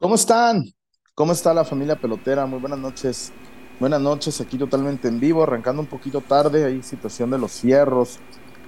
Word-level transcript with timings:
¿Cómo 0.00 0.14
están? 0.14 0.62
¿Cómo 1.14 1.32
está 1.32 1.52
la 1.52 1.62
familia 1.62 1.94
pelotera? 1.94 2.46
Muy 2.46 2.58
buenas 2.58 2.78
noches. 2.78 3.34
Buenas 3.78 4.00
noches, 4.00 4.40
aquí 4.40 4.56
totalmente 4.56 5.08
en 5.08 5.20
vivo, 5.20 5.42
arrancando 5.42 5.82
un 5.82 5.88
poquito 5.88 6.22
tarde, 6.22 6.64
hay 6.64 6.82
situación 6.82 7.30
de 7.30 7.36
los 7.36 7.60
fierros, 7.60 8.18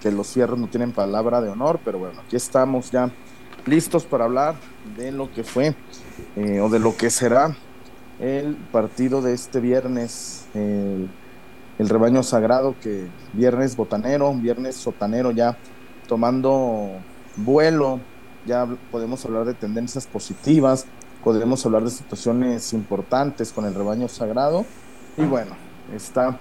que 0.03 0.13
los 0.13 0.27
fierros 0.29 0.59
no 0.59 0.69
tienen 0.69 0.93
palabra 0.93 1.41
de 1.41 1.49
honor, 1.49 1.81
pero 1.83 1.99
bueno, 1.99 2.21
aquí 2.21 2.37
estamos 2.37 2.91
ya 2.91 3.11
listos 3.65 4.05
para 4.05 4.27
hablar 4.27 4.57
de 4.95 5.11
lo 5.11 5.33
que 5.33 5.43
fue 5.43 5.75
eh, 6.37 6.61
o 6.61 6.69
de 6.69 6.79
lo 6.79 6.95
que 6.99 7.09
será 7.09 7.57
el 8.21 8.55
partido 8.71 9.23
de 9.23 9.33
este 9.33 9.59
viernes, 9.59 10.45
el 10.53 11.09
rebaño 11.79 12.23
sagrado, 12.23 12.75
que 12.79 13.09
viernes 13.33 13.75
botanero, 13.75 14.35
viernes 14.35 14.77
sotanero 14.77 15.31
ya 15.31 15.57
tomando 16.07 16.91
vuelo, 17.37 18.01
ya 18.45 18.67
podemos 18.91 19.25
hablar 19.25 19.47
de 19.47 19.55
tendencias 19.55 20.07
positivas, 20.07 20.87
podemos 21.23 21.65
hablar 21.65 21.85
de 21.85 21.91
situaciones 21.91 22.73
importantes 22.73 23.53
con 23.53 23.65
el 23.65 23.75
rebaño 23.75 24.09
sagrado. 24.09 24.65
Y 25.17 25.23
bueno, 25.23 25.55
está 25.95 26.39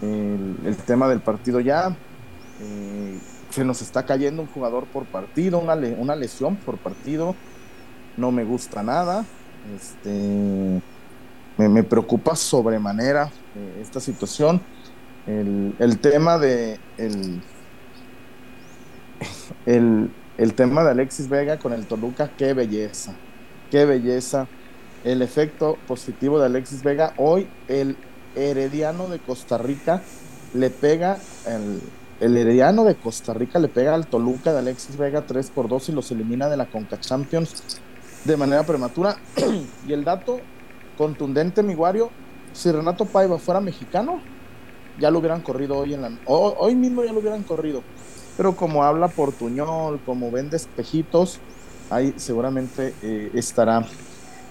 el, 0.00 0.76
tema 0.86 1.08
del 1.08 1.20
partido 1.20 1.60
ya. 1.60 1.94
Eh, 2.60 3.18
se 3.50 3.64
nos 3.64 3.82
está 3.82 4.04
cayendo 4.04 4.42
un 4.42 4.48
jugador 4.48 4.86
por 4.86 5.04
partido, 5.04 5.58
una, 5.58 5.74
una 5.74 6.16
lesión 6.16 6.56
por 6.56 6.78
partido. 6.78 7.34
No 8.16 8.30
me 8.32 8.44
gusta 8.44 8.82
nada. 8.82 9.24
Este, 9.76 10.80
me, 11.56 11.82
preocupa 11.82 12.34
sobremanera 12.34 13.30
eh, 13.54 13.80
esta 13.82 14.00
situación. 14.00 14.60
El, 15.26 15.74
el 15.78 15.98
tema 15.98 16.38
de 16.38 16.80
el, 16.96 17.42
el, 19.66 20.10
el 20.38 20.54
tema 20.54 20.82
de 20.82 20.90
Alexis 20.90 21.28
Vega 21.28 21.58
con 21.58 21.72
el 21.72 21.86
Toluca, 21.86 22.30
qué 22.36 22.54
belleza 22.54 23.14
qué 23.72 23.86
belleza. 23.86 24.46
El 25.02 25.22
efecto 25.22 25.78
positivo 25.88 26.38
de 26.38 26.46
Alexis 26.46 26.84
Vega. 26.84 27.14
Hoy 27.16 27.48
el 27.66 27.96
Herediano 28.36 29.08
de 29.08 29.18
Costa 29.18 29.58
Rica 29.58 30.02
le 30.54 30.68
pega, 30.68 31.18
el, 31.46 31.80
el 32.20 32.36
Herediano 32.36 32.84
de 32.84 32.94
Costa 32.94 33.32
Rica 33.32 33.58
le 33.58 33.68
pega 33.68 33.94
al 33.94 34.06
Toluca 34.06 34.52
de 34.52 34.58
Alexis 34.58 34.96
Vega 34.96 35.22
3 35.22 35.50
por 35.50 35.68
2 35.68 35.88
y 35.88 35.92
los 35.92 36.10
elimina 36.10 36.50
de 36.50 36.58
la 36.58 36.66
Conca 36.66 37.00
Champions 37.00 37.80
de 38.24 38.36
manera 38.36 38.62
prematura. 38.62 39.16
y 39.88 39.92
el 39.92 40.04
dato 40.04 40.38
contundente, 40.98 41.62
Miguario, 41.62 42.10
si 42.52 42.70
Renato 42.70 43.06
Paiva 43.06 43.38
fuera 43.38 43.62
mexicano, 43.62 44.20
ya 45.00 45.10
lo 45.10 45.18
hubieran 45.18 45.40
corrido 45.40 45.78
hoy 45.78 45.94
en 45.94 46.02
la 46.02 46.10
hoy, 46.26 46.74
mismo 46.74 47.02
ya 47.02 47.12
lo 47.12 47.20
hubieran 47.20 47.42
corrido. 47.42 47.82
Pero 48.36 48.54
como 48.54 48.84
habla 48.84 49.08
portuñol, 49.08 49.98
como 50.04 50.30
vende 50.30 50.58
espejitos, 50.58 51.40
ahí 51.92 52.14
seguramente 52.16 52.94
eh, 53.02 53.30
estará 53.34 53.84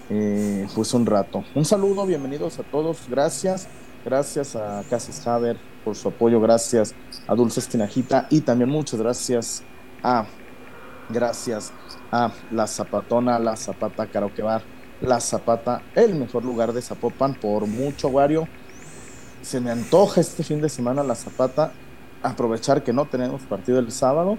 eh, 0.08 0.66
pues 0.74 0.94
un 0.94 1.04
rato. 1.04 1.44
Un 1.54 1.64
saludo, 1.64 2.06
bienvenidos 2.06 2.58
a 2.58 2.62
todos, 2.62 2.98
gracias, 3.08 3.66
gracias 4.04 4.56
a 4.56 4.82
Casas 4.88 5.26
Haber 5.26 5.56
por 5.84 5.96
su 5.96 6.08
apoyo, 6.08 6.40
gracias 6.40 6.94
a 7.26 7.34
Dulce 7.34 7.60
Estinajita 7.60 8.26
y 8.30 8.40
también 8.42 8.70
muchas 8.70 9.00
gracias 9.00 9.62
a, 10.02 10.24
gracias 11.08 11.72
a 12.12 12.30
La 12.52 12.66
Zapatona, 12.66 13.38
La 13.38 13.56
Zapata 13.56 14.06
Karaoke 14.06 14.42
Bar, 14.42 14.62
La 15.00 15.20
Zapata, 15.20 15.82
el 15.94 16.14
mejor 16.14 16.44
lugar 16.44 16.72
de 16.72 16.82
Zapopan 16.82 17.34
por 17.34 17.66
mucho, 17.66 18.08
Wario. 18.08 18.46
Se 19.42 19.60
me 19.60 19.72
antoja 19.72 20.20
este 20.20 20.44
fin 20.44 20.60
de 20.60 20.68
semana 20.68 21.02
La 21.02 21.16
Zapata, 21.16 21.72
aprovechar 22.22 22.84
que 22.84 22.92
no 22.92 23.06
tenemos 23.06 23.42
partido 23.42 23.80
el 23.80 23.90
sábado 23.90 24.38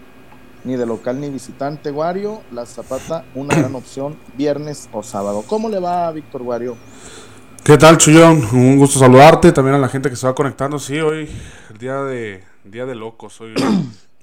ni 0.63 0.75
de 0.75 0.85
local 0.85 1.19
ni 1.19 1.29
visitante. 1.29 1.91
Wario, 1.91 2.41
la 2.51 2.65
Zapata, 2.65 3.25
una 3.35 3.55
gran 3.55 3.75
opción 3.75 4.17
viernes 4.37 4.89
o 4.91 5.03
sábado. 5.03 5.43
¿Cómo 5.47 5.69
le 5.69 5.79
va, 5.79 6.11
Víctor 6.11 6.41
Wario? 6.41 6.77
¿Qué 7.63 7.77
tal, 7.77 7.97
Chuyón? 7.97 8.43
Un 8.53 8.77
gusto 8.77 8.99
saludarte. 8.99 9.51
También 9.51 9.75
a 9.75 9.79
la 9.79 9.89
gente 9.89 10.09
que 10.09 10.15
se 10.15 10.27
va 10.27 10.35
conectando. 10.35 10.79
Sí, 10.79 10.99
hoy, 10.99 11.29
el 11.69 11.77
día 11.77 12.03
de, 12.03 12.43
día 12.63 12.85
de 12.85 12.95
locos. 12.95 13.39
Hoy, 13.41 13.53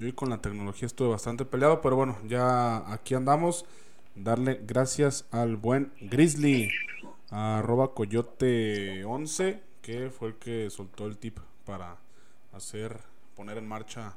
hoy 0.01 0.13
con 0.13 0.29
la 0.29 0.39
tecnología 0.39 0.85
estuve 0.85 1.09
bastante 1.09 1.45
peleado, 1.45 1.81
pero 1.81 1.95
bueno, 1.95 2.17
ya 2.27 2.91
aquí 2.91 3.13
andamos. 3.13 3.65
Darle 4.15 4.61
gracias 4.67 5.25
al 5.31 5.55
buen 5.55 5.93
Grizzly, 6.01 6.69
arroba 7.29 7.95
coyote11, 7.95 9.59
que 9.81 10.09
fue 10.09 10.29
el 10.29 10.35
que 10.35 10.69
soltó 10.69 11.05
el 11.07 11.17
tip 11.17 11.39
para 11.65 11.95
hacer, 12.53 12.99
poner 13.35 13.57
en 13.57 13.67
marcha 13.67 14.13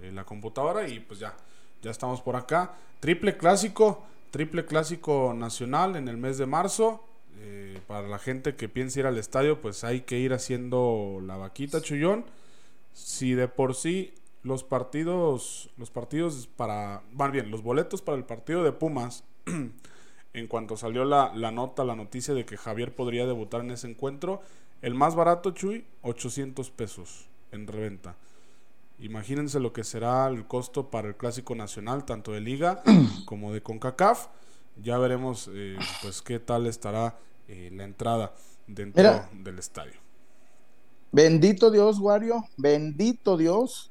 eh, 0.00 0.12
la 0.12 0.24
computadora 0.24 0.88
y 0.88 1.00
pues 1.00 1.18
ya 1.18 1.34
ya 1.84 1.90
estamos 1.90 2.22
por 2.22 2.34
acá. 2.34 2.72
Triple 3.00 3.36
clásico, 3.36 4.02
triple 4.30 4.64
clásico 4.64 5.34
nacional 5.36 5.96
en 5.96 6.08
el 6.08 6.16
mes 6.16 6.38
de 6.38 6.46
marzo. 6.46 7.04
Eh, 7.40 7.78
para 7.86 8.08
la 8.08 8.18
gente 8.18 8.56
que 8.56 8.68
piensa 8.68 9.00
ir 9.00 9.06
al 9.06 9.18
estadio, 9.18 9.60
pues 9.60 9.84
hay 9.84 10.00
que 10.00 10.18
ir 10.18 10.32
haciendo 10.32 11.20
la 11.22 11.36
vaquita, 11.36 11.82
Chullón. 11.82 12.24
Si 12.94 13.34
de 13.34 13.48
por 13.48 13.74
sí 13.74 14.14
los 14.42 14.64
partidos, 14.64 15.70
los 15.76 15.90
partidos 15.90 16.48
para, 16.56 17.02
van 17.12 17.32
bien, 17.32 17.50
los 17.50 17.62
boletos 17.62 18.00
para 18.00 18.16
el 18.16 18.24
partido 18.24 18.64
de 18.64 18.72
Pumas, 18.72 19.24
en 20.32 20.46
cuanto 20.48 20.76
salió 20.76 21.04
la, 21.04 21.32
la 21.34 21.50
nota, 21.50 21.84
la 21.84 21.96
noticia 21.96 22.32
de 22.32 22.46
que 22.46 22.56
Javier 22.56 22.94
podría 22.94 23.26
debutar 23.26 23.60
en 23.60 23.72
ese 23.72 23.88
encuentro, 23.88 24.40
el 24.80 24.94
más 24.94 25.14
barato, 25.14 25.50
Chuy, 25.50 25.84
800 26.02 26.70
pesos 26.70 27.26
en 27.52 27.66
reventa. 27.66 28.16
Imagínense 29.04 29.60
lo 29.60 29.74
que 29.74 29.84
será 29.84 30.26
el 30.28 30.46
costo 30.46 30.90
para 30.90 31.08
el 31.08 31.14
clásico 31.14 31.54
nacional, 31.54 32.06
tanto 32.06 32.32
de 32.32 32.40
liga 32.40 32.82
como 33.26 33.52
de 33.52 33.62
CONCACAF. 33.62 34.28
Ya 34.82 34.96
veremos 34.96 35.50
eh, 35.52 35.76
pues 36.00 36.22
qué 36.22 36.40
tal 36.40 36.66
estará 36.66 37.18
eh, 37.46 37.68
la 37.72 37.84
entrada 37.84 38.32
dentro 38.66 39.02
Mira. 39.02 39.28
del 39.42 39.58
estadio. 39.58 39.92
Bendito 41.12 41.70
Dios, 41.70 41.98
Wario, 41.98 42.44
bendito 42.56 43.36
Dios. 43.36 43.90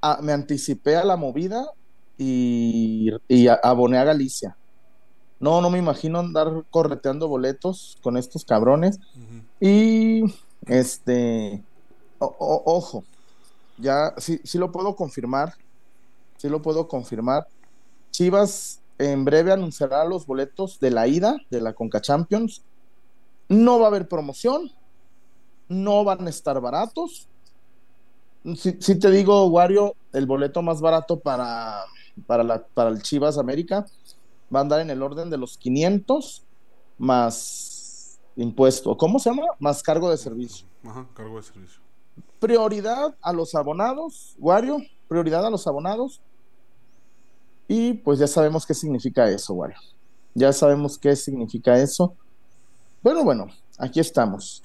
Ah, 0.00 0.20
me 0.22 0.32
anticipé 0.32 0.96
a 0.96 1.04
la 1.04 1.16
movida 1.16 1.66
y, 2.16 3.10
aboné 3.62 3.98
a 3.98 4.04
Galicia. 4.04 4.56
No, 5.38 5.60
no 5.60 5.68
me 5.68 5.78
imagino 5.78 6.18
andar 6.18 6.64
correteando 6.70 7.28
boletos 7.28 7.98
con 8.02 8.16
estos 8.16 8.44
cabrones. 8.46 8.98
Y 9.60 10.22
este, 10.66 11.62
o- 12.18 12.34
o- 12.38 12.62
ojo, 12.64 13.04
ya 13.78 14.14
sí, 14.18 14.40
sí 14.44 14.58
lo 14.58 14.72
puedo 14.72 14.94
confirmar, 14.96 15.54
sí 16.36 16.48
lo 16.48 16.60
puedo 16.62 16.88
confirmar. 16.88 17.46
Chivas 18.10 18.80
en 18.98 19.24
breve 19.24 19.52
anunciará 19.52 20.04
los 20.04 20.26
boletos 20.26 20.80
de 20.80 20.90
la 20.90 21.06
ida 21.06 21.36
de 21.50 21.60
la 21.60 21.72
Conca 21.72 22.00
Champions. 22.00 22.62
No 23.48 23.78
va 23.78 23.86
a 23.86 23.88
haber 23.88 24.08
promoción, 24.08 24.72
no 25.68 26.04
van 26.04 26.26
a 26.26 26.30
estar 26.30 26.60
baratos. 26.60 27.28
Si, 28.56 28.76
si 28.80 28.98
te 28.98 29.10
digo, 29.10 29.46
Wario, 29.46 29.94
el 30.12 30.26
boleto 30.26 30.62
más 30.62 30.80
barato 30.80 31.18
para, 31.18 31.84
para, 32.26 32.42
la, 32.42 32.64
para 32.66 32.90
el 32.90 33.02
Chivas 33.02 33.38
América 33.38 33.86
va 34.54 34.60
a 34.60 34.62
andar 34.62 34.80
en 34.80 34.90
el 34.90 35.02
orden 35.02 35.30
de 35.30 35.38
los 35.38 35.56
500 35.58 36.44
más 36.98 38.18
impuesto. 38.36 38.96
¿Cómo 38.96 39.18
se 39.18 39.30
llama? 39.30 39.42
Más 39.58 39.82
cargo 39.82 40.10
de 40.10 40.16
servicio. 40.16 40.66
Ajá, 40.84 41.06
cargo 41.14 41.36
de 41.36 41.42
servicio. 41.42 41.87
Prioridad 42.40 43.14
a 43.20 43.32
los 43.32 43.54
abonados, 43.54 44.36
Wario, 44.38 44.78
prioridad 45.08 45.44
a 45.46 45.50
los 45.50 45.66
abonados. 45.66 46.20
Y 47.66 47.94
pues 47.94 48.18
ya 48.18 48.26
sabemos 48.26 48.64
qué 48.64 48.74
significa 48.74 49.28
eso, 49.28 49.54
Wario. 49.54 49.78
Ya 50.34 50.52
sabemos 50.52 50.96
qué 50.98 51.16
significa 51.16 51.78
eso. 51.78 52.14
Bueno, 53.02 53.24
bueno, 53.24 53.48
aquí 53.78 54.00
estamos. 54.00 54.62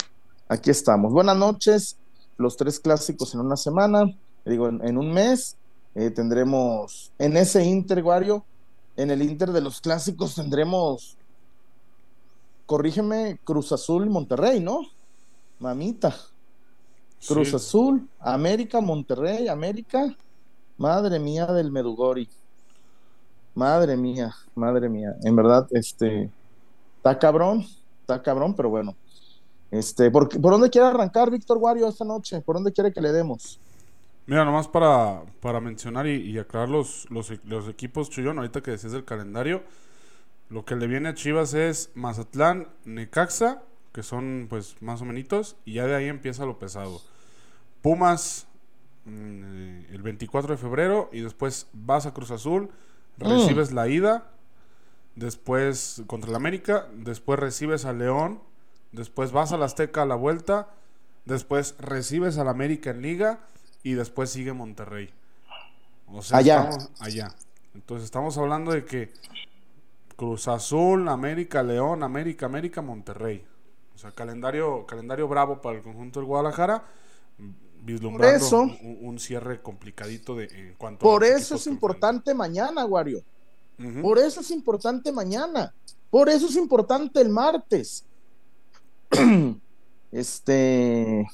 Aquí 0.47 0.69
estamos. 0.69 1.11
Buenas 1.11 1.35
noches. 1.35 1.97
Los 2.37 2.57
tres 2.57 2.79
clásicos 2.79 3.33
en 3.33 3.41
una 3.41 3.57
semana. 3.57 4.05
Digo, 4.45 4.67
en, 4.67 4.97
un 4.97 5.11
mes 5.11 5.55
eh, 5.95 6.09
tendremos 6.09 7.11
en 7.17 7.37
ese 7.37 7.63
Inter, 7.63 8.03
Wario, 8.03 8.43
en 8.95 9.09
el 9.09 9.21
Inter 9.21 9.51
de 9.51 9.61
los 9.61 9.81
clásicos 9.81 10.35
tendremos, 10.35 11.17
corrígeme, 12.65 13.39
Cruz 13.43 13.71
Azul 13.71 14.05
y 14.05 14.09
Monterrey, 14.09 14.59
¿no? 14.59 14.81
Mamita. 15.59 16.15
Cruz 17.27 17.49
Sí, 17.49 17.55
Azul, 17.55 18.07
América, 18.19 18.81
Monterrey, 18.81 19.47
América. 19.47 20.15
Madre 20.77 21.19
mía 21.19 21.45
del 21.47 21.71
Medugori. 21.71 22.29
Madre 23.55 23.95
mía, 23.97 24.33
madre 24.55 24.89
mía. 24.89 25.15
En 25.23 25.35
verdad, 25.35 25.67
este, 25.71 26.31
está 26.97 27.19
cabrón, 27.19 27.65
está 28.01 28.21
cabrón, 28.21 28.55
pero 28.55 28.69
bueno. 28.69 28.95
Este, 29.71 30.11
¿por, 30.11 30.29
¿por 30.29 30.51
dónde 30.53 30.69
quiere 30.69 30.87
arrancar 30.87 31.31
Víctor 31.31 31.57
Wario 31.59 31.87
esta 31.87 32.05
noche? 32.05 32.41
¿Por 32.41 32.55
dónde 32.55 32.73
quiere 32.73 32.91
que 32.93 33.01
le 33.01 33.11
demos? 33.11 33.59
Mira, 34.25 34.45
nomás 34.45 34.67
para, 34.69 35.23
para 35.41 35.59
mencionar 35.59 36.07
y, 36.07 36.15
y 36.15 36.39
aclarar 36.39 36.69
los, 36.69 37.09
los, 37.11 37.31
los 37.43 37.67
equipos, 37.67 38.09
Chuyón, 38.09 38.37
ahorita 38.37 38.61
que 38.61 38.71
decías 38.71 38.93
del 38.93 39.03
calendario, 39.05 39.63
lo 40.49 40.65
que 40.65 40.75
le 40.75 40.87
viene 40.87 41.09
a 41.09 41.13
Chivas 41.13 41.53
es 41.53 41.91
Mazatlán, 41.95 42.69
Necaxa, 42.85 43.63
que 43.93 44.03
son 44.03 44.47
pues 44.49 44.81
más 44.81 45.01
o 45.01 45.05
menos, 45.05 45.57
y 45.65 45.73
ya 45.73 45.85
de 45.87 45.95
ahí 45.95 46.07
empieza 46.07 46.45
lo 46.45 46.57
pesado. 46.59 47.01
Pumas 47.83 48.47
mm, 49.05 49.91
el 49.91 50.01
24 50.01 50.53
de 50.53 50.57
febrero 50.57 51.09
y 51.11 51.19
después 51.19 51.67
vas 51.73 52.07
a 52.07 52.13
Cruz 52.13 52.31
Azul, 52.31 52.71
recibes 53.17 53.73
la 53.73 53.87
ida, 53.89 54.31
después 55.15 56.01
contra 56.07 56.29
el 56.29 56.35
América, 56.35 56.87
después 56.95 57.37
recibes 57.37 57.83
a 57.85 57.93
León, 57.93 58.39
después 58.93 59.33
vas 59.33 59.51
a 59.51 59.57
la 59.57 59.65
Azteca 59.65 60.03
a 60.03 60.05
la 60.05 60.15
vuelta, 60.15 60.69
después 61.25 61.75
recibes 61.77 62.37
al 62.37 62.47
América 62.47 62.89
en 62.89 63.01
Liga 63.01 63.39
y 63.83 63.93
después 63.93 64.29
sigue 64.29 64.53
Monterrey. 64.53 65.13
O 66.07 66.21
sea, 66.21 66.37
Allá. 66.37 66.69
estamos 66.69 66.91
allá. 67.01 67.35
Entonces 67.75 68.05
estamos 68.05 68.37
hablando 68.37 68.71
de 68.71 68.85
que 68.85 69.11
Cruz 70.15 70.47
Azul, 70.47 71.09
América, 71.09 71.63
León, 71.63 72.01
América, 72.01 72.45
América, 72.45 72.81
Monterrey. 72.81 73.45
O 73.93 73.97
sea, 73.97 74.11
calendario, 74.11 74.85
calendario 74.85 75.27
bravo 75.27 75.61
para 75.61 75.77
el 75.77 75.83
conjunto 75.83 76.21
del 76.21 76.27
Guadalajara. 76.27 76.83
Vislumbrando 77.85 78.37
Por 78.39 78.47
eso- 78.47 78.61
un, 78.61 78.97
un 79.01 79.19
cierre 79.19 79.61
complicadito 79.61 80.35
de, 80.35 80.45
en 80.45 80.73
cuanto 80.75 81.05
a 81.05 81.11
Por 81.11 81.23
eso 81.23 81.55
es 81.55 81.67
importante 81.67 82.33
mañana, 82.33 82.85
Wario. 82.85 83.21
Por 84.01 84.19
eso 84.19 84.41
es 84.41 84.51
importante 84.51 85.11
mañana. 85.11 85.73
Por 86.09 86.29
eso 86.29 86.47
es 86.47 86.55
importante 86.55 87.19
el 87.21 87.29
martes. 87.29 88.05
Este, 90.11 91.25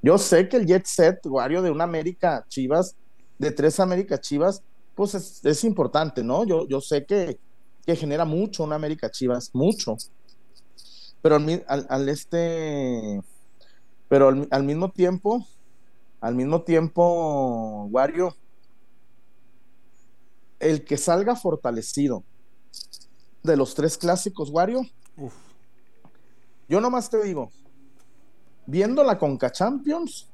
yo 0.00 0.16
sé 0.16 0.48
que 0.48 0.56
el 0.56 0.64
jet 0.66 0.86
set, 0.86 1.18
Wario, 1.26 1.60
de 1.60 1.70
una 1.70 1.84
América 1.84 2.44
Chivas, 2.48 2.96
de 3.38 3.50
tres 3.50 3.78
América 3.78 4.18
Chivas, 4.18 4.62
pues 4.94 5.14
es, 5.14 5.44
es 5.44 5.64
importante, 5.64 6.24
¿no? 6.24 6.44
Yo, 6.46 6.66
yo 6.66 6.80
sé 6.80 7.04
que, 7.04 7.38
que 7.84 7.94
genera 7.94 8.24
mucho 8.24 8.64
una 8.64 8.76
América 8.76 9.10
Chivas, 9.10 9.50
mucho. 9.52 9.96
Pero 11.20 11.36
al, 11.36 11.64
al- 11.68 11.86
al 11.90 12.08
este, 12.08 13.20
pero 14.08 14.28
al, 14.28 14.48
al 14.50 14.64
mismo 14.64 14.90
tiempo, 14.90 15.46
al 16.22 16.36
mismo 16.36 16.62
tiempo, 16.62 17.88
Wario, 17.90 18.34
el 20.60 20.84
que 20.84 20.96
salga 20.96 21.34
fortalecido 21.34 22.22
de 23.42 23.56
los 23.56 23.74
tres 23.74 23.98
clásicos, 23.98 24.48
Wario, 24.50 24.82
Uf. 25.16 25.34
yo 26.68 26.80
nomás 26.80 27.10
te 27.10 27.20
digo, 27.24 27.50
viendo 28.66 29.02
la 29.02 29.18
Conca 29.18 29.50
Champions, 29.50 30.28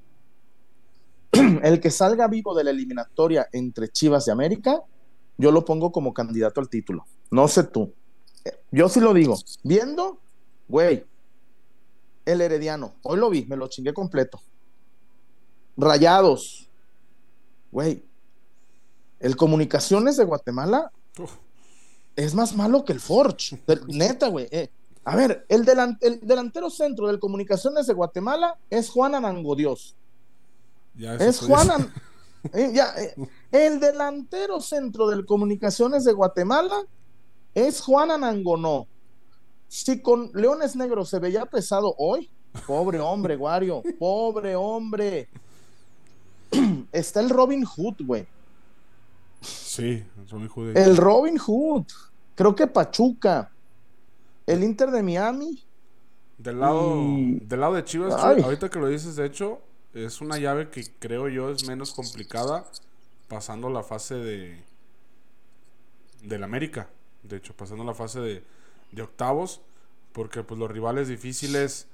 el 1.62 1.80
que 1.80 1.90
salga 1.90 2.28
vivo 2.28 2.54
de 2.54 2.64
la 2.64 2.70
eliminatoria 2.70 3.48
entre 3.50 3.88
Chivas 3.88 4.28
y 4.28 4.30
América, 4.30 4.82
yo 5.38 5.50
lo 5.50 5.64
pongo 5.64 5.90
como 5.90 6.12
candidato 6.12 6.60
al 6.60 6.68
título. 6.68 7.06
No 7.30 7.48
sé 7.48 7.64
tú. 7.64 7.94
Eh, 8.44 8.58
Yo 8.72 8.90
sí 8.90 9.00
lo 9.00 9.14
digo. 9.14 9.38
Viendo, 9.62 10.18
güey, 10.68 11.06
el 12.26 12.42
Herediano, 12.42 12.96
hoy 13.04 13.18
lo 13.18 13.30
vi, 13.30 13.46
me 13.46 13.56
lo 13.56 13.68
chingué 13.68 13.94
completo. 13.94 14.42
Rayados, 15.78 16.68
güey. 17.70 18.04
El 19.20 19.36
Comunicaciones 19.36 20.16
de 20.16 20.24
Guatemala 20.24 20.92
Uf. 21.18 21.32
es 22.16 22.34
más 22.34 22.54
malo 22.54 22.84
que 22.84 22.92
el 22.92 23.00
Forge. 23.00 23.62
Neta, 23.88 24.28
güey. 24.28 24.48
Eh, 24.50 24.70
a 25.04 25.16
ver, 25.16 25.46
el, 25.48 25.64
delan- 25.64 25.96
el 26.02 26.20
delantero 26.20 26.68
centro 26.68 27.06
del 27.06 27.18
Comunicaciones 27.18 27.86
de 27.86 27.94
Guatemala 27.94 28.58
es 28.70 28.90
Juan 28.90 29.14
Anangodios. 29.14 29.96
Ya 30.94 31.14
Es 31.14 31.40
Juan. 31.40 31.70
An- 31.70 31.92
eh, 32.52 32.70
ya, 32.74 32.92
eh, 32.96 33.14
el 33.52 33.80
delantero 33.80 34.60
centro 34.60 35.08
del 35.08 35.24
Comunicaciones 35.26 36.04
de 36.04 36.12
Guatemala 36.12 36.76
es 37.54 37.80
Juan 37.80 38.10
Anangonó. 38.10 38.86
Si 39.68 40.00
con 40.00 40.30
Leones 40.34 40.76
Negros 40.76 41.08
se 41.10 41.18
veía 41.18 41.44
pesado 41.46 41.94
hoy, 41.98 42.30
pobre 42.66 43.00
hombre, 43.00 43.36
Wario, 43.36 43.82
pobre 43.98 44.56
hombre. 44.56 45.28
Está 46.92 47.20
el 47.20 47.30
Robin 47.30 47.64
Hood, 47.64 47.96
güey. 48.00 48.26
Sí, 49.40 50.04
son 50.26 50.44
hijo 50.44 50.64
de... 50.64 50.82
El 50.82 50.96
Robin 50.96 51.38
Hood. 51.38 51.84
Creo 52.34 52.54
que 52.54 52.66
Pachuca. 52.66 53.50
El 54.46 54.64
Inter 54.64 54.90
de 54.90 55.02
Miami. 55.02 55.62
Del 56.38 56.60
lado, 56.60 56.96
Y- 57.02 57.40
del 57.40 57.60
lado 57.60 57.74
de 57.74 57.84
Chivas, 57.84 58.14
Ay. 58.16 58.42
Ahorita 58.42 58.68
que 58.70 58.78
lo 58.78 58.88
dices, 58.88 59.16
de 59.16 59.26
hecho, 59.26 59.60
es 59.94 60.20
una 60.20 60.38
llave 60.38 60.70
que 60.70 60.84
creo 60.98 61.28
yo 61.28 61.50
es 61.50 61.66
menos 61.66 61.92
complicada 61.92 62.64
pasando 63.28 63.68
la 63.68 63.82
fase 63.82 64.14
de 64.14 64.62
del 66.22 66.42
América. 66.44 66.88
De 67.22 67.36
hecho, 67.36 67.54
pasando 67.54 67.84
la 67.84 67.94
fase 67.94 68.20
de, 68.20 68.44
de 68.92 69.02
octavos, 69.02 69.60
porque 70.12 70.42
pues 70.42 70.58
los 70.58 70.70
rivales 70.70 71.08
difíciles, 71.08 71.86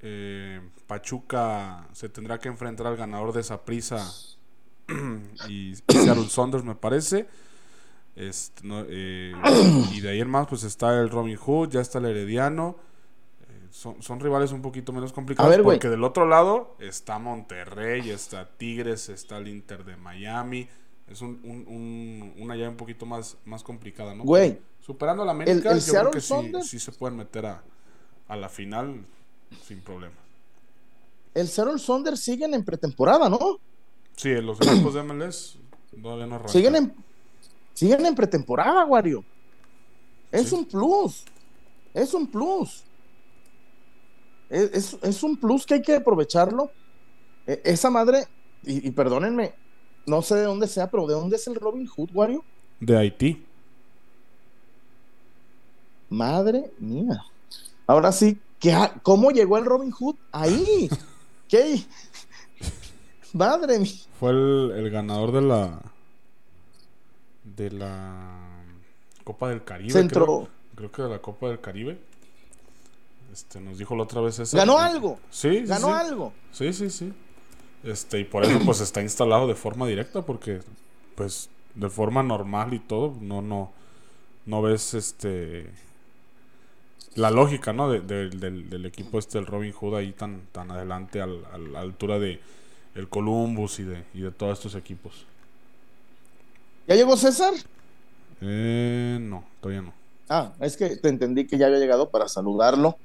eh, 0.00 0.60
Pachuca 0.86 1.88
se 1.92 2.08
tendrá 2.08 2.38
que 2.38 2.48
enfrentar 2.48 2.86
al 2.86 2.96
ganador 2.96 3.32
de 3.32 3.40
esa 3.40 3.64
prisa 3.64 4.10
y 5.48 5.74
Seattle 5.88 6.28
Saunders 6.28 6.64
me 6.64 6.74
parece. 6.74 7.26
Este, 8.16 8.66
no, 8.66 8.84
eh, 8.88 9.32
y 9.92 10.00
de 10.00 10.08
ahí 10.10 10.20
en 10.20 10.28
más 10.28 10.46
pues 10.48 10.64
está 10.64 11.00
el 11.00 11.08
Robin 11.08 11.36
Hood, 11.36 11.70
ya 11.70 11.80
está 11.80 11.98
el 11.98 12.06
Herediano. 12.06 12.76
Eh, 13.48 13.68
son, 13.70 14.02
son 14.02 14.18
rivales 14.18 14.50
un 14.50 14.60
poquito 14.62 14.92
menos 14.92 15.12
complicados 15.12 15.50
ver, 15.50 15.62
porque 15.62 15.88
del 15.88 16.02
otro 16.02 16.26
lado 16.26 16.74
está 16.80 17.18
Monterrey, 17.20 18.10
está 18.10 18.48
Tigres, 18.56 19.08
está 19.08 19.38
el 19.38 19.46
Inter 19.48 19.84
de 19.84 19.96
Miami. 19.96 20.68
Es 21.06 21.22
un, 21.22 21.40
un- 21.44 21.64
un- 21.68 22.34
una 22.42 22.54
llave 22.56 22.68
un 22.68 22.76
poquito 22.76 23.06
más, 23.06 23.36
más 23.44 23.62
complicada, 23.62 24.14
¿no? 24.14 24.24
Güey. 24.24 24.58
Superando 24.80 25.22
a 25.22 25.26
la 25.26 25.32
América, 25.32 25.70
El- 25.70 25.76
el 25.78 25.82
yo 25.84 25.92
creo 25.92 26.10
que 26.10 26.20
sí, 26.20 26.34
sí 26.62 26.78
se 26.80 26.92
pueden 26.92 27.16
meter 27.16 27.46
a, 27.46 27.62
a 28.26 28.36
la 28.36 28.48
final 28.48 29.04
sin 29.62 29.80
problema. 29.80 30.14
El 31.34 31.48
Seattle 31.48 31.78
Saunders 31.78 32.20
siguen 32.20 32.54
en 32.54 32.64
pretemporada, 32.64 33.28
¿no? 33.28 33.38
Sí, 34.16 34.30
los 34.40 34.60
equipos 34.60 34.94
de 34.94 35.02
MLS 35.02 35.56
todavía 36.02 36.26
no 36.26 36.34
arrancan. 36.36 36.52
Siguen 36.52 36.76
en, 36.76 36.94
siguen 37.74 38.04
en 38.06 38.14
pretemporada, 38.14 38.84
Wario. 38.84 39.24
Es 40.32 40.48
Sí. 40.48 40.54
un 40.56 40.64
plus. 40.64 41.24
Es 41.94 42.12
un 42.14 42.26
plus. 42.26 42.82
Es, 44.50 44.70
es- 44.72 44.98
es 45.02 45.22
un 45.22 45.36
plus 45.36 45.64
que 45.66 45.74
hay 45.74 45.82
que 45.82 45.94
aprovecharlo. 45.96 46.70
E- 47.46 47.60
esa 47.64 47.90
madre, 47.90 48.26
y, 48.64 48.86
y 48.86 48.90
perdónenme, 48.90 49.54
no 50.06 50.22
sé 50.22 50.34
de 50.36 50.42
dónde 50.44 50.66
sea, 50.66 50.90
pero 50.90 51.06
¿de 51.06 51.14
dónde 51.14 51.36
es 51.36 51.46
el 51.46 51.54
Robin 51.54 51.86
Hood, 51.86 52.10
Wario? 52.14 52.44
De 52.80 52.96
Haití. 52.96 53.44
Madre 56.08 56.70
mía. 56.78 57.22
Ahora 57.86 58.12
sí, 58.12 58.38
¿qué 58.58 58.76
¿cómo 59.02 59.30
llegó 59.30 59.58
el 59.58 59.64
Robin 59.64 59.90
Hood 59.90 60.16
ahí? 60.32 60.88
¿Qué? 61.48 61.82
Madre 63.32 63.78
mía. 63.78 63.92
Fue 64.18 64.30
el, 64.30 64.72
el 64.76 64.90
ganador 64.90 65.32
de 65.32 65.42
la 65.42 65.80
de 67.44 67.70
la 67.70 68.64
Copa 69.24 69.48
del 69.48 69.64
Caribe. 69.64 69.90
Centro. 69.92 70.24
Creo, 70.24 70.48
creo 70.74 70.92
que 70.92 71.02
de 71.02 71.08
la 71.08 71.18
Copa 71.20 71.48
del 71.48 71.60
Caribe. 71.60 71.98
Este, 73.32 73.60
nos 73.60 73.78
dijo 73.78 73.94
la 73.94 74.04
otra 74.04 74.20
vez 74.20 74.38
eso. 74.38 74.56
¿Ganó 74.56 74.78
algo? 74.78 75.18
Sí, 75.30 75.60
sí, 75.60 75.66
¿Ganó 75.66 75.88
sí. 75.88 75.92
algo? 75.92 76.32
Sí, 76.52 76.72
sí, 76.72 76.90
sí. 76.90 77.12
Este, 77.84 78.20
y 78.20 78.24
por 78.24 78.44
eso 78.44 78.58
pues 78.64 78.80
está 78.80 79.02
instalado 79.02 79.46
de 79.46 79.54
forma 79.54 79.86
directa 79.86 80.22
porque 80.22 80.60
pues 81.14 81.48
de 81.74 81.88
forma 81.88 82.22
normal 82.22 82.74
y 82.74 82.80
todo, 82.80 83.14
no 83.20 83.40
no 83.40 83.72
no 84.46 84.62
ves 84.62 84.94
este 84.94 85.70
la 87.14 87.30
lógica, 87.30 87.72
¿no? 87.72 87.90
De- 87.90 88.00
de- 88.00 88.30
del, 88.30 88.68
del 88.70 88.86
equipo 88.86 89.18
este 89.18 89.38
el 89.38 89.46
Robin 89.46 89.72
Hood 89.72 89.96
ahí 89.96 90.12
tan 90.12 90.42
tan 90.52 90.70
adelante 90.70 91.20
al- 91.20 91.44
a 91.52 91.58
la 91.58 91.80
altura 91.80 92.18
de 92.18 92.40
el 92.94 93.08
Columbus 93.08 93.78
y 93.80 93.84
de 93.84 94.04
y 94.14 94.20
de 94.20 94.30
todos 94.30 94.58
estos 94.58 94.74
equipos. 94.74 95.26
¿Ya 96.86 96.94
llegó 96.94 97.16
César? 97.16 97.52
Eh, 98.40 99.18
no, 99.20 99.44
todavía 99.60 99.82
no. 99.82 99.92
Ah, 100.28 100.52
es 100.60 100.76
que 100.76 100.96
te 100.96 101.08
entendí 101.08 101.46
que 101.46 101.58
ya 101.58 101.66
había 101.66 101.78
llegado 101.78 102.10
para 102.10 102.28
saludarlo. 102.28 102.96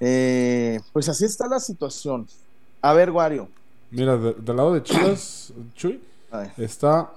Eh, 0.00 0.80
pues 0.92 1.08
así 1.08 1.24
está 1.24 1.46
la 1.46 1.60
situación. 1.60 2.26
A 2.82 2.92
ver, 2.92 3.10
Wario. 3.10 3.48
Mira, 3.90 4.16
de- 4.16 4.34
del 4.34 4.56
lado 4.56 4.74
de 4.74 4.82
Chivas, 4.82 5.52
Chuy. 5.74 6.00
Está 6.56 7.12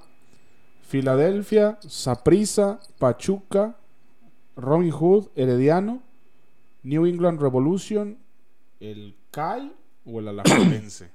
Filadelfia, 0.87 1.79
Saprissa, 1.87 2.79
Pachuca, 2.99 3.75
Robin 4.57 4.91
Hood, 4.91 5.29
Herediano, 5.35 6.01
New 6.83 7.05
England 7.05 7.39
Revolution, 7.41 8.17
el 8.79 9.15
CAI 9.31 9.71
o 10.05 10.19
el 10.19 10.27
Alajuelense. 10.27 11.11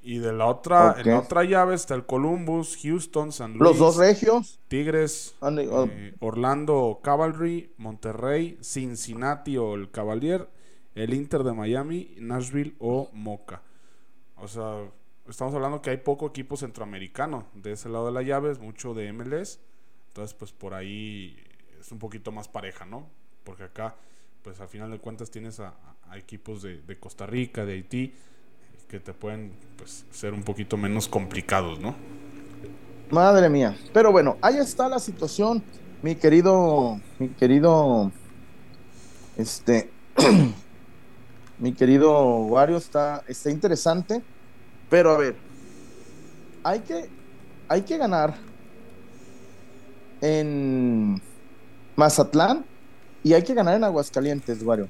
Y 0.00 0.18
de 0.18 0.32
la 0.32 0.46
otra, 0.46 0.96
en 0.98 1.08
la 1.08 1.18
otra 1.20 1.44
llave 1.44 1.74
está 1.74 1.94
el 1.94 2.06
Columbus, 2.06 2.78
Houston, 2.82 3.32
San 3.32 3.52
Luis, 3.52 3.62
Los 3.62 3.78
dos 3.78 3.96
regios. 3.96 4.58
Tigres, 4.68 5.34
Ande- 5.40 5.68
oh, 5.70 5.86
eh, 5.90 6.14
Orlando 6.20 7.00
Cavalry, 7.02 7.72
Monterrey, 7.76 8.58
Cincinnati 8.62 9.56
o 9.58 9.74
el 9.74 9.90
Cavalier, 9.90 10.48
el 10.94 11.12
Inter 11.14 11.42
de 11.42 11.52
Miami, 11.52 12.14
Nashville 12.20 12.74
o 12.78 13.10
Moca. 13.12 13.62
O 14.36 14.48
sea, 14.48 14.88
estamos 15.28 15.52
hablando 15.54 15.82
que 15.82 15.90
hay 15.90 15.98
poco 15.98 16.26
equipo 16.28 16.56
centroamericano 16.56 17.46
de 17.54 17.72
ese 17.72 17.88
lado 17.88 18.06
de 18.06 18.12
la 18.12 18.22
llave, 18.22 18.50
es 18.52 18.60
mucho 18.60 18.94
de 18.94 19.12
MLS. 19.12 19.60
Entonces, 20.18 20.36
pues 20.36 20.50
por 20.50 20.74
ahí 20.74 21.36
es 21.78 21.92
un 21.92 22.00
poquito 22.00 22.32
más 22.32 22.48
pareja, 22.48 22.84
¿no? 22.84 23.06
Porque 23.44 23.62
acá, 23.62 23.94
pues 24.42 24.60
al 24.60 24.66
final 24.66 24.90
de 24.90 24.98
cuentas 24.98 25.30
tienes 25.30 25.60
a, 25.60 25.74
equipos 26.16 26.60
de, 26.60 26.82
de 26.82 26.98
Costa 26.98 27.24
Rica, 27.24 27.64
de 27.64 27.74
Haití, 27.74 28.12
que 28.88 28.98
te 28.98 29.14
pueden 29.14 29.52
pues, 29.76 30.06
ser 30.10 30.34
un 30.34 30.42
poquito 30.42 30.76
menos 30.76 31.06
complicados, 31.06 31.78
¿no? 31.78 31.94
Madre 33.12 33.48
mía. 33.48 33.78
Pero 33.94 34.10
bueno, 34.10 34.38
ahí 34.42 34.56
está 34.56 34.88
la 34.88 34.98
situación, 34.98 35.62
mi 36.02 36.16
querido, 36.16 37.00
mi 37.20 37.28
querido, 37.28 38.10
este, 39.36 39.88
mi 41.60 41.74
querido 41.74 42.38
Wario, 42.38 42.78
está, 42.78 43.22
está 43.28 43.52
interesante. 43.52 44.20
Pero 44.90 45.12
a 45.12 45.18
ver, 45.18 45.36
hay 46.64 46.80
que, 46.80 47.08
hay 47.68 47.82
que 47.82 47.96
ganar 47.96 48.47
en 50.20 51.20
Mazatlán 51.96 52.64
y 53.22 53.34
hay 53.34 53.42
que 53.42 53.54
ganar 53.54 53.74
en 53.74 53.84
Aguascalientes, 53.84 54.62
Wario. 54.62 54.88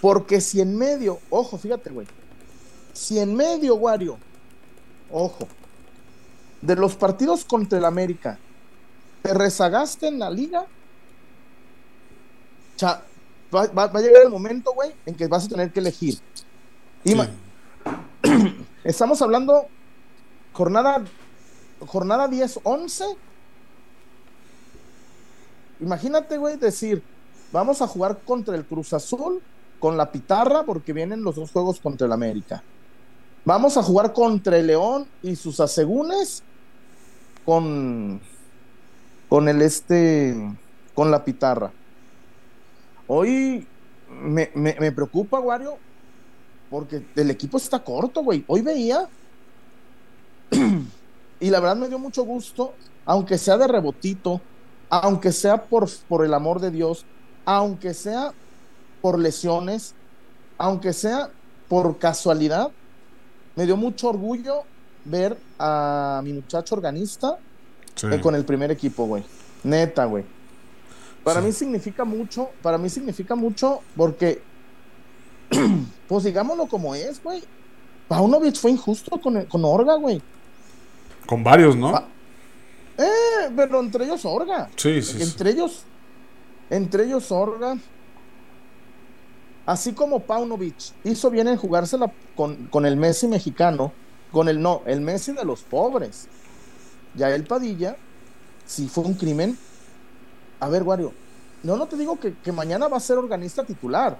Porque 0.00 0.40
si 0.40 0.60
en 0.60 0.76
medio, 0.76 1.18
ojo, 1.30 1.58
fíjate, 1.58 1.90
güey, 1.90 2.06
si 2.92 3.18
en 3.18 3.34
medio, 3.34 3.76
Wario, 3.76 4.18
ojo, 5.10 5.46
de 6.60 6.76
los 6.76 6.96
partidos 6.96 7.44
contra 7.44 7.78
el 7.78 7.84
América, 7.84 8.38
te 9.22 9.34
rezagaste 9.34 10.08
en 10.08 10.18
la 10.18 10.30
liga, 10.30 10.66
va, 13.54 13.84
a 13.84 14.00
llegar 14.00 14.22
el 14.22 14.30
momento, 14.30 14.72
güey, 14.72 14.92
en 15.06 15.14
que 15.14 15.26
vas 15.26 15.46
a 15.46 15.48
tener 15.48 15.72
que 15.72 15.80
elegir. 15.80 16.18
Estamos 18.84 19.22
hablando 19.22 19.66
jornada, 20.52 21.04
jornada 21.86 22.28
10, 22.28 22.60
11. 22.62 23.04
Imagínate, 25.80 26.38
güey, 26.38 26.56
decir, 26.56 27.02
vamos 27.52 27.82
a 27.82 27.86
jugar 27.86 28.18
contra 28.24 28.56
el 28.56 28.64
Cruz 28.64 28.92
Azul 28.92 29.42
con 29.78 29.96
la 29.96 30.10
pitarra 30.10 30.64
porque 30.64 30.92
vienen 30.92 31.22
los 31.22 31.36
dos 31.36 31.50
juegos 31.50 31.80
contra 31.80 32.06
el 32.06 32.12
América. 32.12 32.62
Vamos 33.44 33.76
a 33.76 33.82
jugar 33.82 34.12
contra 34.12 34.58
el 34.58 34.66
León 34.66 35.06
y 35.22 35.36
sus 35.36 35.60
asegúnes 35.60 36.42
con, 37.44 38.20
con 39.28 39.48
el 39.48 39.62
este, 39.62 40.34
con 40.94 41.10
la 41.10 41.24
pitarra. 41.24 41.72
Hoy 43.06 43.66
me, 44.10 44.50
me, 44.54 44.92
preocupa, 44.92 45.38
Wario, 45.38 45.78
porque 46.70 47.04
el 47.14 47.30
equipo 47.30 47.56
está 47.56 47.78
corto, 47.78 48.22
güey. 48.24 48.44
Hoy 48.48 48.62
veía, 48.62 49.08
y 51.40 51.50
la 51.50 51.60
verdad 51.60 51.76
me 51.76 51.88
dio 51.88 52.00
mucho 52.00 52.24
gusto, 52.24 52.74
aunque 53.04 53.38
sea 53.38 53.56
de 53.56 53.68
rebotito, 53.68 54.40
aunque 54.90 55.32
sea 55.32 55.64
por, 55.64 55.88
por 56.08 56.24
el 56.24 56.34
amor 56.34 56.60
de 56.60 56.70
Dios, 56.70 57.04
aunque 57.44 57.94
sea 57.94 58.32
por 59.00 59.18
lesiones, 59.18 59.94
aunque 60.58 60.92
sea 60.92 61.30
por 61.68 61.98
casualidad, 61.98 62.70
me 63.54 63.66
dio 63.66 63.76
mucho 63.76 64.08
orgullo 64.08 64.62
ver 65.04 65.38
a 65.58 66.20
mi 66.24 66.32
muchacho 66.32 66.74
organista 66.74 67.38
con 68.22 68.34
el 68.34 68.44
primer 68.44 68.70
equipo, 68.70 69.06
güey. 69.06 69.24
Neta, 69.64 70.04
güey. 70.04 70.24
Para 71.24 71.40
mí 71.40 71.50
significa 71.52 72.04
mucho, 72.04 72.50
para 72.62 72.78
mí 72.78 72.88
significa 72.88 73.34
mucho 73.34 73.80
porque, 73.96 74.42
pues 76.08 76.24
digámoslo 76.24 76.66
como 76.66 76.94
es, 76.94 77.22
güey. 77.22 77.42
Paunovic 78.06 78.56
fue 78.56 78.70
injusto 78.70 79.20
con, 79.20 79.44
con 79.46 79.64
Orga, 79.64 79.96
güey. 79.96 80.22
Con 81.26 81.42
varios, 81.42 81.74
¿no? 81.74 82.15
Eh, 82.98 83.52
pero 83.54 83.80
entre 83.80 84.04
ellos 84.04 84.24
Orga. 84.24 84.70
Sí, 84.76 85.02
sí. 85.02 85.22
Entre 85.22 85.50
ellos, 85.50 85.84
entre 86.70 87.04
ellos 87.04 87.30
Orga. 87.30 87.76
Así 89.66 89.92
como 89.92 90.20
Paunovic 90.20 90.76
hizo 91.02 91.28
bien 91.30 91.48
en 91.48 91.56
jugársela 91.56 92.12
con, 92.36 92.66
con 92.66 92.86
el 92.86 92.96
Messi 92.96 93.26
mexicano, 93.26 93.92
con 94.30 94.48
el 94.48 94.60
no, 94.60 94.82
el 94.86 95.00
Messi 95.00 95.32
de 95.32 95.44
los 95.44 95.62
pobres. 95.62 96.28
Ya 97.16 97.34
el 97.34 97.44
Padilla, 97.44 97.96
si 98.64 98.88
fue 98.88 99.04
un 99.04 99.14
crimen. 99.14 99.58
A 100.60 100.68
ver, 100.68 100.82
Wario, 100.84 101.12
no, 101.62 101.76
no 101.76 101.86
te 101.86 101.96
digo 101.96 102.18
que, 102.18 102.52
mañana 102.52 102.88
va 102.88 102.98
a 102.98 103.00
ser 103.00 103.18
organista 103.18 103.64
titular. 103.64 104.18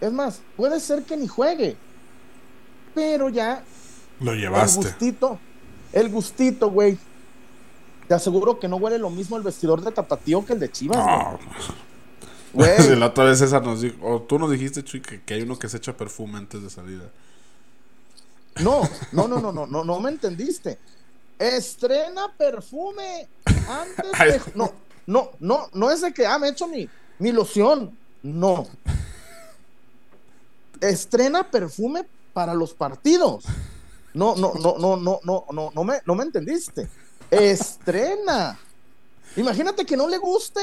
Es 0.00 0.12
más, 0.12 0.42
puede 0.56 0.80
ser 0.80 1.02
que 1.04 1.16
ni 1.16 1.26
juegue. 1.26 1.76
Pero 2.94 3.30
ya. 3.30 3.62
Lo 4.20 4.34
llevaste. 4.34 4.80
El 4.80 4.86
gustito, 4.86 5.38
el 5.92 6.08
gustito, 6.10 6.70
güey. 6.70 6.98
Te 8.08 8.14
aseguro 8.14 8.58
que 8.58 8.68
no 8.68 8.76
huele 8.76 8.98
lo 8.98 9.10
mismo 9.10 9.36
el 9.36 9.42
vestidor 9.42 9.82
de 9.82 9.92
Tapatío 9.92 10.44
que 10.44 10.52
el 10.52 10.60
de 10.60 10.70
Chivas. 10.70 10.98
No. 10.98 11.38
Güey. 12.52 12.96
la 12.96 13.06
otra 13.06 13.24
vez 13.24 13.38
César 13.38 13.62
nos 13.62 13.82
dijo, 13.82 13.96
o 14.00 14.22
tú 14.22 14.38
nos 14.38 14.50
dijiste, 14.50 14.82
Chuy, 14.82 15.02
que, 15.02 15.22
que 15.22 15.34
hay 15.34 15.42
uno 15.42 15.58
que 15.58 15.68
se 15.68 15.76
echa 15.76 15.96
perfume 15.96 16.38
antes 16.38 16.62
de 16.62 16.70
salida. 16.70 17.10
No, 18.62 18.88
no, 19.12 19.28
no, 19.28 19.40
no, 19.40 19.52
no, 19.52 19.66
no, 19.66 19.84
no 19.84 20.00
me 20.00 20.10
entendiste. 20.10 20.78
Estrena 21.38 22.32
perfume 22.36 23.28
antes 23.68 24.12
de. 24.12 24.52
No, 24.54 24.72
no, 25.06 25.32
no, 25.40 25.68
no 25.72 25.90
es 25.90 26.00
de 26.00 26.12
que, 26.12 26.26
ah, 26.26 26.38
me 26.38 26.48
he 26.48 26.50
hecho 26.50 26.66
mi, 26.66 26.88
mi 27.18 27.32
loción. 27.32 27.96
No. 28.22 28.66
Estrena 30.80 31.50
perfume 31.50 32.06
para 32.32 32.54
los 32.54 32.72
partidos. 32.72 33.44
No, 34.14 34.34
no, 34.34 34.54
no, 34.54 34.78
no, 34.78 34.96
no, 34.96 35.20
no, 35.22 35.44
no, 35.50 35.72
no 35.74 35.84
me, 35.84 36.00
no 36.06 36.14
me 36.14 36.24
entendiste. 36.24 36.88
Estrena. 37.30 38.58
Imagínate 39.36 39.84
que 39.84 39.96
no 39.96 40.08
le 40.08 40.18
guste. 40.18 40.60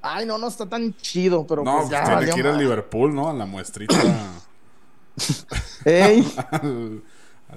Ay, 0.00 0.26
no, 0.26 0.38
no 0.38 0.48
está 0.48 0.66
tan 0.66 0.94
chido, 0.96 1.46
pero 1.46 1.64
no, 1.64 1.78
pues 1.78 1.90
ya. 1.90 2.04
Tiene 2.04 2.32
que 2.32 2.40
ir 2.40 2.46
al 2.46 2.58
Liverpool, 2.58 3.14
¿no? 3.14 3.28
A 3.28 3.32
la 3.32 3.46
muestrita. 3.46 3.96
Ey. 5.84 6.36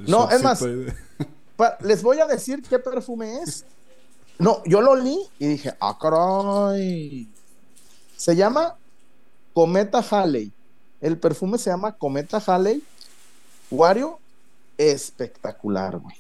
no, 0.08 0.30
es 0.30 0.44
más, 0.44 0.62
les 1.82 2.02
voy 2.02 2.20
a 2.20 2.26
decir 2.26 2.62
qué 2.64 2.80
perfume 2.80 3.42
es. 3.42 3.66
No, 4.40 4.64
yo 4.66 4.82
lo 4.82 4.96
li 4.96 5.20
y 5.38 5.48
dije, 5.48 5.76
ah, 5.80 5.96
caray. 6.00 7.28
Se 8.18 8.36
llama 8.36 8.76
Cometa 9.54 10.04
Halley. 10.10 10.52
El 11.00 11.18
perfume 11.18 11.58
se 11.58 11.70
llama 11.70 11.92
Cometa 11.92 12.42
Halley. 12.46 12.84
Wario, 13.70 14.20
espectacular, 14.78 15.98
güey. 16.00 16.18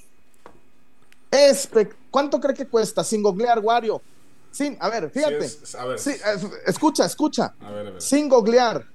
¿Cuánto 2.09 2.39
cree 2.39 2.55
que 2.55 2.67
cuesta 2.67 3.03
sin 3.03 3.23
googlear 3.23 3.59
Wario? 3.59 4.01
Sin, 4.51 4.77
a 4.81 4.89
ver, 4.89 5.09
fíjate. 5.09 5.49
escucha, 6.65 7.05
escucha. 7.05 7.53
Sin 7.97 8.27
googlear, 8.27 8.85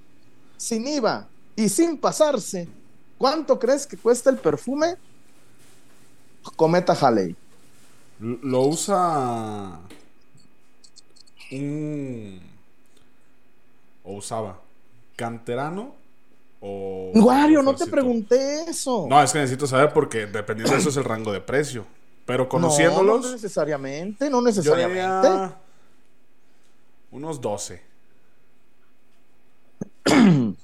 sin 0.55 0.87
IVA 0.87 1.27
y 1.55 1.67
sin 1.67 1.97
pasarse. 1.97 2.67
¿Cuánto 3.17 3.57
crees 3.57 3.87
que 3.87 3.97
cuesta 3.97 4.29
el 4.29 4.37
perfume? 4.37 4.95
Cometa 6.55 6.93
Halley. 6.93 7.35
Lo 8.19 8.61
usa 8.61 9.79
un 11.51 12.41
o 14.03 14.13
usaba 14.13 14.59
canterano 15.15 15.95
o 16.59 17.11
Wario, 17.13 17.61
no 17.61 17.75
te 17.75 17.87
pregunté 17.87 18.63
eso. 18.69 19.05
No, 19.09 19.21
es 19.21 19.31
que 19.31 19.39
necesito 19.39 19.67
saber 19.67 19.93
porque 19.93 20.25
dependiendo 20.25 20.73
de 20.73 20.79
eso 20.79 20.89
es 20.89 20.97
el 20.97 21.03
rango 21.03 21.31
de 21.31 21.41
precio. 21.41 21.85
Pero 22.27 22.49
conociéndolos. 22.49 23.25
No, 23.25 23.31
necesariamente, 23.31 24.29
no 24.29 24.41
necesariamente. 24.41 25.55
unos 27.09 27.39
12. 27.39 27.81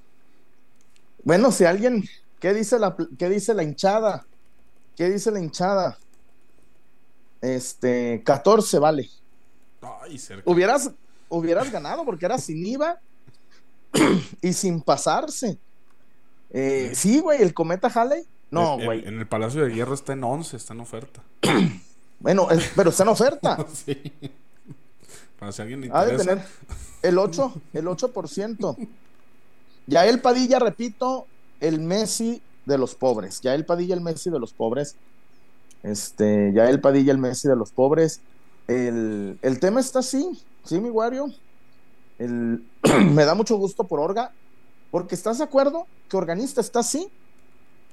bueno, 1.23 1.51
si 1.51 1.65
alguien. 1.65 2.03
¿Qué 2.41 2.53
dice 2.53 2.77
la, 2.77 2.97
qué 3.17 3.29
dice 3.29 3.53
la 3.53 3.63
hinchada? 3.63 4.25
¿Qué 4.97 5.09
dice 5.09 5.31
la 5.31 5.39
hinchada? 5.39 5.97
Este, 7.39 8.21
14 8.25 8.79
vale. 8.79 9.09
Ay, 10.01 10.17
cerca. 10.17 10.51
Hubieras, 10.51 10.91
hubieras 11.29 11.71
ganado 11.71 12.03
porque 12.03 12.25
era 12.25 12.37
sin 12.37 12.65
IVA 12.65 12.99
y 14.41 14.51
sin 14.51 14.81
pasarse. 14.81 15.57
Eh, 16.49 16.91
sí, 16.93 17.21
güey, 17.21 17.41
el 17.41 17.53
cometa 17.53 17.87
Halley. 17.87 18.25
No, 18.53 18.77
güey. 18.77 19.07
En, 19.07 19.19
el 19.19 19.27
Palacio 19.27 19.63
de 19.63 19.73
Hierro 19.73 19.93
está 19.93 20.13
en 20.13 20.23
11, 20.23 20.57
está 20.57 20.73
en 20.73 20.79
oferta. 20.81 21.21
bueno, 22.19 22.47
pero 22.75 22.89
está 22.89 23.03
en 23.03 23.09
oferta. 23.09 23.65
sí. 23.73 23.99
Para 25.39 25.51
si 25.51 25.61
alguien 25.61 25.81
le 25.81 25.87
interesa. 25.87 26.07
Ha 26.07 26.11
de 26.11 26.17
tener 26.17 26.45
el 27.01 27.17
8, 27.17 27.53
el 27.73 27.85
8%. 27.85 28.87
Ya 29.87 30.05
el 30.05 30.21
Padilla, 30.21 30.59
repito, 30.59 31.27
el 31.59 31.79
Messi 31.79 32.41
de 32.65 32.77
los 32.77 32.95
pobres. 32.95 33.41
Ya 33.41 33.53
el 33.53 33.65
Padilla, 33.65 33.95
el 33.95 34.01
Messi 34.01 34.29
de 34.29 34.39
los 34.39 34.53
pobres. 34.53 34.95
Este, 35.81 36.53
ya 36.53 36.69
el 36.69 36.79
Padilla, 36.79 37.11
el 37.11 37.17
Messi 37.17 37.47
de 37.47 37.55
los 37.55 37.71
pobres. 37.71 38.21
El, 38.67 39.37
tema 39.59 39.81
está 39.81 39.99
así, 39.99 40.39
sí, 40.63 40.79
mi 40.79 40.89
Wario. 40.89 41.27
El, 42.19 42.63
me 43.11 43.25
da 43.25 43.35
mucho 43.35 43.57
gusto 43.57 43.83
por 43.83 43.99
Orga, 43.99 44.31
porque 44.91 45.15
estás 45.15 45.39
de 45.39 45.43
acuerdo 45.43 45.87
que 46.07 46.15
Organista 46.15 46.61
está 46.61 46.79
así, 46.79 47.09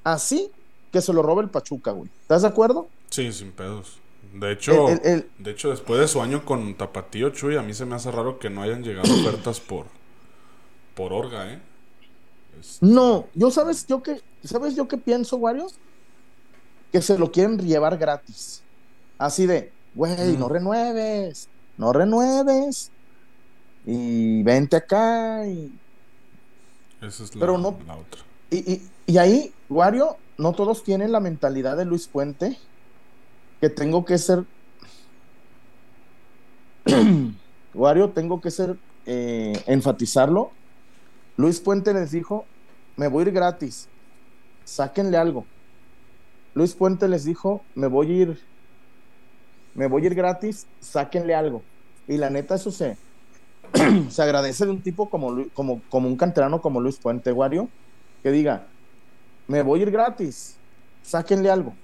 así 0.05 0.51
que 0.93 1.01
se 1.01 1.13
lo 1.13 1.23
roba 1.23 1.43
el 1.43 1.51
Pachuca, 1.51 1.93
güey. 1.93 2.11
¿Estás 2.23 2.43
de 2.43 2.49
acuerdo? 2.49 2.89
Sí, 3.11 3.33
sin 3.33 3.53
pedos. 3.53 3.99
De 4.35 4.53
hecho, 4.53 4.87
de 4.87 5.51
hecho, 5.51 5.71
después 5.71 6.01
de 6.01 6.07
su 6.07 6.21
año 6.23 6.45
con 6.45 6.75
Tapatío 6.77 7.31
Chuy, 7.31 7.57
a 7.57 7.63
mí 7.63 7.75
se 7.75 7.85
me 7.85 7.97
hace 7.97 8.11
raro 8.13 8.39
que 8.39 8.49
no 8.51 8.63
hayan 8.63 8.83
llegado 8.85 9.13
ofertas 9.13 9.59
por, 9.59 9.87
por 10.95 11.13
Orga, 11.13 11.53
¿eh? 11.53 11.61
No, 12.81 13.27
yo 13.35 13.51
sabes 13.51 13.87
yo 13.87 14.03
que, 14.03 14.21
¿sabes 14.45 14.77
yo 14.77 14.87
qué 14.87 14.97
pienso, 14.99 15.37
Wario? 15.37 15.67
que 16.93 17.01
se 17.03 17.17
lo 17.19 17.31
quieren 17.31 17.57
llevar 17.59 17.97
gratis. 17.99 18.63
Así 19.19 19.47
de, 19.47 19.71
güey, 19.95 20.37
no 20.37 20.49
renueves, 20.49 21.49
no 21.79 21.93
renueves. 21.93 22.91
Y 23.87 24.43
vente 24.43 24.77
acá. 24.77 25.47
Y... 25.47 25.73
Esa 27.01 27.25
es 27.25 27.35
la, 27.35 27.41
Pero 27.41 27.59
no- 27.59 27.79
la 27.87 27.97
otra. 27.97 28.23
Y, 28.51 28.73
y- 28.73 28.91
y 29.07 29.19
ahí, 29.19 29.53
Wario, 29.71 30.17
no 30.37 30.53
todos 30.53 30.83
tienen 30.83 31.13
la 31.13 31.21
mentalidad 31.21 31.77
de 31.77 31.85
Luis 31.85 32.09
Puente, 32.09 32.59
que 33.61 33.71
tengo 33.71 34.05
que 34.05 34.19
ser. 34.19 34.45
Wario, 37.75 38.11
tengo 38.11 38.41
que 38.41 38.51
ser, 38.51 38.77
eh, 39.07 39.63
enfatizarlo. 39.67 40.51
Luis 41.37 41.61
Puente 41.61 41.95
les 41.95 42.11
dijo: 42.11 42.45
Me 42.97 43.07
voy 43.07 43.25
a 43.25 43.29
ir 43.29 43.33
gratis, 43.33 43.89
sáquenle 44.65 45.17
algo. 45.17 45.47
Luis 46.55 46.75
Puente 46.75 47.07
les 47.07 47.25
dijo: 47.25 47.63
Me 47.77 47.87
voy 47.87 48.11
a 48.11 48.23
ir, 48.23 48.41
me 49.75 49.87
voy 49.87 50.03
a 50.03 50.07
ir 50.07 50.15
gratis, 50.17 50.67
sáquenle 50.81 51.35
algo. 51.35 51.63
Y 52.09 52.17
la 52.17 52.29
neta, 52.29 52.57
eso 52.57 52.73
se, 52.73 52.99
se 54.11 54.23
agradece 54.23 54.65
de 54.65 54.73
un 54.73 54.83
tipo 54.83 55.09
como, 55.09 55.45
como, 55.55 55.81
como 55.89 56.09
un 56.09 56.17
canterano 56.17 56.61
como 56.61 56.81
Luis 56.81 56.97
Puente, 56.97 57.31
Wario 57.33 57.69
que 58.23 58.31
diga, 58.31 58.67
me 59.51 59.63
voy 59.63 59.81
a 59.81 59.83
ir 59.83 59.91
gratis, 59.91 60.57
sáquenle 61.03 61.51
algo. 61.51 61.75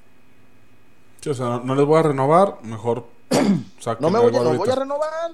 Sí, 1.20 1.30
o 1.30 1.34
sea, 1.34 1.46
no, 1.46 1.60
no 1.64 1.74
les 1.74 1.84
voy 1.84 1.98
a 1.98 2.02
renovar, 2.02 2.58
mejor 2.62 3.06
saquen 3.80 4.02
No 4.02 4.10
me 4.10 4.18
voy, 4.18 4.26
algo 4.28 4.38
a- 4.40 4.42
no 4.42 4.46
ahorita. 4.50 4.64
voy 4.64 4.70
a 4.70 4.76
renovar. 4.76 5.32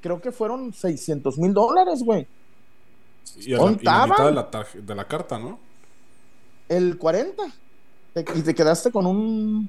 Creo 0.00 0.20
que 0.20 0.32
fueron 0.32 0.72
600 0.72 1.38
mil 1.38 1.52
dólares, 1.54 2.02
güey. 2.04 2.26
Y, 3.38 3.54
a 3.54 3.56
la, 3.58 3.62
y 3.62 3.66
la 3.66 3.66
¿Contaban? 3.76 4.10
mitad 4.10 4.26
de 4.26 4.32
la, 4.32 4.50
tarje- 4.50 4.80
de 4.80 4.94
la 4.94 5.04
carta, 5.06 5.38
¿no? 5.38 5.58
El 6.68 6.96
40. 6.98 7.42
Te- 8.14 8.24
y 8.34 8.42
te 8.42 8.54
quedaste 8.54 8.90
con 8.90 9.06
un... 9.06 9.68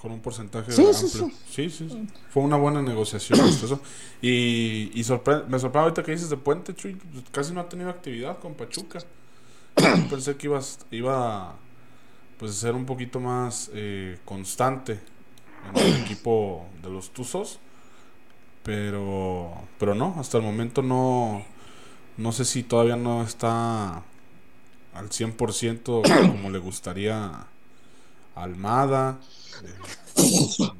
Con 0.00 0.12
un 0.12 0.20
porcentaje 0.20 0.72
Sí, 0.72 0.82
amplio. 0.82 0.96
sí, 1.08 1.18
Sí, 1.50 1.70
sí, 1.70 1.88
sí. 1.90 2.06
Fue 2.30 2.42
una 2.42 2.56
buena 2.56 2.80
negociación. 2.82 3.38
eso. 3.48 3.80
Y, 4.22 4.90
y 4.94 5.02
sorpre- 5.04 5.44
me 5.46 5.58
sorprende 5.58 5.80
ahorita 5.80 6.02
que 6.02 6.12
dices 6.12 6.30
de 6.30 6.36
Puente, 6.36 6.74
Chuy. 6.74 6.94
pues, 6.94 7.24
Casi 7.30 7.52
no 7.52 7.60
ha 7.60 7.68
tenido 7.68 7.90
actividad 7.90 8.38
con 8.38 8.54
Pachuca. 8.54 9.00
Yo 9.76 10.08
pensé 10.08 10.36
que 10.36 10.46
ibas, 10.46 10.80
iba 10.90 11.54
pues, 12.38 12.52
a 12.52 12.54
ser 12.54 12.74
un 12.74 12.86
poquito 12.86 13.20
más 13.20 13.70
eh, 13.74 14.18
constante 14.24 15.00
en 15.74 15.78
el 15.78 15.96
equipo 16.02 16.66
de 16.82 16.90
los 16.90 17.10
Tuzos. 17.10 17.60
Pero, 18.62 19.54
pero 19.78 19.94
no, 19.94 20.14
hasta 20.18 20.38
el 20.38 20.44
momento 20.44 20.82
no. 20.82 21.44
No 22.16 22.32
sé 22.32 22.44
si 22.44 22.62
todavía 22.62 22.96
no 22.96 23.22
está 23.22 24.02
al 24.92 25.08
100% 25.08 26.30
como 26.30 26.50
le 26.50 26.58
gustaría 26.58 27.24
a 27.24 27.46
Almada. 28.34 29.18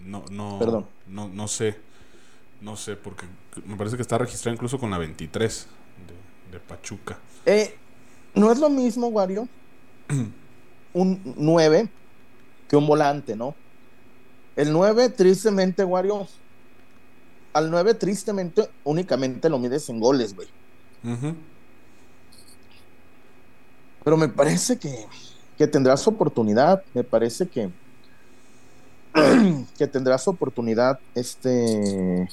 No, 0.05 0.25
no, 0.31 0.59
Perdón. 0.59 0.87
no, 1.07 1.29
no 1.29 1.49
sé. 1.49 1.79
No 2.61 2.77
sé, 2.77 2.97
porque 2.97 3.25
me 3.65 3.77
parece 3.77 3.97
que 3.97 4.03
está 4.03 4.19
registrado 4.19 4.55
incluso 4.55 4.79
con 4.79 4.91
la 4.91 4.99
23 4.99 5.67
de, 6.51 6.59
de 6.59 6.61
Pachuca. 6.61 7.19
Eh, 7.47 7.79
no 8.35 8.53
es 8.53 8.59
lo 8.59 8.71
mismo, 8.71 9.09
Wario, 9.09 9.49
un 10.93 11.21
9 11.37 11.89
que 12.69 12.77
un 12.77 12.87
volante, 12.87 13.37
¿no? 13.37 13.55
El 14.57 14.73
9, 14.73 15.09
tristemente, 15.11 15.85
Wario, 15.85 16.27
al 17.53 17.71
9, 17.71 17.95
tristemente, 17.95 18.69
únicamente 18.85 19.49
lo 19.49 19.59
mides 19.59 19.89
en 19.89 20.01
goles, 20.01 20.35
güey. 20.35 20.49
Pero 24.05 24.17
me 24.17 24.29
parece 24.29 24.79
que, 24.79 25.07
que 25.59 25.67
tendrás 25.67 26.07
oportunidad, 26.07 26.83
me 26.95 27.05
parece 27.05 27.49
que 27.49 27.71
que 29.79 29.87
tendrás 29.87 30.29
oportunidad, 30.29 31.01
este 31.15 32.29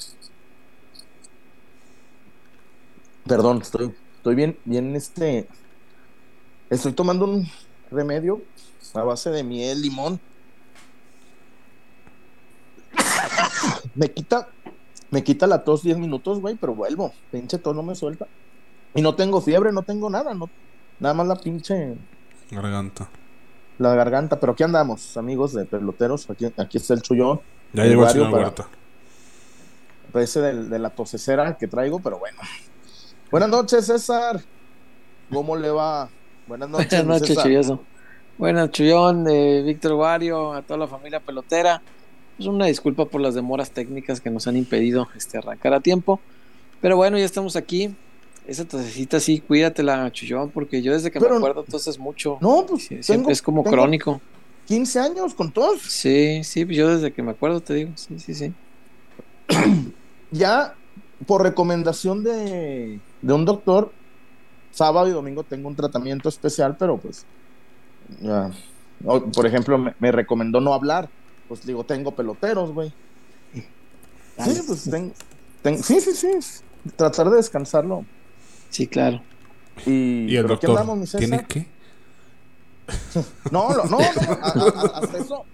perdón, 3.26 3.62
estoy, 3.62 3.94
estoy 4.18 4.36
bien, 4.36 4.58
bien, 4.66 4.96
este 4.96 5.48
estoy 6.70 6.94
tomando 6.94 7.26
un 7.26 7.48
remedio 7.92 8.42
a 8.94 9.04
base 9.04 9.30
de 9.30 9.44
miel, 9.44 9.82
limón. 9.82 10.20
Me 13.96 14.12
quita, 14.12 14.48
me 15.10 15.24
quita 15.24 15.48
la 15.48 15.64
tos 15.64 15.82
10 15.84 15.98
minutos, 15.98 16.40
güey, 16.40 16.56
pero 16.56 16.76
vuelvo, 16.76 17.14
pinche 17.32 17.58
tos 17.58 17.76
no 17.76 17.84
me 17.84 17.96
suelta. 17.96 18.28
Y 18.94 19.02
no 19.02 19.16
tengo 19.16 19.42
fiebre, 19.42 19.72
no 19.72 19.84
tengo 19.84 20.10
nada, 20.10 20.34
no, 20.34 20.50
nada 21.00 21.14
más 21.14 21.28
la 21.28 21.36
pinche 21.36 21.96
Garganta. 22.52 23.10
la 23.78 23.94
garganta, 23.96 24.40
pero 24.40 24.54
aquí 24.54 24.64
andamos, 24.64 25.18
amigos 25.18 25.54
de 25.54 25.66
peloteros, 25.66 26.30
aquí, 26.30 26.46
aquí 26.58 26.78
está 26.78 26.94
el 26.94 27.02
chullón, 27.02 27.42
Ya 27.74 27.84
El 27.84 27.90
llegó 27.90 28.04
el 28.06 28.10
señor 28.12 28.34
Huerta. 28.34 28.68
parece 30.12 30.40
del- 30.42 30.70
de, 30.70 30.80
la 30.80 30.90
tosecera 30.90 31.58
que 31.58 31.68
traigo, 31.68 32.00
pero 32.00 32.18
bueno. 32.20 32.38
Buenas 33.32 33.50
noches, 33.50 33.86
César. 33.86 34.42
¿Cómo 35.32 35.56
le 35.58 35.70
va? 35.70 36.10
Buenas 36.48 36.70
noches, 36.70 36.90
Buenas 37.06 37.22
noches. 37.22 37.38
Chuyoso. 37.44 37.84
Buenas, 38.38 38.72
Chuyón, 38.72 39.26
eh, 39.30 39.64
Víctor 39.66 39.94
Wario, 39.94 40.54
a 40.54 40.62
toda 40.62 40.78
la 40.80 40.88
familia 40.88 41.20
pelotera. 41.20 41.82
Pues 42.38 42.48
una 42.48 42.68
disculpa 42.68 43.06
por 43.06 43.20
las 43.22 43.34
demoras 43.34 43.72
técnicas 43.72 44.22
que 44.22 44.30
nos 44.30 44.48
han 44.48 44.56
impedido 44.56 45.08
este, 45.16 45.40
arrancar 45.40 45.74
a 45.74 45.80
tiempo. 45.80 46.20
Pero 46.82 46.96
bueno, 46.96 47.18
ya 47.18 47.26
estamos 47.26 47.56
aquí. 47.56 47.96
Esa 48.46 48.64
tosecita 48.66 49.20
sí, 49.20 49.40
cuídatela, 49.40 50.10
Chuyón, 50.12 50.52
porque 50.52 50.82
yo 50.82 50.94
desde 50.94 51.12
que 51.12 51.20
Pero- 51.20 51.32
me 51.32 51.38
acuerdo 51.38 51.64
toses 51.64 51.98
mucho. 52.00 52.38
No, 52.40 52.66
pues 52.68 52.84
Sí, 52.84 52.90
tengo, 52.90 53.04
siempre 53.04 53.34
es 53.34 53.42
como 53.42 53.64
tengo 53.64 53.76
crónico. 53.76 54.22
15 54.68 55.00
años 55.00 55.34
con 55.34 55.52
tos. 55.52 55.82
Sí, 55.82 56.44
sí, 56.44 56.64
pues 56.66 56.78
yo 56.78 56.90
desde 56.90 57.12
que 57.12 57.24
me 57.24 57.32
acuerdo 57.32 57.60
te 57.62 57.74
digo, 57.74 57.92
sí, 57.96 58.20
sí, 58.20 58.34
sí. 58.34 58.54
Ya 60.32 60.76
por 61.26 61.42
recomendación 61.42 62.24
de, 62.24 63.00
de 63.22 63.34
un 63.34 63.46
doctor, 63.46 63.92
sábado 64.72 65.08
y 65.08 65.12
domingo 65.12 65.44
tengo 65.44 65.68
un 65.68 65.76
tratamiento 65.76 66.30
especial, 66.30 66.76
pero 66.78 66.98
pues, 66.98 67.26
ya, 68.22 68.52
o, 69.06 69.20
por 69.22 69.46
ejemplo, 69.46 69.78
me, 69.78 69.94
me 70.00 70.12
recomendó 70.12 70.60
no 70.62 70.74
hablar. 70.74 71.10
Pues 71.48 71.66
digo, 71.66 71.84
tengo 71.86 72.14
peloteros, 72.16 72.72
güey. 72.74 72.94
Sí, 73.54 74.62
pues 74.68 74.84
tengo, 74.90 75.14
ten- 75.62 75.82
sí, 75.84 76.00
sí, 76.02 76.12
sí. 76.14 76.28
Tratar 76.96 77.30
de 77.30 77.38
descansarlo. 77.38 78.06
Sí, 78.70 78.86
claro. 78.88 79.22
Y, 79.86 80.26
Y 80.32 80.36
el 80.36 80.48
doctor, 80.48 80.72
andamos, 80.72 80.98
mi 80.98 81.06
César. 81.08 81.20
¿tiene 81.20 81.46
qué? 81.48 81.68
No, 83.52 83.70
no, 83.70 83.84
no, 83.86 83.98
no, 83.98 84.00
a- 84.00 84.04
a- 84.06 85.00
hasta 85.00 85.18
eso. 85.18 85.46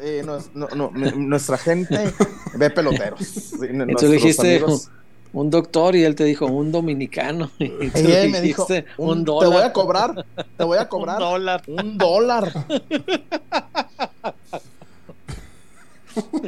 eh, 0.00 0.24
no, 0.54 0.90
nuestra 1.16 1.58
gente 1.58 2.12
ve 2.56 2.70
peloteros. 2.70 3.52
Le 3.60 4.08
dijiste 4.08 4.56
amigos- 4.56 4.90
un 5.34 5.50
doctor 5.50 5.96
y 5.96 6.04
él 6.04 6.14
te 6.14 6.24
dijo 6.24 6.46
un 6.46 6.72
dominicano. 6.72 7.50
Y 7.58 8.10
él 8.10 8.30
me 8.30 8.40
dijo, 8.40 8.66
un, 8.96 9.24
te 9.24 9.30
voy 9.30 9.62
a 9.62 9.72
cobrar, 9.72 10.24
te 10.56 10.64
voy 10.64 10.78
a 10.78 10.88
cobrar 10.94 11.16
Un 11.16 11.28
dólar. 11.28 11.62
un 11.66 11.98
dólar. 11.98 12.52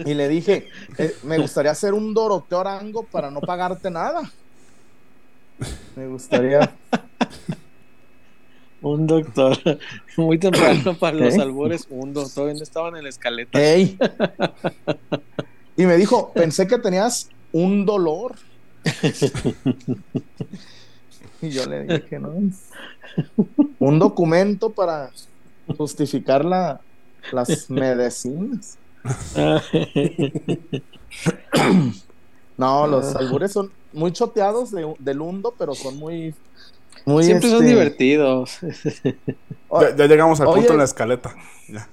Y 0.04 0.14
le 0.14 0.28
dije, 0.28 0.68
eh, 0.98 1.14
me 1.24 1.38
gustaría 1.38 1.72
hacer 1.72 1.92
un 1.92 2.14
Doroteo 2.14 2.60
Arango 2.60 3.02
para 3.02 3.30
no 3.30 3.40
pagarte 3.40 3.90
nada. 3.90 4.30
Me 5.96 6.06
gustaría. 6.06 6.72
Un 8.82 9.06
doctor. 9.06 9.58
Muy 10.16 10.38
temprano 10.38 10.96
para 10.96 11.16
los 11.16 11.34
¿Eh? 11.34 11.40
albores, 11.40 11.86
un 11.90 12.12
doctor. 12.12 12.50
Estaban 12.50 12.94
en 12.94 13.04
la 13.04 13.08
escaleta. 13.08 13.60
¡Ey! 13.60 13.98
Y 15.76 15.86
me 15.86 15.96
dijo, 15.96 16.30
pensé 16.32 16.68
que 16.68 16.78
tenías 16.78 17.30
un 17.52 17.84
dolor. 17.84 18.36
Y 21.42 21.50
yo 21.50 21.66
le 21.66 21.84
dije, 21.84 22.18
no. 22.18 22.32
Un 23.78 23.98
documento 23.98 24.70
para 24.70 25.10
justificar 25.76 26.44
la, 26.44 26.80
las 27.32 27.70
medicinas. 27.70 28.78
No, 32.58 32.86
los 32.86 33.14
albures 33.14 33.52
son 33.52 33.70
muy 33.92 34.12
choteados 34.12 34.70
de, 34.70 34.94
del 34.98 35.20
hundo, 35.20 35.54
pero 35.58 35.74
son 35.74 35.98
muy. 35.98 36.34
Muy 37.06 37.24
Siempre 37.24 37.48
son 37.48 37.62
este, 37.62 37.68
divertidos. 37.74 38.58
Ya, 39.80 39.96
ya 39.96 40.06
llegamos 40.06 40.40
al 40.40 40.48
Oye. 40.48 40.56
punto 40.58 40.72
en 40.72 40.78
la 40.78 40.84
escaleta. 40.84 41.34
Ya, 41.68 41.88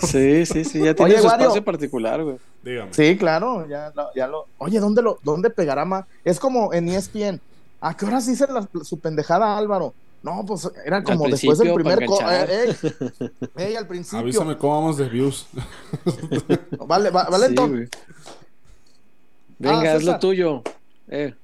Sí, 0.00 0.44
sí, 0.46 0.64
sí. 0.64 0.80
Ya 0.82 0.94
tiene 0.94 1.12
Oye, 1.12 1.20
su 1.20 1.26
Wario. 1.28 1.42
espacio 1.46 1.64
particular, 1.64 2.22
güey. 2.24 2.36
dígame. 2.62 2.92
Sí, 2.94 3.16
claro, 3.16 3.68
ya, 3.68 3.92
lo- 3.94 4.12
ya 4.14 4.26
lo. 4.26 4.46
Oye, 4.58 4.80
¿dónde 4.80 5.02
lo, 5.02 5.18
dónde 5.22 5.50
pegará 5.50 5.84
más? 5.84 6.06
Es 6.24 6.40
como 6.40 6.72
en 6.72 6.88
ESPN. 6.88 7.40
¿A 7.80 7.96
qué 7.96 8.06
horas 8.06 8.26
dice 8.26 8.46
la- 8.48 8.68
su 8.82 8.98
pendejada 8.98 9.56
Álvaro? 9.58 9.92
No, 10.22 10.42
pues 10.46 10.70
era 10.86 11.02
como 11.04 11.28
después 11.28 11.58
del 11.58 11.74
primer 11.74 12.06
co- 12.06 12.18
eh, 12.30 12.46
eh, 12.48 13.30
ey, 13.56 13.76
al 13.76 13.86
principio. 13.86 14.20
Avísame 14.20 14.56
cómo 14.56 14.80
vamos 14.80 14.96
de 14.96 15.08
views. 15.08 15.46
Vale, 16.86 17.10
va- 17.10 17.28
vale, 17.28 17.48
Sí. 17.48 17.54
Venga, 19.58 19.92
Ah, 19.92 19.96
haz 19.96 20.02
lo 20.02 20.18
tuyo. 20.18 20.62
Eh, 21.08 21.34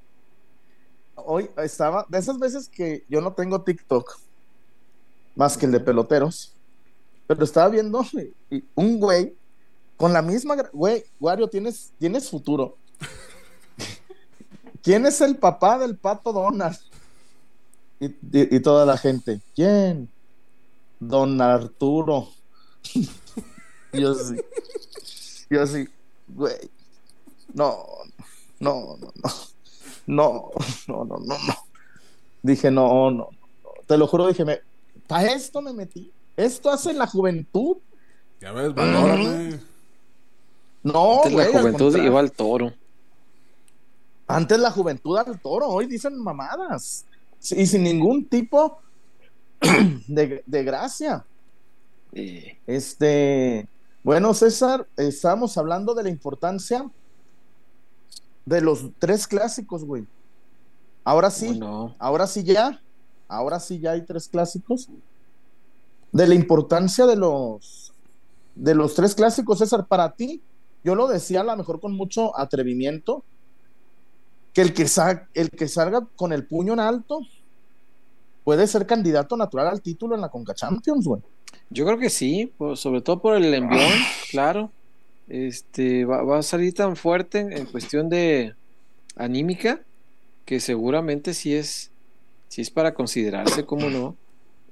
Hoy 1.26 1.50
estaba, 1.58 2.06
de 2.08 2.18
esas 2.18 2.38
veces 2.38 2.68
que 2.68 3.04
yo 3.08 3.20
no 3.20 3.32
tengo 3.32 3.62
TikTok, 3.62 4.18
más 5.36 5.56
que 5.56 5.66
el 5.66 5.72
de 5.72 5.80
peloteros, 5.80 6.52
pero 7.26 7.44
estaba 7.44 7.68
viendo 7.68 8.04
un 8.74 8.98
güey 8.98 9.34
con 9.96 10.12
la 10.12 10.22
misma, 10.22 10.56
güey, 10.72 11.04
Wario, 11.20 11.48
tienes, 11.48 11.92
tienes 11.98 12.28
futuro. 12.28 12.76
¿Quién 14.82 15.06
es 15.06 15.20
el 15.20 15.36
papá 15.36 15.78
del 15.78 15.96
pato 15.96 16.32
Donald? 16.32 16.78
Y, 18.00 18.60
toda 18.60 18.86
la 18.86 18.96
gente, 18.96 19.42
¿quién? 19.54 20.08
Don 20.98 21.40
Arturo. 21.40 22.30
yo 23.92 24.14
sí, 24.14 24.36
yo 25.50 25.66
sí, 25.66 25.86
güey, 26.28 26.70
no, 27.52 27.84
no, 28.58 28.96
no, 28.96 29.12
no, 29.22 29.30
no, 30.06 30.50
no, 30.88 31.04
no, 31.04 31.18
no, 31.18 31.34
no. 31.38 31.54
Dije, 32.42 32.70
no, 32.70 33.10
no, 33.10 33.10
no, 33.10 33.28
te 33.86 33.98
lo 33.98 34.06
juro, 34.06 34.28
dije, 34.28 34.44
me, 34.44 34.60
para 35.06 35.32
esto 35.32 35.60
me 35.60 35.72
metí. 35.72 36.10
Esto 36.36 36.70
hace 36.70 36.92
la 36.92 37.06
juventud. 37.06 37.76
Ya 38.40 38.52
ves, 38.52 38.74
valórame. 38.74 39.60
No, 40.82 41.22
Antes 41.24 41.32
la 41.32 41.60
juventud 41.60 41.96
iba 41.96 42.20
al 42.20 42.32
toro. 42.32 42.72
Antes 44.26 44.58
la 44.58 44.70
juventud 44.70 45.18
al 45.18 45.38
toro, 45.40 45.66
hoy 45.68 45.86
dicen 45.86 46.16
mamadas. 46.18 47.04
Y 47.50 47.66
sin 47.66 47.82
ningún 47.82 48.24
tipo 48.26 48.78
de, 50.06 50.42
gracia. 50.46 51.24
Este, 52.66 53.68
bueno, 54.02 54.32
César, 54.32 54.86
estamos 54.96 55.58
hablando 55.58 55.94
de 55.94 56.04
la 56.04 56.08
importancia 56.08 56.88
de 58.44 58.60
los 58.60 58.90
tres 58.98 59.26
clásicos, 59.26 59.84
güey. 59.84 60.06
Ahora 61.04 61.30
sí, 61.30 61.58
ahora 61.98 62.26
sí 62.26 62.44
ya, 62.44 62.80
ahora 63.28 63.58
sí 63.60 63.78
ya 63.80 63.92
hay 63.92 64.04
tres 64.04 64.28
clásicos. 64.28 64.88
De 66.12 66.26
la 66.26 66.34
importancia 66.34 67.06
de 67.06 67.16
los 67.16 67.92
de 68.54 68.74
los 68.74 68.94
tres 68.94 69.14
clásicos, 69.14 69.58
César, 69.58 69.86
para 69.86 70.10
ti, 70.12 70.42
yo 70.84 70.94
lo 70.94 71.08
decía 71.08 71.40
a 71.40 71.44
lo 71.44 71.56
mejor 71.56 71.80
con 71.80 71.92
mucho 71.92 72.36
atrevimiento, 72.38 73.22
que 74.52 74.62
el 74.62 74.74
que, 74.74 74.86
el 75.34 75.50
que 75.50 75.68
salga 75.68 76.06
con 76.16 76.32
el 76.32 76.46
puño 76.46 76.72
en 76.72 76.80
alto 76.80 77.20
puede 78.44 78.66
ser 78.66 78.86
candidato 78.86 79.36
natural 79.36 79.68
al 79.68 79.80
título 79.80 80.14
en 80.14 80.20
la 80.20 80.28
Conca 80.28 80.54
Champions, 80.54 81.06
güey. 81.06 81.22
Yo 81.70 81.86
creo 81.86 81.98
que 81.98 82.10
sí, 82.10 82.52
sobre 82.74 83.00
todo 83.00 83.20
por 83.20 83.36
el 83.36 83.52
envión, 83.54 83.92
claro. 84.30 84.70
Este 85.30 86.04
va, 86.04 86.38
a 86.38 86.42
salir 86.42 86.74
tan 86.74 86.96
fuerte 86.96 87.38
en, 87.38 87.66
cuestión 87.66 88.08
de 88.08 88.54
anímica 89.14 89.80
que 90.44 90.58
seguramente 90.58 91.34
sí 91.34 91.54
es, 91.54 91.92
sí 92.48 92.62
es 92.62 92.70
para 92.70 92.94
considerarse, 92.94 93.64
como 93.64 93.88
no. 93.90 94.16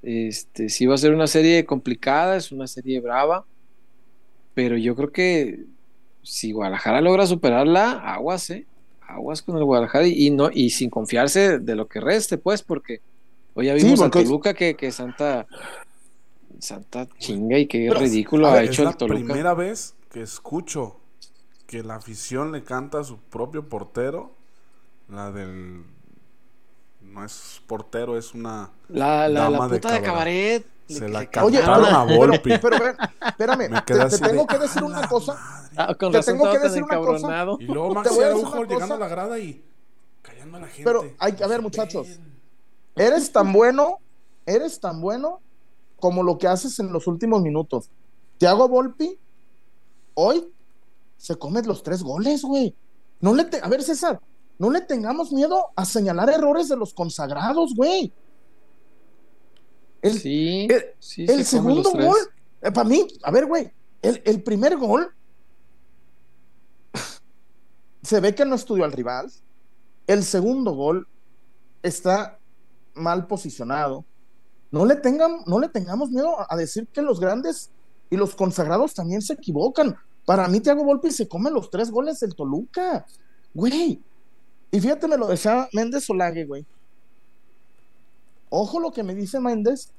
Este, 0.03 0.67
sí 0.67 0.85
va 0.85 0.95
a 0.95 0.97
ser 0.97 1.13
una 1.13 1.27
serie 1.27 1.65
complicada, 1.65 2.35
es 2.35 2.51
una 2.51 2.67
serie 2.67 2.99
brava, 2.99 3.45
pero 4.53 4.75
yo 4.75 4.97
creo 4.97 5.13
que 5.13 5.63
si 6.23 6.51
Guadalajara 6.51 6.99
logra 6.99 7.25
superarla, 7.25 7.91
aguas, 7.91 8.49
¿eh? 8.49 8.65
Aguas 9.07 9.41
con 9.41 9.55
el 9.55 9.63
Guadalajara 9.63 10.07
y, 10.07 10.29
no, 10.29 10.49
y 10.53 10.71
sin 10.71 10.89
confiarse 10.89 11.59
de 11.59 11.75
lo 11.77 11.87
que 11.87 12.01
reste, 12.01 12.37
pues, 12.37 12.63
porque 12.63 12.99
hoy 13.53 13.67
ya 13.67 13.75
vimos 13.75 14.01
a 14.01 14.09
Toluca 14.09 14.53
que, 14.53 14.75
que 14.75 14.91
Santa 14.91 15.47
Santa 16.59 17.07
chinga 17.17 17.57
y 17.57 17.65
qué 17.65 17.89
ridículo 17.93 18.49
ha 18.49 18.61
hecho 18.61 18.87
el 18.87 18.97
Toluca. 18.97 19.15
Es 19.15 19.21
la 19.21 19.33
primera 19.33 19.53
vez 19.53 19.95
que 20.09 20.21
escucho 20.21 20.97
que 21.67 21.83
la 21.83 21.95
afición 21.95 22.51
le 22.51 22.63
canta 22.63 22.99
a 22.99 23.03
su 23.03 23.17
propio 23.17 23.69
portero, 23.69 24.31
la 25.07 25.31
del 25.31 25.85
no 27.01 27.23
es 27.23 27.61
portero, 27.67 28.17
es 28.17 28.33
una 28.33 28.71
la, 28.87 29.27
la, 29.27 29.49
la 29.49 29.67
puta 29.67 29.93
de, 29.93 30.01
cabaret. 30.01 30.65
Se 30.87 31.07
la 31.07 31.29
cantaron 31.29 31.85
a 31.85 32.03
Volpi. 32.03 32.57
Pero, 32.57 32.77
pero, 32.77 32.95
espérame, 33.27 33.83
te, 33.85 34.17
tengo 34.19 34.47
que 34.47 34.57
decir 34.57 34.83
una 34.83 35.07
cosa. 35.07 35.37
Ah, 35.77 35.93
te 35.93 36.21
tengo 36.21 36.51
que 36.51 36.59
decir 36.59 36.83
una 36.83 36.97
cosa. 36.97 37.45
Y 37.59 37.65
luego 37.65 37.93
Maxi 37.93 38.19
Araujo 38.19 38.63
llegando 38.65 38.95
a 38.95 38.97
la 38.97 39.07
grada 39.07 39.37
y 39.37 39.63
callando 40.23 40.57
a 40.57 40.61
la 40.61 40.67
gente. 40.67 40.83
Pero, 40.83 41.05
hay, 41.19 41.35
a 41.43 41.47
ver, 41.47 41.61
muchachos. 41.61 42.07
Eres 42.95 43.31
tan 43.31 43.53
bueno, 43.53 43.99
eres 44.47 44.79
tan 44.79 44.99
bueno 44.99 45.41
como 45.99 46.23
lo 46.23 46.39
que 46.39 46.47
haces 46.47 46.79
en 46.79 46.91
los 46.91 47.05
últimos 47.05 47.43
minutos. 47.43 47.91
Thiago 48.39 48.67
Volpi, 48.67 49.19
hoy 50.19 50.51
se 51.17 51.35
come 51.35 51.61
los 51.63 51.83
tres 51.83 52.03
goles, 52.03 52.43
güey. 52.43 52.75
No 53.21 53.33
le 53.33 53.47
a 53.61 53.67
ver, 53.67 53.83
César, 53.83 54.19
no 54.57 54.69
le 54.69 54.81
tengamos 54.81 55.31
miedo 55.31 55.67
a 55.75 55.85
señalar 55.85 56.29
errores 56.29 56.69
de 56.69 56.77
los 56.77 56.93
consagrados, 56.93 57.73
güey. 57.75 58.11
El, 60.01 60.19
sí, 60.19 60.67
el, 61.27 61.45
segundo 61.45 61.91
gol, 61.91 62.17
eh, 62.61 62.71
para 62.71 62.87
mí, 62.87 63.05
a 63.21 63.31
ver, 63.31 63.45
güey, 63.45 63.69
el, 64.01 64.41
primer 64.43 64.77
gol 64.77 65.13
se 68.01 68.19
ve 68.21 68.33
que 68.33 68.45
no 68.45 68.55
estudió 68.55 68.85
al 68.85 68.93
rival. 68.93 69.29
El 70.07 70.23
segundo 70.23 70.73
gol 70.73 71.05
está 71.83 72.39
mal 72.93 73.27
posicionado. 73.27 74.05
No 74.71 74.85
le, 74.85 74.95
tengan, 74.95 75.43
no 75.45 75.59
le 75.59 75.67
tengamos 75.67 76.11
miedo 76.11 76.35
a 76.49 76.55
decir 76.55 76.87
que 76.87 77.01
los 77.01 77.19
grandes 77.19 77.71
y 78.09 78.15
los 78.15 78.35
consagrados 78.35 78.93
también 78.93 79.21
se 79.21 79.33
equivocan. 79.33 79.97
Para 80.29 80.47
mí, 80.47 80.59
Thiago 80.59 80.83
Volpi 80.83 81.09
se 81.09 81.27
come 81.27 81.49
los 81.49 81.71
tres 81.71 81.89
goles 81.89 82.19
del 82.19 82.35
Toluca. 82.35 83.03
Güey. 83.51 83.99
Y 84.69 84.79
fíjate, 84.79 85.07
me 85.07 85.17
lo 85.17 85.25
decía 85.25 85.67
Méndez 85.73 86.05
Solague, 86.05 86.45
güey. 86.45 86.67
Ojo 88.51 88.79
lo 88.79 88.91
que 88.91 89.01
me 89.01 89.15
dice 89.15 89.39
Méndez, 89.39 89.91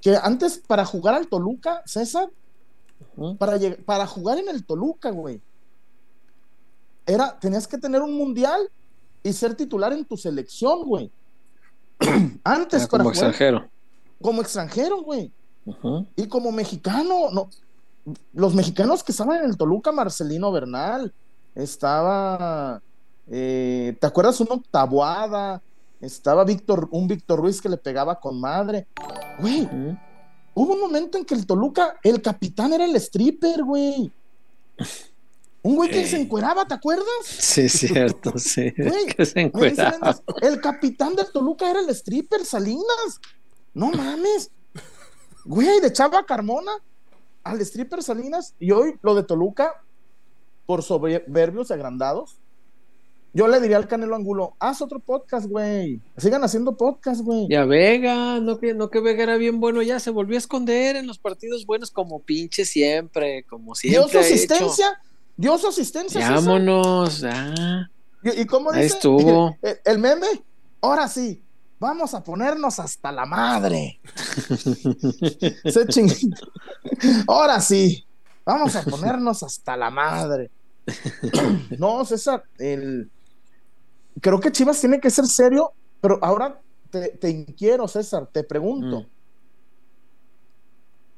que 0.00 0.16
antes 0.22 0.58
para 0.64 0.84
jugar 0.84 1.16
al 1.16 1.26
Toluca, 1.26 1.82
César, 1.86 2.30
para, 3.36 3.58
para 3.84 4.06
jugar 4.06 4.38
en 4.38 4.48
el 4.48 4.64
Toluca, 4.64 5.10
güey, 5.10 5.40
era, 7.04 7.36
tenías 7.40 7.66
que 7.66 7.76
tener 7.76 8.00
un 8.00 8.16
mundial 8.16 8.70
y 9.24 9.32
ser 9.32 9.56
titular 9.56 9.92
en 9.92 10.04
tu 10.04 10.16
selección, 10.16 10.84
güey. 10.84 11.10
antes 12.44 12.86
como 12.86 13.08
extranjero. 13.08 13.68
Como 14.22 14.40
extranjero, 14.40 15.02
güey. 15.02 15.32
Y 16.14 16.28
como 16.28 16.52
mexicano, 16.52 17.32
no. 17.32 17.50
Los 18.32 18.54
mexicanos 18.54 19.02
que 19.02 19.12
estaban 19.12 19.40
en 19.40 19.50
el 19.50 19.56
Toluca, 19.56 19.92
Marcelino 19.92 20.52
Bernal, 20.52 21.12
estaba, 21.54 22.82
eh, 23.30 23.96
¿te 24.00 24.06
acuerdas? 24.06 24.40
Una 24.40 24.54
octavoada, 24.54 25.62
estaba 26.00 26.44
Víctor, 26.44 26.88
un 26.90 27.08
Víctor 27.08 27.40
Ruiz 27.40 27.60
que 27.60 27.68
le 27.68 27.76
pegaba 27.76 28.20
con 28.20 28.40
madre. 28.40 28.86
Güey, 29.40 29.68
hubo 30.54 30.74
un 30.74 30.80
momento 30.80 31.16
en 31.16 31.24
que 31.24 31.34
el 31.34 31.46
Toluca, 31.46 31.98
el 32.02 32.20
capitán 32.20 32.72
era 32.72 32.84
el 32.84 32.94
stripper, 32.96 33.64
güey. 33.64 34.12
Un 35.62 35.76
güey 35.76 35.88
que 35.88 36.06
se 36.06 36.20
encueraba, 36.20 36.66
¿te 36.66 36.74
acuerdas? 36.74 37.06
Sí, 37.26 37.70
cierto, 37.70 38.34
sí. 38.36 38.70
que 39.16 39.24
se 39.24 39.40
encueraba. 39.40 40.20
El 40.42 40.60
capitán 40.60 41.16
del 41.16 41.32
Toluca 41.32 41.70
era 41.70 41.80
el 41.80 41.88
stripper, 41.88 42.44
Salinas. 42.44 43.20
No 43.72 43.90
mames. 43.90 44.50
Güey, 45.46 45.80
de 45.80 45.90
Chava 45.90 46.26
Carmona 46.26 46.72
al 47.44 47.60
stripper 47.60 48.02
Salinas 48.02 48.54
y 48.58 48.72
hoy 48.72 48.94
lo 49.02 49.14
de 49.14 49.22
Toluca, 49.22 49.82
por 50.66 50.82
soberbios 50.82 51.70
agrandados, 51.70 52.40
yo 53.34 53.48
le 53.48 53.60
diría 53.60 53.76
al 53.76 53.88
Canelo 53.88 54.14
Angulo, 54.14 54.54
haz 54.60 54.80
otro 54.80 55.00
podcast, 55.00 55.46
güey. 55.46 56.00
Sigan 56.16 56.44
haciendo 56.44 56.76
podcast, 56.76 57.20
güey. 57.20 57.48
Ya 57.50 57.64
Vega, 57.64 58.38
no 58.38 58.58
que, 58.58 58.74
no 58.74 58.90
que 58.90 59.00
Vega 59.00 59.24
era 59.24 59.36
bien 59.36 59.58
bueno, 59.58 59.82
ya 59.82 59.98
se 59.98 60.10
volvió 60.10 60.36
a 60.36 60.38
esconder 60.38 60.94
en 60.94 61.08
los 61.08 61.18
partidos 61.18 61.66
buenos 61.66 61.90
como 61.90 62.20
pinche 62.20 62.64
siempre, 62.64 63.44
como 63.44 63.74
siempre. 63.74 64.00
Dio 64.00 64.08
su 64.08 64.18
asistencia, 64.20 65.00
dio 65.36 65.58
su 65.58 65.66
asistencia. 65.66 66.30
Vámonos, 66.30 67.24
ah. 67.24 67.90
¿Y, 68.22 68.46
cómo 68.46 68.70
dice? 68.70 68.80
Ahí 68.80 68.86
estuvo. 68.86 69.58
El, 69.62 69.78
el, 69.84 69.98
meme, 69.98 70.28
ahora 70.80 71.08
sí, 71.08 71.42
vamos 71.84 72.14
a 72.14 72.24
ponernos 72.24 72.78
hasta 72.78 73.12
la 73.12 73.26
madre. 73.26 74.00
Se 75.70 75.86
ahora 77.28 77.60
sí, 77.60 78.06
vamos 78.44 78.74
a 78.74 78.82
ponernos 78.82 79.42
hasta 79.42 79.76
la 79.76 79.90
madre. 79.90 80.50
no, 81.78 82.04
César, 82.04 82.44
el 82.58 83.10
creo 84.20 84.40
que 84.40 84.50
Chivas 84.50 84.80
tiene 84.80 84.98
que 84.98 85.10
ser 85.10 85.26
serio, 85.26 85.72
pero 86.00 86.18
ahora 86.22 86.58
te, 86.90 87.28
inquiero, 87.28 87.86
César, 87.86 88.28
te 88.32 88.44
pregunto. 88.44 89.00
Mm. 89.00 89.06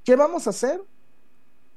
¿Qué 0.05 0.17
vamos 0.17 0.47
a 0.47 0.51
hacer 0.51 0.83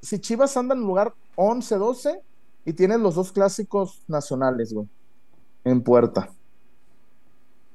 si 0.02 0.18
Chivas 0.20 0.58
anda 0.58 0.74
en 0.74 0.82
lugar 0.82 1.14
11, 1.36 1.76
12 1.76 2.22
y 2.66 2.74
tienen 2.74 3.04
los 3.04 3.16
dos 3.16 3.32
clásicos 3.32 4.02
nacionales, 4.08 4.74
güey, 4.74 4.88
en 5.64 5.84
puerta? 5.84 6.30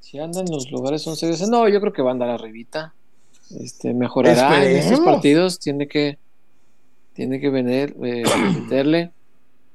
Si 0.04 0.18
andan 0.18 0.46
en 0.46 0.52
los 0.52 0.70
lugares 0.70 1.06
11, 1.06 1.28
12, 1.28 1.46
no, 1.48 1.66
yo 1.66 1.80
creo 1.80 1.94
que 1.94 2.02
va 2.02 2.10
a 2.10 2.12
andar 2.12 2.28
arribita. 2.28 2.92
Este, 3.58 3.94
mejorará 3.94 4.62
en 4.62 4.76
estos 4.76 5.00
partidos, 5.00 5.58
tiene 5.58 5.88
que 5.88 6.18
tiene 7.14 7.40
que 7.40 7.48
venir, 7.48 7.96
eh, 8.04 8.22
meterle 8.60 9.12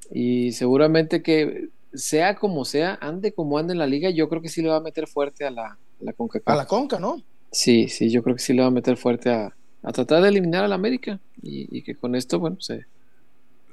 y 0.08 0.52
seguramente 0.52 1.20
que 1.20 1.70
sea 1.92 2.36
como 2.36 2.64
sea, 2.64 2.96
ande 3.00 3.32
como 3.32 3.58
ande 3.58 3.72
en 3.72 3.80
la 3.80 3.88
liga, 3.88 4.08
yo 4.10 4.28
creo 4.28 4.40
que 4.40 4.48
sí 4.48 4.62
le 4.62 4.68
va 4.68 4.76
a 4.76 4.80
meter 4.80 5.08
fuerte 5.08 5.44
a 5.44 5.50
la, 5.50 5.76
la 5.98 6.14
A 6.44 6.54
la 6.54 6.66
Conca, 6.66 7.00
¿no? 7.00 7.20
Sí, 7.50 7.88
sí, 7.88 8.08
yo 8.08 8.22
creo 8.22 8.36
que 8.36 8.42
sí 8.42 8.52
le 8.52 8.62
va 8.62 8.68
a 8.68 8.70
meter 8.70 8.96
fuerte 8.96 9.30
a, 9.30 9.52
tratar 9.92 10.22
de 10.22 10.28
eliminar 10.28 10.62
al 10.62 10.72
América. 10.72 11.18
y, 11.42 11.82
que 11.82 11.96
con 11.96 12.14
esto, 12.14 12.38
bueno, 12.38 12.60
se, 12.60 12.84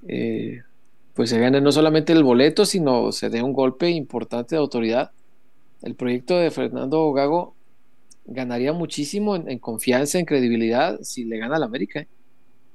eh, 0.07 0.63
pues 1.13 1.29
se 1.29 1.39
gane 1.39 1.61
no 1.61 1.71
solamente 1.71 2.13
el 2.13 2.23
boleto, 2.23 2.65
sino 2.65 3.11
se 3.11 3.29
dé 3.29 3.43
un 3.43 3.53
golpe 3.53 3.91
importante 3.91 4.55
de 4.55 4.59
autoridad. 4.59 5.11
El 5.81 5.95
proyecto 5.95 6.37
de 6.37 6.51
Fernando 6.51 7.11
Gago 7.13 7.55
ganaría 8.25 8.73
muchísimo 8.73 9.35
en, 9.35 9.59
confianza, 9.59 10.19
en 10.19 10.25
credibilidad, 10.25 10.99
si 11.01 11.23
le 11.23 11.37
gana 11.37 11.55
al 11.55 11.63
América. 11.63 12.01
¿eh? 12.01 12.07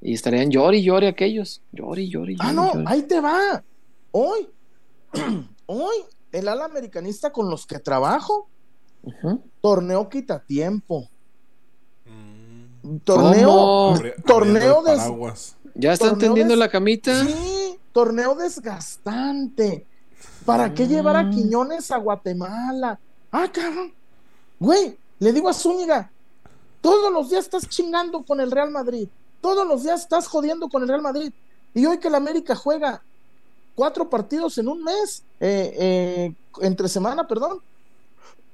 Y 0.00 0.14
estarían 0.14 0.50
llori 0.50 0.78
y 0.78 0.84
llori 0.84 1.06
aquellos. 1.06 1.62
Llori, 1.72 2.08
llori, 2.08 2.36
Ah, 2.40 2.52
no, 2.52 2.72
ahí 2.86 3.02
te 3.02 3.20
va. 3.20 3.62
Hoy, 4.10 4.48
hoy, 5.66 5.96
el 6.32 6.48
ala 6.48 6.64
americanista 6.64 7.30
con 7.30 7.50
los 7.50 7.66
que 7.66 7.78
trabajo, 7.78 8.48
torneo 9.60 10.08
quita 10.08 10.40
tiempo. 10.40 11.08
Mm. 12.06 12.98
Torneo, 13.04 13.94
torneo 14.26 14.82
de. 14.82 14.98
¿Ya 15.74 15.92
están 15.92 16.18
tendiendo 16.18 16.56
la 16.56 16.68
camita? 16.68 17.24
Sí, 17.24 17.78
torneo 17.92 18.34
desgastante. 18.34 19.86
¿Para 20.44 20.74
qué 20.74 20.86
llevar 20.86 21.16
a 21.16 21.20
ah. 21.20 21.30
Quiñones 21.30 21.90
a 21.90 21.98
Guatemala? 21.98 22.98
Ah, 23.30 23.48
cabrón. 23.50 23.92
Güey, 24.58 24.96
le 25.18 25.32
digo 25.32 25.48
a 25.48 25.54
Zúñiga, 25.54 26.10
todos 26.80 27.12
los 27.12 27.30
días 27.30 27.44
estás 27.44 27.68
chingando 27.68 28.22
con 28.22 28.40
el 28.40 28.50
Real 28.50 28.70
Madrid. 28.70 29.08
Todos 29.40 29.66
los 29.66 29.82
días 29.82 30.02
estás 30.02 30.26
jodiendo 30.26 30.68
con 30.68 30.82
el 30.82 30.88
Real 30.88 31.02
Madrid. 31.02 31.32
Y 31.74 31.86
hoy 31.86 31.98
que 31.98 32.08
el 32.08 32.14
América 32.14 32.54
juega 32.54 33.02
cuatro 33.74 34.08
partidos 34.10 34.58
en 34.58 34.68
un 34.68 34.82
mes, 34.82 35.22
eh, 35.40 35.74
eh, 35.78 36.34
entre 36.60 36.88
semana, 36.88 37.26
perdón. 37.26 37.60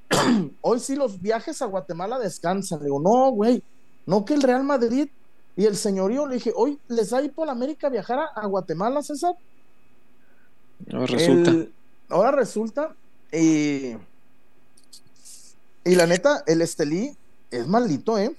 hoy 0.61 0.79
sí 0.79 0.95
los 0.95 1.21
viajes 1.21 1.61
a 1.61 1.65
Guatemala 1.65 2.19
descansan. 2.19 2.79
Le 2.79 2.85
digo, 2.85 2.99
no, 2.99 3.31
güey, 3.31 3.63
no 4.05 4.25
que 4.25 4.33
el 4.33 4.41
Real 4.41 4.63
Madrid 4.63 5.09
y 5.55 5.65
el 5.65 5.75
señorío 5.75 6.25
le 6.25 6.35
dije, 6.35 6.53
hoy 6.55 6.79
les 6.87 7.09
da 7.09 7.21
por 7.35 7.45
la 7.45 7.51
América 7.51 7.89
viajar 7.89 8.19
a, 8.33 8.45
Guatemala, 8.47 9.03
César. 9.03 9.35
Ahora 10.93 11.07
resulta. 11.07 11.69
Ahora 12.09 12.31
resulta. 12.31 12.95
y 13.31 13.95
la 15.85 16.05
neta, 16.07 16.43
el 16.47 16.61
Estelí 16.61 17.15
es 17.51 17.67
maldito, 17.67 18.17
¿eh? 18.17 18.35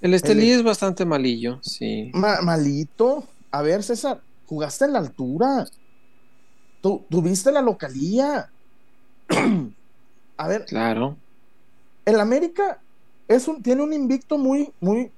El 0.00 0.14
Estelí 0.14 0.50
es 0.50 0.62
bastante 0.62 1.04
malillo, 1.04 1.58
sí. 1.62 2.10
malito. 2.12 3.24
A 3.50 3.62
ver, 3.62 3.82
César, 3.82 4.20
jugaste 4.46 4.84
en 4.84 4.92
la 4.92 4.98
altura. 4.98 5.66
Tú, 6.82 7.04
tuviste 7.08 7.50
la 7.50 7.62
localía. 7.62 8.50
a 10.36 10.48
ver. 10.48 10.66
Claro. 10.66 11.16
El 12.04 12.20
América 12.20 12.80
es 13.26 13.48
un, 13.48 13.62
tiene 13.62 13.82
un 13.82 13.92
invicto 13.92 14.38
muy, 14.38 14.70
muy, 14.80 15.10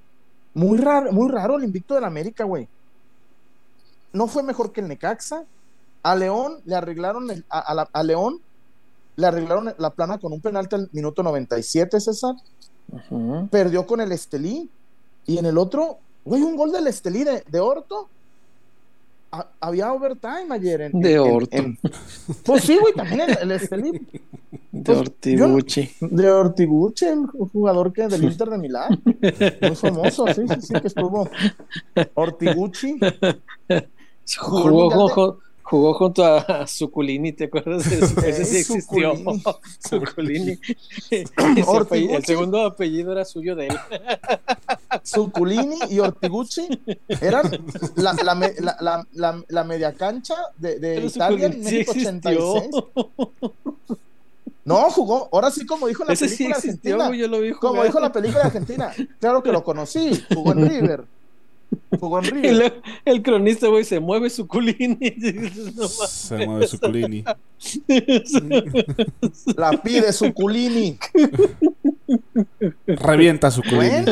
muy 0.54 0.78
raro, 0.78 1.12
muy 1.12 1.30
raro 1.30 1.56
el 1.56 1.64
invicto 1.64 1.94
del 1.94 2.04
América, 2.04 2.44
güey. 2.44 2.68
No 4.12 4.26
fue 4.26 4.42
mejor 4.42 4.72
que 4.72 4.80
el 4.80 4.88
Necaxa. 4.88 5.44
A 6.02 6.14
León 6.14 6.58
le 6.64 6.74
arreglaron 6.74 7.28
a, 7.50 8.02
León 8.02 8.40
le 9.16 9.26
arreglaron 9.26 9.74
la 9.78 9.90
plana 9.90 10.18
con 10.18 10.32
un 10.32 10.40
penalti 10.40 10.76
al 10.76 10.88
minuto 10.92 11.22
97, 11.22 12.00
César. 12.00 12.36
Perdió 13.50 13.86
con 13.86 14.00
el 14.00 14.12
Estelí. 14.12 14.70
Y 15.26 15.38
en 15.38 15.46
el 15.46 15.58
otro, 15.58 15.98
güey, 16.24 16.42
un 16.42 16.56
gol 16.56 16.72
del 16.72 16.86
Estelí 16.86 17.24
de, 17.24 17.42
de 17.50 17.60
Orto. 17.60 18.08
había 19.60 19.92
overtime 19.92 20.46
ayer. 20.50 20.82
En, 20.82 21.00
de 21.00 21.18
Orto. 21.18 21.56
pues 22.44 22.62
sí, 22.62 22.78
güey, 22.78 22.94
también 22.94 23.22
el, 23.40 23.50
Estelí. 23.50 23.90
De 24.70 24.82
pues, 24.84 24.98
Ortiguchi. 24.98 25.90
de 26.00 26.30
Ortiguchi, 26.30 27.04
el 27.06 27.26
jugador 27.26 27.92
que 27.92 28.06
del 28.06 28.22
Inter 28.24 28.48
de 28.48 28.58
Milán. 28.58 29.02
Muy 29.04 29.76
famoso, 29.76 30.26
sí, 30.28 30.42
sí, 30.48 30.62
sí, 30.62 30.74
que 30.80 30.86
estuvo. 30.86 31.28
Ortiguchi. 32.14 32.98
Jugó, 34.38 34.90
Jugó 34.90 35.38
junto 35.68 36.24
a 36.24 36.66
Suculini, 36.66 37.32
¿te 37.32 37.44
acuerdas 37.44 37.88
de 37.90 37.98
eso? 37.98 38.20
Ese 38.20 38.44
sí 38.44 38.56
existió. 38.58 39.14
Suculini. 39.86 40.58
el 41.10 42.24
segundo 42.24 42.64
apellido 42.64 43.12
era 43.12 43.24
suyo 43.24 43.54
de 43.54 43.68
él. 43.68 43.76
Suculini 45.02 45.78
y 45.90 45.98
Ortigucci 46.00 46.68
eran 47.20 47.50
la, 47.96 48.14
la, 48.14 49.06
la, 49.12 49.44
la 49.46 49.64
media 49.64 49.92
cancha 49.92 50.34
de, 50.56 50.78
de 50.78 51.04
Italia 51.04 51.46
en 51.46 51.60
1986. 51.60 52.84
No, 54.64 54.90
jugó, 54.90 55.28
ahora 55.32 55.50
sí 55.50 55.64
como 55.64 55.86
dijo 55.86 56.04
la 56.04 56.14
película 56.14 56.56
argentina. 56.56 57.16
Yo 57.16 57.28
lo 57.28 57.40
vi 57.40 57.52
como 57.52 57.84
dijo 57.84 58.00
la 58.00 58.12
película 58.12 58.44
argentina. 58.44 58.92
Claro 59.20 59.42
que 59.42 59.52
lo 59.52 59.62
conocí, 59.64 60.22
jugó 60.34 60.52
en 60.52 60.68
River. 60.68 61.04
Jugó 61.98 62.20
El, 63.04 63.22
cronista, 63.22 63.68
güey, 63.68 63.84
se 63.84 64.00
mueve 64.00 64.30
su 64.30 64.46
culini. 64.46 64.98
se 66.08 66.46
mueve 66.46 66.66
su 66.66 66.78
culini. 66.78 67.24
La 69.56 69.72
pide 69.82 70.12
su 70.12 70.32
culini. 70.32 70.98
Revienta 72.86 73.50
su 73.50 73.62
culini. 73.62 74.04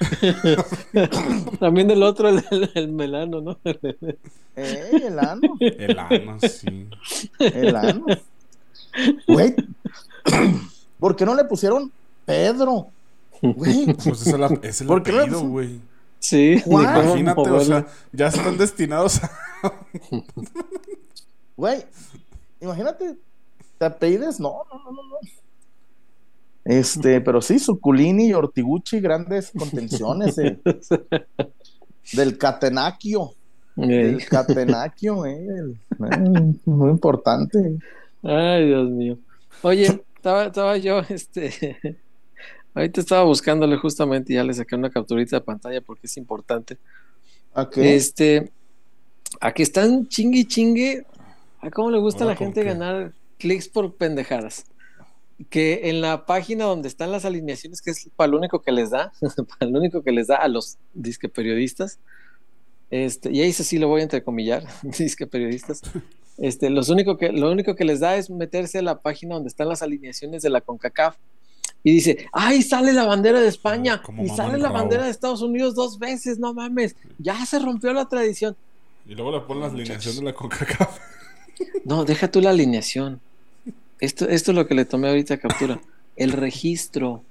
También 1.60 1.88
del 1.88 2.02
otro, 2.02 2.28
el, 2.28 2.88
melano, 2.88 3.40
¿no? 3.40 3.58
Eh, 3.64 5.06
el 5.06 5.18
ano. 5.18 5.56
El 5.60 5.98
ano, 5.98 6.38
sí. 6.40 6.88
El 7.38 7.76
ano. 7.76 8.06
Güey. 9.26 9.54
¿Por 10.98 11.16
qué 11.16 11.26
no 11.26 11.34
le 11.34 11.44
pusieron 11.44 11.92
Pedro? 12.24 12.88
Güey. 13.42 13.94
Pues 13.94 14.22
es 14.22 14.26
el, 14.28 14.58
es 14.62 14.80
el 14.80 14.92
apellido, 14.92 15.40
güey. 15.42 15.80
Sí, 16.20 16.62
imagínate, 16.66 17.50
o 17.50 17.60
sea, 17.60 17.86
ya 18.12 18.28
están 18.28 18.56
destinados 18.56 19.20
a. 19.24 19.30
Güey, 21.56 21.84
imagínate, 22.60 23.16
te 23.78 23.84
apellides, 23.84 24.38
no, 24.38 24.62
no, 24.70 24.78
no, 24.84 24.92
no. 24.92 25.16
Este, 26.64 27.20
pero 27.22 27.40
sí, 27.40 27.58
Suculini 27.58 28.28
y 28.28 28.34
Ortiguchi, 28.34 29.00
grandes 29.00 29.50
contenciones 29.58 30.36
del 32.12 32.38
Catenacchio. 32.38 33.32
El 33.76 34.26
Catenacchio, 34.26 35.24
eh, 35.24 35.38
eh, 35.40 36.54
muy 36.66 36.90
importante. 36.90 37.78
Ay, 38.22 38.66
Dios 38.66 38.90
mío. 38.90 39.18
Oye, 39.62 40.02
estaba, 40.14 40.44
estaba 40.46 40.76
yo, 40.76 41.00
este, 41.08 41.78
Ahorita 42.74 43.00
estaba 43.00 43.24
buscándole 43.24 43.76
justamente 43.76 44.32
y 44.32 44.36
ya 44.36 44.44
le 44.44 44.54
saqué 44.54 44.76
una 44.76 44.90
capturita 44.90 45.36
de 45.36 45.40
pantalla 45.42 45.80
porque 45.80 46.06
es 46.06 46.16
importante. 46.16 46.78
Este, 47.76 48.52
aquí 49.40 49.62
están 49.62 50.06
chingue 50.08 50.46
chingue. 50.46 51.06
¿A 51.60 51.70
cómo 51.70 51.90
le 51.90 51.98
gusta 51.98 52.24
a 52.24 52.28
la 52.28 52.36
gente 52.36 52.62
ganar 52.62 53.12
clics 53.38 53.68
por 53.68 53.96
pendejadas? 53.96 54.66
Que 55.48 55.90
en 55.90 56.00
la 56.00 56.26
página 56.26 56.64
donde 56.64 56.88
están 56.88 57.10
las 57.10 57.24
alineaciones, 57.24 57.82
que 57.82 57.90
es 57.90 58.08
para 58.14 58.28
lo 58.28 58.38
único 58.38 58.62
que 58.62 58.72
les 58.72 58.90
da, 58.90 59.12
para 59.58 59.70
lo 59.70 59.78
único 59.78 60.02
que 60.02 60.12
les 60.12 60.28
da 60.28 60.36
a 60.36 60.48
los 60.48 60.78
disque 60.94 61.28
periodistas, 61.28 61.98
este, 62.90 63.30
y 63.30 63.40
ahí 63.40 63.52
sí 63.52 63.78
lo 63.78 63.88
voy 63.88 64.00
a 64.00 64.04
entrecomillar, 64.04 64.64
disque 64.82 65.26
periodistas, 65.26 65.82
este, 66.38 66.70
los 66.70 66.88
único 66.88 67.16
que, 67.16 67.32
lo 67.32 67.50
único 67.50 67.74
que 67.74 67.84
les 67.84 68.00
da 68.00 68.16
es 68.16 68.30
meterse 68.30 68.78
a 68.78 68.82
la 68.82 69.00
página 69.00 69.34
donde 69.34 69.48
están 69.48 69.68
las 69.68 69.82
alineaciones 69.82 70.42
de 70.42 70.50
la 70.50 70.60
CONCACAF 70.60 71.16
y 71.82 71.92
dice, 71.92 72.26
ay, 72.32 72.62
sale 72.62 72.92
la 72.92 73.04
bandera 73.04 73.40
de 73.40 73.48
España 73.48 74.02
y 74.22 74.28
sale 74.28 74.58
la 74.58 74.70
bandera 74.70 75.04
de 75.04 75.10
Estados 75.10 75.40
Unidos 75.40 75.74
dos 75.74 75.98
veces, 75.98 76.38
no 76.38 76.52
mames, 76.52 76.94
ya 77.18 77.44
se 77.46 77.58
rompió 77.58 77.92
la 77.92 78.06
tradición. 78.06 78.56
Y 79.06 79.14
luego 79.14 79.32
le 79.32 79.40
ponen 79.40 79.62
la 79.62 79.68
alineación 79.68 80.16
de 80.16 80.22
la 80.22 80.32
CONCACAF. 80.32 80.98
No, 81.84 82.06
deja 82.06 82.30
tú 82.30 82.40
la 82.40 82.50
alineación. 82.50 83.20
Esto, 83.98 84.26
esto 84.26 84.52
es 84.52 84.56
lo 84.56 84.66
que 84.66 84.74
le 84.74 84.86
tomé 84.86 85.08
ahorita 85.08 85.36
captura. 85.36 85.78
El 86.16 86.32
registro. 86.32 87.22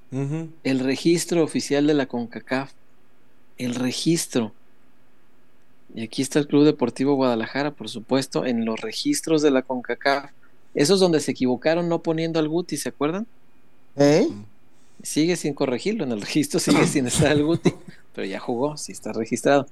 El 0.63 0.79
registro 0.79 1.43
oficial 1.43 1.88
de 1.88 1.95
la 1.95 2.05
CONCACAF. 2.05 2.71
El 3.57 3.73
registro. 3.73 4.53
Y 5.95 6.03
aquí 6.03 6.21
está 6.21 6.38
el 6.38 6.47
Club 6.47 6.65
Deportivo 6.65 7.15
Guadalajara, 7.15 7.71
por 7.71 7.89
supuesto, 7.89 8.45
en 8.45 8.65
los 8.65 8.79
registros 8.81 9.41
de 9.41 9.49
la 9.49 9.63
CONCACAF. 9.63 10.29
Esos 10.75 10.95
es 10.95 10.99
donde 10.99 11.19
se 11.21 11.31
equivocaron 11.31 11.89
no 11.89 12.03
poniendo 12.03 12.39
al 12.39 12.47
Guti, 12.47 12.77
¿se 12.77 12.89
acuerdan? 12.89 13.25
¿Eh? 13.99 14.27
Sigue 15.03 15.35
sin 15.35 15.53
corregirlo, 15.53 16.03
en 16.03 16.12
el 16.12 16.21
registro 16.21 16.59
sigue 16.59 16.88
sin 16.88 17.07
estar 17.07 17.31
el 17.31 17.43
Guti, 17.43 17.73
pero 18.13 18.25
ya 18.25 18.39
jugó, 18.39 18.77
sí 18.77 18.91
está 18.91 19.13
registrado. 19.13 19.67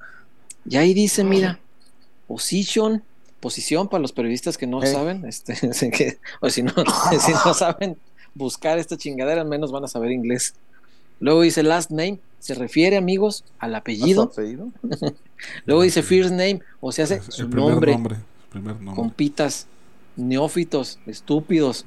Y 0.70 0.78
ahí 0.78 0.94
dice, 0.94 1.24
mira, 1.24 1.60
position, 2.28 3.04
posición 3.40 3.88
para 3.88 4.02
los 4.02 4.12
periodistas 4.12 4.58
que 4.58 4.68
no 4.68 4.82
saben, 4.82 5.26
este, 5.26 5.54
o 6.42 6.50
si 6.50 6.63
no, 6.63 6.74
si 7.20 7.32
no 7.32 7.54
saben 7.54 7.98
buscar 8.36 8.78
esta 8.78 8.98
chingadera, 8.98 9.42
al 9.42 9.48
menos 9.48 9.72
van 9.72 9.84
a 9.84 9.88
saber 9.88 10.12
inglés. 10.12 10.54
Luego 11.20 11.42
dice 11.42 11.63
last 11.63 11.90
name, 11.90 12.20
se 12.40 12.54
refiere, 12.54 12.98
amigos, 12.98 13.44
al 13.60 13.76
apellido. 13.76 14.32
Luego 15.66 15.82
dice 15.82 16.04
first 16.04 16.32
name, 16.32 16.62
o 16.80 16.92
sea, 16.92 17.06
hace 17.06 17.22
su 17.30 17.48
nombre, 17.50 17.94
nombre, 17.94 18.18
compitas, 18.94 19.68
neófitos, 20.16 21.00
estúpidos. 21.06 21.86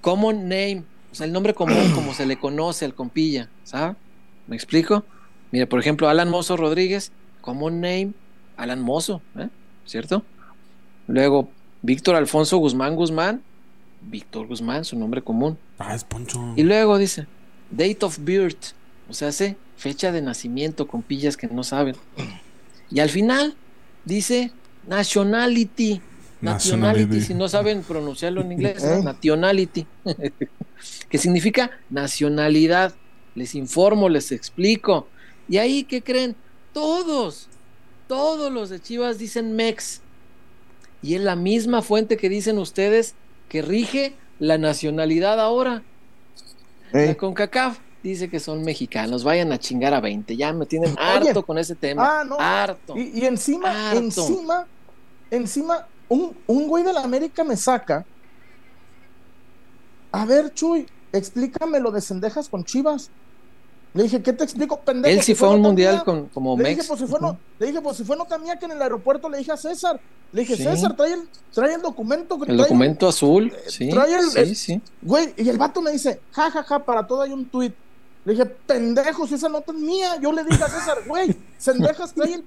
Common 0.00 0.48
name, 0.48 0.84
o 1.12 1.14
sea, 1.14 1.26
el 1.26 1.32
nombre 1.32 1.54
común 1.54 1.90
como 1.94 2.14
se 2.14 2.26
le 2.26 2.38
conoce 2.38 2.84
al 2.84 2.94
compilla, 2.94 3.48
¿sabes? 3.64 3.96
¿Me 4.46 4.56
explico? 4.56 5.04
Mira, 5.52 5.66
por 5.66 5.78
ejemplo, 5.78 6.08
Alan 6.08 6.30
Mozo 6.30 6.56
Rodríguez, 6.56 7.12
common 7.40 7.80
name, 7.80 8.12
Alan 8.56 8.80
Mozo, 8.80 9.20
¿eh? 9.38 9.48
¿cierto? 9.84 10.24
Luego, 11.06 11.50
Víctor 11.82 12.16
Alfonso 12.16 12.56
Guzmán 12.58 12.96
Guzmán, 12.96 13.42
Víctor 14.00 14.46
Guzmán, 14.46 14.84
su 14.84 14.98
nombre 14.98 15.22
común. 15.22 15.58
Ah, 15.78 15.94
es 15.94 16.04
Poncho. 16.04 16.54
Y 16.56 16.62
luego 16.62 16.98
dice, 16.98 17.26
date 17.70 17.98
of 18.02 18.18
birth, 18.20 18.72
o 19.08 19.12
sea, 19.14 19.28
hace 19.28 19.56
fecha 19.76 20.12
de 20.12 20.22
nacimiento 20.22 20.86
con 20.86 21.02
pillas 21.02 21.36
que 21.36 21.46
no 21.48 21.62
saben. 21.64 21.96
Y 22.90 23.00
al 23.00 23.10
final 23.10 23.54
dice 24.04 24.52
nationality. 24.86 26.00
Nationality, 26.40 27.00
Nationality. 27.04 27.20
si 27.20 27.34
no 27.34 27.48
saben 27.48 27.82
pronunciarlo 27.82 28.40
en 28.40 28.52
inglés, 28.52 28.82
¿Eh? 28.82 29.00
nationality, 29.04 29.86
que 31.08 31.18
significa 31.18 31.70
nacionalidad. 31.90 32.94
Les 33.34 33.54
informo, 33.54 34.08
les 34.08 34.30
explico. 34.32 35.06
Y 35.48 35.58
ahí, 35.58 35.84
¿qué 35.84 36.02
creen? 36.02 36.36
Todos, 36.72 37.48
todos 38.08 38.52
los 38.52 38.68
de 38.70 38.80
Chivas 38.80 39.18
dicen 39.18 39.54
Mex. 39.56 40.00
Y 41.02 41.14
es 41.14 41.20
la 41.20 41.34
misma 41.36 41.82
fuente 41.82 42.16
que 42.16 42.28
dicen 42.28 42.58
ustedes 42.58 43.14
que 43.48 43.62
rige 43.62 44.14
la 44.38 44.58
nacionalidad 44.58 45.40
ahora. 45.40 45.82
La 46.92 47.04
Eh, 47.04 47.16
CONCACAF 47.16 47.78
dice 48.02 48.28
que 48.28 48.38
son 48.40 48.62
mexicanos, 48.62 49.24
vayan 49.24 49.50
a 49.52 49.58
chingar 49.58 49.94
a 49.94 50.00
20. 50.00 50.36
Ya 50.36 50.52
me 50.52 50.66
tienen 50.66 50.92
Oye. 50.92 51.28
harto 51.28 51.44
con 51.44 51.58
ese 51.58 51.74
tema. 51.74 52.20
Ah, 52.20 52.24
no. 52.24 52.36
Harto. 52.38 52.96
Y, 52.96 53.20
y 53.20 53.24
encima, 53.26 53.90
Harto. 53.90 53.98
encima, 53.98 54.66
encima, 55.30 55.86
un, 56.08 56.36
un 56.46 56.68
güey 56.68 56.84
de 56.84 56.92
la 56.92 57.00
América 57.02 57.44
me 57.44 57.56
saca. 57.56 58.04
A 60.12 60.24
ver, 60.26 60.52
Chuy, 60.54 60.86
explícame 61.12 61.80
lo 61.80 61.90
de 61.90 62.00
cendejas 62.00 62.48
con 62.48 62.64
Chivas. 62.64 63.10
Le 63.94 64.04
dije, 64.04 64.22
¿qué 64.22 64.32
te 64.32 64.44
explico, 64.44 64.80
pendejo? 64.80 65.12
Él 65.14 65.20
sí 65.20 65.26
Si 65.32 65.34
fue 65.34 65.48
a 65.48 65.50
un 65.50 65.60
mundial 65.60 66.02
con, 66.04 66.26
como 66.28 66.56
Le 66.56 66.64
dije, 66.70 66.76
Mex. 66.76 66.88
pues 66.88 67.00
si 67.00 67.06
fue, 67.06 67.20
no, 67.20 67.38
le 67.58 67.66
dije, 67.66 67.80
pues 67.82 67.96
si 67.98 68.04
fue 68.04 68.16
nota 68.16 68.38
mía 68.38 68.56
que 68.58 68.64
en 68.64 68.70
el 68.72 68.80
aeropuerto 68.80 69.28
le 69.28 69.38
dije 69.38 69.52
a 69.52 69.56
César. 69.58 70.00
Le 70.32 70.40
dije, 70.42 70.56
Sí. 70.56 70.62
César, 70.62 70.96
trae 70.96 71.12
el, 71.12 71.28
trae 71.52 71.74
el 71.74 71.82
documento. 71.82 72.36
El 72.36 72.40
trae 72.46 72.56
documento 72.56 73.06
azul, 73.06 73.52
sí, 73.68 73.90
trae 73.90 74.14
el- 74.14 74.30
sí, 74.30 74.38
el- 74.38 74.56
sí. 74.56 74.80
Güey, 75.02 75.34
y 75.36 75.46
el 75.50 75.58
vato 75.58 75.82
me 75.82 75.90
dice, 75.90 76.20
ja, 76.32 76.50
ja, 76.50 76.62
ja, 76.62 76.78
para 76.78 77.06
todo 77.06 77.20
hay 77.20 77.32
un 77.32 77.44
tuit. 77.44 77.74
Le 78.24 78.32
dije, 78.32 78.46
pendejo, 78.46 79.26
si 79.26 79.34
esa 79.34 79.50
nota 79.50 79.72
es 79.72 79.78
mía. 79.78 80.16
Yo 80.22 80.32
le 80.32 80.42
dije 80.44 80.62
a 80.64 80.68
César, 80.68 80.96
güey, 81.06 81.36
Sendejas 81.58 82.14
trae 82.14 82.34
el. 82.34 82.44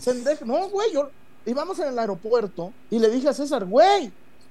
Sendejas, 0.00 0.46
no, 0.46 0.68
güey, 0.70 0.92
yo 0.92 1.08
íbamos 1.46 1.78
en 1.78 1.88
el 1.88 1.98
aeropuerto 2.00 2.72
y 2.90 2.98
le 2.98 3.08
dije 3.10 3.28
a 3.28 3.32
César, 3.32 3.64
güey, 3.64 4.10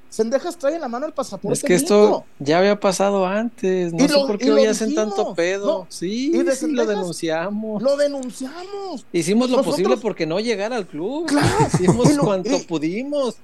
Sendejas 0.10 0.58
trae 0.58 0.76
en 0.76 0.82
la 0.82 0.88
mano 0.88 1.06
el 1.06 1.14
pasaporte. 1.14 1.54
Es 1.54 1.64
que 1.64 1.76
esto 1.76 2.02
gringo". 2.02 2.26
ya 2.40 2.58
había 2.60 2.80
pasado 2.80 3.28
antes. 3.28 3.94
No 3.94 4.04
Y 4.04 4.08
sé 4.08 4.14
lo- 4.16 4.26
por 4.28 4.38
qué 4.40 4.52
hoy 4.52 4.66
hacen 4.66 4.96
tanto 4.96 5.36
pedo. 5.36 5.66
No, 5.82 5.88
Sí, 5.90 6.32
y 6.34 6.44
de 6.44 6.56
sí, 6.56 6.72
lo 6.72 6.86
denunciamos. 6.86 7.82
Lo 7.84 7.96
denunciamos. 7.96 9.06
Hicimos 9.14 9.50
lo 9.50 9.58
nosotros- 9.58 9.76
posible 9.76 9.98
porque 9.98 10.26
no 10.26 10.40
llegara 10.40 10.76
al 10.78 10.88
club. 10.88 11.28
Claro, 11.28 11.48
Hicimos 11.74 12.16
lo- 12.16 12.24
cuanto 12.24 12.56
y- 12.56 12.60
pudimos. 12.62 13.36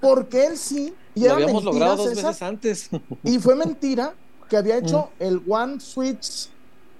Porque 0.00 0.46
él 0.46 0.58
sí. 0.58 0.92
Y 1.14 1.24
Lo 1.24 1.32
habíamos 1.32 1.64
mentira, 1.64 1.72
logrado 1.86 1.96
dos 2.04 2.08
César, 2.10 2.30
veces 2.30 2.42
antes. 2.42 2.90
Y 3.24 3.38
fue 3.38 3.56
mentira 3.56 4.12
que 4.48 4.56
había 4.56 4.76
hecho 4.78 5.10
el 5.18 5.40
One 5.48 5.80
Switch. 5.80 6.48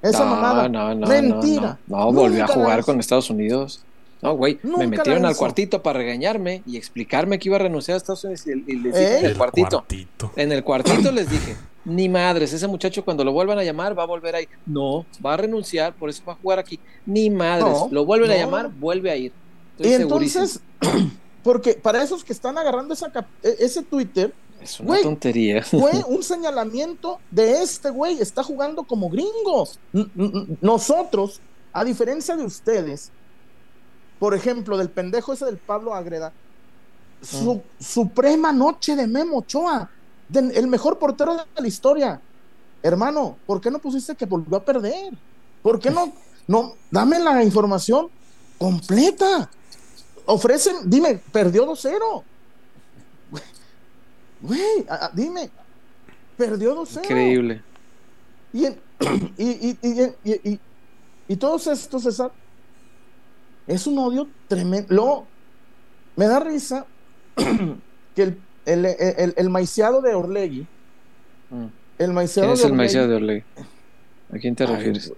Esa 0.02 0.24
no, 0.24 0.30
mamada. 0.30 0.68
no, 0.68 0.94
no, 0.94 1.06
Mentira. 1.06 1.78
No, 1.86 2.10
volvió 2.10 2.44
a 2.44 2.48
jugar 2.48 2.82
con 2.84 2.98
Estados 2.98 3.28
Unidos. 3.28 3.82
No, 4.22 4.34
güey, 4.36 4.58
me 4.62 4.86
metieron 4.86 5.24
al 5.24 5.36
cuartito 5.36 5.82
para 5.82 5.98
regañarme 5.98 6.62
y 6.66 6.76
explicarme 6.76 7.38
que 7.38 7.48
iba 7.48 7.56
a 7.56 7.60
renunciar 7.60 7.94
a 7.94 7.98
Estados 7.98 8.22
Unidos 8.24 8.46
y, 8.46 8.50
y 8.72 8.76
les 8.76 8.94
¿Eh? 8.94 8.98
dije 9.00 9.18
en 9.18 9.24
el 9.24 9.30
El 9.32 9.36
cuartito. 9.38 9.68
cuartito. 9.70 10.32
En 10.36 10.52
el 10.52 10.62
cuartito 10.64 11.10
les 11.12 11.30
dije, 11.30 11.56
ni 11.86 12.08
madres, 12.10 12.52
ese 12.52 12.66
muchacho 12.66 13.02
cuando 13.04 13.24
lo 13.24 13.32
vuelvan 13.32 13.58
a 13.58 13.64
llamar 13.64 13.98
va 13.98 14.02
a 14.02 14.06
volver 14.06 14.34
a 14.36 14.42
ir. 14.42 14.48
No, 14.66 15.06
va 15.24 15.34
a 15.34 15.36
renunciar, 15.38 15.94
por 15.94 16.10
eso 16.10 16.22
va 16.28 16.34
a 16.34 16.36
jugar 16.36 16.58
aquí. 16.58 16.78
Ni 17.06 17.30
madres, 17.30 17.66
No, 17.72 17.88
lo 17.90 18.04
vuelven 18.04 18.30
a 18.30 18.36
llamar, 18.36 18.70
vuelve 18.70 19.10
a 19.10 19.16
ir. 19.16 19.32
Estoy 19.78 19.94
Y 19.94 19.96
segurísimo. 19.96 20.44
entonces, 20.44 20.62
porque 21.42 21.72
para 21.74 22.02
esos 22.02 22.22
que 22.22 22.34
están 22.34 22.58
agarrando 22.58 22.92
esa 22.92 23.10
cap- 23.10 23.26
e- 23.42 23.56
ese 23.60 23.82
Twitter, 23.82 24.34
es 24.60 24.78
una 24.78 24.88
güey, 24.88 25.02
tontería. 25.02 25.62
fue 25.62 25.90
un 26.08 26.22
señalamiento 26.22 27.18
de 27.30 27.62
este 27.62 27.88
güey, 27.88 28.20
está 28.20 28.42
jugando 28.42 28.82
como 28.82 29.08
gringo. 29.08 29.66
N- 29.94 30.10
n- 30.18 30.46
Nosotros, 30.60 31.40
a 31.72 31.82
diferencia 31.84 32.36
de 32.36 32.44
ustedes, 32.44 33.10
por 34.20 34.34
ejemplo, 34.34 34.76
del 34.78 34.90
pendejo 34.90 35.32
ese 35.32 35.46
del 35.46 35.56
Pablo 35.56 35.94
Agreda, 35.94 36.32
su 37.22 37.60
suprema 37.80 38.52
noche 38.52 38.94
de 38.94 39.06
Memo 39.08 39.38
Ochoa, 39.38 39.90
de- 40.28 40.56
el 40.56 40.68
mejor 40.68 40.98
portero 40.98 41.34
de 41.36 41.42
la 41.60 41.66
historia. 41.66 42.20
Hermano, 42.82 43.36
¿por 43.46 43.60
qué 43.60 43.70
no 43.70 43.78
pusiste 43.80 44.14
que 44.14 44.24
volvió 44.26 44.56
a 44.58 44.64
perder? 44.64 45.12
¿Por 45.62 45.80
qué 45.80 45.90
no? 45.90 46.12
No, 46.46 46.74
dame 46.90 47.18
la 47.18 47.42
información 47.42 48.08
completa. 48.58 49.50
Ofrecen, 50.26 50.76
dime, 50.84 51.20
perdió 51.32 51.66
2-0. 51.66 52.22
Güey, 54.42 54.86
dime, 55.12 55.50
perdió 56.36 56.74
2-0. 56.74 57.00
Increíble. 57.02 57.62
Y, 58.52 58.64
en- 58.66 58.80
y, 59.38 59.44
y, 59.50 59.78
y, 59.82 60.02
y, 60.24 60.50
y- 60.52 60.60
y 61.28 61.36
todos 61.36 61.66
estos, 61.66 62.02
César, 62.02 62.32
es 63.74 63.86
un 63.86 63.98
odio 63.98 64.28
tremendo. 64.48 64.86
Luego, 64.94 65.26
me 66.16 66.26
da 66.26 66.40
risa 66.40 66.84
que 68.14 68.22
el, 68.22 68.38
el, 68.66 68.84
el, 68.86 69.34
el 69.36 69.50
maiciado 69.50 70.00
de 70.02 70.14
Orlegui, 70.14 70.66
Mm. 71.50 71.66
el 71.98 72.12
maiciado 72.12 72.46
¿Quién 72.48 72.52
es 72.54 72.60
de 72.60 72.66
el 72.66 72.72
Orlegui, 72.72 72.76
maiciado 72.76 73.08
de 73.08 73.14
Orlegui? 73.16 73.44
¿A 74.32 74.38
quién 74.38 74.54
te 74.54 74.64
Ay, 74.64 74.74
refieres? 74.76 75.12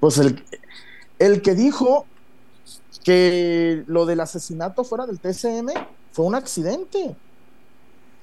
Pues 0.00 0.18
el, 0.18 0.42
el 1.20 1.40
que 1.42 1.54
dijo 1.54 2.04
que 3.04 3.84
lo 3.86 4.06
del 4.06 4.20
asesinato 4.20 4.84
fuera 4.84 5.06
del 5.06 5.20
TCM 5.20 5.68
fue 6.12 6.24
un 6.26 6.34
accidente. 6.34 7.14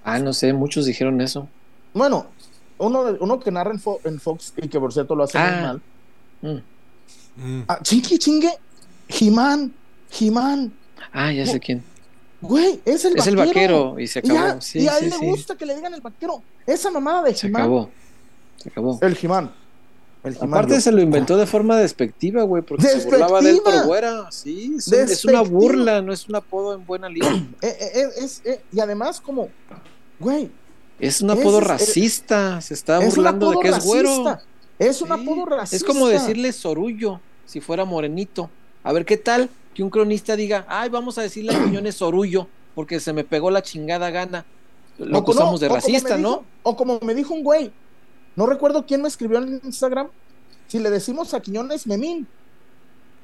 Ah, 0.03 0.19
no 0.19 0.33
sé, 0.33 0.51
muchos 0.53 0.85
dijeron 0.85 1.21
eso. 1.21 1.47
Bueno, 1.93 2.27
uno 2.77 3.39
que 3.39 3.51
narra 3.51 3.71
en, 3.71 3.79
Fo- 3.79 3.99
en 4.03 4.19
Fox 4.19 4.53
y 4.57 4.67
que 4.67 4.79
por 4.79 4.91
cierto 4.93 5.15
lo 5.15 5.23
hace 5.23 5.39
muy 5.39 5.47
Ah. 5.47 5.61
mal. 5.61 5.81
Mm. 7.37 7.51
Mm. 7.59 7.63
Ah, 7.67 7.79
chingue, 7.81 8.17
chingue. 8.19 8.49
Jimán, 9.07 9.73
Jimán. 10.09 10.73
Ah, 11.11 11.31
ya 11.31 11.45
sé 11.45 11.59
quién. 11.59 11.83
Güey, 12.41 12.79
es 12.85 13.05
el 13.05 13.17
Es 13.17 13.27
el 13.27 13.35
vaquero. 13.35 13.91
vaquero 13.91 13.99
y 13.99 14.07
se 14.07 14.21
Y, 14.23 14.29
a- 14.31 14.41
acabó. 14.43 14.61
Sí, 14.61 14.79
y 14.79 14.87
a 14.87 14.97
él 14.97 15.05
sí, 15.05 15.09
le 15.11 15.17
sí. 15.17 15.25
gusta 15.25 15.55
que 15.55 15.65
le 15.65 15.75
digan 15.75 15.93
el 15.93 16.01
vaquero. 16.01 16.41
Esa 16.67 16.91
mamada 16.91 17.23
de 17.23 17.33
Se 17.33 17.47
Jimán. 17.47 17.61
acabó. 17.63 17.89
Se 18.57 18.69
acabó. 18.69 18.99
El 19.01 19.15
Jimán. 19.15 19.51
El 20.23 20.33
Jimán. 20.35 20.49
Aparte 20.49 20.81
se 20.81 20.91
lo 20.91 21.01
inventó 21.01 21.37
de 21.37 21.45
forma 21.45 21.77
despectiva, 21.77 22.43
güey, 22.43 22.61
porque 22.63 22.83
se 22.87 23.05
burlaba 23.05 23.41
de 23.41 23.51
él 23.51 23.61
por 23.63 23.85
güera. 23.85 24.31
Sí, 24.31 24.75
es, 24.77 24.87
un- 24.87 24.93
es 24.95 25.25
una 25.25 25.41
burla, 25.41 26.01
no 26.01 26.11
es 26.11 26.27
un 26.27 26.35
apodo 26.35 26.73
en 26.75 26.85
buena 26.85 27.07
línea. 27.09 27.31
Eh, 27.61 27.67
eh, 27.79 27.91
eh, 27.95 28.07
es- 28.17 28.41
eh, 28.45 28.61
y 28.71 28.79
además, 28.79 29.21
como, 29.21 29.49
güey, 30.19 30.49
Es 30.99 31.21
un 31.21 31.29
apodo 31.31 31.59
racista. 31.61 32.61
Se 32.61 32.73
está 32.73 32.99
burlando 32.99 33.51
de 33.51 33.57
que 33.59 33.67
es 33.69 33.83
güero. 33.85 34.37
Es 34.79 35.01
un 35.01 35.07
Sí, 35.09 35.13
apodo 35.13 35.45
racista. 35.45 35.75
Es 35.75 35.83
como 35.83 36.07
decirle 36.07 36.51
sorullo 36.53 37.19
si 37.45 37.59
fuera 37.61 37.83
morenito. 37.85 38.49
A 38.85 38.93
ver, 38.93 39.03
¿qué 39.03 39.17
tal 39.17 39.49
que 39.73 39.83
un 39.83 39.89
cronista 39.89 40.35
diga, 40.37 40.65
ay, 40.69 40.87
vamos 40.89 41.17
a 41.17 41.23
decirle 41.23 41.53
a 41.53 41.61
Quiñones 41.63 41.95
sorullo 41.95 42.47
porque 42.75 42.99
se 42.99 43.11
me 43.13 43.23
pegó 43.23 43.49
la 43.51 43.61
chingada 43.61 44.09
gana? 44.11 44.45
Lo 44.97 45.17
acusamos 45.17 45.59
de 45.59 45.67
racista, 45.67 46.15
dijo- 46.15 46.29
¿no? 46.29 46.45
O 46.63 46.77
como 46.77 46.99
me 47.01 47.13
dijo 47.15 47.33
un 47.33 47.43
güey, 47.43 47.71
no 48.35 48.45
recuerdo 48.45 48.85
quién 48.85 49.01
me 49.01 49.07
escribió 49.07 49.39
en 49.39 49.59
Instagram, 49.65 50.07
si 50.67 50.79
le 50.79 50.89
decimos 50.89 51.33
a 51.33 51.41
Quiñones 51.41 51.85
Memín. 51.87 52.27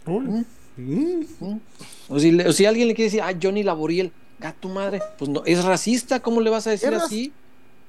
Mm. 0.05 0.41
O 2.09 2.19
si, 2.19 2.31
le- 2.31 2.47
o 2.47 2.53
si 2.53 2.65
alguien 2.65 2.87
le 2.87 2.95
quiere 2.95 3.07
decir, 3.11 3.21
ah, 3.21 3.33
Johnny 3.41 3.63
Laboriel, 3.63 4.11
gato 4.39 4.67
madre, 4.67 5.01
pues 5.19 5.29
no, 5.29 5.43
es 5.45 5.63
racista, 5.63 6.19
¿cómo 6.21 6.41
le 6.41 6.49
vas 6.49 6.65
a 6.67 6.71
decir 6.71 6.93
así? 6.93 7.31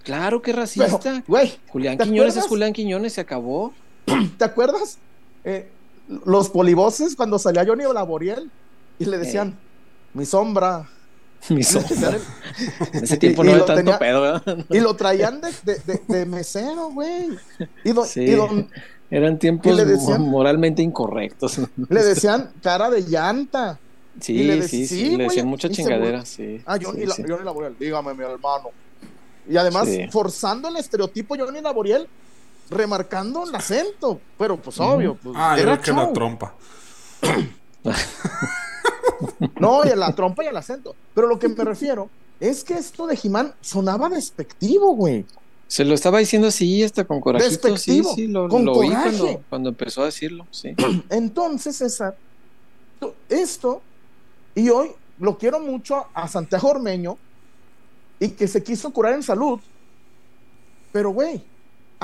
Claro 0.05 0.43
que 0.43 0.51
es 0.51 0.55
Pero, 0.57 0.63
racista. 0.63 1.23
güey, 1.27 1.53
Julián 1.69 1.97
¿te 1.97 2.05
Quiñones 2.05 2.33
acuerdas? 2.33 2.45
es 2.45 2.49
Julián 2.49 2.73
Quiñones, 2.73 3.13
se 3.15 3.21
acabó. 3.21 3.73
¿te 4.39 4.45
acuerdas? 4.45 4.99
Eh, 5.45 5.69
los 6.09 6.51
polivoces 6.51 7.17
cuando 7.17 7.39
salía 7.39 7.65
Johnny 7.67 7.85
Laboriel 7.93 8.51
y 8.99 9.05
le 9.05 9.19
decían, 9.19 9.59
mi 10.15 10.25
sombra. 10.27 10.89
Mi 11.49 11.63
sombra. 11.65 12.19
En 12.93 13.03
ese 13.05 13.17
tiempo 13.17 13.43
y 13.45 13.47
no 13.49 13.57
lo 13.57 13.63
había 13.65 13.67
tanto 13.67 13.81
tenía- 13.83 13.99
pedo, 13.99 14.21
¿verdad? 14.23 14.65
y 14.71 14.79
lo 14.81 14.95
traían 14.95 15.41
de, 15.41 15.51
de, 15.65 15.79
de- 15.87 16.03
de 16.07 16.27
mesero, 16.27 16.91
güey. 16.91 17.31
Y, 17.85 17.93
Sí. 18.07 18.21
y 18.21 18.31
don- 18.33 18.69
Eran 19.11 19.39
tiempos 19.39 19.73
Y 19.79 19.85
decían- 19.85 20.23
moralmente 20.23 20.83
incorrectos. 20.83 21.59
le 21.89 22.03
decían 22.05 22.51
cara 22.63 22.91
de 22.91 23.01
llanta. 23.03 23.79
Sí, 24.21 24.35
Y 24.35 24.45
le 24.45 24.61
dec- 24.61 24.69
sí, 24.69 24.87
sí, 24.87 24.99
sí, 25.11 25.17
le 25.17 25.25
decían 25.25 25.47
mucha 25.49 25.69
y 25.69 25.73
chingadera, 25.73 26.25
sí. 26.25 26.61
Ah, 26.67 26.79
Johnny, 26.81 27.07
Laboriel, 27.07 27.75
dígame, 27.79 28.13
mi 28.15 28.23
hermano. 28.23 28.69
Y 29.49 29.57
además, 29.57 29.89
forzando 30.11 30.69
el 30.69 30.77
estereotipo 30.77 31.35
Johnny 31.37 31.61
Laboriel, 31.61 32.07
remarcando 32.71 33.45
el 33.45 33.55
acento. 33.55 34.21
Pero, 34.39 34.57
pues, 34.57 34.79
obvio. 34.81 35.17
Pues, 35.23 35.35
Ah, 35.39 35.57
era 35.59 35.81
que 35.81 35.93
la 35.93 36.13
trompa. 36.13 36.55
No, 39.61 39.85
y 39.85 39.89
a 39.89 39.97
la 39.97 40.15
trompa 40.15 40.45
y 40.45 40.49
al 40.49 40.57
acento. 40.57 40.95
Pero 41.15 41.27
lo 41.29 41.39
que 41.39 41.49
me 41.49 41.65
refiero 41.65 42.09
es 42.41 42.65
que 42.65 42.75
esto 42.75 43.07
de 43.07 43.17
Jimán 43.17 43.55
sonaba 43.61 44.09
despectivo, 44.09 44.95
güey. 44.95 45.25
Se 45.69 45.85
lo 45.85 45.95
estaba 45.95 46.19
diciendo 46.19 46.49
así, 46.49 46.83
hasta 46.83 47.05
con 47.05 47.21
corajito. 47.21 47.51
Sí, 47.51 47.57
Despectivo, 47.71 48.15
sí, 48.15 48.27
lo, 48.27 48.49
con 48.49 48.65
lo 48.65 48.73
oí 48.75 48.89
coraje. 48.89 49.17
cuando, 49.19 49.43
cuando 49.49 49.69
empezó 49.71 50.03
a 50.03 50.07
decirlo, 50.07 50.47
sí. 50.51 50.75
Entonces, 51.11 51.77
César, 51.77 52.17
esto, 53.29 53.81
y 54.55 54.69
hoy 54.69 54.91
lo 55.19 55.39
quiero 55.39 55.61
mucho 55.61 56.07
a 56.13 56.29
Santiago 56.29 56.69
Ormeño, 56.69 57.17
y 58.21 58.29
que 58.31 58.47
se 58.49 58.63
quiso 58.63 58.93
curar 58.93 59.15
en 59.15 59.23
salud, 59.23 59.59
pero 60.93 61.11
güey, 61.11 61.43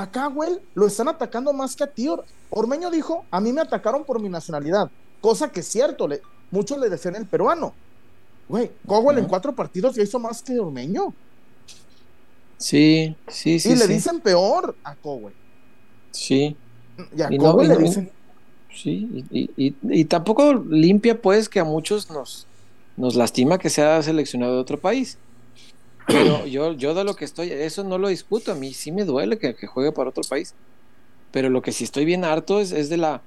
acá, 0.03 0.27
güey, 0.29 0.59
lo 0.75 0.87
están 0.87 1.09
atacando 1.09 1.53
más 1.53 1.75
que 1.77 1.85
a 1.85 1.87
ti. 1.87 2.09
Or- 2.09 2.25
Ormeño 2.51 2.91
dijo, 2.91 3.25
a 3.31 3.41
mí 3.41 3.53
me 3.53 3.61
atacaron 3.61 4.05
por 4.05 4.21
mi 4.21 4.29
nacionalidad, 4.29 4.91
cosa 5.21 5.51
que 5.51 5.61
es 5.61 5.67
cierto, 5.69 6.07
le, 6.09 6.21
muchos 6.51 6.79
le 6.79 6.89
decían 6.89 7.17
el 7.17 7.27
peruano. 7.27 7.75
Güey, 8.49 8.71
Cowell 8.87 9.19
en 9.19 9.27
cuatro 9.27 9.55
partidos 9.55 9.95
ya 9.97 10.03
hizo 10.03 10.19
más 10.19 10.43
que 10.43 10.59
Ormeño, 10.59 11.13
Sí, 12.57 13.15
sí, 13.29 13.61
sí. 13.61 13.71
y 13.71 13.77
le 13.77 13.87
sí. 13.87 13.93
dicen 13.93 14.21
peor 14.21 14.75
a 14.83 14.95
Cowell. 14.97 15.35
Sí, 16.11 16.57
Y 17.17 17.23
a 17.23 17.29
Y 17.33 17.39
no- 17.39 17.53
Cowell 17.53 17.67
y 17.67 17.69
le 17.69 17.75
no- 17.75 17.81
dicen, 17.81 18.11
sí. 18.75 19.25
Y, 19.31 19.51
y- 19.57 19.75
y 19.83 20.05
tampoco 20.07 20.53
limpia, 20.55 21.21
pues, 21.21 21.49
que 21.49 21.61
a 21.61 21.65
muchos 21.65 22.11
nos, 22.11 22.47
nos 22.97 23.15
lastima 23.15 23.59
que 23.59 23.71
sea 23.71 24.03
seleccionado 24.03 24.55
de 24.55 24.61
otro 24.61 24.81
país. 24.81 25.19
Pero 26.11 26.47
yo, 26.47 26.73
yo 26.73 26.95
de 26.95 27.05
lo 27.05 27.17
que 27.17 27.25
estoy, 27.25 27.53
eso 27.53 27.85
no 27.85 27.99
lo 27.99 28.09
discuto. 28.09 28.53
A 28.53 28.55
mí 28.55 28.75
sí 28.75 28.93
me 28.93 29.05
duele 29.05 29.39
que, 29.39 29.55
que 29.57 29.67
juegue 29.67 29.93
para 29.93 30.11
otro 30.11 30.25
país. 30.29 30.57
Pero 31.31 31.51
lo 31.51 31.63
que 31.63 31.73
sí 31.73 31.85
estoy 31.85 32.05
bien 32.05 32.25
harto 32.25 32.61
es, 32.61 32.73
es 32.73 32.89
de 32.91 32.97
la 32.99 33.27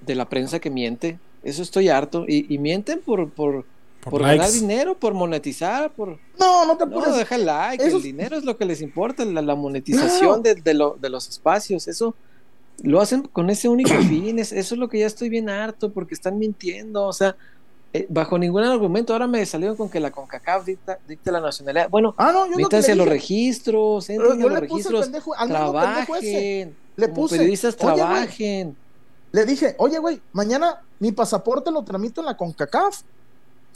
de 0.00 0.14
la 0.16 0.28
prensa 0.28 0.60
que 0.60 0.70
miente. 0.70 1.22
Eso 1.42 1.62
estoy 1.62 1.88
harto. 1.88 2.24
Y, 2.28 2.52
y 2.54 2.58
mienten 2.58 3.02
por, 3.04 3.34
por, 3.34 3.68
Por, 4.00 4.12
por 4.12 4.24
ganar 4.24 4.52
dinero, 4.52 4.98
por 4.98 5.14
monetizar, 5.14 5.94
por. 5.94 6.22
no, 6.38 6.64
no 6.66 6.76
te 6.76 6.84
No, 6.84 7.00
apures. 7.00 7.16
deja 7.16 7.36
el 7.36 7.46
like, 7.46 7.88
Eso 7.88 7.96
el 7.96 8.02
dinero 8.02 8.36
es 8.36 8.44
lo 8.44 8.56
que 8.58 8.64
les 8.64 8.80
importa, 8.82 9.24
la, 9.24 9.40
la 9.42 9.54
monetización 9.54 10.42
de, 10.42 10.56
de 10.56 10.74
lo- 10.74 10.96
de 10.98 11.10
los 11.10 11.28
espacios, 11.28 11.86
eso 11.88 12.18
lo 12.84 13.00
hacen 13.00 13.22
con 13.24 13.50
ese 13.50 13.68
único 13.68 14.00
fin, 14.00 14.38
es- 14.38 14.52
eso 14.52 14.74
es 14.74 14.78
lo 14.80 14.88
que 14.88 15.00
ya 15.00 15.06
estoy 15.06 15.28
bien 15.30 15.48
harto, 15.50 15.92
porque 15.92 16.14
están 16.14 16.38
mintiendo, 16.38 17.04
o 17.06 17.12
sea, 17.12 17.36
eh, 17.94 18.06
bajo 18.08 18.38
ningún 18.38 18.64
argumento, 18.64 19.12
ahora 19.12 19.26
me 19.26 19.44
salieron 19.44 19.76
con 19.76 19.90
que 19.90 20.00
la 20.00 20.10
CONCACAF 20.10 20.64
dicta, 20.64 20.98
dicta 21.06 21.30
la 21.30 21.40
nacionalidad, 21.40 21.90
bueno, 21.90 22.14
Ah, 22.16 22.32
no, 22.32 22.46
yo 22.46 22.94
los 22.94 23.08
registros, 23.08 24.08
Yo 24.08 24.14
a 24.14 24.24
los 24.24 24.38
le 24.38 24.44
puse 24.44 24.60
registros, 24.60 25.00
pendejo, 25.02 25.34
al 25.34 25.48
pendejo 25.48 26.16
ese. 26.16 26.30
trabajen, 26.32 26.76
Le 26.96 27.06
como 27.08 27.14
puse, 27.14 27.36
periodistas 27.36 27.76
trabajen, 27.76 28.76
Le 29.30 29.44
dije, 29.44 29.74
oye, 29.78 29.98
güey, 29.98 30.22
mañana 30.32 30.80
mi 30.98 31.12
pasaporte 31.12 31.70
lo 31.70 31.82
tramito 31.84 32.20
en 32.22 32.26
la 32.26 32.36
CONCACAF. 32.36 33.02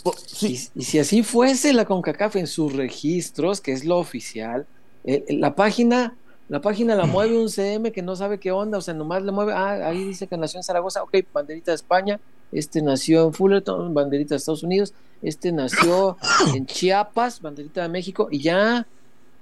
Pues, 0.02 0.16
sí, 0.26 0.70
Y, 0.74 0.80
y 0.80 0.84
si 0.84 0.98
así 0.98 1.22
fuese 1.22 1.72
la 1.74 1.84
CONCACAF 1.84 2.36
en 2.36 2.46
sus 2.46 2.72
registros, 2.72 3.60
que 3.60 3.72
es 3.72 3.84
lo 3.84 3.98
oficial, 3.98 4.66
eh, 5.04 5.24
la 5.28 5.54
página, 5.54 6.16
la 6.48 6.60
página 6.62 6.94
la 6.94 7.04
mueve 7.06 7.38
un 7.38 7.50
CM 7.50 7.92
que 7.92 8.02
no 8.02 8.16
sabe 8.16 8.40
qué 8.40 8.50
onda, 8.50 8.78
o 8.78 8.80
sea, 8.80 8.94
nomás 8.94 9.22
le 9.22 9.32
mueve, 9.32 9.52
ah, 9.52 9.88
ahí 9.88 10.04
dice 10.04 10.26
que 10.26 10.36
nació 10.36 10.58
en 10.58 10.64
Zaragoza, 10.64 11.02
ok, 11.02 11.14
banderita 11.32 11.70
de 11.70 11.76
España, 11.76 12.20
este 12.52 12.82
nació 12.82 13.26
en 13.26 13.32
Fullerton, 13.32 13.92
banderita 13.94 14.34
de 14.34 14.38
Estados 14.38 14.62
Unidos, 14.62 14.94
este 15.22 15.52
nació 15.52 16.16
en 16.54 16.66
Chiapas, 16.66 17.40
banderita 17.40 17.82
de 17.82 17.88
México, 17.88 18.28
y 18.30 18.40
ya, 18.40 18.86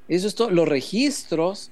eso 0.08 0.26
es 0.26 0.34
todo. 0.34 0.50
Los 0.50 0.68
registros 0.68 1.70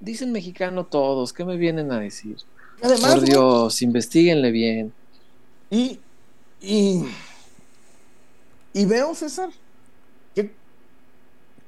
dicen 0.00 0.32
mexicano 0.32 0.86
todos, 0.86 1.32
¿qué 1.32 1.44
me 1.44 1.56
vienen 1.56 1.92
a 1.92 2.00
decir? 2.00 2.36
además, 2.82 3.16
Por 3.16 3.20
Dios, 3.22 3.82
investiguenle 3.82 4.50
bien. 4.50 4.92
y, 5.70 6.00
y, 6.62 7.04
y 8.72 8.86
veo, 8.86 9.14
César, 9.14 9.50
que, 10.34 10.50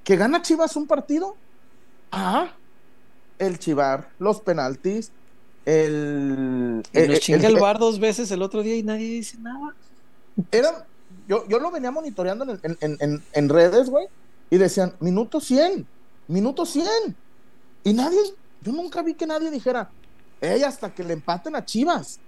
que 0.04 0.16
gana 0.16 0.40
Chivas 0.42 0.76
un 0.76 0.86
partido. 0.86 1.36
Ah, 2.10 2.52
el 3.38 3.58
chivar, 3.58 4.10
los 4.18 4.40
penaltis, 4.40 5.10
el... 5.66 6.82
Y 6.92 6.98
nos 6.98 7.08
el- 7.08 7.20
chinga 7.20 7.48
el- 7.48 7.58
bar 7.60 7.78
dos 7.78 7.98
veces 7.98 8.30
el 8.30 8.42
otro 8.42 8.62
día 8.62 8.76
y 8.76 8.82
nadie 8.82 9.08
dice 9.08 9.38
nada. 9.38 9.74
eran, 10.50 10.74
yo, 11.28 11.46
yo 11.48 11.58
lo 11.58 11.70
venía 11.70 11.90
monitoreando 11.90 12.44
en, 12.62 12.78
en- 13.00 13.22
en- 13.32 13.48
redes, 13.48 13.88
güey, 13.90 14.06
y 14.50 14.58
decían, 14.58 14.94
minuto 15.00 15.40
100, 15.40 15.86
minuto 16.28 16.66
100. 16.66 16.86
Y 17.84 17.92
nadie, 17.94 18.18
yo 18.62 18.72
nunca 18.72 19.02
vi 19.02 19.14
que 19.14 19.26
nadie 19.26 19.50
dijera, 19.50 19.90
ey, 20.40 20.62
hasta 20.62 20.94
que 20.94 21.02
le 21.04 21.14
empaten 21.14 21.54
a 21.56 21.64
Chivas. 21.64 22.18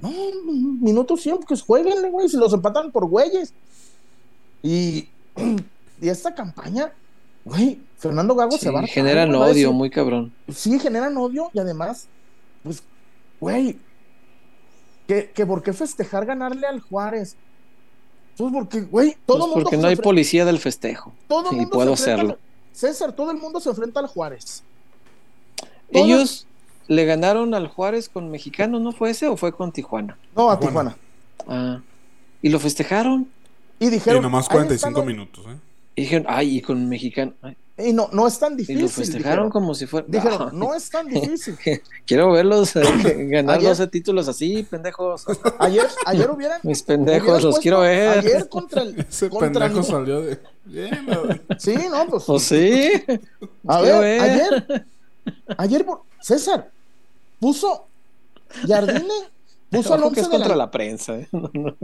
No, 0.00 0.10
minuto 0.80 1.16
100, 1.16 1.38
pues 1.46 1.62
jueguenle, 1.62 2.10
güey, 2.10 2.28
si 2.28 2.36
los 2.36 2.52
empatan 2.52 2.90
por 2.90 3.06
güeyes. 3.06 3.54
Y, 4.62 5.08
y 6.00 6.08
esta 6.08 6.34
campaña, 6.34 6.92
güey, 7.44 7.80
Fernando 7.98 8.34
Gago 8.34 8.52
Sí, 8.52 8.58
se 8.58 8.70
va 8.70 8.82
generan 8.86 9.34
odio 9.34 9.72
muy 9.72 9.90
cabrón. 9.90 10.32
sí 10.52 10.78
generan 10.80 11.16
odio 11.16 11.50
y 11.52 11.58
además, 11.60 12.08
pues, 12.62 12.82
güey, 13.40 13.78
que, 15.06 15.30
que 15.34 15.46
por 15.46 15.62
qué 15.62 15.72
festejar 15.72 16.26
ganarle 16.26 16.66
al 16.66 16.80
Juárez. 16.80 17.36
Pues 18.36 18.52
porque, 18.52 18.80
güey, 18.82 19.16
todo 19.26 19.36
Pues 19.36 19.36
el 19.36 19.40
mundo 19.50 19.54
porque 19.64 19.76
no 19.76 19.88
hay 19.88 19.96
policía 19.96 20.44
del 20.44 20.58
festejo. 20.58 21.12
todo 21.28 21.50
el 21.50 21.56
y 21.56 21.60
mundo 21.60 21.70
puedo 21.70 21.96
se 21.96 22.10
enfrenta 22.12 22.32
hacerlo. 22.32 22.32
al- 22.34 22.74
César, 22.76 23.12
todo 23.12 23.30
el 23.30 23.36
mundo 23.38 23.60
se 23.60 23.68
enfrenta 23.68 24.00
al 24.00 24.06
Juárez. 24.06 24.62
Todo- 25.92 26.04
Ellos 26.04 26.46
le 26.88 27.04
ganaron 27.04 27.52
al 27.54 27.68
Juárez 27.68 28.08
con 28.08 28.30
mexicano, 28.30 28.78
¿no 28.80 28.92
fue 28.92 29.10
ese 29.10 29.28
o 29.28 29.36
fue 29.36 29.52
con 29.52 29.70
Tijuana? 29.72 30.16
No, 30.34 30.50
a 30.50 30.58
Tijuana. 30.58 30.96
Tijuana. 31.38 31.76
Ah. 31.78 31.82
Y 32.40 32.48
lo 32.48 32.58
festejaron. 32.58 33.28
Y 33.78 33.86
Y 33.86 33.90
dijeron. 33.90 34.22
nomás 34.22 34.46
"Ahí 34.48 34.52
45 34.56 34.88
están 34.88 34.92
los-". 34.94 35.06
minutos, 35.06 35.44
¿eh? 35.48 35.56
Y 35.96 36.02
dijeron, 36.02 36.26
ay, 36.30 36.56
y 36.56 36.60
con 36.62 36.88
mexicano. 36.88 37.34
Ay, 37.42 37.56
Y 37.84 37.92
no, 37.92 38.08
no 38.12 38.26
es 38.26 38.38
tan 38.38 38.54
y 38.54 38.56
difícil. 38.56 38.82
lo 38.82 38.88
festejaron 38.88 39.22
dijeron. 39.46 39.50
como 39.50 39.74
si 39.74 39.86
fuera. 39.86 40.06
Dijeron, 40.08 40.50
no 40.58 40.74
es 40.74 40.88
tan 40.90 41.08
difícil. 41.08 41.56
Quiero 42.06 42.32
verlos 42.32 42.74
eh, 42.76 42.82
ganar 43.30 43.58
Ayer- 43.58 43.70
12 43.70 43.86
títulos 43.88 44.28
así, 44.28 44.62
pendejos. 44.62 45.24
Ayer, 45.58 45.86
ayer 46.06 46.30
hubieran. 46.30 46.60
Mis 46.64 46.82
pendejos, 46.82 47.22
hubieran 47.22 47.42
los 47.42 47.54
puesto 47.54 47.60
quiero 47.62 47.80
ver. 47.80 48.18
Ayer 48.18 48.48
contra 48.48 48.82
el. 48.82 48.98
Ese 49.00 49.28
contra 49.28 49.66
pendejo 49.66 49.82
salió 49.82 50.20
de. 50.22 50.38
Bien. 50.64 51.06
Sí, 51.58 51.74
no, 51.90 52.06
pues. 52.08 52.24
¿O 52.28 52.38
sí? 52.38 52.90
A 53.66 53.80
ver, 53.80 54.00
ver. 54.00 54.20
ayer, 54.20 54.86
ayer, 55.58 55.86
César 56.20 56.70
puso 57.40 57.86
Jardine, 58.68 59.08
puso 59.70 59.94
al 59.94 60.00
Ojo 60.04 60.12
que 60.12 60.20
once 60.20 60.20
es 60.20 60.26
de 60.28 60.30
contra 60.30 60.48
la, 60.50 60.56
la 60.66 60.70
prensa. 60.70 61.18
¿eh? 61.18 61.28
No, 61.32 61.50
no. 61.52 61.76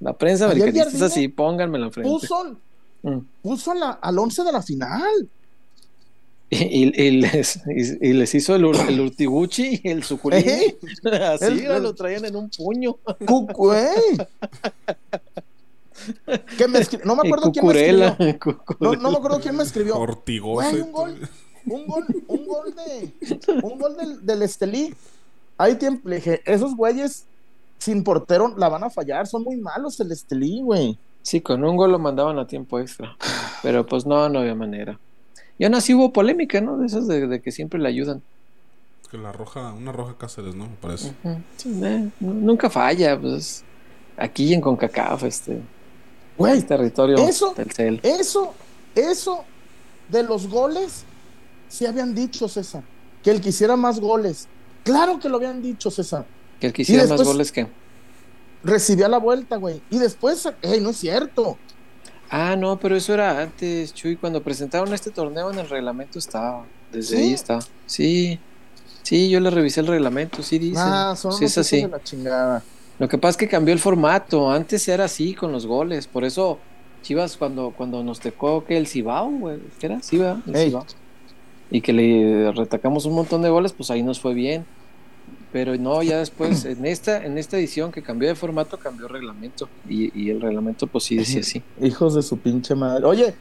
La 0.00 0.12
prensa 0.12 0.44
americanista 0.44 0.90
es 0.96 1.02
así, 1.02 1.26
pónganmela 1.26 1.86
enfrente. 1.86 2.08
puso, 2.08 2.56
Mm. 3.02 3.18
puso 3.42 3.70
a 3.72 3.74
la- 3.74 3.90
al 3.92 4.18
11 4.18 4.42
de 4.44 4.52
la 4.52 4.62
final. 4.62 5.28
Y, 6.50 7.02
y- 7.02 7.10
les, 7.20 7.56
y, 7.66 8.08
y 8.08 8.12
les 8.14 8.34
hizo 8.34 8.56
el, 8.56 8.64
el 8.64 9.00
urtiguchi 9.00 9.80
y 9.84 9.88
el 9.90 10.02
suculini. 10.02 10.42
Ey, 10.50 10.78
Así 11.34 11.44
el- 11.44 11.66
el- 11.70 11.82
lo 11.82 11.94
traían 11.94 12.24
en 12.24 12.36
un 12.36 12.48
puño. 12.48 12.96
Cu- 13.26 13.46
güey. 13.52 14.16
Que 16.56 16.68
me 16.68 16.80
no 17.04 17.16
me 17.16 17.22
acuerdo 17.28 17.52
quién 17.52 17.66
me 17.66 17.72
escribió. 17.74 18.16
No, 18.80 18.92
no 18.94 19.10
me 19.10 19.16
acuerdo 19.18 19.40
quién 19.40 19.56
me 19.56 19.62
escribió. 19.62 19.94
Güey, 20.54 20.76
y 20.78 20.80
un 20.80 20.92
gol, 20.92 21.28
un 21.66 21.86
gol, 21.86 22.04
un 22.28 22.46
gol 22.46 22.74
de, 22.74 23.12
un 23.62 23.78
gol 23.78 23.96
del, 23.96 24.24
del 24.24 24.42
Estelí. 24.42 24.94
Hay 25.58 25.74
tiempo, 25.74 26.08
le 26.08 26.16
dije, 26.16 26.40
esos 26.46 26.74
güeyes 26.76 27.24
sin 27.78 28.02
portero 28.04 28.54
la 28.56 28.68
van 28.68 28.84
a 28.84 28.90
fallar, 28.90 29.26
son 29.26 29.42
muy 29.42 29.56
malos 29.56 29.98
el 30.00 30.12
Estelí, 30.12 30.62
güey. 30.62 30.96
Sí, 31.22 31.40
con 31.40 31.62
un 31.64 31.76
gol 31.76 31.92
lo 31.92 31.98
mandaban 31.98 32.38
a 32.38 32.46
tiempo 32.46 32.78
extra. 32.80 33.16
Pero 33.62 33.84
pues 33.86 34.06
no, 34.06 34.28
no 34.28 34.38
había 34.40 34.54
manera. 34.54 34.98
Y 35.58 35.64
aún 35.64 35.74
así 35.74 35.92
hubo 35.94 36.12
polémica, 36.12 36.60
¿no? 36.60 36.78
De 36.78 36.86
esas 36.86 37.06
de, 37.08 37.26
de 37.26 37.40
que 37.42 37.50
siempre 37.52 37.78
le 37.80 37.88
ayudan. 37.88 38.22
Que 39.10 39.18
la 39.18 39.32
roja, 39.32 39.72
una 39.72 39.90
roja 39.92 40.14
Cáceres, 40.18 40.54
¿no? 40.54 40.64
Me 40.64 40.76
parece. 40.80 41.12
Sí, 41.56 41.80
eh, 41.82 42.08
nu- 42.20 42.34
nunca 42.34 42.70
falla, 42.70 43.18
pues. 43.20 43.64
Aquí 44.16 44.52
en 44.52 44.60
CONCACAF, 44.60 45.24
este, 45.24 45.60
Güey, 46.36 46.58
es 46.58 46.66
territorio 46.66 47.16
Eso- 47.18 47.52
del 47.56 47.70
CEL. 47.72 48.00
eso, 48.02 48.54
eso 48.94 49.44
de 50.08 50.22
los 50.22 50.48
goles, 50.48 51.04
sí 51.68 51.86
habían 51.86 52.14
dicho, 52.14 52.48
César, 52.48 52.82
que 53.22 53.30
el 53.30 53.40
que 53.40 53.48
hiciera 53.50 53.76
más 53.76 53.98
goles. 54.00 54.46
Claro 54.84 55.18
que 55.20 55.28
lo 55.28 55.36
habían 55.36 55.60
dicho, 55.62 55.90
César. 55.90 56.24
Que 56.60 56.68
el 56.68 56.72
que 56.72 56.82
hiciera 56.82 57.06
más 57.06 57.22
goles 57.22 57.50
que. 57.52 57.66
Recibía 58.62 59.08
la 59.08 59.18
vuelta, 59.18 59.56
güey. 59.56 59.80
Y 59.90 59.98
después, 59.98 60.48
ey, 60.62 60.80
no 60.80 60.90
es 60.90 60.96
cierto. 60.96 61.56
Ah, 62.30 62.56
no, 62.56 62.78
pero 62.78 62.96
eso 62.96 63.14
era 63.14 63.40
antes, 63.40 63.94
Chuy. 63.94 64.16
Cuando 64.16 64.42
presentaron 64.42 64.92
este 64.92 65.10
torneo 65.10 65.50
en 65.50 65.58
el 65.58 65.68
reglamento 65.68 66.18
estaba. 66.18 66.66
Desde 66.92 67.16
¿Sí? 67.16 67.22
ahí 67.22 67.32
está. 67.32 67.58
Sí. 67.86 68.38
Sí, 69.02 69.30
yo 69.30 69.40
le 69.40 69.50
revisé 69.50 69.80
el 69.80 69.86
reglamento, 69.86 70.42
sí 70.42 70.58
dice. 70.58 70.80
Ah, 70.82 71.14
son 71.16 71.32
sí, 71.32 71.46
es 71.46 71.56
así. 71.56 71.82
de 71.82 71.88
la 71.88 72.02
chingada. 72.02 72.62
Lo 72.98 73.08
que 73.08 73.16
pasa 73.16 73.30
es 73.30 73.36
que 73.38 73.48
cambió 73.48 73.72
el 73.72 73.80
formato. 73.80 74.50
Antes 74.50 74.86
era 74.88 75.04
así 75.04 75.34
con 75.34 75.52
los 75.52 75.66
goles. 75.66 76.06
Por 76.06 76.24
eso, 76.24 76.58
Chivas, 77.02 77.36
cuando, 77.36 77.72
cuando 77.74 78.02
nos 78.02 78.20
tocó 78.20 78.64
que 78.64 78.76
el 78.76 78.86
Cibao, 78.86 79.30
güey, 79.30 79.60
¿qué 79.78 79.86
era? 79.86 80.02
Sí. 80.02 80.18
Cibao. 80.18 80.84
Y 81.70 81.80
que 81.80 81.92
le 81.92 82.52
retacamos 82.52 83.06
un 83.06 83.14
montón 83.14 83.40
de 83.42 83.50
goles, 83.50 83.72
pues 83.72 83.90
ahí 83.90 84.02
nos 84.02 84.20
fue 84.20 84.34
bien. 84.34 84.66
Pero 85.52 85.74
no, 85.76 86.02
ya 86.02 86.18
después, 86.18 86.64
en 86.66 86.84
esta, 86.84 87.24
en 87.24 87.38
esta 87.38 87.56
edición 87.56 87.90
que 87.90 88.02
cambió 88.02 88.28
de 88.28 88.34
formato, 88.34 88.78
cambió 88.78 89.06
el 89.06 89.12
reglamento. 89.12 89.68
Y, 89.88 90.10
y 90.20 90.30
el 90.30 90.40
reglamento, 90.42 90.86
pues 90.86 91.04
sí 91.04 91.16
decía 91.16 91.40
así. 91.40 91.62
Hijos 91.80 92.14
de 92.14 92.22
su 92.22 92.38
pinche 92.38 92.74
madre. 92.74 93.06
Oye, 93.06 93.34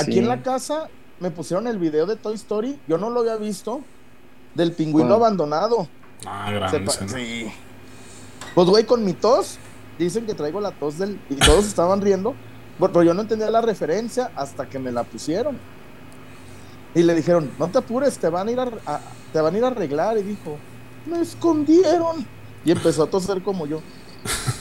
aquí 0.00 0.12
Sí. 0.14 0.18
en 0.18 0.28
la 0.28 0.42
casa 0.42 0.88
me 1.20 1.30
pusieron 1.30 1.66
el 1.68 1.78
video 1.78 2.06
de 2.06 2.16
Toy 2.16 2.34
Story, 2.34 2.78
yo 2.88 2.98
no 2.98 3.10
lo 3.10 3.20
había 3.20 3.36
visto, 3.36 3.82
del 4.54 4.72
pingüino 4.72 5.14
abandonado. 5.14 5.88
Ah, 6.26 6.66
escena. 6.66 6.90
sí. 7.08 7.46
Pues, 8.56 8.66
güey, 8.68 8.84
con 8.84 9.04
mi 9.04 9.12
tos, 9.12 9.58
dicen 9.98 10.26
que 10.26 10.34
traigo 10.34 10.60
la 10.60 10.72
tos 10.72 10.98
del. 10.98 11.20
Y 11.30 11.36
todos 11.36 11.66
estaban 11.66 12.00
riendo, 12.00 12.34
pero 12.80 12.92
pero 12.92 13.02
yo 13.04 13.14
no 13.14 13.22
entendía 13.22 13.48
la 13.50 13.60
referencia 13.60 14.32
hasta 14.34 14.68
que 14.68 14.80
me 14.80 14.90
la 14.90 15.04
pusieron. 15.04 15.56
Y 16.96 17.02
le 17.04 17.14
dijeron, 17.14 17.48
no 17.60 17.68
te 17.68 17.78
apures, 17.78 18.18
te 18.18 18.28
van 18.28 18.48
a 18.48 18.50
ir 18.50 18.58
a, 18.58 18.68
a- 18.86 19.00
te 19.32 19.40
van 19.40 19.54
a 19.54 19.58
ir 19.58 19.64
a 19.64 19.68
arreglar. 19.68 20.18
Y 20.18 20.22
dijo, 20.22 20.56
me 21.08 21.20
escondieron. 21.20 22.26
Y 22.64 22.70
empezó 22.72 23.02
a 23.04 23.10
toser 23.10 23.42
como 23.42 23.66
yo. 23.66 23.80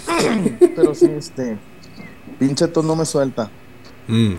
pero 0.75 0.93
sí, 0.95 1.05
este. 1.17 1.57
Pinche 2.39 2.67
tos 2.67 2.85
no 2.85 2.95
me 2.95 3.05
suelta. 3.05 3.49
Mm. 4.07 4.35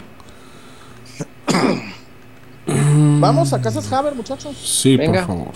Vamos 3.20 3.52
a 3.52 3.60
Casas 3.60 3.92
Haber, 3.92 4.14
muchachos. 4.14 4.56
Sí, 4.56 4.96
Venga. 4.96 5.26
por 5.26 5.36
favor. 5.36 5.52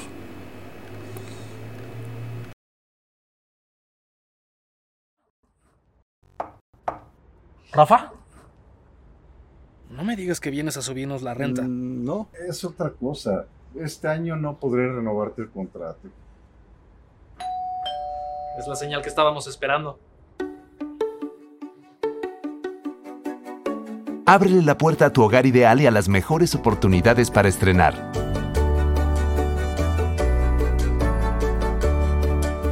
¿Rafa? 7.72 8.12
No 9.90 10.04
me 10.04 10.16
digas 10.16 10.40
que 10.40 10.50
vienes 10.50 10.76
a 10.76 10.82
subirnos 10.82 11.22
la 11.22 11.34
renta. 11.34 11.62
Mm, 11.62 12.04
No, 12.04 12.28
es 12.48 12.64
otra 12.64 12.90
cosa. 12.90 13.46
Este 13.74 14.08
año 14.08 14.36
no 14.36 14.56
podré 14.58 14.92
renovarte 14.92 15.42
el 15.42 15.50
contrato. 15.50 16.08
Es 18.58 18.66
la 18.66 18.76
señal 18.76 19.02
que 19.02 19.08
estábamos 19.08 19.46
esperando. 19.46 19.98
Ábrele 24.26 24.62
la 24.62 24.78
puerta 24.78 25.06
a 25.06 25.12
tu 25.12 25.22
hogar 25.22 25.46
ideal 25.46 25.80
y 25.80 25.86
a 25.86 25.90
las 25.90 26.08
mejores 26.08 26.54
oportunidades 26.54 27.30
para 27.30 27.48
estrenar. 27.48 27.94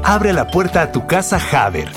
Abre 0.05 0.33
la 0.33 0.51
puerta 0.51 0.83
a 0.83 0.93
tu 0.93 1.07
casa 1.07 1.39
Haber. 1.39 1.89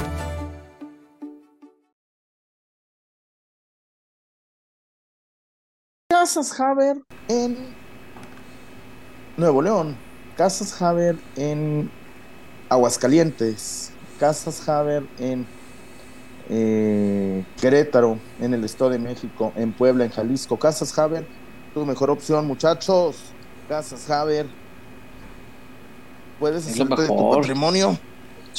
Casas 6.09 6.59
Haber 6.59 6.97
en 7.27 7.75
Nuevo 9.35 9.61
León, 9.61 9.97
Casas 10.37 10.81
Haber 10.81 11.17
en 11.35 11.91
Aguascalientes, 12.69 13.91
Casas 14.19 14.67
Haber 14.67 15.03
en 15.19 15.45
eh, 16.49 17.43
Querétaro, 17.59 18.17
en 18.39 18.53
el 18.53 18.63
Estado 18.63 18.91
de 18.91 18.99
México, 18.99 19.53
en 19.55 19.71
Puebla, 19.73 20.05
en 20.05 20.11
Jalisco. 20.11 20.57
Casas 20.57 20.97
Haber, 20.97 21.25
tu 21.73 21.85
mejor 21.85 22.09
opción, 22.09 22.45
muchachos. 22.47 23.17
Casas 23.67 24.09
Haber. 24.09 24.45
Puedes 26.39 26.67
hacerte 26.67 27.01
de 27.03 27.07
tu 27.07 27.31
patrimonio. 27.31 27.97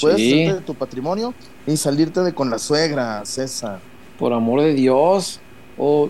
Puedes 0.01 0.17
Sí, 0.17 0.43
hacerte 0.43 0.61
de 0.61 0.67
tu 0.67 0.75
patrimonio 0.75 1.35
y 1.67 1.77
salirte 1.77 2.21
de 2.21 2.35
con 2.35 2.51
la 2.51 2.59
suegra, 2.59 3.25
César. 3.25 3.81
por 4.19 4.33
amor 4.33 4.63
de 4.63 4.75
Dios. 4.75 5.41
O 5.77 6.09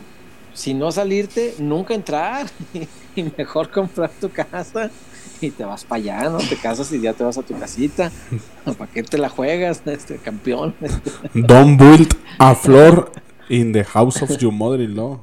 si 0.53 0.75
no 0.75 0.93
salirte, 0.93 1.55
nunca 1.59 1.95
entrar. 1.95 2.47
y 3.17 3.23
mejor 3.37 3.71
comprar 3.71 4.11
tu 4.21 4.31
casa 4.31 4.91
y 5.41 5.51
te 5.51 5.65
vas 5.65 5.85
para 5.85 6.03
allá, 6.03 6.31
¿no? 6.31 6.39
Te 6.39 6.57
casas 6.57 6.93
y 6.93 7.01
ya 7.01 7.13
te 7.13 7.25
vas 7.25 7.39
a 7.39 7.43
tu 7.43 7.59
casita. 7.59 8.11
¿Para 8.79 8.91
qué 8.91 9.03
te 9.03 9.19
la 9.19 9.29
juegas, 9.29 9.83
este 9.87 10.17
campeón? 10.17 10.75
Don't 11.35 11.79
build 11.79 12.15
a 12.39 12.55
floor 12.55 13.11
in 13.49 13.73
the 13.73 13.85
house 13.85 14.23
of 14.23 14.37
your 14.39 14.53
mother-in-law. 14.53 15.21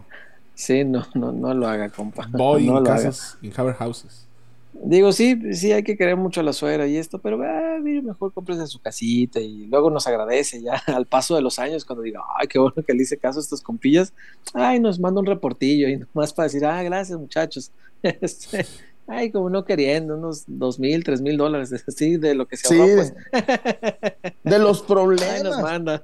Sí, 0.53 0.83
no, 0.83 1.05
no, 1.15 1.31
no 1.31 1.53
lo 1.53 1.67
haga, 1.67 1.89
compa. 1.89 2.27
Boy 2.31 2.67
no 2.67 2.77
in 2.77 2.83
lo 2.83 2.91
haga. 2.91 3.03
casas, 3.03 3.37
in 3.41 3.53
haber 3.55 3.75
houses. 3.75 4.27
Digo, 4.73 5.11
sí, 5.11 5.53
sí 5.53 5.71
hay 5.73 5.83
que 5.83 5.97
querer 5.97 6.15
mucho 6.15 6.39
a 6.39 6.43
la 6.43 6.53
suegra 6.53 6.87
y 6.87 6.95
esto, 6.97 7.19
pero 7.19 7.39
ah, 7.43 7.77
mire, 7.81 8.01
mejor 8.01 8.33
cómprese 8.33 8.65
su 8.67 8.79
casita 8.79 9.39
y 9.39 9.67
luego 9.67 9.89
nos 9.89 10.07
agradece 10.07 10.61
ya 10.61 10.73
al 10.87 11.05
paso 11.05 11.35
de 11.35 11.41
los 11.41 11.59
años 11.59 11.83
cuando 11.83 12.03
diga, 12.03 12.21
ay, 12.39 12.47
qué 12.47 12.57
bueno 12.57 12.75
que 12.85 12.93
le 12.93 13.03
hice 13.03 13.17
caso 13.17 13.39
a 13.39 13.41
estos 13.41 13.61
compillas. 13.61 14.13
Ay, 14.53 14.79
nos 14.79 14.99
manda 14.99 15.19
un 15.19 15.25
reportillo 15.25 15.87
y 15.89 15.97
nomás 15.97 16.33
para 16.33 16.45
decir, 16.45 16.65
ah, 16.65 16.81
gracias 16.83 17.19
muchachos. 17.19 17.71
Este, 18.03 18.65
ay, 19.11 19.31
como 19.31 19.49
no 19.49 19.65
queriendo, 19.65 20.15
unos 20.15 20.43
dos 20.47 20.79
mil, 20.79 21.03
tres 21.03 21.21
mil 21.21 21.37
dólares, 21.37 21.71
así 21.87 22.17
de 22.17 22.33
lo 22.35 22.47
que 22.47 22.57
se 22.57 22.67
Sí, 22.69 22.79
ahorró, 22.79 22.95
pues. 22.95 23.13
de 24.43 24.59
los 24.59 24.77
Ay, 24.81 24.81
nos 24.81 24.81
problemas. 24.83 25.61
manda. 25.61 26.03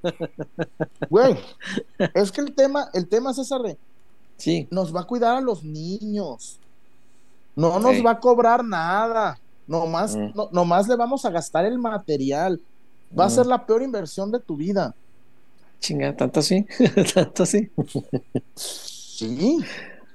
Güey, 1.09 1.35
es 2.13 2.31
que 2.31 2.41
el 2.41 2.53
tema, 2.53 2.89
el 2.93 3.07
tema, 3.07 3.33
César, 3.33 3.61
Sí, 4.37 4.67
nos 4.69 4.95
va 4.95 5.01
a 5.01 5.03
cuidar 5.05 5.37
a 5.37 5.41
los 5.41 5.63
niños. 5.63 6.59
No 7.55 7.79
nos 7.79 7.95
Sí. 7.95 8.01
va 8.03 8.11
a 8.11 8.19
cobrar 8.19 8.63
nada. 8.63 9.39
Nomás, 9.65 10.15
Mm. 10.15 10.31
no, 10.35 10.49
nomás 10.51 10.87
le 10.87 10.95
vamos 10.95 11.25
a 11.25 11.31
gastar 11.31 11.65
el 11.65 11.79
material. 11.79 12.61
Va 13.17 13.25
a 13.25 13.27
Mm. 13.27 13.31
ser 13.31 13.45
la 13.47 13.65
peor 13.65 13.81
inversión 13.81 14.31
de 14.31 14.39
tu 14.39 14.55
vida. 14.55 14.93
chinga, 15.79 16.15
tanto 16.15 16.39
así, 16.39 16.65
tanto 17.13 17.43
así. 17.43 17.69
Sí. 18.55 19.59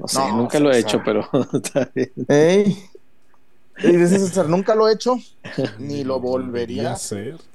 No 0.02 0.08
sé, 0.08 0.18
No, 0.18 0.36
nunca 0.36 0.58
lo 0.58 0.72
he 0.72 0.78
hecho, 0.80 1.00
pero 1.04 1.28
está 1.52 1.88
bien. 1.94 2.10
Ey. 2.28 2.76
Y 3.78 3.96
dices, 3.96 4.20
César, 4.28 4.48
nunca 4.48 4.74
lo 4.74 4.88
he 4.88 4.92
hecho, 4.94 5.16
ni 5.78 6.02
lo 6.04 6.20
volvería 6.20 6.90
a 6.90 6.94
hacer. 6.94 7.36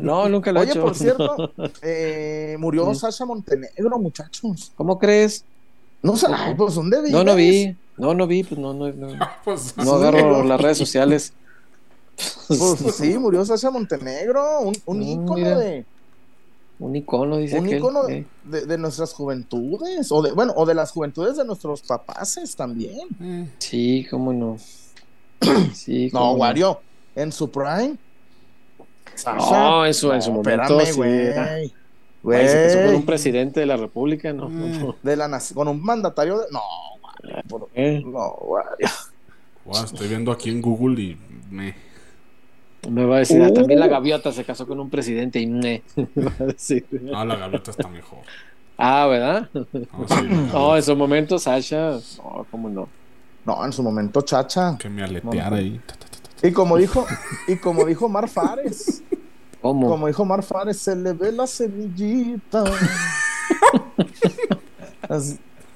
No, 0.00 0.28
nunca 0.28 0.52
lo 0.52 0.60
he 0.60 0.62
Oye, 0.62 0.70
hecho. 0.72 0.80
por 0.82 0.94
cierto, 0.94 1.52
eh, 1.82 2.56
murió. 2.58 2.94
Sasha 2.94 3.26
Montenegro, 3.26 3.98
muchachos. 3.98 4.72
¿Cómo 4.76 4.98
crees? 4.98 5.44
No 6.02 6.16
sé, 6.16 6.28
pues 6.56 6.74
¿dónde 6.76 6.98
vives? 6.98 7.12
No, 7.12 7.24
no 7.24 7.34
vi. 7.34 7.76
No, 7.98 8.14
no 8.14 8.26
vi, 8.26 8.42
pues 8.44 8.58
no, 8.58 8.72
no, 8.72 8.90
no, 8.92 9.08
Pues, 9.44 9.76
no 9.76 9.94
agarro 9.94 10.44
las 10.44 10.60
redes 10.60 10.78
sociales. 10.78 11.32
Pues 12.48 12.94
sí, 12.96 13.18
murió 13.18 13.44
Sasha 13.44 13.70
Montenegro, 13.70 14.60
un, 14.60 14.76
un 14.86 15.02
ícono 15.02 15.34
mira. 15.34 15.58
de, 15.58 15.84
Un 16.78 16.94
icono, 16.94 17.38
dice 17.38 17.58
un 17.58 17.66
aquel. 17.66 17.78
ícono 17.78 18.08
eh. 18.08 18.26
de, 18.44 18.66
de 18.66 18.76
nuestras 18.78 19.12
juventudes, 19.14 20.12
o 20.12 20.20
de, 20.20 20.32
bueno, 20.32 20.52
o 20.56 20.66
de 20.66 20.74
las 20.74 20.90
juventudes 20.90 21.36
de 21.36 21.44
nuestros 21.44 21.80
papaces 21.82 22.54
también. 22.54 23.08
eh, 23.22 23.48
Sí, 23.58 24.06
cómo 24.10 24.32
no. 24.32 24.58
Sí, 25.72 26.10
No, 26.12 26.20
cómo 26.20 26.32
Wario, 26.34 26.80
en 27.14 27.32
su 27.32 27.50
prime. 27.50 27.96
No, 29.24 29.86
en 29.86 29.94
su, 29.94 30.12
en 30.12 30.20
su 30.22 30.30
No, 30.30 30.36
momento 30.42 30.80
espérame, 30.80 30.86
sí 30.86 30.96
güey. 30.96 31.72
Güey, 32.22 32.48
se 32.48 32.62
casó 32.64 32.74
con 32.78 32.84
Güey, 32.86 32.96
un 32.96 33.06
presidente 33.06 33.60
de 33.60 33.66
la 33.66 33.76
república, 33.76 34.32
¿no? 34.32 34.48
Mm. 34.48 34.94
de 35.02 35.16
la 35.16 35.40
con 35.54 35.68
un 35.68 35.82
mandatario 35.82 36.38
de. 36.40 36.46
No, 36.50 36.60
Wario, 37.02 37.42
por- 37.48 37.68
Eh, 37.74 38.02
no, 38.04 38.28
Wario. 38.32 38.88
wow, 39.64 39.84
estoy 39.84 40.08
viendo 40.08 40.32
aquí 40.32 40.50
en 40.50 40.60
Google 40.60 41.00
y 41.00 41.16
me. 41.50 41.74
Me 42.90 43.04
va 43.04 43.16
a 43.16 43.18
decir, 43.20 43.42
ah, 43.42 43.52
también 43.52 43.80
la 43.80 43.86
Uh. 43.86 43.90
gaviota 43.90 44.32
se 44.32 44.44
casó 44.44 44.66
con 44.66 44.78
un 44.80 44.90
presidente 44.90 45.38
y 45.40 45.46
me 45.46 45.82
va 46.16 46.32
a 46.40 46.44
decir. 46.44 46.86
Ah, 47.14 47.24
la 47.24 47.36
gaviota 47.36 47.70
está 47.70 47.88
mejor. 47.88 48.20
Ah, 48.78 49.06
¿verdad? 49.06 49.48
No, 49.52 49.66
sí, 50.08 50.14
la 50.28 50.30
No, 50.52 50.76
en 50.76 50.82
su 50.82 50.94
momento 50.96 51.38
Sasha, 51.38 51.98
no, 52.18 52.46
cómo 52.50 52.68
no. 52.68 52.88
No, 53.44 53.64
en 53.64 53.72
su 53.72 53.82
momento, 53.82 54.20
chacha. 54.22 54.76
que 54.78 54.88
me 54.88 55.02
aleteara 55.02 55.56
ahí. 55.56 55.80
Y 56.42 56.50
como 56.52 56.76
dijo, 56.76 57.06
y 57.48 57.56
como 57.56 57.84
dijo 57.84 58.08
Mar 58.08 58.28
Fares, 58.28 59.02
¿Cómo? 59.62 59.88
como 59.88 60.06
dijo 60.08 60.24
Mar 60.24 60.42
Fares, 60.42 60.78
se 60.78 60.94
le 60.96 61.12
ve 61.12 61.32
la 61.32 61.46
semillita. 61.46 62.64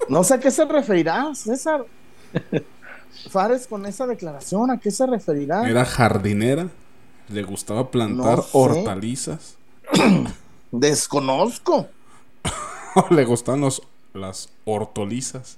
No 0.09 0.25
sé 0.25 0.35
a 0.35 0.41
qué 0.41 0.51
se 0.51 0.65
referirá, 0.65 1.31
César. 1.35 1.85
Fares 3.31 3.67
con 3.67 3.87
esa 3.87 4.07
declaración, 4.07 4.71
¿a 4.71 4.79
qué 4.79 4.91
se 4.91 5.07
referirá? 5.07 5.69
Era 5.69 5.85
jardinera. 5.85 6.69
Le 7.31 7.43
gustaba 7.43 7.91
plantar 7.91 8.37
No 8.39 8.43
sé. 8.43 8.49
hortalizas. 8.53 9.57
Desconozco. 10.73 11.89
Le 13.11 13.25
gustaban 13.25 13.61
los, 13.61 13.83
las 14.15 14.49
hortalizas. 14.65 15.57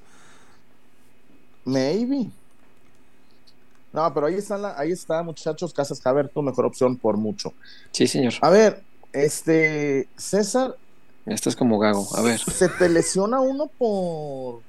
Maybe. 1.64 2.30
No, 3.92 4.12
pero 4.14 4.26
ahí 4.26 4.34
está, 4.34 4.56
la, 4.58 4.78
ahí 4.78 4.90
está, 4.92 5.22
muchachos, 5.22 5.72
Casas 5.74 6.04
Haber, 6.06 6.28
tu 6.28 6.42
mejor 6.42 6.64
opción 6.64 6.96
por 6.96 7.16
mucho. 7.16 7.52
Sí, 7.90 8.06
señor. 8.06 8.32
A 8.40 8.48
ver, 8.50 8.82
este, 9.12 10.08
César, 10.16 10.76
Esto 11.26 11.50
es 11.50 11.56
como 11.56 11.78
gago. 11.78 12.08
A 12.16 12.22
ver. 12.22 12.40
se 12.40 12.68
te 12.70 12.88
lesiona 12.88 13.40
uno 13.40 13.66
por 13.78 14.60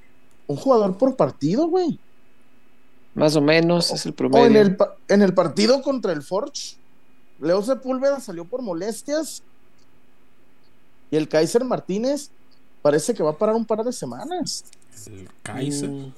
un 0.48 0.58
jugador 0.58 0.98
por 0.98 1.16
partido, 1.16 1.68
güey. 1.68 2.00
Más 3.16 3.36
o 3.36 3.42
menos 3.42 3.92
es 3.92 4.06
el 4.06 4.12
O 4.12 4.16
promedio. 4.16 4.46
en 4.48 4.56
el, 4.58 4.78
en 5.08 5.22
el 5.22 5.34
partido 5.34 5.82
contra 5.82 6.12
el 6.12 6.22
Forge, 6.22 6.76
Leo 7.44 7.62
Sepúlveda 7.62 8.20
salió 8.20 8.46
por 8.46 8.62
molestias 8.62 9.44
y 11.12 11.16
el 11.18 11.28
Kaiser 11.28 11.64
Martínez 11.64 12.30
parece 12.82 13.14
que 13.14 13.22
va 13.24 13.32
a 13.32 13.38
parar 13.38 13.56
un 13.56 13.66
par 13.66 13.84
de 13.84 13.92
semanas. 13.94 14.66
El 15.08 15.30
Kaiser. 15.44 15.90
Mm, 15.90 16.12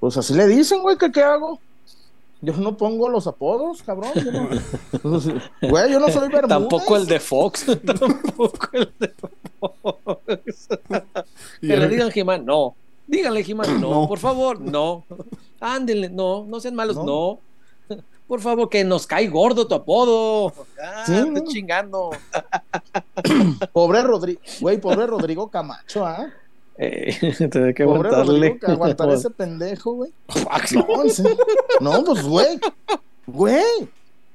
Pues 0.00 0.16
así 0.16 0.34
le 0.34 0.46
dicen, 0.46 0.82
güey, 0.82 0.98
que 0.98 1.10
qué 1.12 1.22
hago. 1.22 1.58
Yo 2.40 2.54
no 2.56 2.76
pongo 2.76 3.08
los 3.08 3.28
apodos, 3.28 3.82
cabrón. 3.84 4.10
Yo 4.16 4.32
no- 4.32 4.48
Güey, 5.70 5.92
yo 5.92 6.00
no 6.00 6.08
soy 6.08 6.28
Bermúdez. 6.28 6.48
Tampoco 6.48 6.96
el 6.96 7.06
de 7.06 7.20
Fox. 7.20 7.66
Tampoco 7.86 8.68
el 8.72 8.92
de 8.98 9.14
Fox. 9.60 10.68
Que 11.60 11.76
le 11.76 11.88
digan 11.88 12.10
Jimán, 12.10 12.44
no. 12.44 12.74
Díganle, 13.06 13.44
He-Man, 13.46 13.80
no, 13.80 13.90
No. 14.02 14.08
por 14.08 14.18
favor, 14.18 14.60
no. 14.60 15.04
Ándenle, 15.60 16.08
no, 16.08 16.44
no 16.46 16.60
sean 16.60 16.74
malos, 16.74 16.96
No. 16.96 17.04
no. 17.04 17.38
Por 18.28 18.40
favor, 18.40 18.68
que 18.68 18.82
nos 18.84 19.06
cae 19.06 19.28
gordo 19.28 19.66
tu 19.68 19.74
apodo. 19.74 20.52
Ah, 20.82 21.04
Sí, 21.06 21.12
te 21.12 21.24
no. 21.30 21.44
chingando. 21.46 22.10
Pobre 23.72 24.02
Rodrigo, 24.02 24.40
güey, 24.60 24.78
pobre 24.80 25.06
Rodrigo 25.06 25.50
Camacho, 25.50 26.06
¿ah? 26.06 26.30
Eh, 26.78 27.14
tener 27.50 27.74
que 27.74 27.84
Pobre 27.84 28.08
aguantarle. 28.08 28.48
Rodrigo, 28.48 28.58
que 28.66 28.72
aguantar 28.72 29.10
ese 29.10 29.30
pendejo, 29.36 29.92
güey. 29.92 30.12
No, 31.80 32.04
pues, 32.04 32.22
güey. 32.22 32.58
Güey. 33.26 33.88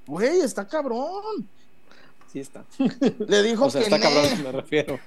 Güey, 0.06 0.42
está 0.42 0.68
cabrón. 0.68 1.48
Sí 2.32 2.40
está. 2.40 2.64
Le 3.28 3.44
dijo 3.44 3.66
O 3.66 3.70
sea, 3.70 3.82
que 3.82 3.86
está 3.88 3.98
ne. 3.98 4.04
cabrón, 4.04 4.44
me 4.44 4.52
refiero. 4.52 5.00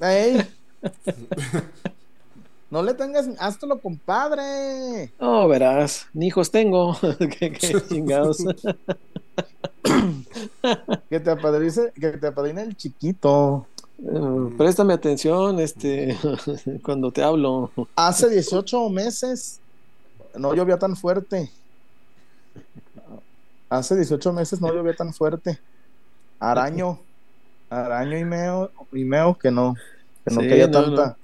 Ey. 0.00 0.46
No 2.70 2.82
le 2.82 2.94
tengas, 2.94 3.28
háztelo, 3.38 3.78
compadre. 3.78 5.12
No, 5.20 5.46
verás, 5.46 6.06
ni 6.12 6.26
hijos 6.26 6.50
tengo. 6.50 6.96
qué, 7.18 7.52
qué 7.52 7.82
chingados. 7.88 8.38
Que 11.08 11.20
te 11.20 11.30
apadrine, 11.30 11.92
que 11.94 12.10
te 12.12 12.26
apadrine 12.26 12.62
el 12.62 12.76
chiquito. 12.76 13.66
Eh, 13.98 14.54
préstame 14.58 14.94
atención, 14.94 15.60
este, 15.60 16.16
cuando 16.82 17.12
te 17.12 17.22
hablo. 17.22 17.70
Hace 17.94 18.28
18 18.28 18.90
meses 18.90 19.60
no 20.34 20.54
llovía 20.54 20.78
tan 20.78 20.96
fuerte. 20.96 21.50
Hace 23.68 23.96
18 23.96 24.32
meses 24.32 24.60
no 24.60 24.72
llovía 24.72 24.94
tan 24.94 25.14
fuerte. 25.14 25.58
Araño. 26.38 26.98
Araño 27.70 28.18
y 28.18 28.24
meo, 28.24 28.70
y 28.92 29.04
meo 29.04 29.36
que 29.36 29.50
no. 29.50 29.74
Que 30.24 30.34
no 30.34 30.40
Sí, 30.40 30.48
quería 30.48 30.66
no, 30.66 30.82
tanta. 30.82 31.06
No, 31.06 31.16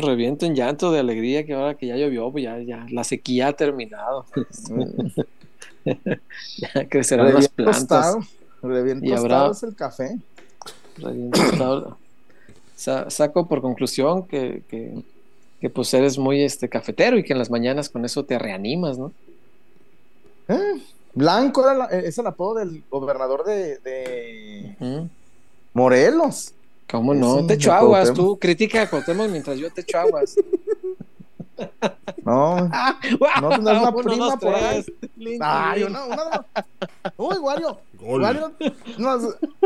reviento 0.00 0.46
en 0.46 0.54
llanto 0.54 0.90
de 0.92 1.00
alegría 1.00 1.44
que 1.44 1.54
ahora 1.54 1.74
que 1.74 1.86
ya 1.86 1.96
llovió, 1.96 2.30
pues 2.30 2.44
ya, 2.44 2.58
ya, 2.60 2.86
la 2.90 3.02
sequía 3.04 3.48
ha 3.48 3.52
terminado. 3.54 4.24
ya 5.84 6.88
crecerán 6.88 7.26
las 7.26 7.34
Reviento 7.34 7.54
plantas. 7.56 7.86
tostado. 7.88 8.20
Reviento 8.62 9.04
Y 9.06 9.12
habrá- 9.12 9.50
es 9.50 9.62
el 9.62 9.74
café. 9.74 10.18
Reviento 10.98 11.40
tostado. 11.40 11.98
Sa- 12.76 13.10
saco 13.10 13.46
por 13.48 13.60
conclusión 13.60 14.26
que, 14.26 14.62
que, 14.68 14.94
que, 15.60 15.70
pues 15.70 15.92
eres 15.94 16.18
muy 16.18 16.42
este 16.42 16.68
cafetero 16.68 17.18
y 17.18 17.22
que 17.24 17.32
en 17.32 17.38
las 17.38 17.50
mañanas 17.50 17.88
con 17.88 18.04
eso 18.04 18.24
te 18.24 18.38
reanimas, 18.38 18.98
¿no? 18.98 19.12
Eh, 20.48 20.82
Blanco 21.14 21.62
era 21.62 21.74
la- 21.74 21.84
es 21.86 22.18
el 22.18 22.26
apodo 22.26 22.58
del 22.60 22.82
gobernador 22.90 23.44
de, 23.44 23.78
de. 23.78 25.06
Morelos. 25.72 26.52
¿Cómo 26.90 27.14
no? 27.14 27.46
Te 27.46 27.54
echo 27.54 27.72
aguas, 27.72 28.04
Cuauhtémoc. 28.10 28.16
tú 28.34 28.38
critica 28.38 28.82
a 28.82 28.90
Cuauhtémoc 28.90 29.28
mientras 29.30 29.58
yo 29.58 29.70
te 29.72 29.80
echo 29.80 29.98
aguas. 29.98 30.36
No, 32.24 32.56
Ah, 32.72 32.98
No 33.40 33.48
tendrás 33.50 33.80
una 33.82 33.90
uno, 33.94 34.02
prima 34.02 34.24
dos, 34.26 34.34
por 34.40 34.54
ahí. 34.54 34.82
tres. 34.84 34.92
Lin, 35.16 35.38
Ay, 35.42 35.80
lin. 35.80 35.88
una, 35.90 36.04
una. 36.04 36.46
Uy, 37.16 37.36
Wario. 37.38 37.78
Gol. 37.94 38.22
Wario. 38.22 38.52
no, 38.98 39.18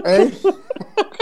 ey, 0.04 0.38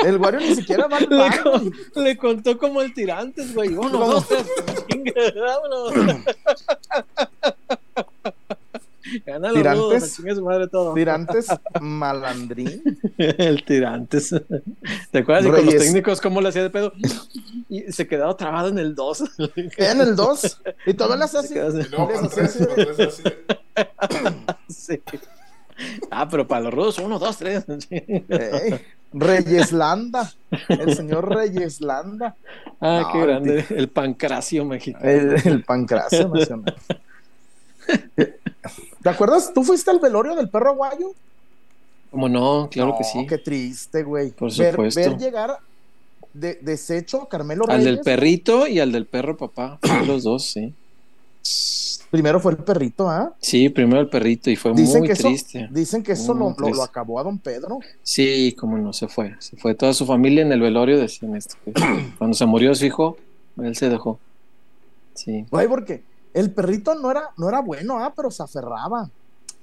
el 0.05 0.19
Wario 0.19 0.41
ni 0.41 0.55
siquiera 0.57 0.87
va 0.87 0.99
al 0.99 1.09
Le, 1.09 1.43
con- 1.43 2.05
le 2.05 2.17
contó 2.17 2.59
como 2.59 2.83
el 2.83 2.93
tirantes, 2.93 3.55
güey. 3.55 3.71
Uno, 3.75 3.91
¿Cómo? 3.93 4.07
dos, 4.07 4.29
tres. 4.29 4.45
Vámonos. 5.35 6.17
Gana 9.25 9.49
los 9.49 9.57
Tirantes. 9.57 10.19
rudos, 10.19 10.37
su 10.37 10.45
madre 10.45 10.69
todo. 10.69 10.95
Tirantes 10.95 11.47
malandrín. 11.81 12.83
el 13.19 13.65
tirantes. 13.65 14.35
¿Te 15.11 15.19
acuerdas 15.19 15.45
de 15.45 15.51
con 15.51 15.65
los 15.67 15.77
técnicos 15.77 16.21
cómo 16.21 16.41
le 16.41 16.49
hacía 16.49 16.63
de 16.63 16.71
pedo? 16.71 16.93
Y 17.69 17.93
se 17.93 18.07
quedaba 18.07 18.37
trabado 18.37 18.69
en 18.69 18.79
el 18.79 18.95
2. 18.95 19.25
En 19.77 20.01
el 20.01 20.17
2. 20.17 20.63
Y 20.87 20.95
todavía 20.95 21.17
le 21.17 21.25
hace 21.25 21.55
de- 21.55 21.87
Sí. 24.69 25.01
Ah, 26.11 26.27
pero 26.29 26.47
para 26.47 26.63
los 26.63 26.75
rudos, 26.75 26.99
uno, 26.99 27.19
dos, 27.19 27.37
tres. 27.37 27.65
Ey, 27.91 28.81
Reyeslanda. 29.13 30.33
El 30.69 30.97
señor 30.97 31.29
Reyeslanda. 31.35 32.35
Ah, 32.81 33.03
No, 33.03 33.13
qué 33.13 33.21
grande. 33.27 33.65
El 33.71 33.89
pancracio 33.89 34.65
mexicano. 34.65 35.05
El, 35.05 35.35
el 35.47 35.65
pancracio 35.65 36.29
nacional. 36.29 36.75
¿Te 39.07 39.11
acuerdas? 39.11 39.53
¿Tú 39.55 39.63
fuiste 39.63 39.89
al 39.93 40.01
velorio 40.01 40.35
del 40.35 40.49
perro 40.49 40.71
aguayo? 40.71 41.13
¿Cómo 42.11 42.29
no? 42.29 42.69
Claro 42.73 42.91
No, 42.91 42.99
que 42.99 43.05
sí. 43.05 43.25
Qué 43.25 43.39
triste, 43.39 44.03
güey. 44.03 44.31
Por 44.33 44.53
Ver- 44.57 44.73
supuesto. 44.73 45.01
Ver, 45.01 45.17
llegar 45.17 45.59
de, 46.35 46.59
desecho 46.61 47.23
a 47.23 47.29
Carmelo 47.29 47.67
Al 47.69 47.77
Reyes. 47.79 47.85
del 47.85 48.01
perrito 48.01 48.67
y 48.67 48.81
al 48.81 48.91
del 48.91 49.07
perro 49.07 49.37
papá. 49.37 49.79
Los 50.09 50.25
dos, 50.25 50.47
sí. 50.51 50.75
Primero 52.11 52.41
fue 52.41 52.51
el 52.51 52.59
perrito, 52.59 53.09
¿ah? 53.09 53.33
Sí, 53.41 53.69
primero 53.69 54.01
el 54.01 54.09
perrito 54.09 54.51
y 54.51 54.57
fue 54.57 54.73
Dicen 54.75 54.99
muy 54.99 55.07
que 55.07 55.13
eso, 55.13 55.29
triste. 55.29 55.69
dicen 55.71 56.03
que 56.03 56.11
eso 56.13 56.35
lo, 56.35 56.49
lo- 56.51 56.55
triste. 56.57 56.77
lo 56.77 56.83
acabó 56.83 57.21
a 57.21 57.23
don 57.23 57.39
Pedro. 57.39 57.79
Sí, 58.03 58.57
como 58.59 58.77
no, 58.77 58.93
se 58.93 59.07
fue. 59.07 59.37
Se 59.39 59.57
fue 59.57 59.77
toda 59.77 59.93
su 59.95 60.05
familia 60.05 60.43
en 60.43 60.51
el 60.51 60.61
velorio, 60.61 60.99
decían 60.99 61.37
esto. 61.37 61.55
cuando 62.19 62.35
se 62.37 62.45
murió 62.47 62.75
su 62.75 62.87
hijo, 62.87 63.17
él 63.63 63.77
se 63.77 63.89
dejó. 63.89 64.19
Sí. 65.15 65.47
Güey, 65.49 65.69
porque 65.69 66.03
el 66.37 66.53
perrito 66.53 66.95
no 66.95 67.11
era, 67.11 67.31
no 67.37 67.49
era 67.49 67.61
bueno, 67.61 67.99
¿ah? 67.99 68.13
Pero 68.15 68.31
se 68.31 68.43
aferraba. 68.43 69.11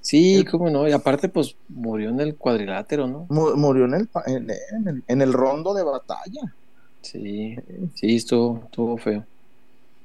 Sí, 0.00 0.34
El- 0.36 0.50
cómo 0.50 0.68
no. 0.68 0.86
Y 0.86 0.92
aparte, 0.92 1.28
pues 1.30 1.56
murió 1.68 2.10
en 2.10 2.20
el 2.20 2.36
cuadrilátero, 2.36 3.06
¿no? 3.06 3.26
Mu- 3.30 3.56
Murió 3.56 3.86
en 3.86 3.94
el, 3.94 4.08
en, 4.26 4.50
en 4.50 4.88
el, 4.88 5.02
en 5.08 5.22
el 5.22 5.32
rondo 5.32 5.72
de 5.72 5.82
batalla. 5.82 6.54
Sí, 7.00 7.56
sí, 7.94 8.16
estuvo, 8.16 8.60
estuvo 8.64 8.98
feo. 8.98 9.24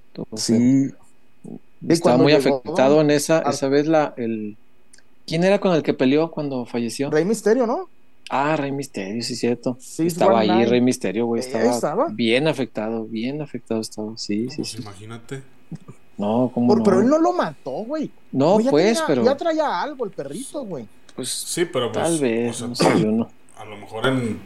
Estuvo 0.07 0.25
feo. 0.31 0.37
Sí. 0.37 0.89
Estaba 1.87 2.17
muy 2.17 2.33
llegó 2.33 2.57
afectado 2.63 3.01
en 3.01 3.11
esa, 3.11 3.39
esa 3.39 3.67
vez 3.69 3.87
la, 3.87 4.13
el... 4.17 4.57
¿Quién 5.25 5.43
era 5.43 5.59
con 5.59 5.73
el 5.75 5.83
que 5.83 5.93
peleó 5.93 6.31
cuando 6.31 6.65
falleció? 6.65 7.09
Rey 7.09 7.23
Misterio, 7.25 7.65
¿no? 7.67 7.87
Ah, 8.29 8.55
Rey 8.57 8.71
Misterio, 8.71 9.21
sí, 9.23 9.35
cierto. 9.35 9.77
Sí, 9.79 10.07
estaba 10.07 10.39
ahí. 10.41 10.65
Rey 10.65 10.81
Misterio, 10.81 11.25
güey. 11.25 11.39
Estaba, 11.41 11.65
estaba. 11.71 12.07
bien 12.09 12.47
afectado, 12.47 13.05
bien 13.05 13.41
afectado 13.41 13.81
estaba. 13.81 14.17
Sí, 14.17 14.49
sí, 14.49 14.57
Pues 14.57 14.69
sí. 14.69 14.81
imagínate. 14.81 15.41
No, 16.19 16.51
¿cómo 16.53 16.67
Por- 16.67 16.77
no? 16.79 16.83
Pero 16.83 16.99
él 17.01 17.07
no 17.07 17.17
lo 17.17 17.33
mató, 17.33 17.71
güey. 17.71 18.11
No, 18.31 18.57
pues, 18.69 18.97
tenía- 18.97 19.03
pero 19.07 19.23
Ya 19.25 19.35
traía 19.37 19.81
algo 19.81 20.05
el 20.05 20.11
perrito, 20.11 20.63
güey. 20.65 20.87
pues 21.15 21.29
Sí, 21.29 21.65
pero 21.65 21.91
pues. 21.91 22.03
tal 22.05 22.19
vez, 22.19 22.55
o 22.55 22.59
sea, 22.59 22.67
no 22.67 22.75
sé, 22.75 23.01
yo 23.01 23.11
no. 23.11 23.29
A 23.57 23.65
lo 23.65 23.77
mejor 23.77 24.05
en. 24.07 24.39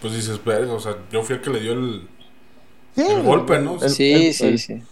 Pues 0.00 0.14
dices, 0.14 0.42
"Verga", 0.44 0.72
o 0.72 0.80
sea, 0.80 0.96
yo 1.12 1.22
fui 1.22 1.36
el 1.36 1.42
que 1.42 1.50
le 1.50 1.60
dio 1.60 1.72
el. 1.74 2.08
Sí, 2.96 3.02
El 3.02 3.22
golpe, 3.22 3.58
¿no? 3.60 3.74
el- 3.82 3.90
sí, 3.90 4.12
el- 4.12 4.34
sí, 4.34 4.46
el- 4.46 4.58
sí. 4.58 4.82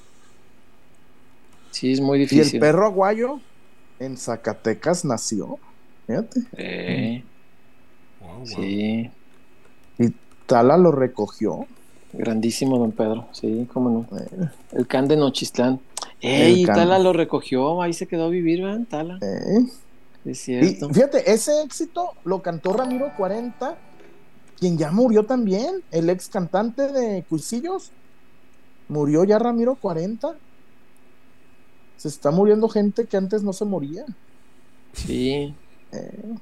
Sí, 1.71 1.93
es 1.93 2.01
muy 2.01 2.19
Y 2.19 2.21
difícil. 2.23 2.55
el 2.57 2.61
perro 2.61 2.87
aguayo 2.87 3.41
en 3.99 4.17
Zacatecas 4.17 5.05
nació. 5.05 5.59
Fíjate. 6.07 6.41
Eh, 6.57 7.25
Wow, 8.21 8.37
wow. 8.39 8.47
sí, 8.47 9.11
Y 9.99 10.13
Tala 10.47 10.77
lo 10.77 10.93
recogió. 10.93 11.67
grandísimo 12.13 12.79
don 12.79 12.93
Pedro, 12.93 13.29
sí, 13.33 13.69
cómo 13.73 14.07
no. 14.11 14.19
Eh, 14.19 14.49
El 14.73 14.87
can 14.87 15.07
de 15.09 15.17
Nochistlán. 15.19 15.79
Ey. 16.21 16.71
Tala 16.73 16.99
lo 16.99 17.13
recogió, 17.13 17.81
ahí 17.83 17.93
se 17.93 18.07
quedó 18.09 18.25
a 18.27 18.29
vivir, 18.31 18.63
¿verdad? 18.63 18.87
Tala, 18.89 19.23
eh. 19.23 19.67
es 20.25 20.39
Y 20.61 20.75
cierto. 20.75 20.91
fíjate, 20.93 21.31
ese 21.33 21.63
éxito 21.63 22.19
lo 22.25 22.43
cantó 22.43 22.73
Ramiro 22.73 23.15
40, 23.17 23.83
quien 24.57 24.79
ya 24.79 24.91
murió 24.93 25.27
también, 25.27 25.85
el 25.91 26.11
ex 26.11 26.29
cantante 26.29 26.93
de 26.93 27.25
Cuisillos. 27.29 27.95
Murió 28.89 29.25
ya 29.25 29.39
Ramiro 29.39 29.77
40. 29.77 30.41
Se 31.97 32.09
está 32.09 32.31
muriendo 32.31 32.69
gente 32.71 33.07
que 33.07 33.17
antes 33.19 33.43
no 33.43 33.53
se 33.53 33.65
moría. 33.67 34.07
Sí. 34.93 35.55
Eh, 35.93 36.39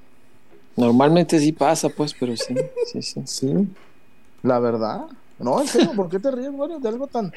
Normalmente 0.76 1.38
sí 1.40 1.52
pasa, 1.52 1.88
pues, 1.90 2.14
pero 2.14 2.36
sí, 2.36 2.70
sí, 2.82 3.02
sí. 3.02 3.22
sí, 3.24 3.76
la 4.42 4.58
verdad. 4.60 5.06
No, 5.38 5.60
en 5.60 5.68
serio, 5.68 5.92
¿por 5.94 6.08
qué 6.08 6.18
te 6.18 6.30
ríes, 6.30 6.50
güey, 6.50 6.80
de 6.80 6.88
algo 6.88 7.06
tan... 7.06 7.32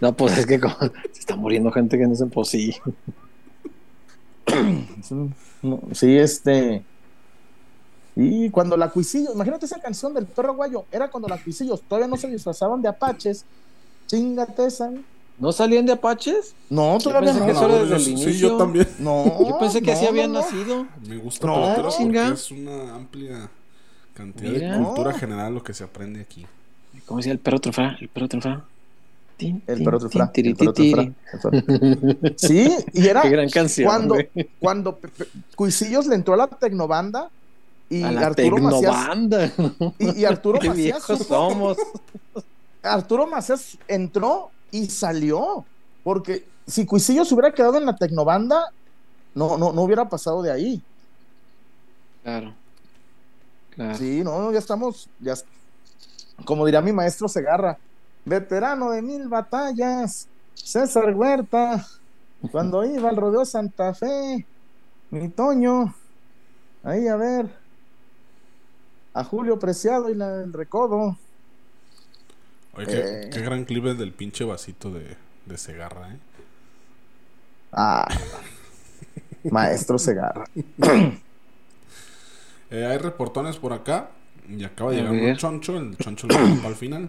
No, 0.00 0.12
pues 0.14 0.36
es 0.38 0.46
que 0.46 0.60
como 0.60 0.74
se 1.12 1.20
está 1.20 1.36
muriendo 1.36 1.72
gente 1.72 1.96
que 1.96 2.06
no 2.06 2.14
se 2.14 2.26
pues 2.26 2.48
sí. 2.48 2.74
Sí, 5.92 6.16
este... 6.16 6.84
Y 8.16 8.50
cuando 8.50 8.76
la 8.76 8.90
Cuisillos, 8.90 9.34
imagínate 9.34 9.64
esa 9.66 9.80
canción 9.80 10.12
del 10.12 10.26
perro 10.26 10.54
guayo, 10.54 10.84
era 10.90 11.08
cuando 11.08 11.28
la 11.28 11.38
Cuisillos 11.42 11.80
todavía 11.82 12.08
no 12.08 12.16
se 12.16 12.28
disfrazaban 12.28 12.82
de 12.82 12.88
apaches. 12.88 13.44
Chingate 14.06 14.66
esa. 14.66 14.90
¿No 15.38 15.52
salían 15.52 15.86
de 15.86 15.92
Apaches? 15.92 16.54
No, 16.68 16.98
Yo 16.98 17.04
todavía 17.04 17.30
pensé 17.32 17.40
no. 17.40 17.46
que 17.46 17.52
eso 17.52 17.68
No, 17.68 17.74
desde 17.78 17.94
el 17.94 18.00
sí, 18.02 18.10
inicio. 18.10 18.48
yo 18.50 18.56
también. 18.58 18.86
No, 18.98 19.24
Yo 19.48 19.58
pensé 19.58 19.80
que 19.80 19.92
no, 19.92 19.96
así 19.96 20.06
había 20.06 20.26
no, 20.26 20.34
no. 20.34 20.40
nacido. 20.40 20.86
Me 21.08 21.16
gusta 21.16 21.46
No, 21.46 21.72
porque 21.76 21.96
chinga. 21.96 22.28
es 22.34 22.50
una 22.50 22.94
amplia 22.94 23.48
cantidad 24.12 24.50
Mira. 24.50 24.76
de 24.76 24.84
cultura 24.84 25.12
general 25.14 25.54
lo 25.54 25.62
que 25.62 25.72
se 25.72 25.84
aprende 25.84 26.20
aquí. 26.20 26.44
¿Cómo 27.10 27.18
decía 27.18 27.32
el 27.32 27.40
perro 27.40 27.58
trofea? 27.58 27.96
El 27.98 28.08
perro 28.08 28.26
El 28.26 28.28
trufra. 28.28 28.62
el 30.32 30.54
perro 30.54 30.72
trufra, 30.72 31.12
Sí, 32.36 32.70
y 32.92 33.04
era 33.08 33.22
Qué 33.22 33.30
gran 33.30 33.50
canción. 33.50 33.88
cuando, 33.88 34.14
güey. 34.14 34.28
cuando 34.60 35.00
Cuisillos 35.56 36.06
le 36.06 36.14
entró 36.14 36.34
a 36.34 36.36
la 36.36 36.46
Tecnobanda 36.46 37.28
y 37.88 38.04
A 38.04 38.12
la 38.12 38.26
Arturo 38.28 38.58
Macías 38.58 38.80
Tecnobanda. 39.08 39.52
y, 39.98 40.20
y 40.20 40.24
Arturo 40.24 40.58
Qué 40.60 40.68
Macías 40.68 40.84
viejos 41.08 41.26
somos. 41.26 41.78
Arturo 42.80 43.26
Macías 43.26 43.76
entró 43.88 44.52
y 44.70 44.86
salió. 44.86 45.64
Porque 46.04 46.44
si 46.64 46.86
Cuisillo 46.86 47.24
se 47.24 47.34
hubiera 47.34 47.52
quedado 47.52 47.76
en 47.76 47.86
la 47.86 47.96
Tecnobanda, 47.96 48.66
no, 49.34 49.58
no, 49.58 49.72
no 49.72 49.82
hubiera 49.82 50.08
pasado 50.08 50.42
de 50.42 50.52
ahí. 50.52 50.80
Claro. 52.22 52.54
Claro. 53.70 53.98
Sí, 53.98 54.22
no, 54.22 54.52
ya 54.52 54.60
estamos, 54.60 55.08
ya, 55.18 55.34
como 56.44 56.66
diría 56.66 56.80
mi 56.82 56.92
maestro 56.92 57.28
Segarra, 57.28 57.78
veterano 58.24 58.90
de 58.90 59.02
mil 59.02 59.28
batallas, 59.28 60.28
César 60.54 61.14
Huerta, 61.14 61.86
cuando 62.50 62.84
iba 62.84 63.08
al 63.10 63.16
rodeo 63.16 63.44
Santa 63.44 63.94
Fe, 63.94 64.46
mi 65.10 65.28
Toño, 65.30 65.94
ahí 66.82 67.08
a 67.08 67.16
ver, 67.16 67.50
a 69.14 69.24
Julio 69.24 69.58
Preciado 69.58 70.08
y 70.10 70.14
la, 70.14 70.42
el 70.42 70.52
Recodo. 70.52 71.16
Oye, 72.72 72.86
qué, 72.86 72.98
Eh. 72.98 73.30
qué 73.30 73.40
gran 73.42 73.64
clip 73.64 73.86
es 73.86 73.98
del 73.98 74.12
pinche 74.12 74.44
vasito 74.44 74.90
de, 74.90 75.16
de 75.46 75.58
Segarra, 75.58 76.12
¿eh? 76.12 76.18
Ah, 77.72 78.06
maestro 79.50 79.98
Segarra. 79.98 80.44
Eh, 82.70 82.86
hay 82.86 82.98
reportones 82.98 83.56
por 83.58 83.72
acá. 83.72 84.10
Y 84.56 84.64
acaba 84.64 84.90
de 84.90 84.98
llegar 84.98 85.12
un 85.12 85.36
choncho. 85.36 85.76
El 85.76 85.96
choncho 85.96 86.26
lo 86.26 86.34
para 86.56 86.68
al 86.68 86.74
final. 86.76 87.08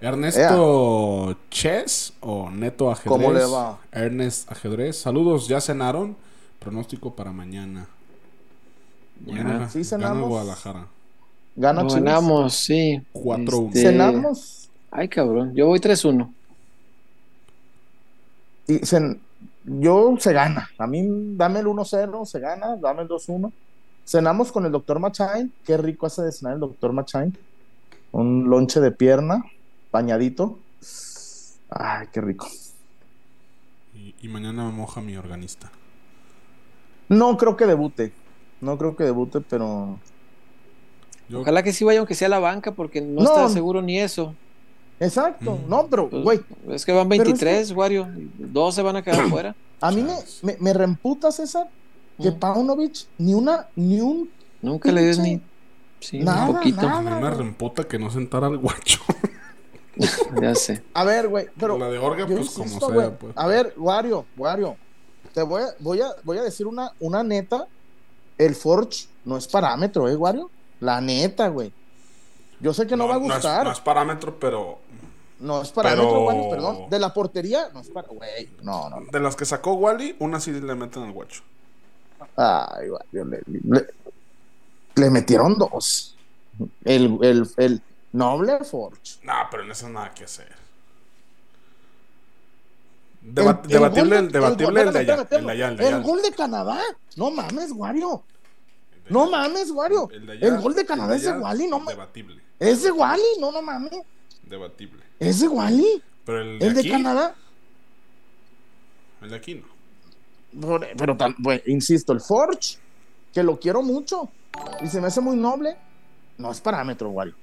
Ernesto 0.00 1.36
Chess 1.50 2.12
o 2.20 2.50
Neto 2.50 2.90
Ajedrez. 2.90 3.08
¿Cómo 3.08 3.32
le 3.32 3.44
va? 3.44 3.78
Ernest 3.92 4.50
Ajedrez. 4.50 4.96
Saludos, 4.96 5.46
ya 5.48 5.60
cenaron. 5.60 6.16
Pronóstico 6.58 7.14
para 7.14 7.32
mañana. 7.32 7.86
Mañana 9.24 9.68
Sí, 9.70 9.78
gana 9.80 9.84
cenamos. 9.84 10.28
Guadalajara. 10.28 10.86
Gana 11.54 11.84
ganamos, 11.84 12.54
sí. 12.54 13.00
4-1. 13.12 13.68
Este, 13.68 13.82
Cenamos. 13.82 14.68
Ay, 14.90 15.08
cabrón. 15.08 15.54
Yo 15.54 15.66
voy 15.66 15.78
3-1. 15.78 16.32
Y 18.66 18.78
se- 18.86 19.18
yo 19.64 20.16
se 20.18 20.32
gana. 20.32 20.68
A 20.78 20.86
mí 20.86 21.04
dame 21.36 21.60
el 21.60 21.66
1-0, 21.66 22.24
se 22.26 22.40
gana, 22.40 22.76
dame 22.76 23.02
el 23.02 23.08
2-1. 23.08 23.52
Cenamos 24.04 24.52
con 24.52 24.66
el 24.66 24.72
doctor 24.72 24.98
Machain. 24.98 25.52
Qué 25.64 25.76
rico 25.76 26.06
hace 26.06 26.22
de 26.22 26.32
cenar 26.32 26.54
el 26.54 26.60
doctor 26.60 26.92
Machain. 26.92 27.36
Un 28.10 28.48
lonche 28.50 28.80
de 28.80 28.90
pierna, 28.90 29.44
bañadito. 29.90 30.58
Ay, 31.70 32.08
qué 32.12 32.20
rico. 32.20 32.48
Y, 33.94 34.14
y 34.20 34.28
mañana 34.28 34.64
me 34.64 34.72
moja 34.72 35.00
mi 35.00 35.16
organista. 35.16 35.70
No 37.08 37.36
creo 37.36 37.56
que 37.56 37.66
debute. 37.66 38.12
No 38.60 38.76
creo 38.78 38.96
que 38.96 39.04
debute, 39.04 39.40
pero. 39.40 39.98
Yo, 41.28 41.40
Ojalá 41.40 41.62
que 41.62 41.72
sí 41.72 41.84
vaya, 41.84 42.00
aunque 42.00 42.14
sea 42.14 42.26
a 42.26 42.30
la 42.30 42.38
banca, 42.38 42.72
porque 42.72 43.00
no, 43.00 43.22
No. 43.22 43.30
está 43.30 43.48
seguro 43.48 43.80
ni 43.80 43.98
eso. 43.98 44.34
Exacto. 45.00 45.58
Mm. 45.64 45.70
No, 45.70 45.86
pero, 45.88 46.08
Pues, 46.10 46.22
güey, 46.22 46.40
es 46.70 46.84
que 46.84 46.92
van 46.92 47.08
Pero 47.08 47.22
es 47.22 47.28
23, 47.28 47.72
Wario. 47.72 48.08
Dos 48.38 48.74
se 48.74 48.82
van 48.82 48.96
a 48.96 49.02
quedar 49.02 49.26
fuera. 49.30 49.54
a 49.80 49.90
mí 49.90 50.02
me, 50.02 50.14
me, 50.42 50.56
me 50.60 50.72
reemputa, 50.74 51.32
César, 51.32 51.68
que 52.20 52.30
Mm. 52.30 52.38
Paunovic 52.38 53.06
ni 53.18 53.34
una, 53.34 53.68
ni 53.76 54.00
un. 54.00 54.30
Nunca 54.60 54.90
le 54.92 55.12
dio 55.12 55.22
ni. 55.22 55.40
Sí, 56.00 56.18
Nada, 56.20 56.48
un 56.48 56.56
poquito. 56.56 56.82
nada. 56.82 56.98
a 56.98 57.02
mí 57.02 57.10
me 57.10 57.20
güey. 57.20 57.34
reemputa 57.34 57.84
que 57.84 57.98
no 57.98 58.10
sentara 58.10 58.46
al 58.48 58.58
guacho. 58.58 59.00
Ya 60.40 60.54
sé. 60.54 60.82
A 60.94 61.04
ver, 61.04 61.28
güey, 61.28 61.48
pero. 61.58 61.76
la 61.78 61.90
de 61.90 61.98
Orga, 61.98 62.26
pues 62.26 62.50
como 62.50 62.66
sea. 62.80 63.10
Pues. 63.18 63.32
A 63.36 63.46
ver, 63.46 63.74
Wario, 63.76 64.24
Wario. 64.38 64.76
Te 65.34 65.42
voy 65.42 65.62
a, 65.62 65.66
voy 65.80 66.00
a, 66.00 66.08
voy 66.24 66.38
a 66.38 66.42
decir 66.42 66.66
una, 66.66 66.92
una 67.00 67.22
neta. 67.22 67.66
El 68.38 68.54
Forge 68.54 69.06
no 69.26 69.36
es 69.36 69.46
parámetro, 69.46 70.08
¿eh, 70.08 70.16
Wario? 70.16 70.50
La 70.80 71.00
neta, 71.02 71.48
güey. 71.48 71.72
Yo 72.60 72.72
sé 72.72 72.86
que 72.86 72.96
no, 72.96 73.06
va 73.06 73.16
a 73.16 73.18
es- 73.18 73.22
gustar. 73.22 73.58
No 73.58 73.64
No 73.64 73.70
es, 73.72 73.78
es, 73.78 73.84
parámetro, 73.84 74.38
pero 74.40 74.78
parámetro, 75.74 76.08
pero- 76.08 76.24
Wario, 76.24 76.48
perdón. 76.50 76.78
De 76.90 76.98
la 76.98 77.12
portería, 77.12 77.68
no 77.74 77.80
es 77.80 77.90
para. 77.90 78.08
Güey, 78.08 78.48
no, 78.62 78.88
no, 78.88 79.00
no. 79.00 79.06
de 79.12 79.20
las 79.20 79.36
que 79.36 79.44
sacó 79.44 79.74
Wally, 79.74 80.16
una 80.20 80.40
sí 80.40 80.52
le 80.52 80.74
meten 80.74 81.02
al 81.02 81.12
guacho. 81.12 81.42
Ay, 82.36 82.90
Wario, 82.90 83.24
le, 83.24 83.40
le- 83.46 83.86
le 84.96 85.10
metieron 85.10 85.56
dos. 85.58 86.16
El, 86.84 87.18
el, 87.22 87.48
el 87.56 87.82
noble 88.12 88.58
Forge. 88.64 89.18
Nah, 89.22 89.48
pero 89.50 89.62
en 89.64 89.70
eso 89.70 89.88
nada 89.88 90.12
que 90.12 90.24
hacer. 90.24 90.52
Deba- 93.22 93.60
el 93.62 93.68
debatible 93.68 94.18
el, 94.18 94.26
de- 94.26 94.32
debatible 94.32 94.80
el 94.82 94.92
de 94.92 94.98
allá. 94.98 95.14
espérame, 95.22 95.40
El 95.40 95.46
de 95.46 95.52
allá, 95.52 95.68
el 95.68 95.76
de 95.76 95.88
El 95.88 95.94
allá. 95.94 96.02
gol 96.04 96.22
de 96.22 96.32
Canadá. 96.32 96.80
No 97.16 97.30
mames, 97.30 97.70
Wario. 97.72 98.22
No 99.08 99.30
mames, 99.30 99.70
Wario. 99.70 100.08
El 100.10 100.60
gol 100.60 100.74
de 100.74 100.84
Canadá 100.84 101.16
es 101.16 101.22
de 101.22 101.32
Wally, 101.32 101.68
no 101.68 101.78
mames. 101.78 101.94
Debatible. 101.96 102.42
Es 102.58 102.82
de 102.82 102.90
Wally, 102.92 103.22
no, 103.40 103.52
no 103.52 103.62
mames. 103.62 103.92
Debatible. 104.44 105.02
Es 105.18 105.40
de 105.40 105.48
Wally. 105.48 106.02
Pero 106.24 106.40
el 106.42 106.58
de 106.58 106.66
El 106.66 106.74
de 106.74 106.80
aquí. 106.80 106.90
Canadá. 106.90 107.34
El 109.22 109.30
de 109.30 109.36
aquí 109.36 109.54
no. 109.54 109.71
Por- 110.60 110.86
Pero, 110.96 111.16
tan- 111.16 111.34
bueno, 111.38 111.62
insisto, 111.66 112.12
el 112.12 112.20
Forge, 112.20 112.76
que 113.32 113.42
lo 113.42 113.58
quiero 113.58 113.82
mucho 113.82 114.28
y 114.82 114.86
se 114.88 115.00
me 115.00 115.06
hace 115.06 115.20
muy 115.20 115.36
noble, 115.36 115.76
no 116.38 116.50
es 116.50 116.60
parámetro, 116.60 117.08
Wario. 117.10 117.34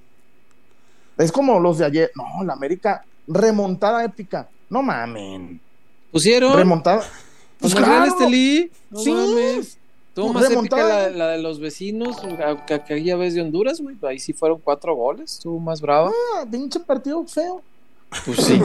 Es 1.18 1.32
como 1.32 1.60
los 1.60 1.78
de 1.80 1.86
ayer. 1.86 2.12
No, 2.16 2.44
la 2.44 2.54
América, 2.54 3.04
remontada 3.28 4.04
épica. 4.06 4.48
No 4.70 4.82
mamen. 4.84 5.60
¿Pusieron? 6.12 6.56
Remontada. 6.56 7.04
Pues 7.60 7.74
¿Como 7.74 7.86
el 7.86 7.92
Real 7.92 8.04
claro. 8.08 8.20
Estelí? 8.20 8.72
No 8.90 9.00
Sí. 9.00 9.12
mames. 9.12 9.78
Estuvo 10.10 10.34
más 10.34 10.48
Remontada. 10.50 11.06
épica 11.08 11.18
la, 11.18 11.26
la 11.26 11.32
de 11.34 11.42
los 11.42 11.60
vecinos, 11.60 12.18
a- 12.24 12.66
que 12.66 12.74
aquella 12.74 13.16
vez 13.16 13.34
de 13.34 13.42
Honduras, 13.42 13.82
güey. 13.82 13.98
Ahí 14.04 14.20
sí 14.20 14.34
fueron 14.34 14.60
cuatro 14.64 14.96
goles, 14.96 15.34
estuvo 15.34 15.60
más 15.60 15.82
brava. 15.82 16.12
Ah, 16.38 16.46
pinche 16.50 16.80
partido 16.80 17.26
feo. 17.26 17.62
Pues 18.26 18.38
sí. 18.40 18.60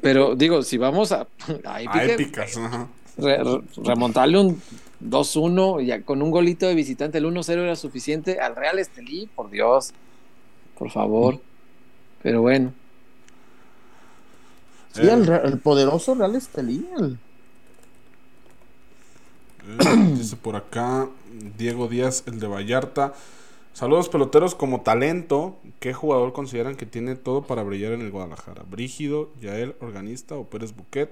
Pero 0.00 0.34
digo, 0.34 0.62
si 0.62 0.78
vamos 0.78 1.12
a, 1.12 1.20
a 1.64 1.74
A 1.74 1.82
épica, 1.82 2.04
épicas. 2.04 2.56
ajá. 2.56 2.88
Re- 3.20 3.42
re- 3.44 3.60
remontarle 3.84 4.38
un 4.40 4.62
2-1, 5.00 5.84
ya 5.84 6.02
con 6.02 6.22
un 6.22 6.30
golito 6.30 6.66
de 6.66 6.74
visitante, 6.74 7.18
el 7.18 7.24
1-0 7.26 7.50
era 7.62 7.76
suficiente. 7.76 8.40
Al 8.40 8.56
Real 8.56 8.78
Estelí, 8.78 9.28
por 9.34 9.50
Dios. 9.50 9.92
Por 10.78 10.90
favor. 10.90 11.38
Pero 12.22 12.42
bueno. 12.42 12.72
Sí, 14.92 15.02
Eh. 15.02 15.12
el, 15.12 15.28
el 15.28 15.58
poderoso 15.58 16.14
Real 16.14 16.34
Estelí. 16.36 16.86
el- 16.98 17.18
Eh, 19.68 20.14
dice 20.16 20.36
por 20.36 20.56
acá 20.56 21.08
Diego 21.58 21.86
Díaz, 21.88 22.24
el 22.26 22.40
de 22.40 22.46
Vallarta. 22.46 23.12
Saludos 23.72 24.08
peloteros 24.08 24.54
como 24.54 24.80
talento. 24.80 25.56
¿Qué 25.78 25.92
jugador 25.92 26.32
consideran 26.32 26.76
que 26.76 26.86
tiene 26.86 27.14
todo 27.14 27.42
para 27.42 27.62
brillar 27.62 27.92
en 27.92 28.00
el 28.00 28.10
Guadalajara? 28.10 28.64
¿Brígido, 28.68 29.30
Yael, 29.40 29.76
Organista 29.80 30.34
o 30.34 30.44
Pérez 30.44 30.74
Buquet? 30.74 31.10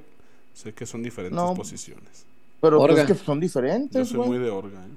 Sé 0.61 0.73
que 0.73 0.87
son 0.87 1.03
diferentes 1.05 1.37
No. 1.37 1.55
posiciones. 1.55 2.25
Pero 2.61 2.79
pues 2.81 2.99
es 2.99 3.07
que 3.07 3.15
son 3.15 3.39
Yo 3.39 3.43
diferentes, 3.43 4.09
soy 4.09 4.17
güey. 4.17 4.29
muy 4.31 4.39
de 4.41 4.51
Orga. 4.51 4.85
¿eh? 4.85 4.91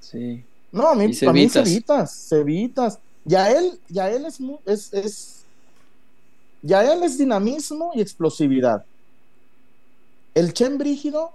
Sí. 0.00 0.44
No, 0.72 0.88
a 0.88 0.94
mí, 0.96 1.04
a 1.04 1.06
mí 1.06 1.14
Cevitas. 1.14 1.64
Cevitas, 1.68 2.28
Cevitas. 2.28 2.98
Ya 3.24 3.50
él, 3.52 3.78
ya 3.88 4.10
él 4.10 4.26
es, 4.26 4.38
es, 4.66 4.92
es, 4.92 5.44
ya 6.62 6.82
él 6.92 7.02
es 7.04 7.16
dinamismo 7.16 7.92
y 7.94 8.00
explosividad. 8.00 8.84
El 10.34 10.52
Chen 10.52 10.78
Brígido 10.78 11.30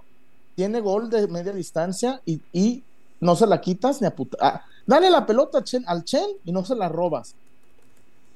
tiene 0.56 0.80
gol 0.80 1.08
de 1.08 1.26
media 1.28 1.52
distancia 1.52 2.20
y, 2.26 2.40
y 2.52 2.82
no 3.20 3.34
se 3.36 3.46
la 3.46 3.60
quitas 3.60 4.00
ni 4.02 4.06
a 4.06 4.14
puta. 4.14 4.36
ah, 4.40 4.64
dale 4.86 5.08
la 5.10 5.24
pelota 5.24 5.62
Chen- 5.64 5.84
al 5.86 6.04
Chen 6.04 6.26
y 6.44 6.52
no 6.52 6.64
se 6.64 6.74
la 6.76 6.88
robas. 6.90 7.34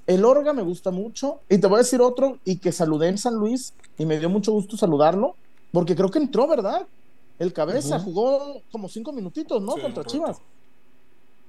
El 0.09 0.25
Orga 0.25 0.53
me 0.53 0.63
gusta 0.63 0.91
mucho. 0.91 1.39
Y 1.49 1.59
te 1.59 1.67
voy 1.69 1.77
a 1.77 1.79
decir 1.79 2.01
otro, 2.01 2.39
y 2.45 2.57
que 2.57 2.73
saludé 2.73 3.09
en 3.09 3.19
San 3.19 3.35
Luis, 3.35 3.75
y 3.99 4.07
me 4.07 4.19
dio 4.19 4.29
mucho 4.29 4.51
gusto 4.53 4.77
saludarlo, 4.77 5.37
porque 5.71 5.95
creo 5.95 6.11
que 6.11 6.19
entró, 6.19 6.49
¿verdad? 6.49 6.87
El 7.39 7.53
cabeza 7.53 8.01
jugó 8.01 8.61
como 8.73 8.89
cinco 8.89 9.13
minutitos, 9.13 9.63
¿no? 9.63 9.75
Sí, 9.75 9.83
Contra. 9.83 10.05
Chivas. 10.05 10.39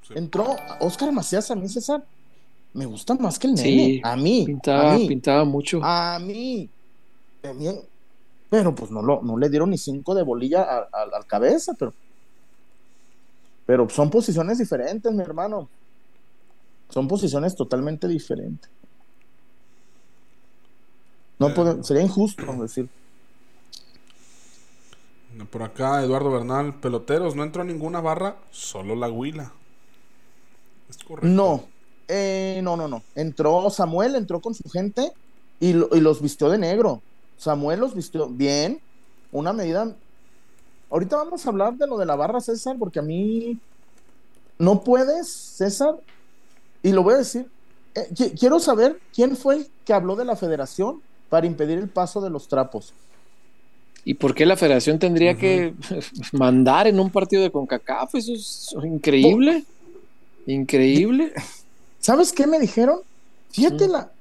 Sí. 0.07 0.14
Entró 0.16 0.55
Oscar 0.82 1.12
Macías 1.12 1.49
a 1.49 1.55
mí, 1.55 1.68
César. 1.70 2.03
Me 2.74 2.86
gusta 2.86 3.16
más 3.16 3.39
que 3.39 3.47
el 3.47 3.53
nene. 3.55 3.64
Sí, 3.70 4.01
a 4.03 4.16
mí. 4.16 4.43
Pintaba, 4.45 4.91
a 4.93 4.97
mí. 4.97 5.07
pintaba 5.07 5.43
mucho. 5.45 5.80
A 5.82 6.20
mí. 6.20 6.70
También. 7.41 7.80
Pero 8.49 8.76
pues 8.76 8.91
no, 8.91 9.01
lo, 9.01 9.22
no 9.24 9.38
le 9.38 9.49
dieron 9.49 9.70
ni 9.72 9.78
cinco 9.78 10.14
de 10.14 10.22
bolilla 10.24 10.62
a- 10.64 10.88
a- 10.91 11.18
al 11.18 11.26
cabeza, 11.26 11.74
pero. 11.80 11.93
Pero 13.66 13.89
son 13.89 14.10
posiciones 14.10 14.57
diferentes, 14.57 15.12
mi 15.14 15.22
hermano. 15.22 15.70
Son 16.90 17.08
posiciones 17.08 17.56
totalmente 17.56 18.08
diferentes. 18.08 18.70
No 21.38 21.50
Eh. 21.50 21.54
puede- 21.54 21.84
sería 21.84 22.04
injusto 22.04 22.44
decir. 22.62 22.90
Por 25.52 25.64
acá 25.64 26.04
Eduardo 26.04 26.32
Bernal, 26.32 26.80
peloteros, 26.80 27.36
no 27.36 27.44
entró 27.44 27.64
ninguna 27.64 28.02
barra, 28.02 28.38
solo 28.52 28.96
la 28.96 29.10
Huila. 29.10 29.54
Es 30.90 30.98
correcto. 30.98 31.28
No, 31.28 31.64
eh, 32.08 32.60
no, 32.64 32.76
no, 32.76 32.88
no. 32.88 33.04
Entró 33.16 33.70
Samuel, 33.70 34.16
entró 34.16 34.42
con 34.42 34.54
su 34.54 34.68
gente 34.70 35.12
y, 35.60 35.74
lo- 35.74 35.90
y 35.96 36.02
los 36.02 36.22
vistió 36.22 36.50
de 36.50 36.58
negro. 36.58 37.02
Samuel 37.38 37.80
los 37.80 37.94
vistió 37.96 38.28
bien, 38.28 38.82
una 39.32 39.54
medida. 39.54 39.96
Ahorita 40.90 41.18
vamos 41.18 41.46
a 41.46 41.50
hablar 41.50 41.76
de 41.76 41.88
lo 41.88 41.98
de 41.98 42.06
la 42.08 42.16
barra, 42.16 42.42
César, 42.42 42.76
porque 42.78 43.00
a 43.00 43.04
mí 43.04 43.60
no 44.58 44.84
puedes, 44.84 45.30
César, 45.32 45.96
y 46.84 46.92
lo 46.92 47.04
voy 47.04 47.16
a 47.16 47.18
decir. 47.18 47.48
eh, 47.96 48.08
qui- 48.14 48.38
quiero 48.40 48.60
saber 48.60 49.00
quién 49.14 49.36
fue 49.36 49.56
el 49.56 49.68
que 49.86 49.94
habló 49.94 50.16
de 50.16 50.24
la 50.26 50.36
federación 50.36 51.02
para 51.30 51.48
impedir 51.48 51.78
el 51.80 51.90
paso 51.90 52.22
de 52.22 52.30
los 52.30 52.48
trapos. 52.48 52.94
¿Y 54.06 54.14
por 54.14 54.34
qué 54.34 54.46
la 54.46 54.56
federación 54.56 54.98
tendría 55.00 55.36
que 55.36 55.74
mandar 56.32 56.88
en 56.88 57.00
un 57.00 57.10
partido 57.10 57.42
de 57.44 57.52
CONCACAF? 57.52 58.16
Eso 58.16 58.34
es 58.34 58.74
increíble. 58.84 59.64
Increíble. 60.46 61.34
¿Sabes 62.00 62.32
qué 62.32 62.48
me 62.48 62.60
dijeron? 62.60 63.00
Fíjate 63.52 63.88
la. 63.88 64.12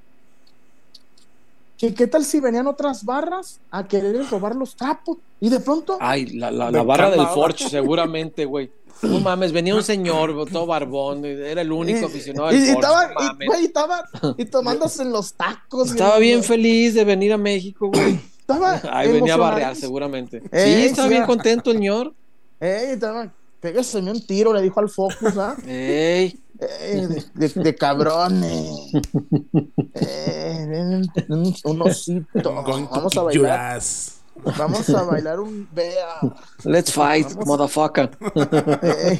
que 1.79 1.95
¿Qué 1.95 2.07
tal 2.07 2.25
si 2.25 2.41
venían 2.41 2.67
otras 2.67 3.05
barras 3.05 3.61
a 3.71 3.87
querer 3.87 4.27
robar 4.29 4.57
los 4.57 4.75
trapos? 4.75 5.19
Y 5.41 5.49
de 5.49 5.61
pronto. 5.61 5.97
Ay, 6.01 6.27
la, 6.27 6.51
la, 6.51 6.71
la 6.71 6.83
barra 6.83 7.11
del. 7.11 7.27
Forge, 7.29 7.69
seguramente, 7.69 8.45
güey. 8.45 8.71
No 9.03 9.21
mames, 9.21 9.53
venía 9.53 9.75
un 9.75 9.83
señor 9.83 10.35
todo 10.51 10.67
barbón, 10.67 11.25
era 11.25 11.61
el 11.63 11.71
único 11.73 12.01
y- 12.01 12.05
aficionado 12.05 12.53
y, 12.53 12.59
del 12.59 12.69
y 12.71 12.73
Forge, 12.73 12.87
estaba, 12.87 13.09
no 13.47 13.61
y, 13.61 13.65
estaba 13.65 14.05
y 14.37 14.45
tomándose 14.47 15.03
en 15.03 15.13
los 15.13 15.35
tacos. 15.35 15.91
Estaba 15.91 16.19
bien 16.19 16.43
feliz 16.43 16.95
de 16.95 17.05
venir 17.05 17.33
a 17.33 17.39
México, 17.39 17.91
güey. 17.93 18.19
Estaba 18.49 18.81
Ahí 18.91 19.13
venía 19.13 19.35
a 19.35 19.37
barrear, 19.37 19.77
seguramente. 19.77 20.43
Eh, 20.51 20.65
sí, 20.81 20.87
estaba 20.87 21.09
sí, 21.09 21.15
bien 21.15 21.27
contento 21.27 21.71
el 21.71 21.77
señor. 21.77 22.15
Ey, 22.59 22.93
estaba. 22.93 23.31
Pégase 23.61 23.99
un 23.99 24.25
tiro, 24.27 24.53
le 24.55 24.63
dijo 24.63 24.81
al 24.81 24.89
Focus, 24.89 25.37
¿ah? 25.37 25.55
Ey, 25.67 26.39
Ey, 26.81 27.07
de, 27.07 27.25
de- 27.49 27.63
de 27.63 27.75
cabrones. 27.75 28.71
Ey, 29.95 30.67
ven, 30.67 31.11
un, 31.29 31.55
un 31.65 31.83
osito. 31.83 32.53
Vamos 32.91 33.17
a 33.17 33.23
bailar. 33.23 33.83
Vamos 34.57 34.89
a 34.91 35.03
bailar 35.03 35.41
un 35.41 35.69
bea. 35.73 36.21
let's 36.65 36.91
fight, 36.93 37.27
motherfucker. 37.47 38.11
Ey, 38.83 39.19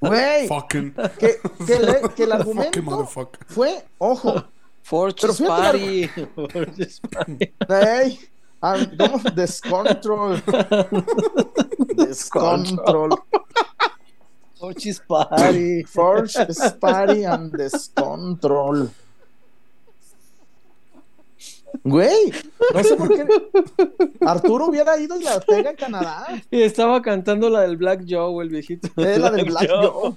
Güey, 0.00 0.48
Fucking, 0.48 0.94
que, 1.18 1.36
que, 1.66 1.78
le- 1.78 2.08
que 2.14 2.24
el 2.24 2.32
argumento 2.32 2.82
motherfucker. 2.82 3.40
fue, 3.46 3.84
ojo, 3.98 4.44
fíjate 4.82 5.40
Party. 5.40 6.08
Forge's 6.34 7.00
Party. 7.00 7.52
Ey, 7.68 8.18
¿cómo? 8.60 9.18
Descontrol. 9.34 10.42
Descontrol. 11.96 13.10
Forge's 14.58 15.00
Party. 15.00 15.82
Forge 15.84 16.36
is 16.48 16.72
party 16.80 17.24
and 17.24 17.52
descontrol. 17.52 18.90
Güey, 21.84 22.32
no 22.74 22.84
sé 22.84 22.96
por 22.96 23.08
qué. 23.08 23.26
Arturo 24.26 24.66
hubiera 24.66 24.98
ido 24.98 25.18
y 25.18 25.24
la 25.24 25.40
pega 25.40 25.70
en 25.70 25.76
Canadá. 25.76 26.26
Y 26.50 26.62
estaba 26.62 27.00
cantando 27.02 27.48
la 27.50 27.62
del 27.62 27.76
Black 27.76 28.04
Joe, 28.08 28.42
el 28.42 28.50
viejito. 28.50 28.88
Es 28.96 29.18
la 29.18 29.30
del 29.30 29.46
Black 29.46 29.68
Joe. 29.68 30.14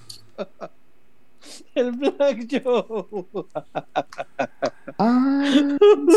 El 1.76 1.92
Black 1.92 2.48
Joe. 2.50 3.26
Ah, 4.98 5.46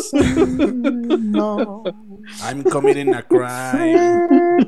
sí, 0.01 0.19
no. 1.19 1.85
I'm 2.43 2.65
committing 2.65 3.15
a 3.15 3.23
crime. 3.23 4.65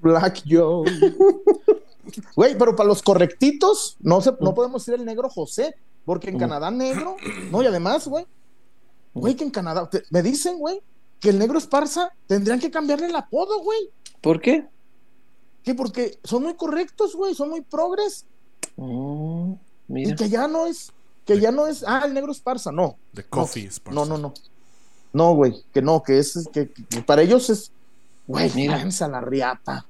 Black 0.00 0.42
Joe. 0.44 0.84
Güey, 2.34 2.56
pero 2.58 2.74
para 2.76 2.88
los 2.88 3.02
correctitos, 3.02 3.96
no, 4.00 4.20
se, 4.20 4.32
no 4.40 4.54
podemos 4.54 4.84
decir 4.84 4.98
el 5.00 5.06
negro 5.06 5.28
José, 5.28 5.74
porque 6.04 6.30
en 6.30 6.38
Canadá 6.38 6.70
negro, 6.70 7.16
no, 7.50 7.62
y 7.62 7.66
además, 7.66 8.06
güey, 8.06 8.26
güey, 9.14 9.34
que 9.34 9.44
en 9.44 9.50
Canadá, 9.50 9.88
te- 9.90 10.02
me 10.10 10.22
dicen, 10.22 10.58
güey, 10.58 10.80
que 11.20 11.30
el 11.30 11.38
negro 11.38 11.58
Esparza 11.58 12.12
tendrían 12.26 12.60
que 12.60 12.70
cambiarle 12.70 13.06
el 13.06 13.16
apodo, 13.16 13.60
güey, 13.62 13.90
¿Por 14.20 14.40
qué? 14.40 14.66
que 15.62 15.74
porque 15.74 16.18
son 16.22 16.44
muy 16.44 16.54
correctos, 16.54 17.16
güey, 17.16 17.34
son 17.34 17.50
muy 17.50 17.60
progres, 17.62 18.24
Mm, 18.76 19.54
y 19.88 20.14
que 20.14 20.28
ya 20.28 20.46
no 20.48 20.66
es, 20.66 20.92
que 21.24 21.40
ya 21.40 21.50
no 21.50 21.66
es, 21.66 21.82
ah, 21.86 22.02
el 22.04 22.12
negro 22.14 22.30
Esparza, 22.32 22.70
no, 22.70 22.96
The 23.14 23.24
coffee 23.24 23.64
is 23.64 23.80
no, 23.90 24.04
no, 24.04 24.18
no, 24.18 24.34
no, 25.12 25.34
güey, 25.34 25.64
que 25.72 25.80
no, 25.80 26.02
que 26.02 26.18
es, 26.18 26.46
que, 26.52 26.68
que 26.70 27.00
para 27.02 27.22
ellos 27.22 27.48
es, 27.50 27.72
güey, 28.26 28.50
Mira. 28.54 28.84
mira, 28.84 29.08
la 29.08 29.20
riata. 29.22 29.86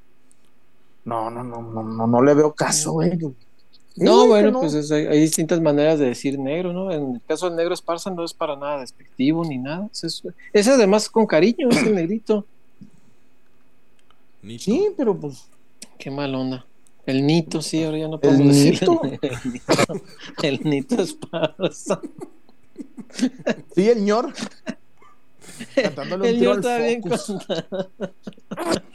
No, 1.07 1.30
no, 1.30 1.42
no, 1.42 1.62
no, 1.62 1.82
no, 1.82 2.07
no 2.07 2.22
le 2.22 2.34
veo 2.34 2.52
caso, 2.52 2.92
güey. 2.92 3.16
No, 3.96 4.22
Sí, 4.24 4.28
bueno, 4.28 4.50
no. 4.50 4.61
pues 4.61 4.74
es- 4.74 4.90
hay, 4.92 5.07
hay 5.07 5.20
distintas 5.20 5.59
maneras 5.62 5.98
de 5.98 6.04
decir 6.07 6.38
negro, 6.38 6.74
¿no? 6.74 6.92
En 6.92 7.14
el 7.14 7.22
caso 7.26 7.46
del 7.46 7.57
negro 7.57 7.72
Esparza 7.72 8.11
no 8.11 8.24
es 8.24 8.34
para 8.34 8.54
nada 8.54 8.80
despectivo 8.80 9.42
ni 9.44 9.57
nada. 9.57 9.88
Es, 9.90 10.22
es- 10.52 10.68
además 10.68 11.09
con 11.09 11.24
cariño, 11.26 11.68
es 11.70 11.78
el 11.82 11.94
negrito. 11.94 12.44
Nito. 14.42 14.62
Sí, 14.64 14.88
pero 14.98 15.16
pues. 15.16 15.46
Qué 15.98 16.11
mal 16.11 16.34
onda. 16.34 16.66
El 17.07 17.26
Nito, 17.26 17.62
sí, 17.62 17.84
ahora 17.84 17.98
ya 17.98 18.09
no 18.09 18.14
¿El 18.16 18.20
podemos 18.20 18.46
decirle. 18.48 18.80
Nito? 18.80 19.00
El 19.22 19.52
Nito, 19.52 20.02
el 20.42 20.61
Nito 20.64 21.02
Esparza. 21.02 22.00
Sí, 23.74 23.88
el 23.88 24.04
ñor. 24.04 24.32
Cantándole 25.74 26.22
un 26.22 26.28
El 26.28 26.38
tiro 26.38 26.57
Nito 26.57 26.68
al 26.68 26.74
está 26.74 26.86
bien 26.86 27.02
Focus. 27.02 27.32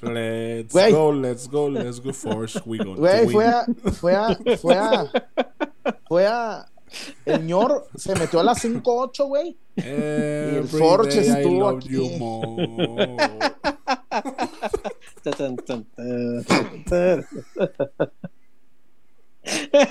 Let's 0.01 0.73
go, 0.93 1.11
let's 1.11 1.47
go, 1.49 1.69
let's 1.69 1.99
go, 2.01 2.13
Force. 2.13 2.61
We 2.65 2.77
go. 2.77 2.95
Güey, 2.95 3.29
fue 3.29 3.45
a, 3.45 3.65
fue 3.93 4.15
a, 4.15 4.37
fue 4.57 4.75
a, 4.75 5.11
fue 6.07 6.25
a, 6.27 6.71
el 7.25 7.45
ñor 7.45 7.87
se 7.95 8.15
metió 8.15 8.39
a 8.39 8.43
las 8.43 8.63
5-8, 8.63 9.27
güey. 9.27 9.57
el 9.75 10.67
Forge 10.67 11.19
estuvo 11.19 11.69
aquí. 11.69 11.89
you 11.89 12.09
more. 12.17 12.67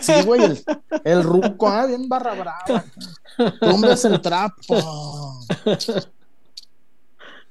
Sí, 0.01 0.13
güey, 0.25 0.43
el, 0.45 0.65
el 1.05 1.23
ruco, 1.25 1.69
ah, 1.69 1.87
bien 1.87 2.09
barra 2.09 2.35
brava. 2.35 2.85
Tumbes 3.61 4.05
el 4.05 4.21
trapo. 4.21 4.77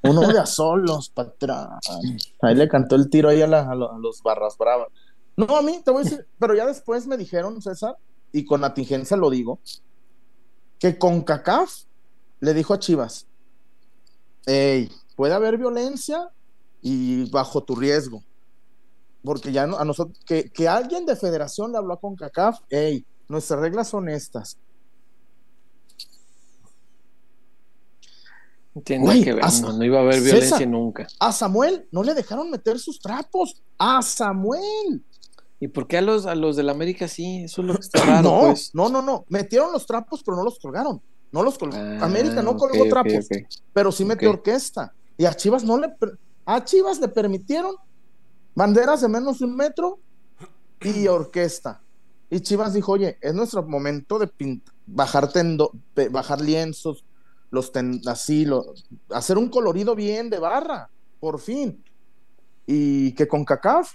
Uno 0.04 0.22
de 0.28 0.40
a 0.40 0.46
solos, 0.46 1.10
patrón. 1.10 1.68
Ahí 2.42 2.56
le 2.56 2.68
cantó 2.70 2.96
el 2.96 3.10
tiro 3.10 3.30
ahí 3.30 3.42
a, 3.42 3.48
la- 3.48 3.76
los 3.76 4.22
barras 4.24 4.58
bravas. 4.58 4.88
No, 5.36 5.56
a 5.58 5.62
mí 5.62 5.82
te 5.84 5.92
voy 5.92 6.02
a 6.02 6.04
decir, 6.04 6.28
pero 6.38 6.56
ya 6.56 6.66
después 6.66 7.06
me 7.08 7.18
dijeron, 7.18 7.62
César, 7.62 7.98
y 8.32 8.46
con 8.46 8.64
atingencia 8.64 9.18
lo 9.18 9.30
digo, 9.30 9.60
que 10.80 10.98
con 10.98 11.22
CACAF 11.22 11.72
le 12.40 12.54
dijo 12.54 12.74
a 12.74 12.80
Chivas, 12.80 13.28
hey, 14.46 14.90
puede 15.16 15.34
haber 15.34 15.58
violencia 15.58 16.30
y 16.82 17.30
bajo 17.30 17.64
tu 17.64 17.76
riesgo. 17.76 18.24
Porque 19.24 19.52
ya 19.52 19.68
no- 19.68 19.78
a 19.78 19.84
nosotros, 19.86 20.18
que, 20.26 20.50
que 20.50 20.68
alguien 20.70 21.06
de 21.06 21.16
federación 21.18 21.72
le 21.74 21.78
habló 21.78 21.94
a 21.94 22.00
CONCACAF, 22.00 22.60
hey, 22.70 23.06
nuestras 23.28 23.60
reglas 23.60 23.90
son 23.90 24.08
estas. 24.10 24.58
Güey, 28.74 29.24
que 29.24 29.34
ver, 29.34 29.44
no, 29.62 29.74
no 29.74 29.84
iba 29.84 29.98
a 29.98 30.02
haber 30.02 30.16
César. 30.16 30.32
violencia 30.40 30.66
nunca. 30.66 31.08
A 31.20 31.32
Samuel 31.32 31.88
no 31.92 32.04
le 32.04 32.14
dejaron 32.14 32.50
meter 32.50 32.80
sus 32.80 33.00
trapos. 33.00 33.62
A 33.78 34.02
Samuel. 34.02 35.04
¿Y 35.60 35.68
por 35.68 35.88
qué 35.88 35.98
a 35.98 36.02
los, 36.02 36.26
a 36.26 36.36
los 36.36 36.56
del 36.56 36.70
América 36.70 37.08
sí? 37.08 37.44
Eso 37.44 37.62
es 37.62 37.68
lo 37.68 37.74
que 37.76 37.82
está 37.82 38.00
raro, 38.06 38.22
no, 38.24 38.40
pues. 38.42 38.70
no, 38.74 38.88
no, 38.90 39.02
no. 39.02 39.26
Metieron 39.28 39.74
los 39.74 39.86
trapos, 39.86 40.22
pero 40.24 40.38
no 40.38 40.44
los 40.44 40.60
colgaron. 40.60 41.02
No 41.32 41.44
los 41.44 41.58
colgó. 41.58 41.76
Ah, 41.78 42.00
América 42.02 42.42
no 42.42 42.56
colgó 42.58 42.84
ok, 42.84 42.90
trapos, 42.90 43.28
pero 43.74 43.92
sí 43.92 44.06
metió 44.06 44.30
orquesta. 44.30 44.94
Y 45.18 45.26
a 45.26 45.34
Chivas 45.34 45.64
no 45.64 45.78
le. 45.78 45.94
A 46.46 46.64
Chivas 46.64 47.00
le 47.00 47.08
permitieron 47.10 47.76
banderas 48.56 49.02
de 49.02 49.10
menos 49.10 49.40
de 49.40 49.46
un 49.46 49.56
metro 49.56 50.00
y 50.82 51.08
orquesta. 51.08 51.82
Y 52.32 52.40
Chivas 52.40 52.74
dijo, 52.74 52.94
oye, 52.94 53.18
es 53.22 53.34
nuestro 53.34 53.64
momento 53.64 54.18
de 54.18 54.30
bajar, 54.88 55.32
tendo- 55.32 55.72
bajar 56.12 56.42
lienzos, 56.42 57.04
los 57.52 57.72
ten- 57.72 58.02
así, 58.08 58.46
lo- 58.46 58.74
hacer 59.10 59.38
un 59.38 59.50
colorido 59.50 59.96
bien 59.96 60.30
de 60.30 60.40
barra, 60.40 60.90
por 61.20 61.40
fin. 61.40 61.84
Y 62.68 63.14
que 63.14 63.28
con 63.28 63.44
CACAF, 63.46 63.94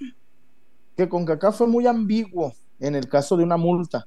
que 0.96 1.08
con 1.08 1.24
CACAF 1.24 1.58
fue 1.58 1.66
muy 1.66 1.86
ambiguo 1.86 2.52
en 2.80 2.94
el 2.96 3.08
caso 3.08 3.36
de 3.36 3.44
una 3.44 3.56
multa. 3.56 4.06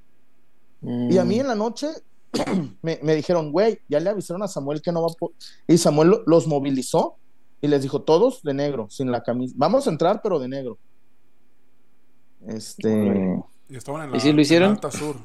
Y 0.81 1.17
a 1.17 1.23
mí 1.23 1.37
Mm. 1.37 1.41
en 1.41 1.47
la 1.47 1.55
noche 1.55 1.87
me, 2.81 2.99
me 3.01 3.15
dijeron, 3.15 3.51
güey, 3.51 3.79
ya 3.87 3.99
le 3.99 4.09
avisaron 4.09 4.43
a 4.43 4.47
Samuel 4.47 4.81
que 4.81 4.91
no 4.91 5.01
va 5.01 5.07
a... 5.07 5.15
po-". 5.17 5.31
Y 5.67 5.77
Samuel 5.77 6.09
lo- 6.09 6.23
los 6.27 6.45
movilizó 6.47 7.15
y 7.61 7.67
les 7.67 7.81
dijo, 7.81 8.01
todos 8.01 8.43
de 8.43 8.53
negro, 8.53 8.87
sin 8.89 9.09
la 9.11 9.23
camisa. 9.23 9.55
Vamos 9.57 9.87
a 9.87 9.89
entrar, 9.89 10.21
pero 10.21 10.37
de 10.39 10.47
negro. 10.49 10.77
Este... 12.45 13.41
Y 13.69 13.75
estaban 13.75 14.03
en 14.03 14.09
¿Y 14.11 14.13
la, 14.13 14.19
si 14.19 14.27
lo 14.27 14.31
en 14.31 14.35
la 14.35 14.41
hicieron? 14.41 14.71
Alta 14.71 14.91
Sur. 14.91 15.15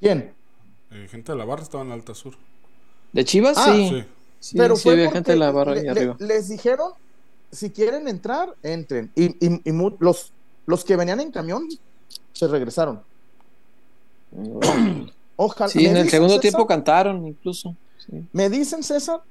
¿Quién? 0.00 0.32
Eh, 0.90 1.08
gente 1.10 1.32
de 1.32 1.38
la 1.38 1.44
barra 1.44 1.62
estaba 1.62 1.82
en 1.82 1.88
la 1.90 1.94
Alta 1.94 2.14
Sur. 2.14 2.34
¿De 3.14 3.24
Chivas? 3.24 3.56
Ah, 3.56 3.72
sí. 3.74 3.88
Sí. 3.88 4.04
Sí, 4.40 4.56
pero 4.58 4.76
sí 4.76 4.82
fue 4.82 4.92
había 4.92 5.10
gente 5.10 5.34
la 5.36 5.50
barra 5.50 5.74
le- 5.74 5.88
arriba. 5.88 6.16
les 6.18 6.50
dijeron, 6.50 6.92
si 7.50 7.70
quieren 7.70 8.06
entrar, 8.08 8.54
entren. 8.62 9.10
Y, 9.14 9.24
y- 9.46 9.60
y 9.64 9.72
mu- 9.72 9.96
los, 10.00 10.32
los 10.66 10.84
que 10.84 10.96
venían 10.96 11.20
en 11.20 11.30
camión 11.32 11.66
se 12.34 12.46
regresaron. 12.46 13.00
Ojalá. 15.36 15.68
Sí, 15.68 15.86
en 15.86 15.96
el 15.96 16.08
segundo 16.10 16.34
César, 16.34 16.40
tiempo 16.42 16.66
cantaron 16.66 17.26
incluso. 17.26 17.74
Sí. 17.98 18.22
Me 18.32 18.50
dicen, 18.50 18.82
César, 18.82 19.22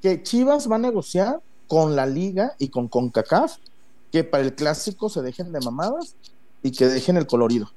que 0.00 0.22
Chivas 0.22 0.70
va 0.70 0.76
a 0.76 0.78
negociar 0.78 1.40
con 1.68 1.96
la 1.96 2.06
liga 2.06 2.54
y 2.58 2.68
con 2.68 2.88
CONCACAF 2.88 3.56
que 4.10 4.24
para 4.24 4.42
el 4.44 4.54
clásico 4.54 5.08
se 5.08 5.22
dejen 5.22 5.52
de 5.52 5.60
mamadas 5.60 6.14
y 6.62 6.70
que 6.70 6.86
dejen 6.86 7.16
el 7.16 7.26
colorido. 7.26 7.70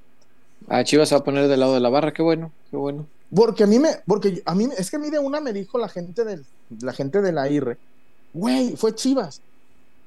Ah, 0.68 0.84
Chivas 0.84 1.10
se 1.10 1.16
va 1.16 1.22
a 1.22 1.24
poner 1.24 1.48
del 1.48 1.60
lado 1.60 1.74
de 1.74 1.80
la 1.80 1.90
barra, 1.90 2.14
qué 2.14 2.22
bueno, 2.22 2.52
qué 2.70 2.78
bueno. 2.78 3.08
Porque 3.34 3.64
a 3.64 3.68
mí 3.68 3.80
me, 3.80 3.90
porque 4.06 4.42
a 4.46 4.56
mí, 4.56 4.70
es 4.78 4.90
que 4.90 4.98
a 4.98 5.00
mí 5.00 5.10
de 5.10 5.20
una 5.20 5.42
me 5.42 5.54
dijo 5.54 5.78
la 5.78 5.90
gente 5.90 6.24
del, 6.24 6.46
la 6.82 6.94
gente 6.94 7.22
de 7.22 7.32
la 7.32 7.50
IRE, 7.50 7.78
güey, 8.34 8.76
fue 8.76 8.94
Chivas. 8.94 9.42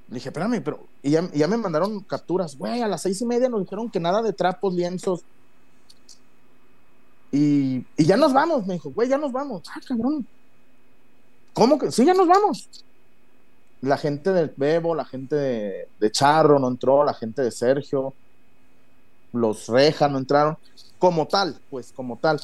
Le 0.09 0.15
dije, 0.15 0.29
espérame, 0.31 0.63
pero, 0.63 0.81
y 1.03 1.11
ya, 1.11 1.29
y 1.33 1.39
ya 1.39 1.49
me 1.49 1.57
mandaron 1.57 2.01
capturas, 2.01 2.57
güey, 2.57 2.81
a 2.81 2.89
las 2.89 3.03
seis 3.03 3.21
y 3.21 3.27
media 3.27 3.49
nos 3.49 3.61
dijeron 3.61 3.91
que 3.91 4.01
nada 4.01 4.23
de 4.23 4.33
trapos, 4.33 4.73
lienzos. 4.73 5.23
Y, 7.31 7.85
y 7.97 8.05
ya 8.07 8.17
nos 8.17 8.33
vamos, 8.33 8.67
me 8.67 8.75
dijo, 8.75 8.91
güey, 8.91 9.09
ya 9.09 9.19
nos 9.19 9.33
vamos. 9.33 9.63
Ah, 9.69 9.81
cabrón. 9.87 10.27
¿Cómo 11.53 11.79
que? 11.79 11.93
Sí, 11.93 12.05
ya 12.05 12.15
nos 12.15 12.27
vamos. 12.27 12.69
La 13.83 13.99
gente 13.99 14.33
del 14.33 14.53
Bebo, 14.57 14.95
la 14.95 15.05
gente 15.05 15.37
de, 15.37 15.89
de 16.01 16.11
Charro 16.11 16.59
no 16.59 16.69
entró, 16.69 17.05
la 17.05 17.15
gente 17.15 17.43
de 17.43 17.51
Sergio, 17.51 18.15
los 19.33 19.69
Reja 19.69 20.09
no 20.09 20.19
entraron, 20.19 20.57
como 20.99 21.27
tal, 21.27 21.61
pues, 21.69 21.93
como 21.93 22.17
tal. 22.17 22.41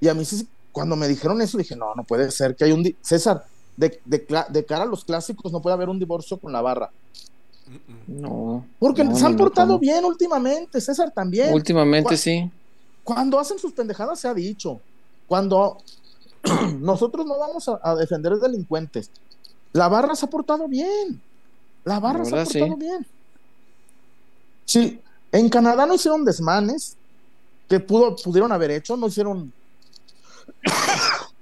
Y 0.00 0.08
a 0.08 0.14
mí 0.14 0.24
sí, 0.24 0.46
cuando 0.72 0.96
me 0.96 1.08
dijeron 1.08 1.40
eso, 1.40 1.58
dije, 1.58 1.76
no, 1.76 1.94
no 1.94 2.04
puede 2.04 2.30
ser 2.30 2.56
que 2.56 2.64
hay 2.64 2.72
un... 2.72 2.96
César, 3.02 3.44
de, 3.76 4.00
de, 4.04 4.64
cara 4.64 4.82
a 4.82 4.86
los 4.86 5.04
clásicos 5.04 5.52
no 5.52 5.60
puede 5.62 5.74
haber 5.74 5.88
un 5.88 5.98
divorcio 5.98 6.38
con 6.38 6.52
la 6.52 6.60
barra. 6.60 6.90
No. 8.06 8.66
Porque 8.78 9.04
no, 9.04 9.16
se 9.16 9.24
han 9.24 9.32
no, 9.32 9.38
portado 9.38 9.78
bien 9.78 10.04
últimamente, 10.04 10.80
César 10.80 11.10
también. 11.12 11.54
Últimamente 11.54 12.16
sí. 12.16 12.50
Cuando 13.04 13.38
hacen 13.38 13.58
sus 13.58 13.72
pendejadas 13.72 14.20
se 14.20 14.28
ha 14.28 14.34
dicho. 14.34 14.80
Cuando 15.26 15.78
nosotros 16.78 17.24
no 17.26 17.38
vamos 17.38 17.68
a, 17.68 17.80
a 17.82 17.94
defender 17.94 18.34
delincuentes. 18.36 19.10
La 19.72 19.88
barra 19.88 20.14
se 20.14 20.26
ha 20.26 20.30
portado 20.30 20.66
bien. 20.68 21.20
La 21.84 22.00
barra 22.00 22.20
La 22.20 22.24
se 22.24 22.36
ha 22.36 22.44
portado 22.44 22.80
sí. 22.80 22.86
bien. 22.86 23.06
Sí, 24.64 25.00
en 25.32 25.48
Canadá 25.48 25.86
no 25.86 25.94
hicieron 25.94 26.24
desmanes 26.24 26.96
que 27.68 27.80
pudo, 27.80 28.16
pudieron 28.16 28.52
haber 28.52 28.72
hecho, 28.72 28.96
no 28.96 29.06
hicieron 29.06 29.52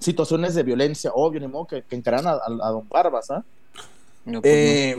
situaciones 0.00 0.54
de 0.54 0.62
violencia, 0.62 1.10
obvio, 1.14 1.40
ni 1.40 1.48
modo 1.48 1.66
que, 1.66 1.84
que 1.84 1.96
encararan 1.96 2.26
a, 2.28 2.32
a- 2.32 2.68
a 2.68 2.70
Don 2.70 2.88
Barbas, 2.88 3.30
¿ah? 3.30 3.44
No, 4.24 4.42
pues, 4.44 4.60
Eh, 4.62 4.96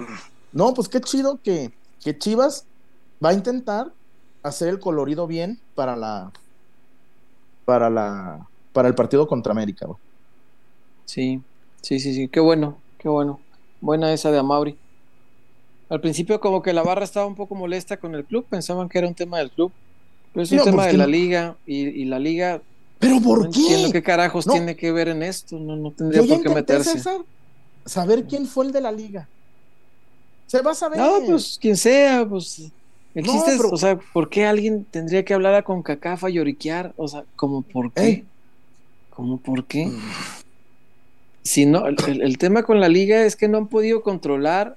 no, 0.52 0.74
pues 0.74 0.90
qué 0.90 1.02
chido 1.02 1.42
que, 1.44 1.72
que 2.04 2.18
Chivas 2.18 2.70
va 3.24 3.30
a 3.30 3.34
intentar 3.34 3.94
hacer 4.44 4.70
el 4.70 4.80
colorido 4.80 5.28
bien 5.28 5.62
para 5.76 5.96
la 5.96 6.36
para 7.66 7.90
la 7.90 8.50
para 8.72 8.88
el 8.88 8.96
partido 8.96 9.28
contra 9.28 9.52
América. 9.52 9.88
Sí, 11.06 11.44
sí, 11.82 12.00
sí, 12.00 12.14
sí, 12.14 12.30
qué 12.30 12.40
bueno, 12.40 12.84
qué 12.98 13.10
bueno. 13.10 13.46
Buena 13.82 14.14
esa 14.14 14.32
de 14.32 14.40
Amauri. 14.40 14.80
Al 15.90 16.02
principio 16.02 16.40
como 16.40 16.62
que 16.62 16.74
la 16.74 16.84
barra 16.84 17.04
estaba 17.04 17.26
un 17.26 17.36
poco 17.36 17.56
molesta 17.56 17.98
con 17.98 18.14
el 18.16 18.26
club, 18.26 18.48
pensaban 18.50 18.90
que 18.90 19.00
era 19.00 19.08
un 19.08 19.16
tema 19.16 19.40
del 19.40 19.52
club, 19.52 19.76
pero 20.32 20.44
es 20.44 20.52
un 20.54 20.60
No, 20.60 20.64
tema 20.64 20.86
pues 20.86 20.88
de 20.88 20.94
la 20.94 21.08
liga 21.08 21.60
y, 21.66 21.88
y 22.04 22.06
la 22.06 22.20
liga 22.20 22.64
Pero 23.00 23.16
no 23.16 23.22
¿por 23.22 23.46
entiendo 23.46 23.88
qué? 23.88 23.94
qué 23.94 24.04
carajos 24.04 24.46
No. 24.46 24.54
tiene 24.54 24.76
que 24.76 24.92
ver 24.92 25.08
en 25.08 25.24
esto, 25.24 25.58
no, 25.58 25.76
no 25.76 25.92
tendría 25.92 26.22
por 26.24 26.42
qué 26.44 26.50
meterse. 26.50 26.92
César, 26.94 27.22
saber 27.86 28.26
quién 28.26 28.46
fue 28.46 28.66
el 28.66 28.72
de 28.72 28.82
la 28.82 28.92
liga. 28.92 29.28
Se 30.48 30.62
va 30.62 30.72
a 30.72 30.76
saber. 30.76 31.00
No, 31.00 31.20
pues 31.26 31.58
quien 31.62 31.78
sea, 31.78 32.26
pues 32.28 32.60
el 33.16 33.24
No, 33.26 33.32
chiste 33.34 33.52
es, 33.52 33.58
pero- 33.58 33.70
o 33.72 33.78
sea, 33.78 33.98
¿por 34.14 34.30
qué 34.30 34.46
alguien 34.46 34.84
tendría 34.90 35.24
que 35.24 35.34
hablar 35.34 35.54
a 35.56 35.64
CONCACAF 35.64 36.26
a 36.26 36.30
lloriquear? 36.30 36.94
O 36.98 37.08
sea, 37.08 37.24
como 37.36 37.62
por 37.62 37.92
qué? 37.94 38.26
¿Cómo 39.12 39.38
por 39.38 39.66
qué? 39.66 39.92
Si 41.44 41.66
no, 41.66 41.88
el, 41.88 41.96
el- 42.08 42.22
el 42.22 42.38
tema 42.38 42.64
con 42.64 42.80
la 42.80 42.90
liga 42.90 43.24
es 43.24 43.36
que 43.36 43.48
no 43.48 43.58
han 43.58 43.68
podido 43.68 44.02
controlar 44.04 44.76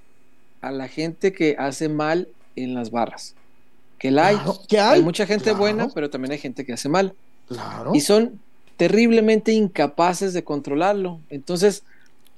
a 0.61 0.70
la 0.70 0.89
gente 0.89 1.33
que 1.33 1.57
hace 1.59 1.89
mal 1.89 2.29
en 2.57 2.75
las 2.75 2.91
barras. 2.91 3.35
Que 3.99 4.11
la 4.11 4.29
hay. 4.29 4.37
¿qué 4.68 4.79
hay? 4.81 4.99
hay? 4.99 5.03
mucha 5.03 5.27
gente 5.27 5.45
Claro. 5.45 5.59
buena, 5.59 5.89
pero 5.95 6.09
también 6.11 6.33
hay 6.33 6.39
gente 6.39 6.64
que 6.64 6.73
hace 6.73 6.89
mal. 6.89 7.14
Claro. 7.53 7.91
Y 7.95 8.01
son 8.01 8.41
terriblemente 8.77 9.53
incapaces 9.53 10.33
de 10.33 10.45
controlarlo. 10.45 11.21
Entonces, 11.31 11.85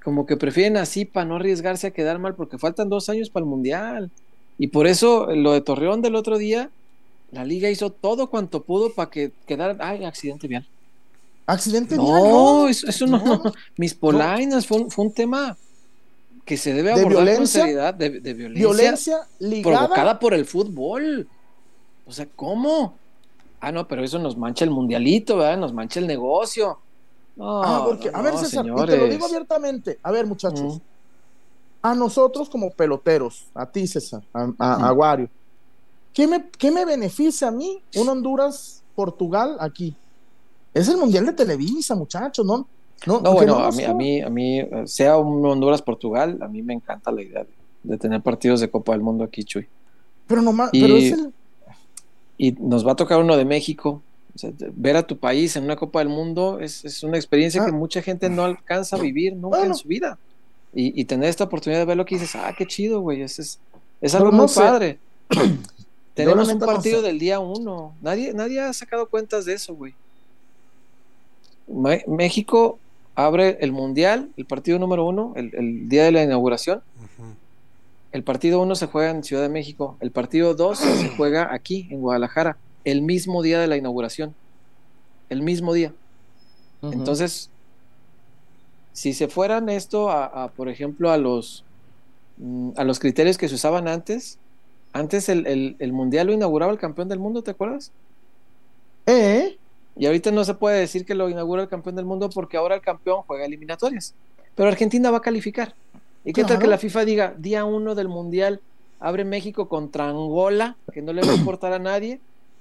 como 0.02 0.26
que 0.26 0.36
prefieren 0.36 0.76
así 0.76 1.04
para 1.04 1.26
no 1.26 1.36
arriesgarse 1.36 1.86
a 1.88 1.90
quedar 1.92 2.18
mal, 2.18 2.34
porque 2.34 2.58
faltan 2.58 2.88
dos 2.90 3.08
años 3.08 3.30
para 3.30 3.44
el 3.44 3.50
Mundial. 3.50 4.10
Y 4.58 4.68
por 4.68 4.86
eso 4.86 5.26
lo 5.34 5.52
de 5.52 5.60
Torreón 5.62 6.02
del 6.02 6.16
otro 6.16 6.38
día, 6.38 6.70
la 7.30 7.44
liga 7.44 7.70
hizo 7.70 7.90
todo 7.90 8.30
cuanto 8.30 8.62
pudo 8.64 8.94
para 8.94 9.10
que 9.10 9.32
quedara. 9.46 9.76
Ay, 9.80 10.04
accidente 10.04 10.46
vial. 10.48 10.68
Accidente 11.46 11.96
No, 11.96 12.04
vial, 12.04 12.22
no. 12.22 12.68
eso, 12.68 12.86
eso 12.88 13.06
no, 13.06 13.18
No, 13.18 13.24
no. 13.44 13.52
Mis 13.76 13.94
polainas 13.94 14.66
fue, 14.66 14.78
un, 14.78 14.90
fue 14.90 15.06
un 15.06 15.12
tema 15.14 15.58
que 16.44 16.56
se 16.56 16.74
debe 16.74 16.92
¿De 16.92 17.00
abordar 17.00 17.30
con 17.34 17.48
violencia? 17.48 17.62
seriedad, 17.62 17.94
de, 17.94 18.20
de 18.20 18.34
violencia, 18.34 18.68
Violencia 18.68 19.16
ligada. 19.38 19.88
provocada 19.88 20.18
por 20.18 20.34
el 20.34 20.44
fútbol. 20.46 21.28
O 22.06 22.12
sea, 22.12 22.26
¿cómo? 22.36 22.98
Ah, 23.66 23.72
no, 23.72 23.88
pero 23.88 24.04
eso 24.04 24.18
nos 24.18 24.36
mancha 24.36 24.64
el 24.64 24.70
mundialito, 24.70 25.36
¿verdad? 25.38 25.56
Nos 25.58 25.72
mancha 25.72 26.00
el 26.00 26.06
negocio. 26.06 26.78
No, 27.36 27.62
Ah, 27.62 27.82
porque, 27.84 28.10
no, 28.10 28.18
a 28.18 28.22
ver, 28.22 28.36
César, 28.36 28.64
y 28.66 28.86
te 28.86 28.96
lo 28.96 29.06
digo 29.08 29.26
abiertamente. 29.26 29.98
A 30.02 30.10
ver, 30.10 30.26
muchachos. 30.26 30.76
Mm. 30.76 30.80
a 31.86 31.94
nosotros 31.94 32.48
como 32.48 32.70
peloteros, 32.70 33.44
a 33.54 33.66
ti 33.66 33.86
César, 33.86 34.22
a, 34.32 34.42
a, 34.42 34.46
Mm. 34.78 34.84
a 34.84 34.92
Wario, 34.94 35.28
¿qué 36.14 36.26
me, 36.26 36.48
¿qué 36.58 36.70
me 36.70 36.84
beneficia 36.86 37.48
a 37.48 37.50
mí 37.50 37.82
un 37.96 38.08
Honduras-Portugal 38.08 39.56
aquí? 39.60 39.94
Es 40.72 40.88
el 40.88 40.96
Mundial 40.96 41.26
de 41.26 41.32
Televisa, 41.34 41.94
muchachos, 41.94 42.44
¿no? 42.46 42.66
No, 43.06 43.20
bueno, 43.34 43.58
no 43.58 43.64
a 43.66 43.70
mí, 43.70 43.84
a 43.84 43.92
mí, 43.92 44.20
a 44.22 44.30
mí, 44.30 44.60
eh, 44.60 44.84
sea 44.86 45.18
un 45.18 45.44
Honduras-Portugal, 45.44 46.38
a 46.40 46.48
mí 46.48 46.62
me 46.62 46.72
encanta 46.72 47.12
la 47.12 47.20
idea 47.22 47.44
de, 47.44 47.50
de 47.82 47.98
tener 47.98 48.22
partidos 48.22 48.60
de 48.60 48.70
Copa 48.70 48.92
del 48.92 49.02
Mundo 49.02 49.22
aquí, 49.24 49.44
Chuy. 49.44 49.68
Pero 50.26 50.40
nomás, 50.40 50.70
y- 50.72 50.80
pero 50.80 50.96
es 50.96 51.12
el... 51.12 51.34
Y 52.38 52.52
nos 52.52 52.86
va 52.86 52.92
a 52.92 52.96
tocar 52.96 53.20
uno 53.20 53.36
de 53.36 53.44
México. 53.44 54.02
O 54.34 54.38
sea, 54.38 54.50
de- 54.50 54.72
ver 54.74 54.96
a 54.96 55.06
tu 55.06 55.16
país 55.16 55.54
en 55.56 55.64
una 55.64 55.76
Copa 55.76 56.00
del 56.00 56.08
Mundo 56.08 56.58
es, 56.60 56.84
es 56.84 57.02
una 57.04 57.16
experiencia 57.16 57.62
Ah. 57.62 57.66
que 57.66 57.72
mucha 57.72 58.02
gente 58.02 58.28
no 58.28 58.44
alcanza 58.44 58.96
a 58.96 59.00
vivir 59.00 59.34
nunca 59.36 59.58
Bueno. 59.58 59.72
en 59.74 59.78
su 59.78 59.86
vida. 59.88 60.18
Y, 60.74 61.00
y 61.00 61.04
tener 61.04 61.28
esta 61.28 61.44
oportunidad 61.44 61.80
de 61.80 61.84
verlo 61.86 62.04
que 62.04 62.16
dices, 62.16 62.34
ah, 62.34 62.52
qué 62.58 62.66
chido, 62.66 63.00
güey, 63.00 63.22
es, 63.22 63.38
es, 63.38 63.60
es 64.00 64.14
algo 64.16 64.32
no 64.32 64.38
muy 64.38 64.48
sé. 64.48 64.60
padre. 64.60 64.98
Tenemos 66.14 66.48
un 66.48 66.58
no 66.58 66.66
partido 66.66 67.00
sé. 67.00 67.06
del 67.06 67.18
día 67.20 67.38
uno. 67.38 67.94
Nadie, 68.02 68.32
nadie 68.34 68.60
ha 68.60 68.72
sacado 68.72 69.06
cuentas 69.08 69.44
de 69.44 69.54
eso, 69.54 69.74
güey. 69.74 69.94
México 72.06 72.78
abre 73.14 73.58
el 73.60 73.72
Mundial, 73.72 74.28
el 74.36 74.44
partido 74.44 74.78
número 74.78 75.06
uno, 75.06 75.32
el, 75.36 75.50
el 75.54 75.88
día 75.88 76.04
de 76.04 76.12
la 76.12 76.22
inauguración. 76.22 76.82
El 78.14 78.22
partido 78.22 78.62
1 78.62 78.74
se 78.76 78.86
juega 78.86 79.10
en 79.10 79.22
Ciudad 79.24 79.42
de 79.42 79.50
México. 79.50 79.98
El 80.00 80.10
partido 80.12 80.54
2 80.54 80.78
se 80.78 81.08
juega 81.10 81.52
aquí, 81.52 81.88
en 81.90 82.00
Guadalajara, 82.00 82.56
el 82.84 83.02
mismo 83.02 83.42
día 83.42 83.60
de 83.60 83.66
la 83.66 83.76
inauguración. 83.76 84.34
El 85.28 85.42
mismo 85.42 85.74
día. 85.74 85.92
Entonces, 86.82 87.50
si 88.92 89.14
se 89.14 89.28
fueran 89.28 89.68
esto 89.68 90.10
a, 90.10 90.26
a, 90.44 90.48
por 90.52 90.68
ejemplo, 90.68 91.10
a 91.10 91.18
los, 91.18 91.64
mm, 92.36 92.70
a 92.76 92.84
los 92.84 93.00
criterios 93.00 93.36
que 93.38 93.48
se 93.48 93.54
usaban 93.56 93.88
antes, 93.88 94.38
antes 94.92 95.28
el, 95.28 95.46
el- 95.46 95.76
el 95.80 95.92
Mundial 95.92 96.28
lo 96.28 96.32
inauguraba 96.32 96.72
el 96.72 96.78
campeón 96.78 97.08
del 97.08 97.18
mundo, 97.18 97.42
¿te 97.42 97.50
acuerdas? 97.50 97.92
Eh, 99.06 99.58
Y 99.96 100.06
ahorita 100.06 100.30
no 100.32 100.44
se 100.44 100.54
puede 100.54 100.78
decir 100.80 101.04
que 101.06 101.14
lo 101.14 101.28
inaugura 101.28 101.62
el 101.62 101.68
campeón 101.68 101.96
del 101.96 102.04
mundo 102.04 102.30
porque 102.30 102.56
ahora 102.56 102.74
el 102.76 102.80
campeón 102.82 103.22
juega 103.26 103.44
eliminatorias. 103.46 104.14
Pero 104.54 104.68
Argentina 104.68 105.10
va 105.10 105.18
a 105.18 105.22
calificar. 105.22 105.74
¿Y 106.24 106.32
qué 106.32 106.44
tal 106.44 106.58
que 106.58 106.66
la 106.66 106.78
FIFA 106.78 107.04
diga, 107.04 107.34
día 107.38 107.64
uno 107.64 107.94
del 107.94 108.08
Mundial, 108.08 108.60
abre 108.98 109.24
México 109.24 109.68
contra 109.68 110.08
Angola, 110.08 110.76
que 110.92 111.02
no 111.02 111.12
le 111.12 111.22
va 111.22 111.32
a 111.32 111.36
importar 111.36 111.72
a 111.72 111.78
nadie? 111.78 112.20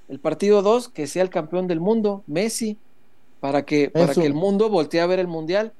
El 0.09 0.19
partido 0.19 0.61
2, 0.61 0.89
que 0.89 1.07
sea 1.07 1.23
el 1.23 1.29
campeón 1.29 1.67
del 1.67 1.79
mundo, 1.79 2.23
Messi, 2.27 2.77
para 3.39 3.63
que, 3.65 3.89
para 3.89 4.11
Eso. 4.11 4.21
que 4.21 4.27
el 4.27 4.33
mundo 4.33 4.69
voltee 4.69 4.99
a 5.01 5.05
ver 5.07 5.19
el 5.19 5.27
Mundial. 5.27 5.71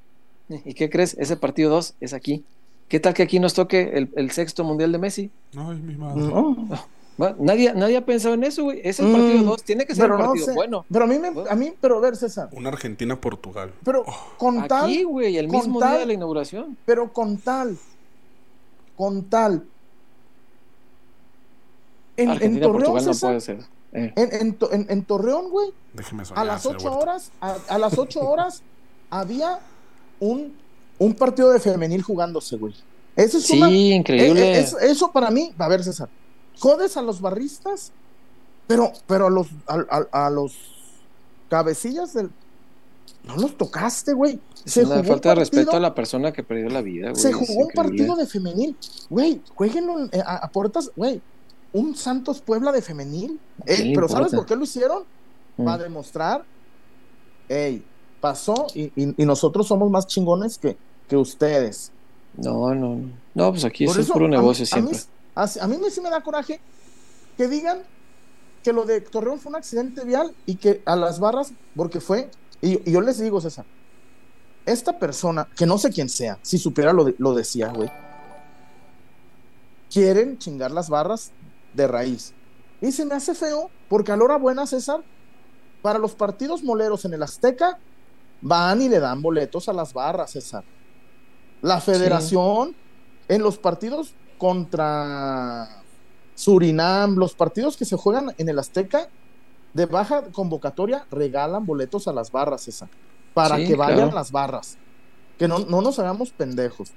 ¿Y 0.48 0.74
qué 0.74 0.88
crees? 0.88 1.16
Ese 1.18 1.36
partido 1.36 1.70
2 1.70 1.94
es 2.00 2.14
aquí. 2.14 2.44
¿Qué 2.88 3.00
tal 3.00 3.14
que 3.14 3.22
aquí 3.22 3.38
nos 3.38 3.54
toque 3.54 3.92
el, 3.94 4.10
el 4.16 4.30
sexto 4.30 4.64
Mundial 4.64 4.92
de 4.92 4.98
Messi? 4.98 5.30
Ay, 5.56 5.76
mi 5.78 5.94
madre. 5.96 6.22
no. 6.22 6.68
Bueno, 7.16 7.36
nadie, 7.38 7.72
nadie 7.74 7.96
ha 7.96 8.04
pensado 8.04 8.34
en 8.34 8.42
eso, 8.44 8.64
güey. 8.64 8.80
Es 8.82 8.98
el 8.98 9.06
Mm, 9.06 9.12
partido 9.12 9.42
2, 9.44 9.62
tiene 9.62 9.86
que 9.86 9.94
ser 9.94 10.10
un 10.10 10.18
no 10.18 10.24
partido 10.26 10.46
sé. 10.46 10.52
bueno. 10.54 10.84
Pero 10.90 11.04
a 11.04 11.08
mí, 11.08 11.18
me, 11.18 11.28
a 11.48 11.54
mí, 11.54 11.72
pero 11.80 11.98
a 11.98 12.00
ver, 12.00 12.16
César, 12.16 12.48
Una 12.52 12.70
Argentina-Portugal. 12.70 13.72
pero 13.84 14.04
con 14.36 14.58
Aquí, 14.58 14.68
tal, 14.68 15.06
güey, 15.06 15.36
el 15.36 15.46
con 15.48 15.58
mismo 15.58 15.78
tal- 15.78 15.90
día 15.90 15.98
de 16.00 16.06
la 16.06 16.12
inauguración. 16.12 16.76
pero 16.84 17.12
con 17.12 17.36
tal, 17.38 17.76
con 18.96 19.24
tal. 19.24 19.64
En, 22.16 22.24
en 22.26 22.30
Argentina, 22.30 22.66
Torreón, 22.66 22.82
Portugal 22.82 23.04
no 23.06 23.14
César, 23.14 23.28
puede 23.30 23.40
ser. 23.40 23.58
Eh, 23.92 24.12
en, 24.16 24.34
en 24.40 24.54
To- 24.54 24.72
en- 24.72 24.86
en 24.88 25.04
Torreón, 25.04 25.50
güey, 25.50 25.70
Déjeme 25.92 26.24
soñar. 26.24 26.42
a 26.42 26.44
las 26.46 26.62
señor 26.62 26.76
8 26.78 26.88
Huerta. 26.90 27.02
horas, 27.02 27.32
a, 27.40 27.56
a 27.68 27.78
las 27.78 27.98
8 27.98 28.20
horas 28.28 28.62
había 29.10 29.58
un, 30.20 30.52
un 30.98 31.14
partido 31.14 31.50
de 31.52 31.60
femenil 31.60 32.02
jugándose, 32.02 32.56
güey. 32.56 32.74
Eso 33.16 33.38
es 33.38 33.44
Sí, 33.46 33.56
una, 33.56 33.70
increíble. 33.70 34.40
eh, 34.42 34.56
eh, 34.56 34.60
eso, 34.60 34.78
eso 34.80 35.12
para 35.12 35.30
mí, 35.30 35.52
a 35.58 35.68
ver, 35.68 35.84
César, 35.84 36.08
jodes 36.60 36.96
a 36.96 37.02
los 37.02 37.20
barristas, 37.20 37.92
pero, 38.66 38.92
pero 39.06 39.26
a 39.26 39.30
los, 39.30 39.48
a, 39.66 39.84
a- 40.12 40.26
a 40.26 40.30
los 40.30 40.54
cabecillas 41.48 42.14
del, 42.14 42.30
no 43.24 43.36
los 43.36 43.56
tocaste, 43.56 44.12
güey. 44.12 44.40
Es 44.64 44.72
Se 44.72 44.80
una 44.80 44.88
jugó 44.90 45.00
un 45.00 45.06
falta 45.06 45.28
de 45.30 45.34
respeto 45.36 45.72
a 45.76 45.80
la 45.80 45.94
persona 45.94 46.32
que 46.32 46.42
perdió 46.42 46.68
la 46.70 46.80
vida, 46.80 47.10
güey. 47.10 47.20
Se 47.22 47.32
jugó 47.32 47.64
un 47.66 47.70
partido 47.72 48.16
de 48.16 48.26
femenil, 48.26 48.76
güey, 49.10 49.40
jueguenlo 49.54 50.00
en- 50.10 50.10
a, 50.24 50.36
a 50.36 50.48
puertas, 50.50 50.90
güey. 50.96 51.20
un 51.72 51.96
Santos 51.96 52.40
Puebla 52.40 52.70
de 52.72 52.80
femenil. 52.82 53.40
¿Qué 53.66 53.90
Eh, 53.90 53.92
pero 53.94 54.08
¿sabes 54.08 54.32
por 54.32 54.46
qué 54.46 54.54
lo 54.56 54.62
hicieron? 54.62 55.02
Mm. 55.56 55.64
Para 55.64 55.82
demostrar, 55.82 56.44
hey, 57.48 57.84
pasó 58.20 58.66
y, 58.74 58.84
y- 58.94 59.14
y 59.22 59.26
nosotros 59.26 59.66
somos 59.66 59.90
más 59.90 60.06
chingones 60.06 60.56
que, 60.56 60.76
que 61.08 61.16
ustedes. 61.16 61.90
No, 62.36 62.74
no, 62.74 62.94
no. 62.96 63.10
No, 63.34 63.50
pues 63.50 63.64
aquí 63.64 63.84
Por 63.86 63.92
eso 63.92 64.00
es 64.00 64.06
eso, 64.06 64.12
puro 64.14 64.26
a 64.26 64.28
mí- 64.28 64.36
negocio 64.36 64.62
a 64.62 64.66
siempre. 64.66 64.96
mí, 64.96 65.02
a, 65.34 65.66
mí 65.66 65.76
sí 65.90 66.00
me 66.00 66.10
da 66.10 66.20
coraje 66.22 66.60
que 67.36 67.48
digan 67.48 67.82
que 68.62 68.72
lo 68.72 68.84
de 68.84 69.00
Torreón 69.00 69.40
fue 69.40 69.50
un 69.50 69.56
accidente 69.56 70.04
vial 70.04 70.34
y 70.46 70.56
que 70.56 70.82
a 70.86 70.96
las 70.96 71.18
barras, 71.20 71.52
porque 71.76 72.00
fue, 72.00 72.30
y, 72.62 72.88
y 72.88 72.92
yo 72.92 73.00
les 73.00 73.18
digo, 73.18 73.40
César, 73.40 73.64
esta 74.64 74.98
persona, 74.98 75.46
que 75.56 75.66
no 75.66 75.76
sé 75.76 75.90
quién 75.90 76.08
sea, 76.08 76.38
si 76.42 76.56
supiera 76.58 76.92
lo, 76.92 77.04
de- 77.04 77.14
lo 77.18 77.34
decía, 77.34 77.68
güey, 77.68 77.90
quieren 79.92 80.38
chingar 80.38 80.70
las 80.70 80.88
barras 80.88 81.30
de 81.74 81.86
raíz. 81.86 82.32
Y 82.80 82.92
se 82.92 83.04
me 83.04 83.14
hace 83.14 83.34
feo, 83.34 83.70
porque 83.88 84.12
a 84.12 84.16
la 84.16 84.24
hora 84.24 84.36
buena, 84.36 84.66
César, 84.66 85.02
para 85.82 85.98
los 85.98 86.14
partidos 86.14 86.62
moleros 86.62 87.04
en 87.04 87.14
el 87.14 87.22
Azteca, 87.22 87.78
van 88.40 88.82
y 88.82 88.88
le 88.88 89.00
dan 89.00 89.22
boletos 89.22 89.68
a 89.68 89.72
las 89.72 89.92
barras, 89.92 90.32
César. 90.32 90.64
La 91.62 91.80
federación, 91.80 92.74
en 93.28 93.42
los 93.42 93.58
partidos 93.58 94.14
contra 94.44 95.68
Surinam, 96.34 97.16
los 97.16 97.32
partidos 97.34 97.78
que 97.78 97.86
se 97.86 97.96
juegan 97.96 98.34
en 98.36 98.48
el 98.50 98.58
Azteca, 98.58 99.08
de 99.72 99.86
baja 99.86 100.24
convocatoria, 100.32 101.06
regalan 101.10 101.64
boletos 101.64 102.06
a 102.08 102.12
las 102.12 102.30
barras, 102.30 102.60
César. 102.60 102.90
Para 103.32 103.56
Sí, 103.56 103.66
que 103.66 103.74
vayan 103.74 103.96
claro. 104.00 104.14
las 104.14 104.30
barras. 104.30 104.76
Que 105.38 105.48
no, 105.48 105.60
no 105.60 105.80
nos 105.80 105.98
hagamos 105.98 106.30
pendejos. 106.30 106.92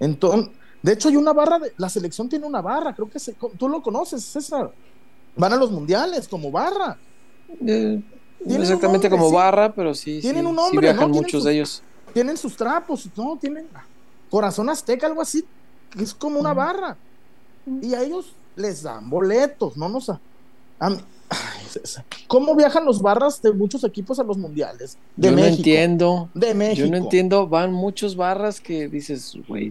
Entonces, 0.00 0.50
de 0.82 0.92
hecho, 0.94 1.08
hay 1.10 1.16
una 1.16 1.32
barra, 1.32 1.60
de, 1.60 1.72
la 1.76 1.88
selección 1.88 2.28
tiene 2.28 2.44
una 2.44 2.60
barra, 2.60 2.92
creo 2.92 3.08
que 3.08 3.20
se- 3.20 3.36
tú 3.56 3.68
lo 3.68 3.80
conoces, 3.80 4.24
César. 4.24 4.72
Van 5.36 5.52
a 5.52 5.56
los 5.56 5.70
mundiales 5.70 6.26
como 6.26 6.50
barra. 6.50 6.98
Eh, 7.64 8.02
exactamente 8.40 9.08
nombre, 9.08 9.10
como 9.10 9.28
sí. 9.28 9.34
barra, 9.36 9.72
pero 9.72 9.94
sí. 9.94 10.18
Tienen 10.20 10.42
sí, 10.42 10.46
un 10.50 10.56
sí 10.56 10.62
nombre, 10.62 10.80
viajan 10.88 11.02
¿no? 11.02 11.06
Tienen 11.12 11.22
muchos 11.22 11.38
sus- 11.40 11.44
de 11.44 11.52
ellos. 11.54 11.82
Tienen 12.12 12.36
sus 12.36 12.56
trapos, 12.56 13.08
no, 13.16 13.38
tienen 13.40 13.68
corazón 14.28 14.68
azteca, 14.68 15.06
algo 15.06 15.22
así, 15.22 15.44
es 15.98 16.14
como 16.14 16.38
una 16.40 16.52
barra. 16.54 16.96
Y 17.82 17.94
a 17.94 18.02
ellos 18.02 18.32
les 18.56 18.82
dan 18.82 19.08
boletos, 19.10 19.76
no 19.76 19.88
nos... 19.88 20.08
a- 20.10 20.20
mí- 20.90 20.96
¿Cómo 22.26 22.56
viajan 22.56 22.84
los 22.84 23.00
barras 23.00 23.40
de 23.40 23.52
muchos 23.52 23.84
equipos 23.84 24.18
a 24.18 24.24
los 24.24 24.36
mundiales? 24.36 24.98
De 25.14 25.30
Yo 25.30 25.36
no 25.36 25.44
entiendo. 25.44 26.28
De 26.34 26.52
México. 26.54 26.86
Yo 26.86 26.90
no 26.90 26.96
entiendo. 26.96 27.46
Van 27.46 27.72
muchos 27.72 28.16
barras 28.16 28.60
que 28.60 28.88
dices, 28.88 29.36
güey, 29.46 29.70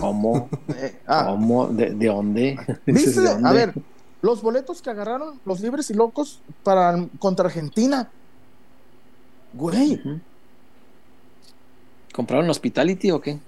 ¿cómo? 0.00 0.50
Eh, 0.76 1.00
ah, 1.06 1.28
¿Cómo? 1.30 1.68
¿De, 1.68 1.94
de 1.94 2.06
dónde? 2.06 2.58
¿Viste? 2.86 2.92
Dices, 2.92 3.16
¿de 3.16 3.30
dónde? 3.30 3.48
A 3.48 3.52
ver, 3.52 3.72
los 4.20 4.42
boletos 4.42 4.82
que 4.82 4.90
agarraron 4.90 5.40
los 5.46 5.60
libres 5.60 5.88
y 5.88 5.94
locos 5.94 6.40
para 6.62 7.06
contra 7.18 7.46
Argentina. 7.46 8.10
Güey. 9.54 10.02
¿Compraron 12.12 12.48
Hospitality 12.50 13.10
o 13.10 13.20
qué? 13.20 13.38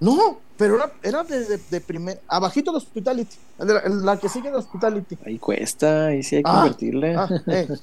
No, 0.00 0.38
pero 0.56 0.76
era, 0.76 0.92
era 1.02 1.24
de, 1.24 1.44
de, 1.44 1.60
de 1.70 1.80
primer, 1.80 2.20
abajito 2.28 2.70
de 2.70 2.78
Hospitality, 2.78 3.36
la 3.58 4.18
que 4.18 4.28
sigue 4.28 4.50
de 4.50 4.56
Hospitality. 4.56 5.16
Ahí 5.24 5.38
cuesta, 5.38 6.06
ahí 6.06 6.22
sí 6.22 6.36
hay 6.36 6.42
que 6.42 6.50
Ah, 6.50 6.58
invertirle. 6.64 7.16
Ah, 7.16 7.28
eh. 7.46 7.68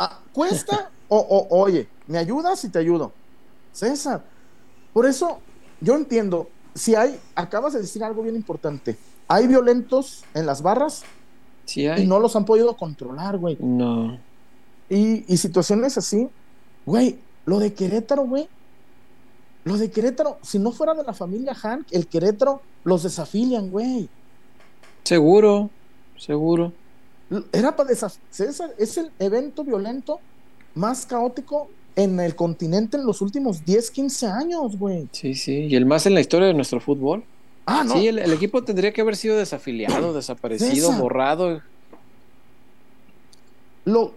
Ah, 0.00 0.20
¿Cuesta? 0.32 0.90
O, 1.08 1.18
o- 1.18 1.60
oye, 1.62 1.88
¿me 2.06 2.18
ayudas 2.18 2.62
y 2.64 2.68
te 2.68 2.78
ayudo? 2.78 3.10
César, 3.72 4.22
por 4.92 5.06
eso 5.06 5.40
yo 5.80 5.96
entiendo, 5.96 6.48
si 6.74 6.94
hay, 6.94 7.18
acabas 7.34 7.72
de 7.72 7.80
decir 7.80 8.04
algo 8.04 8.22
bien 8.22 8.36
importante, 8.36 8.96
hay 9.26 9.48
violentos 9.48 10.24
en 10.34 10.46
las 10.46 10.62
barras 10.62 11.02
sí 11.64 11.86
hay. 11.88 12.04
y 12.04 12.06
no 12.06 12.20
los 12.20 12.36
han 12.36 12.44
podido 12.44 12.76
controlar, 12.76 13.38
güey. 13.38 13.56
No. 13.60 14.20
Y, 14.88 15.24
y 15.32 15.36
situaciones 15.36 15.98
así, 15.98 16.28
güey, 16.86 17.18
lo 17.44 17.58
de 17.58 17.74
Querétaro, 17.74 18.22
güey, 18.22 18.48
lo 19.68 19.76
de 19.76 19.90
Querétaro, 19.90 20.38
si 20.42 20.58
no 20.58 20.72
fuera 20.72 20.94
de 20.94 21.04
la 21.04 21.12
familia 21.12 21.54
Hank, 21.54 21.86
el 21.90 22.06
Querétaro 22.06 22.60
los 22.84 23.02
desafilian, 23.02 23.70
güey. 23.70 24.08
Seguro, 25.04 25.70
seguro. 26.16 26.72
Era 27.52 27.76
para 27.76 27.90
desafiar. 27.90 28.22
César, 28.30 28.74
es 28.78 28.96
el 28.96 29.10
evento 29.18 29.64
violento 29.64 30.20
más 30.74 31.04
caótico 31.06 31.68
en 31.96 32.18
el 32.20 32.34
continente 32.36 32.96
en 32.96 33.04
los 33.04 33.20
últimos 33.20 33.64
10, 33.64 33.90
15 33.90 34.26
años, 34.26 34.78
güey. 34.78 35.08
Sí, 35.12 35.34
sí. 35.34 35.66
Y 35.66 35.76
el 35.76 35.84
más 35.84 36.06
en 36.06 36.14
la 36.14 36.20
historia 36.20 36.46
de 36.48 36.54
nuestro 36.54 36.80
fútbol. 36.80 37.24
Ah, 37.66 37.84
no. 37.84 37.94
Sí, 37.94 38.06
el, 38.06 38.18
el 38.18 38.32
equipo 38.32 38.62
tendría 38.64 38.92
que 38.92 39.00
haber 39.02 39.16
sido 39.16 39.36
desafiliado, 39.36 40.14
desaparecido, 40.14 40.88
César. 40.88 41.00
borrado. 41.00 41.60
Lo, 43.84 44.14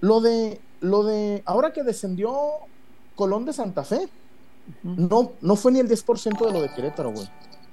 lo 0.00 0.20
de, 0.20 0.60
lo 0.80 1.04
de, 1.04 1.42
ahora 1.46 1.72
que 1.72 1.82
descendió 1.82 2.32
Colón 3.14 3.44
de 3.44 3.52
Santa 3.52 3.84
Fe, 3.84 4.08
no, 4.82 5.32
no 5.40 5.56
fue 5.56 5.72
ni 5.72 5.80
el 5.80 5.88
10% 5.88 6.46
de 6.46 6.52
lo 6.52 6.62
de 6.62 6.72
Querétaro, 6.74 7.10
güey. 7.12 7.28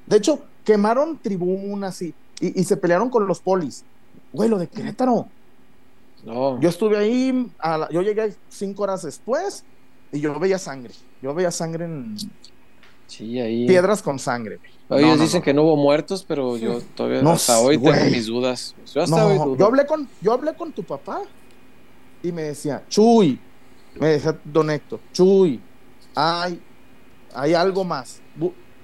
De 0.06 0.18
hecho, 0.18 0.42
quemaron 0.64 1.18
tribunas 1.18 2.02
y, 2.02 2.14
y, 2.40 2.60
y 2.62 2.64
se 2.64 2.78
pelearon 2.78 3.10
con 3.10 3.28
los 3.28 3.40
polis. 3.40 3.84
Güey, 4.34 4.50
lo 4.50 4.58
de 4.58 4.68
Querétaro. 4.68 5.28
No, 6.26 6.60
Yo 6.60 6.70
estuve 6.70 6.98
ahí, 6.98 7.52
a 7.60 7.78
la- 7.78 7.90
yo 7.90 8.02
llegué 8.02 8.36
cinco 8.50 8.84
horas 8.84 9.04
después 9.04 9.64
y 10.12 10.20
yo 10.20 10.38
veía 10.40 10.58
sangre. 10.60 10.94
Yo 11.22 11.34
veía 11.34 11.52
sangre 11.52 11.86
en 11.86 12.16
sí, 13.08 13.40
ahí. 13.40 13.68
piedras 13.68 14.02
con 14.02 14.20
sangre. 14.20 14.60
Ellos 14.90 15.18
No, 15.18 15.24
dicen 15.24 15.42
que 15.42 15.54
no 15.54 15.64
hubo 15.64 15.76
muertos, 15.76 16.24
pero 16.28 16.58
yo 16.58 16.82
todavía 16.96 17.22
No 17.22 17.32
hasta 17.32 17.60
hoy 17.60 17.78
tengo 17.78 17.94
mis 18.12 18.26
dudas. 18.28 18.74
Yo 18.94 19.02
hasta 19.04 19.26
hoy 19.26 19.38
dudo. 19.38 19.56
yo 19.58 19.66
hablé 19.66 19.86
con 19.86 20.08
yo 20.22 20.32
hablé 20.34 20.54
con 20.56 20.72
tu 20.72 20.84
papá 20.84 21.22
y 22.24 22.32
me 22.32 22.44
decía, 22.44 22.84
"Chuy", 22.90 23.40
me 24.00 24.08
decía 24.08 24.38
Don 24.46 24.70
Héctor, 24.70 25.00
"Chuy, 25.14 25.60
hay 26.16 26.62
hay 27.40 27.54
algo 27.54 27.84
más." 27.84 28.20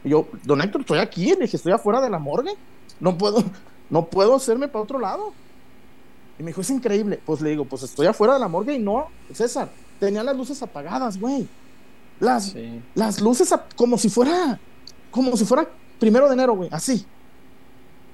Y 0.03 0.09
yo, 0.09 0.27
"Don 0.43 0.61
Héctor, 0.61 0.81
estoy 0.81 0.99
aquí", 0.99 1.25
le 1.31 1.41
dije, 1.45 1.57
"Estoy 1.57 1.71
afuera 1.71 2.01
de 2.01 2.09
la 2.09 2.19
morgue. 2.19 2.51
No 2.99 3.17
puedo 3.17 3.43
no 3.89 4.05
puedo 4.05 4.35
hacerme 4.35 4.67
para 4.67 4.83
otro 4.83 4.99
lado." 4.99 5.33
Y 6.39 6.43
me 6.43 6.47
dijo, 6.51 6.61
"Es 6.61 6.69
increíble." 6.69 7.19
Pues 7.25 7.41
le 7.41 7.49
digo, 7.51 7.65
"Pues 7.65 7.83
estoy 7.83 8.07
afuera 8.07 8.33
de 8.33 8.39
la 8.39 8.47
morgue 8.47 8.73
y 8.75 8.79
no, 8.79 9.07
César, 9.33 9.69
tenía 9.99 10.23
las 10.23 10.35
luces 10.35 10.61
apagadas, 10.63 11.19
güey. 11.19 11.47
Las 12.19 12.45
Sí. 12.51 12.81
las 12.95 13.21
luces 13.21 13.53
como 13.75 13.97
si 13.97 14.09
fuera 14.09 14.59
como 15.11 15.35
si 15.37 15.45
fuera 15.45 15.67
primero 15.99 16.27
de 16.27 16.33
enero, 16.33 16.55
güey, 16.55 16.69
así. 16.71 17.05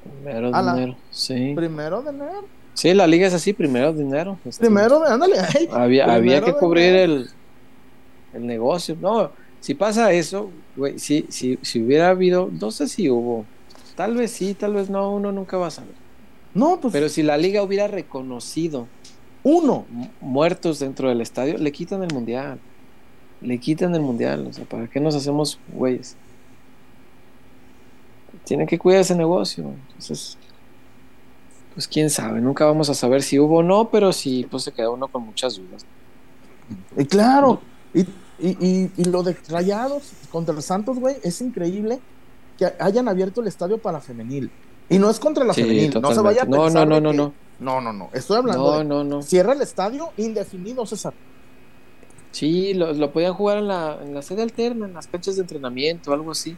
Primero 0.03 0.47
de 0.51 0.63
la- 0.63 0.71
enero. 0.77 0.95
Sí. 1.11 1.53
Primero 1.55 2.01
de 2.01 2.09
enero. 2.09 2.45
Sí, 2.73 2.93
la 2.93 3.07
liga 3.07 3.27
es 3.27 3.33
así, 3.33 3.51
primero 3.51 3.91
de 3.93 4.01
enero. 4.03 4.37
Este, 4.45 4.65
Primero 4.65 4.99
de, 5.01 5.11
ándale, 5.11 5.35
ay, 5.55 5.67
Había, 5.71 6.05
primero 6.05 6.11
había 6.13 6.41
que 6.41 6.53
cubrir 6.53 6.95
el, 6.95 7.29
el 8.33 8.45
negocio. 8.47 8.95
No, 9.01 9.31
si 9.59 9.75
pasa 9.75 10.11
eso, 10.13 10.51
güey, 10.75 10.99
si, 10.99 11.25
si, 11.29 11.57
si 11.61 11.81
hubiera 11.83 12.09
habido, 12.09 12.49
no 12.51 12.71
sé 12.71 12.87
si 12.87 13.09
hubo, 13.09 13.45
tal 13.95 14.15
vez 14.15 14.31
sí, 14.31 14.55
tal 14.55 14.73
vez 14.75 14.89
no, 14.89 15.13
uno 15.13 15.31
nunca 15.31 15.57
va 15.57 15.67
a 15.67 15.71
saber. 15.71 15.95
No, 16.53 16.79
pues 16.81 16.93
Pero 16.93 17.09
si 17.09 17.23
la 17.23 17.37
liga 17.37 17.63
hubiera 17.63 17.87
reconocido 17.87 18.87
uno. 19.43 19.85
mu- 19.89 20.13
muertos 20.19 20.79
dentro 20.79 21.09
del 21.09 21.21
estadio, 21.21 21.57
le 21.57 21.71
quitan 21.71 22.03
el 22.03 22.13
mundial. 22.13 22.63
Le 23.41 23.59
quitan 23.59 23.95
el 23.95 24.01
mundial. 24.01 24.47
O 24.47 24.53
sea, 24.53 24.65
¿para 24.65 24.87
qué 24.89 24.99
nos 24.99 25.15
hacemos 25.15 25.61
güeyes? 25.67 26.17
Tienen 28.45 28.67
que 28.67 28.77
cuidar 28.79 29.01
ese 29.01 29.15
negocio. 29.15 29.81
Entonces, 29.87 30.37
pues 31.73 31.87
quién 31.87 32.09
sabe, 32.09 32.41
nunca 32.41 32.65
vamos 32.65 32.89
a 32.89 32.93
saber 32.93 33.21
si 33.23 33.39
hubo 33.39 33.57
o 33.59 33.63
no, 33.63 33.89
pero 33.91 34.11
sí, 34.13 34.47
pues 34.49 34.63
se 34.63 34.71
queda 34.73 34.89
uno 34.89 35.07
con 35.07 35.23
muchas 35.23 35.55
dudas. 35.55 35.85
Y 36.97 37.05
claro, 37.05 37.61
y, 37.93 38.05
y, 38.41 38.49
y, 38.65 38.91
y 38.97 39.03
lo 39.05 39.23
de 39.23 39.35
Rayados 39.49 40.11
contra 40.31 40.53
los 40.53 40.65
Santos, 40.65 40.99
güey, 40.99 41.17
es 41.23 41.41
increíble 41.41 41.99
que 42.57 42.65
hayan 42.79 43.07
abierto 43.07 43.41
el 43.41 43.47
estadio 43.47 43.77
para 43.77 43.99
femenil. 44.01 44.49
Y 44.89 44.97
no 44.97 45.09
es 45.09 45.19
contra 45.19 45.43
la 45.45 45.53
Sí, 45.53 45.61
femenil, 45.61 45.93
no 46.01 46.13
se 46.13 46.21
vaya 46.21 46.41
a. 46.43 46.45
No, 46.45 46.63
pensar 46.63 46.87
no, 46.87 46.99
no, 46.99 47.11
que- 47.11 47.17
no, 47.17 47.33
no, 47.59 47.81
no, 47.81 47.93
no. 47.93 48.09
Estoy 48.13 48.37
hablando 48.37 48.71
No, 48.71 48.77
de 48.79 48.83
no, 48.85 49.03
no. 49.03 49.21
cierra 49.21 49.53
el 49.53 49.61
estadio 49.61 50.09
indefinido, 50.17 50.85
César. 50.85 51.13
Sí, 52.31 52.73
lo, 52.73 52.93
lo 52.93 53.11
podían 53.11 53.33
jugar 53.33 53.57
en 53.57 53.67
la, 53.67 53.97
en 54.03 54.13
la 54.13 54.21
sede 54.21 54.43
alterna, 54.43 54.85
en 54.85 54.93
las 54.93 55.07
canchas 55.07 55.35
de 55.35 55.41
entrenamiento, 55.41 56.13
algo 56.13 56.31
así. 56.31 56.55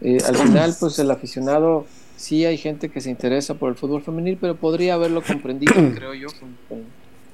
Eh, 0.00 0.18
al 0.26 0.36
final, 0.36 0.74
pues 0.78 0.98
el 0.98 1.10
aficionado, 1.10 1.86
sí 2.16 2.44
hay 2.44 2.58
gente 2.58 2.90
que 2.90 3.00
se 3.00 3.10
interesa 3.10 3.54
por 3.54 3.70
el 3.70 3.76
fútbol 3.76 4.02
femenil, 4.02 4.36
pero 4.40 4.56
podría 4.56 4.94
haberlo 4.94 5.22
comprendido, 5.22 5.72
creo 5.94 6.12
yo, 6.14 6.28
con- 6.38 6.56
con- 6.68 6.84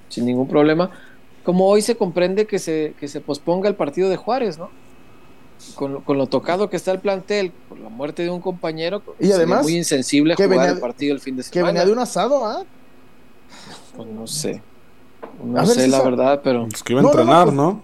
sin 0.08 0.26
ningún 0.26 0.46
problema. 0.48 0.90
Como 1.44 1.66
hoy 1.68 1.82
se 1.82 1.96
comprende 1.96 2.46
que 2.46 2.58
se, 2.58 2.94
que 3.00 3.08
se 3.08 3.20
posponga 3.20 3.68
el 3.68 3.74
partido 3.74 4.08
de 4.08 4.16
Juárez, 4.16 4.58
¿no? 4.58 4.70
Con, 5.74 5.92
lo- 5.94 6.04
con 6.04 6.18
lo 6.18 6.26
tocado 6.26 6.68
que 6.70 6.76
está 6.76 6.90
el 6.92 6.98
plantel, 7.00 7.52
por 7.68 7.78
la 7.78 7.88
muerte 7.88 8.22
de 8.24 8.30
un 8.30 8.40
compañero, 8.40 9.02
Y 9.18 9.22
sería 9.24 9.36
además, 9.36 9.62
muy 9.62 9.76
insensible 9.76 10.34
que 10.34 10.44
jugar 10.44 10.58
venía 10.58 10.70
el 10.70 10.74
de- 10.76 10.80
partido 10.80 11.14
el 11.14 11.20
fin 11.20 11.36
de 11.36 11.42
Que 11.42 11.48
semana. 11.50 11.68
venía 11.68 11.84
de 11.86 11.92
un 11.92 11.98
asado, 11.98 12.44
¿ah? 12.46 12.64
Pues 13.96 14.08
no 14.08 14.26
sé. 14.26 14.62
No 15.42 15.64
sé 15.66 15.86
la 15.88 16.02
verdad, 16.02 16.40
pero 16.42 16.66
Es 16.66 16.82
que 16.82 16.92
iba 16.94 17.00
a 17.00 17.02
No, 17.04 17.08
no, 17.10 17.14
no, 17.14 17.20
entrenar, 17.20 17.44
pues- 17.44 17.56
¿no? 17.56 17.82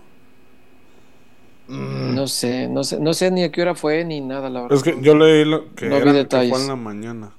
no 1.68 2.26
sé, 2.26 2.66
no 2.68 2.82
sé, 2.82 2.98
no 2.98 3.12
sé 3.12 3.30
ni 3.30 3.42
a 3.44 3.52
qué 3.52 3.60
hora 3.62 3.74
fue 3.74 4.04
ni 4.04 4.20
nada, 4.22 4.48
la 4.48 4.62
verdad. 4.62 4.76
Es 4.76 4.82
que 4.82 4.96
yo 5.02 5.14
leí 5.14 5.44
lo 5.44 5.74
que, 5.74 5.86
No 5.86 5.96
vi 5.96 6.24
que 6.26 6.48
fue 6.48 6.60
en 6.60 6.66
la 6.68 6.76
mañana. 6.76 7.32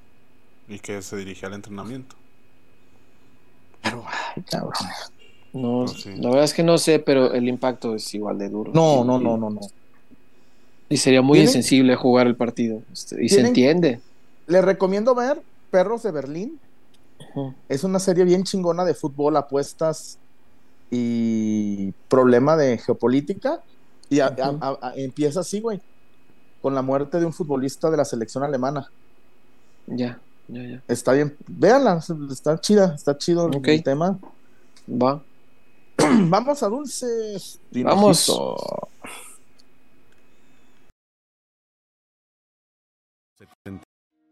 y 0.68 0.78
que 0.78 1.02
se 1.02 1.16
dirigía 1.16 1.48
al 1.48 1.54
entrenamiento. 1.54 2.14
Pero, 3.82 4.04
ay, 4.06 4.42
cabrón. 4.48 4.72
No, 5.52 5.88
sí. 5.88 6.10
la 6.16 6.28
verdad 6.28 6.44
es 6.44 6.54
que 6.54 6.62
no 6.62 6.78
sé, 6.78 6.98
pero 7.00 7.32
el 7.34 7.48
impacto 7.48 7.94
es 7.94 8.14
igual 8.14 8.38
de 8.38 8.48
duro. 8.48 8.70
No, 8.74 9.04
no, 9.04 9.18
no, 9.18 9.36
no, 9.36 9.50
no. 9.50 9.60
Y 10.88 10.96
sería 10.96 11.22
muy 11.22 11.38
¿Tienen- 11.38 11.48
insensible 11.48 11.96
jugar 11.96 12.26
el 12.26 12.36
partido. 12.36 12.82
este, 12.92 13.24
y 13.24 13.28
se 13.28 13.36
¿Tienen- 13.36 13.48
entiende. 13.48 14.00
Les 14.46 14.64
recomiendo 14.64 15.14
ver 15.14 15.40
Perros 15.70 16.02
de 16.02 16.10
Berlín. 16.10 16.58
Es 17.68 17.84
una 17.84 17.98
serie 18.00 18.24
bien 18.24 18.44
chingona 18.44 18.84
de 18.84 18.94
fútbol, 18.94 19.36
apuestas 19.36 20.18
y 20.90 21.92
problema 22.08 22.56
de 22.56 22.78
geopolítica. 22.78 23.60
Y 24.08 24.20
a- 24.20 24.26
a- 24.26 24.50
Ujú. 24.50 24.58
a- 24.64 24.78
a- 24.88 24.92
empieza 24.96 25.40
así, 25.40 25.60
güey, 25.60 25.80
con 26.62 26.74
la 26.74 26.82
muerte 26.82 27.20
de 27.20 27.26
un 27.26 27.32
futbolista 27.32 27.90
de 27.90 27.96
la 27.96 28.04
selección 28.04 28.42
alemana. 28.42 28.90
Ya, 29.86 30.18
ya, 30.48 30.62
ya. 30.62 30.82
Está 30.88 31.12
bien, 31.12 31.36
véanla, 31.46 32.00
está 32.30 32.60
chida, 32.60 32.94
está 32.94 33.16
chido 33.16 33.48
el 33.52 33.82
tema. 33.84 34.18
Va. 34.90 35.22
Vamos 36.28 36.62
a 36.62 36.68
dulces. 36.68 37.60
Vamos. 37.72 38.30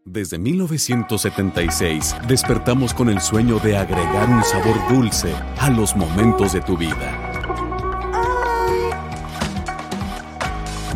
Desde 0.05 0.39
1976 0.39 2.15
despertamos 2.27 2.93
con 2.95 3.09
el 3.09 3.21
sueño 3.21 3.59
de 3.59 3.77
agregar 3.77 4.27
un 4.29 4.43
sabor 4.43 4.75
dulce 4.89 5.35
a 5.59 5.69
los 5.69 5.95
momentos 5.95 6.53
de 6.53 6.61
tu 6.61 6.75
vida. 6.75 7.15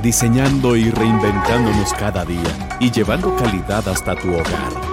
Diseñando 0.01 0.75
y 0.75 0.89
reinventándonos 0.89 1.93
cada 1.93 2.25
día 2.25 2.77
y 2.79 2.91
llevando 2.91 3.35
calidad 3.35 3.87
hasta 3.87 4.15
tu 4.15 4.33
hogar. 4.33 4.92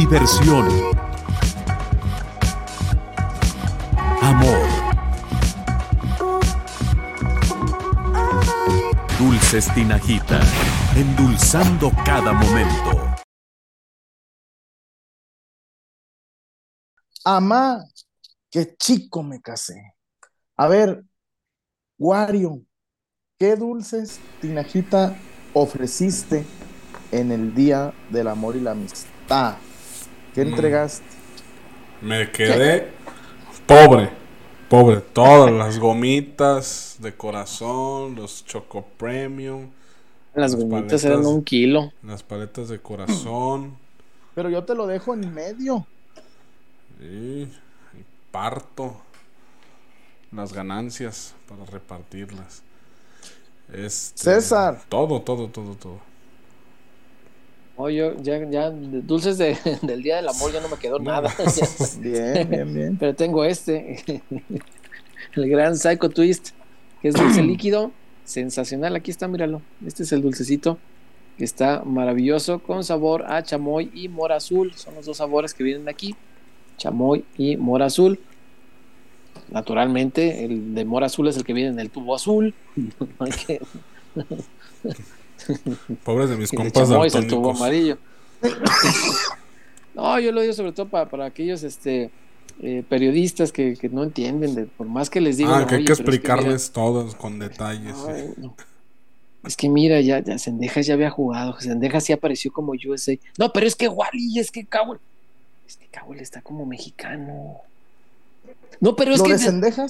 Diversión. 0.00 0.66
Amor. 4.22 4.66
Dulces 9.18 9.70
Tinajita, 9.74 10.40
endulzando 10.96 11.92
cada 12.06 12.32
momento. 12.32 13.14
Amá, 17.22 17.84
qué 18.50 18.74
chico 18.78 19.22
me 19.22 19.42
casé. 19.42 19.94
A 20.56 20.66
ver, 20.66 21.04
Wario, 21.98 22.62
¿qué 23.38 23.54
dulces, 23.54 24.18
Tinajita, 24.40 25.14
ofreciste 25.52 26.46
en 27.12 27.32
el 27.32 27.54
Día 27.54 27.92
del 28.08 28.28
Amor 28.28 28.56
y 28.56 28.60
la 28.62 28.70
Amistad? 28.70 29.58
¿Qué 30.32 30.44
Mm. 30.44 30.48
entregaste? 30.48 31.04
Me 32.00 32.30
quedé 32.30 32.88
pobre, 33.66 34.10
pobre. 34.68 35.00
Todas 35.00 35.52
las 35.52 35.78
gomitas 35.78 36.96
de 37.00 37.14
corazón, 37.16 38.14
los 38.16 38.44
Choco 38.46 38.84
Premium, 38.98 39.70
Las 40.34 40.52
Las 40.52 40.56
gomitas 40.56 41.02
paletas. 41.02 41.04
eran 41.04 41.26
un 41.26 41.42
kilo. 41.44 41.92
las 42.02 42.22
paletas 42.22 42.68
de 42.68 42.80
corazón. 42.80 43.76
Pero 44.34 44.48
yo 44.50 44.64
te 44.64 44.74
lo 44.74 44.86
dejo 44.86 45.14
en 45.14 45.32
medio. 45.34 45.86
Y, 47.00 47.42
y 47.44 47.48
parto 48.30 48.96
las 50.32 50.52
ganancias 50.52 51.34
para 51.48 51.64
repartirlas. 51.66 52.62
Este, 53.72 54.22
César. 54.22 54.80
Todo, 54.88 55.20
todo, 55.22 55.48
todo, 55.48 55.74
todo. 55.74 56.00
Oye, 57.80 57.96
yo 57.96 58.14
ya, 58.22 58.44
ya, 58.50 58.70
dulces 58.70 59.38
de- 59.38 59.56
del 59.82 60.02
Día 60.02 60.16
del 60.16 60.28
Amor 60.28 60.52
ya 60.52 60.60
no 60.60 60.68
me 60.68 60.76
quedó 60.76 60.98
No. 60.98 61.10
nada. 61.10 61.32
Bien, 62.00 62.48
bien, 62.48 62.74
bien. 62.74 62.96
Pero 62.98 63.14
tengo 63.14 63.44
este, 63.44 64.02
el 65.34 65.48
gran 65.48 65.76
Psycho 65.76 66.08
Twist, 66.10 66.50
que 67.00 67.08
es 67.08 67.14
dulce 67.14 67.42
líquido, 67.42 67.90
sensacional. 68.24 68.94
Aquí 68.96 69.10
está, 69.10 69.28
míralo. 69.28 69.62
Este 69.86 70.02
es 70.02 70.12
el 70.12 70.22
dulcecito, 70.22 70.78
que 71.38 71.44
está 71.44 71.82
maravilloso, 71.84 72.58
con 72.58 72.84
sabor 72.84 73.24
a 73.26 73.42
chamoy 73.42 73.90
y 73.94 74.08
mora 74.08 74.36
azul. 74.36 74.72
Son 74.74 74.94
los 74.94 75.06
dos 75.06 75.16
sabores 75.16 75.54
que 75.54 75.64
vienen 75.64 75.88
aquí, 75.88 76.14
chamoy 76.76 77.24
y 77.38 77.56
mora 77.56 77.86
azul. 77.86 78.20
Naturalmente, 79.50 80.44
el 80.44 80.74
de 80.74 80.84
mora 80.84 81.06
azul 81.06 81.26
es 81.28 81.36
el 81.36 81.44
que 81.44 81.52
viene 81.54 81.70
en 81.70 81.80
el 81.80 81.90
tubo 81.90 82.14
azul. 82.14 82.54
Pobres 86.04 86.30
de 86.30 86.36
mis 86.36 86.52
y 86.52 86.56
de 86.56 86.62
compas 86.72 87.06
es 87.06 87.14
el 87.14 87.26
tubo 87.26 87.50
amarillo. 87.50 87.98
no, 89.94 90.18
yo 90.18 90.32
lo 90.32 90.40
digo 90.40 90.52
sobre 90.52 90.72
todo 90.72 90.88
para, 90.88 91.08
para 91.08 91.26
aquellos 91.26 91.62
este, 91.62 92.10
eh, 92.62 92.84
periodistas 92.88 93.52
que, 93.52 93.76
que 93.76 93.88
no 93.88 94.04
entienden, 94.04 94.54
de, 94.54 94.66
por 94.66 94.86
más 94.86 95.10
que 95.10 95.20
les 95.20 95.36
digo. 95.36 95.52
Ah, 95.52 95.66
que 95.66 95.76
hay 95.76 95.84
que 95.84 95.92
explicarles 95.92 96.70
todos 96.72 97.14
con 97.14 97.38
detalles. 97.38 97.96
sí. 97.96 98.10
Ay, 98.10 98.34
no. 98.36 98.54
Es 99.44 99.56
que 99.56 99.70
mira, 99.70 100.00
ya, 100.00 100.22
ya 100.22 100.38
Sendejas 100.38 100.86
ya 100.86 100.94
había 100.94 101.10
jugado, 101.10 101.58
Sendejas 101.60 102.04
sí 102.04 102.12
apareció 102.12 102.52
como 102.52 102.72
USA. 102.72 103.16
No, 103.38 103.52
pero 103.52 103.66
es 103.66 103.74
que 103.74 103.88
Wally, 103.88 104.38
es 104.38 104.50
que 104.50 104.66
Cowell. 104.66 105.00
Es 105.66 105.76
que 105.76 105.86
Cowell 105.86 106.20
está 106.20 106.42
como 106.42 106.66
mexicano. 106.66 107.56
No, 108.80 108.96
pero 108.96 109.12
es 109.12 109.20
¿Lo 109.20 109.24
que 109.24 109.36
de? 109.36 109.86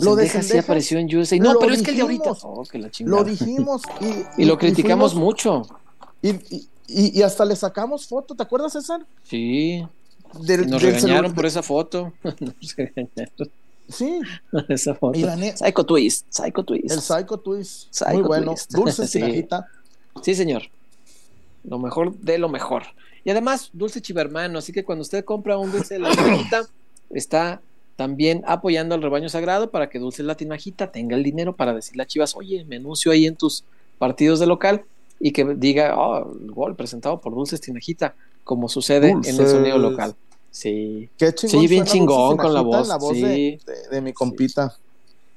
Con 0.00 0.04
lo 0.04 0.16
de 0.16 0.28
sí 0.28 0.58
apareció 0.58 0.98
en 0.98 1.14
USA. 1.16 1.36
No, 1.38 1.54
pero 1.58 1.72
es 1.74 1.82
que 1.82 1.90
el 1.90 1.96
de 1.96 2.02
ahorita. 2.02 2.32
Oh, 2.42 2.62
que 2.64 2.78
la 2.78 2.90
chingada. 2.90 3.18
Lo 3.18 3.24
dijimos 3.24 3.82
y, 4.00 4.42
Y 4.42 4.44
lo 4.44 4.58
criticamos 4.58 5.12
fuimos- 5.14 5.24
mucho. 5.24 5.62
Y, 6.86 7.22
hasta 7.22 7.44
le 7.44 7.56
sacamos 7.56 8.06
foto, 8.06 8.34
¿te 8.34 8.42
acuerdas, 8.42 8.72
César? 8.72 9.04
Sí. 9.24 9.84
Del, 10.40 10.68
nos 10.68 10.82
del 10.82 10.92
regañaron 10.94 11.32
por 11.34 11.46
esa 11.46 11.62
foto. 11.62 12.12
Nos 12.40 12.76
regañaron 12.76 13.50
Sí, 13.88 14.20
esa 14.68 14.94
foto. 14.94 15.18
Psycho 15.56 15.84
Twist, 15.84 16.26
Psycho 16.30 16.62
Twist. 16.64 16.90
el 16.90 17.00
Psycho 17.00 17.38
Twist. 17.38 17.86
Psycho 17.90 18.12
muy 18.14 18.22
bueno. 18.22 18.52
Twist. 18.52 18.72
Dulce 18.72 19.06
Sí. 19.06 19.18
Tinajita. 19.20 19.66
Sí, 20.22 20.34
señor. 20.34 20.62
Lo 21.64 21.78
mejor 21.78 22.14
de 22.18 22.38
lo 22.38 22.48
mejor. 22.48 22.82
Y 23.24 23.30
además, 23.30 23.70
dulce 23.72 24.00
chivermano. 24.02 24.58
Así 24.58 24.72
que 24.72 24.84
cuando 24.84 25.02
usted 25.02 25.24
compra 25.24 25.56
un 25.58 25.70
dulce 25.72 25.94
de 25.94 26.00
la 26.00 26.10
tinajita, 26.10 26.66
está 27.10 27.60
también 27.96 28.42
apoyando 28.46 28.94
al 28.94 29.02
rebaño 29.02 29.28
sagrado 29.28 29.70
para 29.70 29.88
que 29.88 29.98
Dulce 29.98 30.22
la 30.22 30.34
tinajita 30.36 30.90
tenga 30.90 31.16
el 31.16 31.22
dinero 31.22 31.54
para 31.56 31.72
decirle 31.74 32.02
a 32.02 32.06
Chivas, 32.06 32.34
oye, 32.36 32.64
me 32.64 32.76
anuncio 32.76 33.12
ahí 33.12 33.26
en 33.26 33.36
tus 33.36 33.64
partidos 33.98 34.40
de 34.40 34.46
local 34.46 34.84
y 35.20 35.30
que 35.32 35.44
diga, 35.54 35.96
oh, 35.96 36.32
el 36.32 36.50
gol 36.50 36.74
presentado 36.76 37.20
por 37.20 37.34
Dulces 37.34 37.60
Tinajita, 37.60 38.14
como 38.42 38.68
sucede 38.68 39.10
en 39.10 39.24
el 39.24 39.46
sonido 39.48 39.78
local. 39.78 40.14
Sí, 40.50 41.08
Qué 41.16 41.32
chingón. 41.34 41.60
Sí, 41.62 41.66
bien 41.68 41.84
chingón 41.84 42.30
Dulce 42.36 42.42
con 42.42 42.54
la 42.54 42.60
voz, 42.62 42.82
en 42.82 42.88
la 42.88 42.96
voz 42.96 43.14
sí. 43.16 43.22
de, 43.22 43.28
de- 43.66 43.88
de 43.90 44.00
mi 44.00 44.12
compita. 44.12 44.76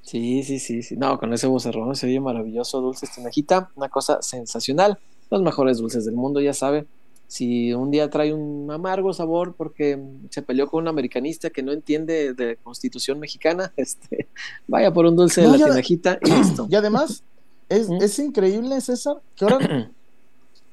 sí, 0.01 0.43
sí, 0.43 0.59
sí, 0.59 0.81
sí. 0.83 0.95
No, 0.97 1.17
con 1.19 1.33
ese 1.33 1.47
vocerrón 1.47 1.95
se 1.95 2.07
oye 2.07 2.19
maravilloso, 2.19 2.81
Dulces 2.81 3.11
Tinajita, 3.13 3.69
una 3.75 3.89
cosa 3.89 4.21
sensacional. 4.21 4.97
Los 5.29 5.41
mejores 5.41 5.77
dulces 5.79 6.05
del 6.05 6.15
mundo, 6.15 6.39
ya 6.39 6.53
sabe. 6.53 6.85
Si 7.27 7.73
un 7.73 7.91
día 7.91 8.09
trae 8.09 8.33
un 8.33 8.71
amargo 8.71 9.13
sabor 9.13 9.53
porque 9.53 9.99
se 10.29 10.41
peleó 10.41 10.67
con 10.69 10.83
un 10.83 10.87
americanista 10.87 11.49
que 11.49 11.61
no 11.61 11.73
entiende 11.73 12.33
de 12.33 12.57
constitución 12.63 13.19
mexicana, 13.19 13.73
este, 13.77 14.27
vaya 14.67 14.91
por 14.93 15.05
un 15.05 15.15
dulce 15.15 15.41
No, 15.41 15.51
de 15.51 15.57
la 15.59 15.65
tinajita 15.65 16.19
y 16.23 16.31
listo. 16.31 16.67
Y 16.71 16.75
además, 16.75 17.23
es, 17.69 17.89
¿Mm? 17.89 18.01
es 18.01 18.19
increíble, 18.19 18.79
César, 18.81 19.17
que 19.35 19.45
ahora 19.45 19.91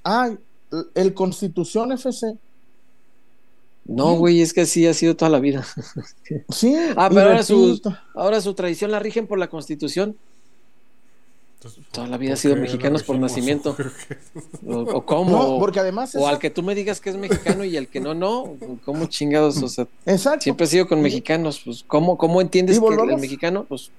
Ay, 0.04 0.38
el 0.94 1.14
Constitución 1.14 1.90
FC. 1.92 2.36
No, 3.86 4.16
güey, 4.16 4.40
es 4.40 4.52
que 4.52 4.62
así 4.62 4.86
ha 4.86 4.94
sido 4.94 5.16
toda 5.16 5.30
la 5.30 5.40
vida. 5.40 5.66
Sí. 6.50 6.76
Ah, 6.96 7.08
pero 7.08 7.28
ahora 7.28 7.42
su, 7.42 7.80
ahora 8.14 8.40
su 8.40 8.54
tradición 8.54 8.90
la 8.90 8.98
rigen 8.98 9.26
por 9.26 9.38
la 9.38 9.48
constitución. 9.48 10.16
Entonces, 11.64 11.84
Toda 11.92 12.06
la 12.08 12.18
vida 12.18 12.30
¿por 12.30 12.32
han 12.32 12.36
sido 12.42 12.54
qué 12.56 12.60
mexicanos 12.60 13.02
por 13.04 13.18
nacimiento. 13.18 13.74
O, 14.66 14.78
o 14.80 15.06
cómo. 15.06 15.30
No, 15.30 15.58
porque 15.58 15.80
además. 15.80 16.14
o 16.14 16.18
esa- 16.18 16.28
al 16.28 16.38
que 16.38 16.50
tú 16.50 16.62
me 16.62 16.74
digas 16.74 17.00
que 17.00 17.08
es 17.10 17.16
mexicano 17.16 17.64
y 17.64 17.76
al 17.78 17.88
que 17.88 18.00
no, 18.00 18.12
no. 18.14 18.56
¿Cómo 18.84 19.06
chingados? 19.06 19.62
O 19.62 19.68
sea, 19.68 19.86
Exacto. 20.04 20.42
siempre 20.42 20.66
he 20.66 20.68
sido 20.68 20.86
con 20.86 21.00
mexicanos. 21.00 21.62
Pues, 21.64 21.82
¿cómo, 21.86 22.18
cómo 22.18 22.40
entiendes 22.42 22.78
que 22.78 22.86
el 22.86 23.16
mexicano? 23.16 23.64
Pues, 23.66 23.90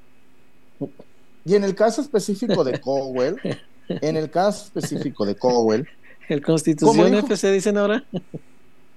Y 1.44 1.56
en 1.56 1.64
el 1.64 1.74
caso 1.74 2.02
específico 2.02 2.64
de 2.64 2.80
Cowell, 2.80 3.38
en 3.90 4.16
el 4.18 4.30
caso 4.30 4.66
específico 4.66 5.26
de 5.26 5.36
Cowell, 5.36 5.88
el 6.30 6.44
Constitución? 6.44 7.14
FC 7.16 7.52
dicen 7.52 7.78
ahora. 7.78 8.04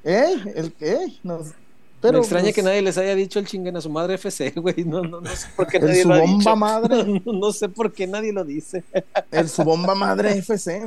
¡ey! 0.04 0.42
El, 0.54 0.74
nos- 1.22 1.52
pero, 2.00 2.14
me 2.14 2.18
extraña 2.20 2.44
pues, 2.44 2.54
que 2.54 2.62
nadie 2.62 2.82
les 2.82 2.96
haya 2.98 3.14
dicho 3.14 3.38
el 3.38 3.46
chinguen 3.46 3.76
a 3.76 3.80
su 3.80 3.90
madre 3.90 4.14
FC, 4.14 4.50
güey. 4.56 4.84
No, 4.84 5.02
no, 5.02 5.20
no 5.20 5.30
sé 5.36 5.48
por 5.56 5.66
qué 5.66 5.76
El 5.78 5.86
nadie 5.86 6.04
lo 6.04 6.14
ha 6.14 6.18
bomba 6.20 6.38
dicho. 6.38 6.56
madre. 6.56 7.22
No, 7.24 7.32
no 7.32 7.52
sé 7.52 7.68
por 7.68 7.92
qué 7.92 8.06
nadie 8.06 8.32
lo 8.32 8.44
dice. 8.44 8.84
El 9.30 9.48
su 9.48 9.62
bomba 9.64 9.94
madre 9.94 10.32
FC. 10.38 10.86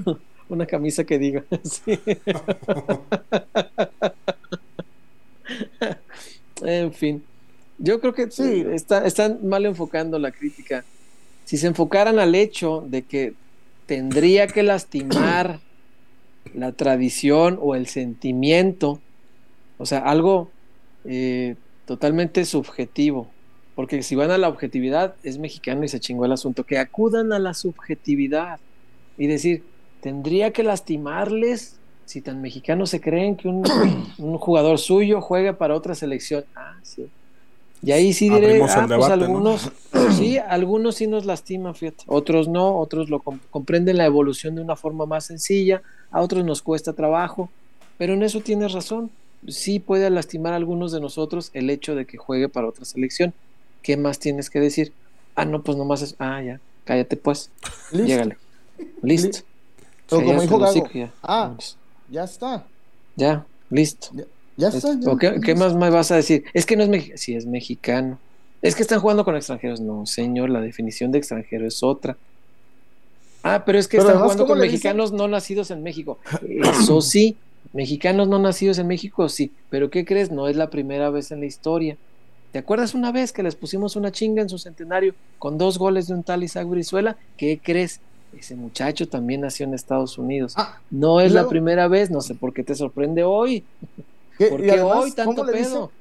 Una 0.49 0.65
camisa 0.65 1.03
que 1.05 1.17
diga. 1.17 1.43
Sí. 1.63 1.97
en 6.63 6.93
fin. 6.93 7.23
Yo 7.77 7.99
creo 7.99 8.13
que 8.13 8.29
Sí. 8.29 8.63
está- 8.71 9.05
están 9.05 9.39
mal 9.47 9.65
enfocando 9.65 10.19
la 10.19 10.31
crítica. 10.31 10.83
Si 11.45 11.57
se 11.57 11.67
enfocaran 11.67 12.19
al 12.19 12.35
hecho 12.35 12.83
de 12.87 13.01
que 13.03 13.33
tendría 13.87 14.47
que 14.47 14.63
lastimar 14.63 15.59
la 16.53 16.71
tradición 16.73 17.57
o 17.61 17.75
el 17.75 17.87
sentimiento, 17.87 18.99
o 19.77 19.85
sea, 19.85 19.99
algo 19.99 20.51
eh, 21.05 21.55
totalmente 21.85 22.45
subjetivo, 22.45 23.27
porque 23.75 24.03
si 24.03 24.15
van 24.15 24.31
a 24.31 24.37
la 24.37 24.49
objetividad 24.49 25.15
es 25.23 25.37
mexicano 25.37 25.83
y 25.83 25.87
se 25.87 25.99
chingó 25.99 26.25
el 26.25 26.31
asunto, 26.31 26.63
que 26.65 26.77
acudan 26.77 27.33
a 27.33 27.39
la 27.39 27.53
subjetividad 27.53 28.59
y 29.17 29.27
decir, 29.27 29.63
tendría 30.01 30.51
que 30.51 30.63
lastimarles 30.63 31.77
si 32.05 32.21
tan 32.21 32.41
mexicanos 32.41 32.89
se 32.89 32.99
creen 32.99 33.35
que 33.37 33.47
un, 33.47 33.63
un 34.17 34.37
jugador 34.37 34.79
suyo 34.79 35.21
juegue 35.21 35.53
para 35.53 35.75
otra 35.75 35.95
selección. 35.95 36.43
Ah, 36.55 36.77
sí. 36.83 37.07
Y 37.83 37.91
ahí 37.91 38.13
sí 38.13 38.29
diré, 38.29 38.57
ah, 38.57 38.59
pues 38.59 38.89
debate, 38.89 38.97
¿no? 38.97 39.23
algunos, 39.23 39.71
sí, 40.17 40.37
algunos 40.37 40.95
sí 40.95 41.07
nos 41.07 41.25
lastiman, 41.25 41.73
fíjate. 41.73 42.03
Otros 42.07 42.47
no, 42.47 42.77
otros 42.77 43.09
lo 43.09 43.19
com- 43.19 43.39
comprenden 43.49 43.97
la 43.97 44.05
evolución 44.05 44.55
de 44.55 44.61
una 44.61 44.75
forma 44.75 45.05
más 45.05 45.25
sencilla, 45.25 45.81
a 46.11 46.21
otros 46.21 46.45
nos 46.45 46.61
cuesta 46.61 46.93
trabajo, 46.93 47.49
pero 47.97 48.13
en 48.13 48.21
eso 48.23 48.41
tienes 48.41 48.73
razón. 48.73 49.09
Sí 49.47 49.79
puede 49.79 50.09
lastimar 50.09 50.53
a 50.53 50.57
algunos 50.57 50.91
de 50.91 50.99
nosotros 51.01 51.49
el 51.53 51.69
hecho 51.69 51.95
de 51.95 52.05
que 52.05 52.17
juegue 52.17 52.47
para 52.49 52.67
otra 52.67 52.85
selección. 52.85 53.33
¿Qué 53.81 53.97
más 53.97 54.19
tienes 54.19 54.49
que 54.49 54.59
decir? 54.59 54.93
Ah, 55.35 55.45
no, 55.45 55.63
pues 55.63 55.77
nomás 55.77 56.01
es, 56.01 56.15
ah, 56.19 56.41
ya, 56.41 56.59
cállate 56.85 57.17
pues, 57.17 57.49
Listo. 57.91 58.07
llégale. 58.07 58.37
Listo. 59.01 59.39
O 60.09 60.21
como 60.21 60.41
dijo 60.41 60.59
Gago, 60.59 60.89
ya. 60.93 61.11
ah, 61.23 61.55
ya 62.09 62.23
está. 62.25 62.65
Ya, 63.15 63.45
listo. 63.69 64.09
Ya 64.57 64.67
está. 64.67 64.93
ya. 64.99 65.09
¿O 65.09 65.17
qué, 65.17 65.39
qué 65.43 65.55
más 65.55 65.73
me 65.73 65.89
vas 65.89 66.11
a 66.11 66.17
decir? 66.17 66.43
Es 66.53 66.65
que 66.65 66.75
no 66.75 66.83
es 66.83 66.89
mexicano. 66.89 67.17
Sí, 67.17 67.33
es 67.35 67.45
mexicano. 67.45 68.19
Es 68.61 68.75
que 68.75 68.81
están 68.83 68.99
jugando 68.99 69.23
con 69.23 69.35
extranjeros. 69.35 69.79
No, 69.79 70.05
señor, 70.05 70.49
la 70.49 70.59
definición 70.61 71.11
de 71.11 71.17
extranjero 71.19 71.65
es 71.65 71.81
otra. 71.81 72.17
Ah, 73.43 73.63
pero 73.65 73.79
es 73.79 73.87
que 73.87 73.97
Pero 73.97 74.09
están 74.09 74.21
jugando 74.21 74.43
¿cómo 74.43 74.53
con 74.55 74.61
dicen? 74.61 74.71
mexicanos 74.73 75.11
no 75.13 75.27
nacidos 75.27 75.71
en 75.71 75.81
México. 75.81 76.19
Eso 76.79 77.01
sí, 77.01 77.37
mexicanos 77.73 78.27
no 78.27 78.39
nacidos 78.39 78.77
en 78.79 78.87
México, 78.87 79.29
sí. 79.29 79.51
Pero 79.69 79.89
¿qué 79.89 80.05
crees? 80.05 80.31
No 80.31 80.47
es 80.47 80.55
la 80.55 80.69
primera 80.69 81.09
vez 81.09 81.31
en 81.31 81.39
la 81.39 81.45
historia. 81.45 81.97
¿Te 82.51 82.59
acuerdas 82.59 82.93
una 82.93 83.11
vez 83.11 83.31
que 83.31 83.43
les 83.43 83.55
pusimos 83.55 83.95
una 83.95 84.11
chinga 84.11 84.41
en 84.41 84.49
su 84.49 84.57
centenario 84.57 85.15
con 85.39 85.57
dos 85.57 85.77
goles 85.77 86.07
de 86.07 86.13
un 86.13 86.23
tal 86.23 86.43
Isaac 86.43 86.67
Brizuela? 86.67 87.17
¿Qué 87.37 87.59
crees? 87.63 88.01
Ese 88.37 88.55
muchacho 88.55 89.07
también 89.07 89.41
nació 89.41 89.65
en 89.65 89.73
Estados 89.73 90.17
Unidos. 90.17 90.53
Ah, 90.57 90.79
No 90.89 91.21
es 91.21 91.31
la 91.31 91.47
primera 91.47 91.87
vez, 91.87 92.09
no 92.11 92.21
sé 92.21 92.35
por 92.35 92.53
qué 92.53 92.63
te 92.63 92.75
sorprende 92.75 93.23
hoy. 93.23 93.63
¿Qué? 94.37 94.47
¿Por 94.47 94.61
qué 94.61 94.71
además, 94.71 94.97
hoy 94.97 95.11
tanto 95.11 95.35
¿cómo 95.35 95.51
le 95.51 95.53
pedo? 95.53 95.91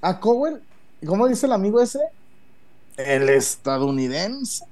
A 0.00 0.20
Cowell, 0.20 0.60
¿cómo 1.06 1.26
dice 1.28 1.46
el 1.46 1.52
amigo 1.52 1.80
ese? 1.80 2.00
El 2.96 3.28
estadounidense. 3.28 4.64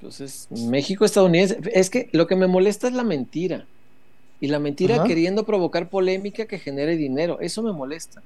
Entonces, 0.00 0.48
México 0.50 1.04
estadounidense. 1.04 1.60
Es 1.72 1.90
que 1.90 2.08
lo 2.12 2.26
que 2.26 2.36
me 2.36 2.46
molesta 2.46 2.88
es 2.88 2.94
la 2.94 3.04
mentira. 3.04 3.66
Y 4.42 4.48
la 4.48 4.58
mentira 4.58 4.96
Ajá. 4.96 5.04
queriendo 5.04 5.44
provocar 5.46 5.88
polémica 5.88 6.46
que 6.46 6.58
genere 6.58 6.96
dinero. 6.96 7.38
Eso 7.40 7.62
me 7.62 7.70
molesta. 7.70 8.24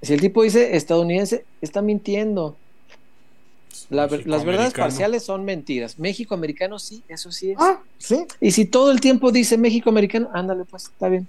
Si 0.00 0.14
el 0.14 0.20
tipo 0.22 0.42
dice 0.42 0.78
estadounidense, 0.78 1.44
está 1.60 1.82
mintiendo. 1.82 2.56
La 3.90 4.08
las 4.24 4.46
verdades 4.46 4.72
parciales 4.72 5.22
son 5.22 5.44
mentiras. 5.44 5.98
México 5.98 6.34
americano 6.34 6.78
sí, 6.78 7.02
eso 7.06 7.30
sí 7.32 7.50
es. 7.50 7.58
Ah, 7.60 7.82
sí. 7.98 8.24
Y 8.40 8.52
si 8.52 8.64
todo 8.64 8.90
el 8.92 9.00
tiempo 9.02 9.30
dice 9.30 9.58
México 9.58 9.90
americano, 9.90 10.30
ándale 10.32 10.64
pues, 10.64 10.84
está 10.84 11.10
bien. 11.10 11.28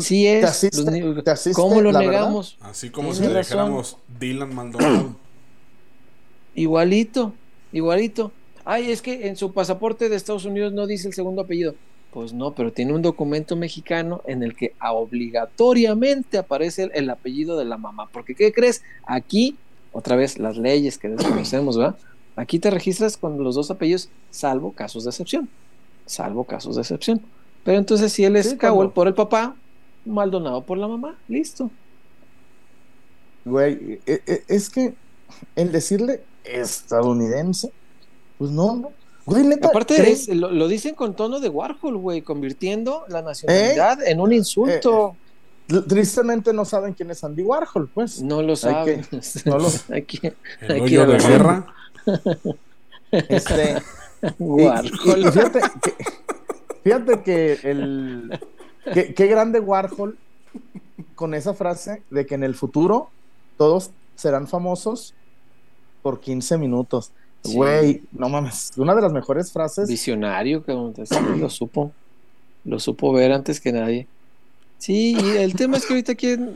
Sí 0.00 0.26
es. 0.26 0.42
Te 0.42 0.46
asiste, 0.46 1.00
Los 1.00 1.24
te 1.24 1.30
asiste 1.30 1.54
¿Cómo 1.54 1.80
lo 1.80 1.92
la 1.92 2.00
verdad. 2.00 2.12
negamos? 2.12 2.58
Así 2.60 2.90
como 2.90 3.14
si 3.14 3.22
le 3.22 3.38
dijéramos 3.38 3.96
Dylan 4.20 4.54
Maldonado. 4.54 5.16
Igualito, 6.54 7.32
igualito. 7.72 8.32
Ay, 8.66 8.92
es 8.92 9.00
que 9.00 9.28
en 9.28 9.36
su 9.36 9.52
pasaporte 9.52 10.10
de 10.10 10.16
Estados 10.16 10.44
Unidos 10.44 10.74
no 10.74 10.86
dice 10.86 11.08
el 11.08 11.14
segundo 11.14 11.40
apellido. 11.40 11.74
Pues 12.14 12.32
no, 12.32 12.54
pero 12.54 12.72
tiene 12.72 12.92
un 12.92 13.02
documento 13.02 13.56
mexicano 13.56 14.22
en 14.28 14.44
el 14.44 14.54
que 14.54 14.72
obligatoriamente 14.80 16.38
aparece 16.38 16.84
el, 16.84 16.92
el 16.94 17.10
apellido 17.10 17.58
de 17.58 17.64
la 17.64 17.76
mamá. 17.76 18.08
Porque, 18.12 18.36
¿qué 18.36 18.52
crees? 18.52 18.82
Aquí, 19.04 19.56
otra 19.92 20.14
vez, 20.14 20.38
las 20.38 20.56
leyes 20.56 20.96
que 20.96 21.08
desconocemos, 21.08 21.76
¿verdad? 21.76 21.96
Aquí 22.36 22.60
te 22.60 22.70
registras 22.70 23.16
con 23.16 23.42
los 23.42 23.56
dos 23.56 23.72
apellidos, 23.72 24.10
salvo 24.30 24.70
casos 24.70 25.02
de 25.02 25.10
excepción. 25.10 25.48
Salvo 26.06 26.44
casos 26.44 26.76
de 26.76 26.82
excepción. 26.82 27.20
Pero 27.64 27.78
entonces, 27.78 28.12
si 28.12 28.24
él 28.24 28.36
es 28.36 28.50
Sí, 28.50 28.58
Cowell 28.58 28.90
por 28.90 29.08
el 29.08 29.14
papá, 29.14 29.56
Maldonado 30.04 30.62
por 30.62 30.78
la 30.78 30.86
mamá, 30.86 31.18
listo. 31.26 31.68
Güey, 33.44 34.00
e- 34.06 34.22
e- 34.24 34.44
es 34.46 34.70
que 34.70 34.94
el 35.56 35.72
decirle 35.72 36.22
estadounidense, 36.44 37.72
pues 38.38 38.52
no, 38.52 38.76
no. 38.76 38.92
Güey, 39.26 39.44
neta, 39.44 39.68
Aparte, 39.68 40.16
lo, 40.34 40.50
lo 40.50 40.68
dicen 40.68 40.94
con 40.94 41.14
tono 41.14 41.40
de 41.40 41.48
Warhol, 41.48 41.96
güey, 41.96 42.20
convirtiendo 42.22 43.04
la 43.08 43.22
nacionalidad 43.22 44.06
en 44.06 44.20
un 44.20 44.32
insulto. 44.32 45.16
Tristemente 45.88 46.52
no 46.52 46.66
saben 46.66 46.92
quién 46.92 47.10
es 47.10 47.24
Andy 47.24 47.42
Warhol, 47.42 47.88
pues. 47.88 48.20
no 48.20 48.42
lo 48.42 48.50
hay 48.50 48.56
saben. 48.56 49.06
no 49.46 49.58
lo- 49.58 49.68
Aquí, 49.96 50.20
El 50.60 50.70
Aquí 50.82 50.96
hoyo 50.98 51.06
de 51.06 51.18
guerra. 51.18 51.66
Este, 53.10 53.76
Warhol. 54.38 54.90
y- 55.04 55.26
y 55.28 55.30
fíjate, 55.30 55.60
que, 55.82 55.94
fíjate 56.82 57.22
que 57.22 57.52
el 57.62 58.40
que, 58.92 59.14
qué 59.14 59.26
grande 59.28 59.60
Warhol 59.60 60.18
con 61.14 61.32
esa 61.34 61.54
frase 61.54 62.02
de 62.10 62.26
que 62.26 62.34
en 62.34 62.42
el 62.42 62.54
futuro 62.56 63.08
todos 63.56 63.90
serán 64.16 64.48
famosos 64.48 65.14
por 66.02 66.20
15 66.20 66.58
minutos. 66.58 67.12
Sí. 67.44 67.54
Güey, 67.54 68.02
no 68.12 68.28
mames, 68.28 68.72
una 68.76 68.94
de 68.94 69.02
las 69.02 69.12
mejores 69.12 69.52
frases. 69.52 69.88
Visionario, 69.88 70.64
sí, 71.04 71.14
lo 71.38 71.50
supo. 71.50 71.92
Lo 72.64 72.78
supo 72.80 73.12
ver 73.12 73.32
antes 73.32 73.60
que 73.60 73.70
nadie. 73.72 74.06
Sí, 74.78 75.16
y 75.18 75.36
el 75.36 75.54
tema 75.54 75.76
es 75.76 75.84
que 75.86 75.92
ahorita 75.92 76.14
quieren 76.14 76.54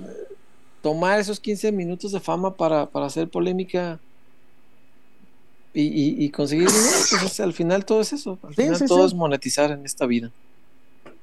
tomar 0.82 1.20
esos 1.20 1.38
15 1.40 1.70
minutos 1.72 2.12
de 2.12 2.20
fama 2.20 2.54
para, 2.54 2.86
para 2.86 3.06
hacer 3.06 3.28
polémica 3.28 3.98
y, 5.74 5.82
y- 5.82 6.24
y 6.24 6.30
conseguir 6.30 6.68
dinero. 6.68 6.86
Pues, 7.20 7.40
al 7.40 7.52
final 7.52 7.84
todo 7.84 8.00
es 8.00 8.12
eso. 8.12 8.38
Al 8.42 8.54
Sí, 8.54 8.62
final 8.62 8.76
sí, 8.76 8.86
todo 8.86 9.06
es 9.06 9.14
monetizar 9.14 9.70
en 9.70 9.84
esta 9.84 10.06
vida. 10.06 10.30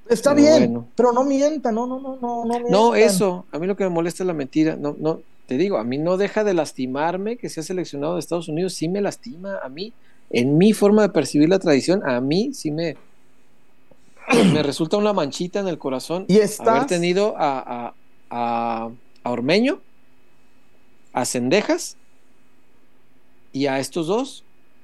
Está 0.07 0.35
Pero 0.35 0.45
bien, 0.45 0.59
bueno. 0.73 0.87
pero 0.95 1.11
no 1.11 1.23
mientan, 1.23 1.73
no, 1.73 1.87
no, 1.87 1.99
no, 1.99 2.17
no, 2.21 2.45
no. 2.45 2.69
No, 2.69 2.95
eso, 2.95 3.45
a 3.51 3.57
mí 3.57 3.65
lo 3.65 3.75
que 3.75 3.83
me 3.85 3.89
molesta 3.89 4.21
es 4.21 4.27
la 4.27 4.33
mentira. 4.33 4.75
No, 4.75 4.95
no, 4.99 5.21
te 5.47 5.57
digo, 5.57 5.77
a 5.77 5.83
mí 5.83 5.97
no 5.97 6.17
deja 6.17 6.43
de 6.43 6.53
lastimarme 6.53 7.37
que 7.37 7.49
sea 7.49 7.63
seleccionado 7.63 8.13
de 8.15 8.19
Estados 8.19 8.47
Unidos, 8.47 8.73
sí 8.73 8.89
me 8.89 9.01
lastima 9.01 9.59
a 9.63 9.69
mí. 9.69 9.93
En 10.31 10.57
mi 10.57 10.73
forma 10.73 11.03
de 11.03 11.09
percibir 11.09 11.49
la 11.49 11.59
tradición, 11.59 12.01
a 12.07 12.19
mí 12.19 12.51
sí 12.53 12.71
me, 12.71 12.97
me 14.53 14.63
resulta 14.63 14.97
una 14.97 15.13
manchita 15.13 15.59
en 15.59 15.67
el 15.67 15.77
corazón 15.77 16.25
Y 16.27 16.37
estás. 16.37 16.67
haber 16.67 16.85
tenido 16.87 17.35
a, 17.37 17.59
a, 17.59 17.93
a, 18.31 18.89
a 19.23 19.29
Ormeño, 19.31 19.81
a 21.13 21.25
Cendejas 21.25 21.95
y 23.53 23.67
a 23.67 23.79
estos 23.79 24.07
dos, 24.07 24.43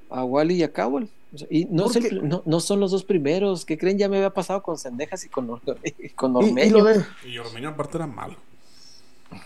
a 0.09 0.23
Wally 0.23 0.55
y 0.55 0.63
a 0.63 0.71
Cowell. 0.71 1.09
O 1.33 1.37
sea, 1.37 1.47
y 1.49 1.65
no, 1.65 1.89
el 1.91 2.27
no, 2.27 2.43
no 2.45 2.59
son 2.59 2.79
los 2.79 2.91
dos 2.91 3.03
primeros. 3.03 3.65
¿Qué 3.65 3.77
creen? 3.77 3.97
Ya 3.97 4.09
me 4.09 4.17
había 4.17 4.31
pasado 4.31 4.61
con 4.61 4.77
Cendejas 4.77 5.25
y 5.25 5.29
con, 5.29 5.49
Or- 5.49 5.61
y 5.83 6.09
con 6.15 6.31
y- 6.35 6.45
y 6.45 6.49
Ormeño. 6.49 6.77
lo 6.77 6.83
de- 6.85 7.05
Y 7.25 7.37
Ormeño 7.37 7.69
aparte 7.69 7.97
era 7.97 8.07
malo. 8.07 8.35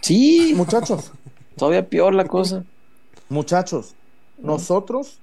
Sí, 0.01 0.53
muchachos, 0.55 1.11
todavía 1.57 1.87
peor 1.89 2.13
la 2.13 2.25
cosa. 2.27 2.63
muchachos, 3.29 3.95
nosotros 4.37 5.19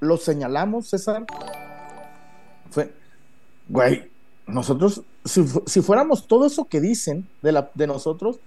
lo 0.00 0.16
señalamos, 0.16 0.88
César. 0.88 1.24
Fue 2.70 2.92
güey, 3.68 4.10
nosotros, 4.46 5.02
si, 5.24 5.44
si 5.66 5.80
fuéramos 5.82 6.26
todo 6.26 6.46
eso 6.46 6.64
que 6.66 6.80
dicen 6.80 7.26
de, 7.42 7.52
la, 7.52 7.70
de 7.74 7.86
nosotros, 7.86 8.38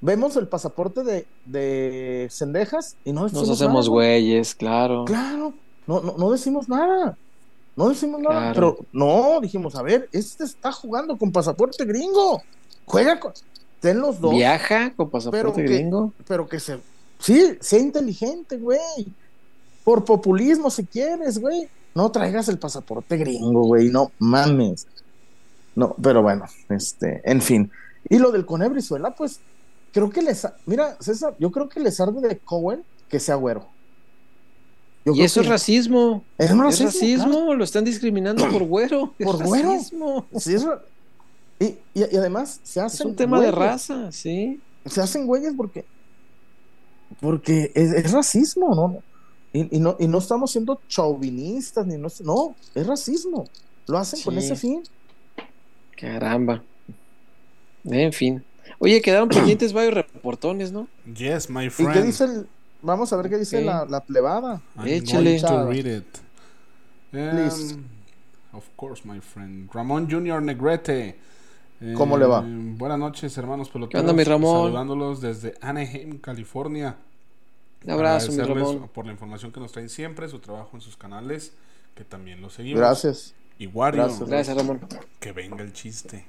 vemos 0.00 0.36
el 0.36 0.46
pasaporte 0.48 1.02
de, 1.02 1.26
de 1.46 2.28
Cendejas 2.30 2.96
y 3.04 3.12
no 3.12 3.22
Nos 3.22 3.32
decimos 3.32 3.50
hacemos 3.50 3.84
nada, 3.86 3.94
güey. 3.94 4.22
güeyes, 4.22 4.54
claro. 4.54 5.04
Claro, 5.04 5.54
no, 5.86 6.00
no, 6.00 6.14
no 6.16 6.30
decimos 6.30 6.68
nada. 6.68 7.16
No 7.74 7.88
decimos 7.90 8.20
nada, 8.20 8.52
Claro. 8.52 8.54
pero 8.54 8.86
no, 8.92 9.40
dijimos, 9.40 9.74
a 9.74 9.82
ver, 9.82 10.08
este 10.12 10.44
está 10.44 10.72
jugando 10.72 11.16
con 11.18 11.30
pasaporte 11.32 11.84
gringo. 11.84 12.42
Juega 12.86 13.18
con. 13.20 13.32
Ten 13.86 14.00
los 14.00 14.20
dos, 14.20 14.32
Viaja 14.32 14.92
con 14.96 15.10
pasaporte 15.10 15.38
Pero 15.40 15.54
que- 15.54 15.62
gringo. 15.62 16.12
pero 16.26 16.48
que 16.48 16.58
se. 16.60 16.78
Sí, 17.20 17.56
sea 17.60 17.78
inteligente, 17.78 18.56
güey. 18.56 18.80
Por 19.84 20.04
populismo, 20.04 20.70
si 20.70 20.84
quieres, 20.84 21.38
güey. 21.38 21.68
No 21.94 22.10
traigas 22.10 22.48
el 22.48 22.58
pasaporte 22.58 23.16
gringo, 23.16 23.62
güey. 23.64 23.88
No 23.90 24.10
mames. 24.18 24.86
No, 25.76 25.94
pero 26.02 26.22
bueno, 26.22 26.46
este, 26.68 27.22
en 27.24 27.40
fin. 27.40 27.70
Y 28.08 28.18
lo 28.18 28.32
del 28.32 28.44
Coné 28.44 28.68
Brizuela, 28.68 29.14
pues, 29.14 29.40
creo 29.92 30.10
que 30.10 30.20
les. 30.22 30.46
Mira, 30.66 30.96
César, 31.00 31.34
yo 31.38 31.50
creo 31.52 31.68
que 31.68 31.80
les 31.80 32.00
arde 32.00 32.20
de 32.26 32.38
Cowen 32.38 32.82
que 33.08 33.20
sea 33.20 33.36
güero. 33.36 33.66
Yo 35.04 35.12
Y 35.14 35.22
eso 35.22 35.40
es 35.40 35.46
racismo. 35.46 36.24
Es 36.36 36.50
Es 36.50 36.56
racismo, 36.58 36.86
racismo, 36.86 37.30
claro. 37.30 37.54
lo 37.54 37.62
están 37.64 37.84
discriminando 37.84 38.48
por 38.50 38.64
güero. 38.64 39.14
Es 39.18 39.24
Por 39.26 39.44
güero. 39.44 39.70
racismo. 39.70 40.26
Sí, 40.36 40.54
es 40.54 40.64
ra- 40.64 40.82
y, 41.58 41.64
y- 41.94 42.04
y 42.12 42.16
además 42.16 42.60
se 42.62 42.80
Es 42.80 42.86
hacen 42.86 43.08
un 43.08 43.16
tema 43.16 43.40
de 43.40 43.50
raza, 43.50 44.10
sí. 44.12 44.60
Se 44.84 45.00
hacen 45.00 45.26
güeyes 45.26 45.54
porque 45.56 45.84
porque 47.20 47.72
es, 47.74 47.92
es 47.92 48.12
racismo, 48.12 48.74
¿no? 48.74 49.02
Y, 49.52 49.76
y 49.76 49.80
no 49.80 49.96
y 49.98 50.06
no 50.06 50.18
estamos 50.18 50.50
siendo 50.50 50.80
chauvinistas 50.88 51.86
ni 51.86 51.96
no, 51.96 52.08
no, 52.24 52.54
es 52.74 52.86
racismo. 52.86 53.48
Lo 53.86 53.98
hacen 53.98 54.20
con 54.22 54.36
ese 54.36 54.56
fin. 54.56 54.82
Caramba. 55.98 56.62
En 57.84 58.12
fin. 58.12 58.44
Oye, 58.78 59.00
quedaron 59.00 59.28
pendientes 59.28 59.72
varios 59.72 59.94
reportones, 59.94 60.72
¿no? 60.72 60.88
Yes, 61.14 61.48
my 61.48 61.66
¿Y 61.66 61.70
friend. 61.70 61.92
qué 61.94 62.02
dice 62.02 62.24
el 62.24 62.46
vamos 62.82 63.12
a 63.12 63.16
ver 63.16 63.30
qué 63.30 63.38
dice 63.38 63.62
la, 63.62 63.84
la 63.86 64.00
plebada? 64.00 64.60
I'm 64.76 64.86
Échale. 64.86 65.40
going 65.40 65.52
to 65.52 65.66
read 65.70 65.86
it. 65.86 66.04
Please. 67.10 67.74
Um, 67.74 67.84
of 68.52 68.64
course, 68.76 69.02
my 69.06 69.20
friend. 69.20 69.70
Ramón 69.72 70.08
Junior 70.10 70.42
Negrete. 70.42 71.16
¿Cómo 71.94 72.16
le 72.16 72.26
va? 72.26 72.40
Eh, 72.40 72.74
Buenas 72.76 72.98
noches, 72.98 73.36
hermanos 73.38 73.68
peloteros. 73.70 74.00
onda, 74.00 74.12
mi 74.12 74.24
Ramón? 74.24 74.64
Saludándolos 74.68 75.20
desde 75.20 75.54
Anaheim, 75.60 76.18
California. 76.18 76.96
Un 77.84 77.90
abrazo, 77.90 78.32
mi 78.32 78.38
Ramón. 78.42 78.88
por 78.92 79.06
la 79.06 79.12
información 79.12 79.52
que 79.52 79.60
nos 79.60 79.72
traen 79.72 79.88
siempre, 79.88 80.28
su 80.28 80.38
trabajo 80.38 80.70
en 80.74 80.80
sus 80.80 80.96
canales, 80.96 81.52
que 81.94 82.04
también 82.04 82.40
lo 82.40 82.50
seguimos. 82.50 82.80
Gracias. 82.80 83.34
Y 83.58 83.66
Wario, 83.66 84.02
Gracias. 84.04 84.28
Gracias, 84.28 84.56
Ramón. 84.56 84.80
que 85.20 85.32
venga 85.32 85.62
el 85.62 85.72
chiste. 85.72 86.26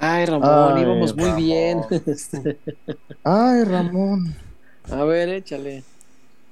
Ay, 0.00 0.26
Ramón, 0.26 0.76
Ay, 0.76 0.82
íbamos 0.82 1.14
muy 1.14 1.24
Ramón. 1.24 1.36
bien. 1.38 1.80
Ay, 3.24 3.64
Ramón. 3.64 4.34
A 4.90 5.04
ver, 5.04 5.28
échale. 5.30 5.84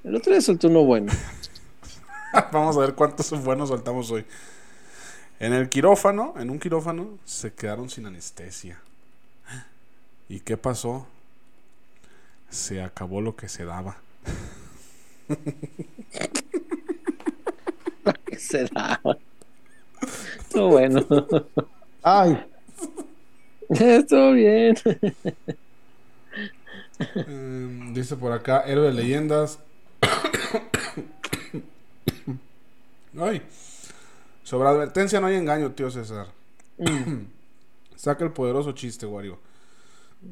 El 0.03 0.15
otro 0.15 0.31
día 0.31 0.41
soltó 0.41 0.67
uno 0.67 0.83
bueno. 0.85 1.11
Vamos 2.51 2.77
a 2.77 2.79
ver 2.79 2.95
cuántos 2.95 3.29
buenos 3.43 3.69
soltamos 3.69 4.09
hoy. 4.11 4.25
En 5.43 5.51
el 5.51 5.67
quirófano, 5.67 6.35
en 6.37 6.49
un 6.49 6.57
quirófano, 6.57 7.19
se 7.25 7.51
quedaron 7.51 7.89
sin 7.89 8.05
anestesia. 8.05 8.79
¿Y 10.29 10.39
qué 10.39 10.55
pasó? 10.55 11.05
Se 12.49 12.81
acabó 12.81 13.19
lo 13.19 13.35
que 13.35 13.49
se 13.49 13.65
daba. 13.65 13.97
¿Qué 18.25 18.39
se 18.39 18.63
daba? 18.67 19.17
Estuvo 20.39 20.69
bueno. 20.69 21.05
Ay, 22.01 22.41
Estuvo 23.69 24.31
bien. 24.31 24.77
Eh, 27.15 27.89
dice 27.91 28.15
por 28.15 28.31
acá, 28.31 28.63
héroe 28.65 28.87
de 28.87 28.93
leyendas. 28.93 29.59
Ay. 33.19 33.41
Sobre 34.53 34.69
advertencia 34.69 35.19
no 35.19 35.25
hay 35.25 35.35
engaño, 35.35 35.71
tío 35.71 35.89
César. 35.89 36.27
Saca 37.95 38.23
el 38.23 38.31
poderoso 38.33 38.73
chiste, 38.73 39.07
Wario. 39.07 39.39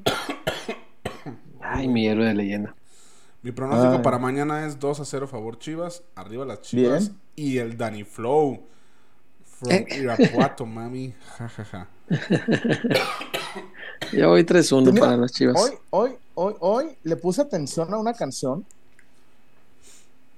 Ay, 1.60 1.88
mi 1.88 2.08
héroe 2.08 2.28
de 2.28 2.36
leyenda. 2.36 2.76
Mi 3.42 3.52
pronóstico 3.52 3.94
Ay. 3.94 4.02
para 4.04 4.20
mañana 4.20 4.68
es 4.68 4.80
2 4.80 5.00
a 5.00 5.06
0 5.06 5.28
favor 5.28 5.58
Chivas. 5.58 6.04
Arriba 6.14 6.46
las 6.46 6.62
Chivas. 6.62 7.08
Bien. 7.10 7.20
Y 7.36 7.58
el 7.58 7.76
Danny 7.80 8.04
Flow. 8.04 8.62
From 9.44 9.72
Eh. 9.72 9.88
Irapuato, 9.90 10.66
mami. 10.68 11.16
Ja, 11.40 11.50
ja, 11.50 11.66
ja. 11.66 11.88
Ya 14.14 14.28
voy 14.28 14.44
3-1 14.44 14.84
Pues 14.84 14.94
mira, 14.94 15.06
para 15.08 15.18
las 15.18 15.32
chivas. 15.32 15.60
Hoy, 15.60 15.72
hoy, 15.90 16.12
hoy, 16.36 16.54
hoy 16.60 16.86
le 17.06 17.16
puse 17.16 17.42
atención 17.42 17.92
a 17.92 17.98
una 17.98 18.14
canción. 18.14 18.68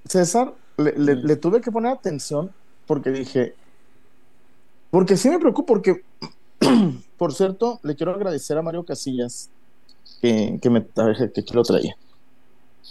César, 0.06 0.54
le, 0.78 0.92
le- 0.96 1.16
le 1.16 1.36
tuve 1.36 1.60
que 1.60 1.70
poner 1.70 1.92
atención 1.92 2.50
porque 2.86 3.10
dije, 3.10 3.54
porque 4.94 5.16
sí 5.16 5.28
me 5.28 5.40
preocupo, 5.40 5.66
porque, 5.66 6.04
por 7.18 7.34
cierto, 7.34 7.80
le 7.82 7.96
quiero 7.96 8.14
agradecer 8.14 8.56
a 8.56 8.62
Mario 8.62 8.84
Casillas 8.84 9.50
que, 10.22 10.60
que 10.62 10.70
me, 10.70 10.86
a 10.94 11.02
ver, 11.02 11.32
que 11.32 11.42
lo 11.52 11.64
traía, 11.64 11.96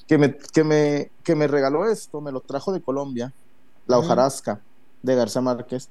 que 0.06 0.18
me, 0.18 0.36
que 0.36 0.66
me, 0.66 1.12
que 1.24 1.34
me 1.34 1.48
regaló 1.48 1.90
esto, 1.90 2.20
me 2.20 2.34
lo 2.34 2.42
trajo 2.42 2.74
de 2.74 2.82
Colombia, 2.82 3.32
la 3.88 4.00
hojarasca 4.00 4.60
de 5.02 5.16
García 5.16 5.42
Márquez. 5.42 5.88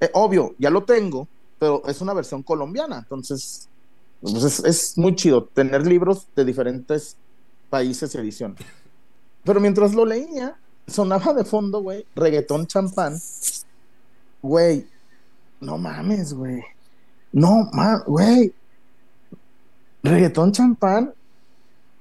Eh, 0.00 0.08
obvio, 0.14 0.54
ya 0.58 0.70
lo 0.70 0.82
tengo, 0.82 1.28
pero 1.58 1.82
es 1.86 2.00
una 2.00 2.14
versión 2.14 2.42
colombiana, 2.42 3.00
entonces 3.00 3.68
pues 4.22 4.42
es, 4.42 4.64
es 4.64 4.96
muy 4.96 5.14
chido 5.14 5.44
tener 5.44 5.86
libros 5.86 6.26
de 6.34 6.46
diferentes 6.46 7.18
países 7.68 8.14
y 8.14 8.18
ediciones. 8.18 8.60
Pero 9.44 9.60
mientras 9.60 9.92
lo 9.94 10.06
leía, 10.06 10.56
sonaba 10.86 11.34
de 11.34 11.44
fondo, 11.44 11.82
güey, 11.82 12.06
reggaetón 12.14 12.66
champán. 12.66 13.20
Güey, 14.42 14.86
no 15.60 15.76
mames, 15.78 16.32
güey. 16.32 16.62
No, 17.32 17.68
mames, 17.72 18.04
güey. 18.06 18.52
Reggaetón 20.02 20.52
champán. 20.52 21.12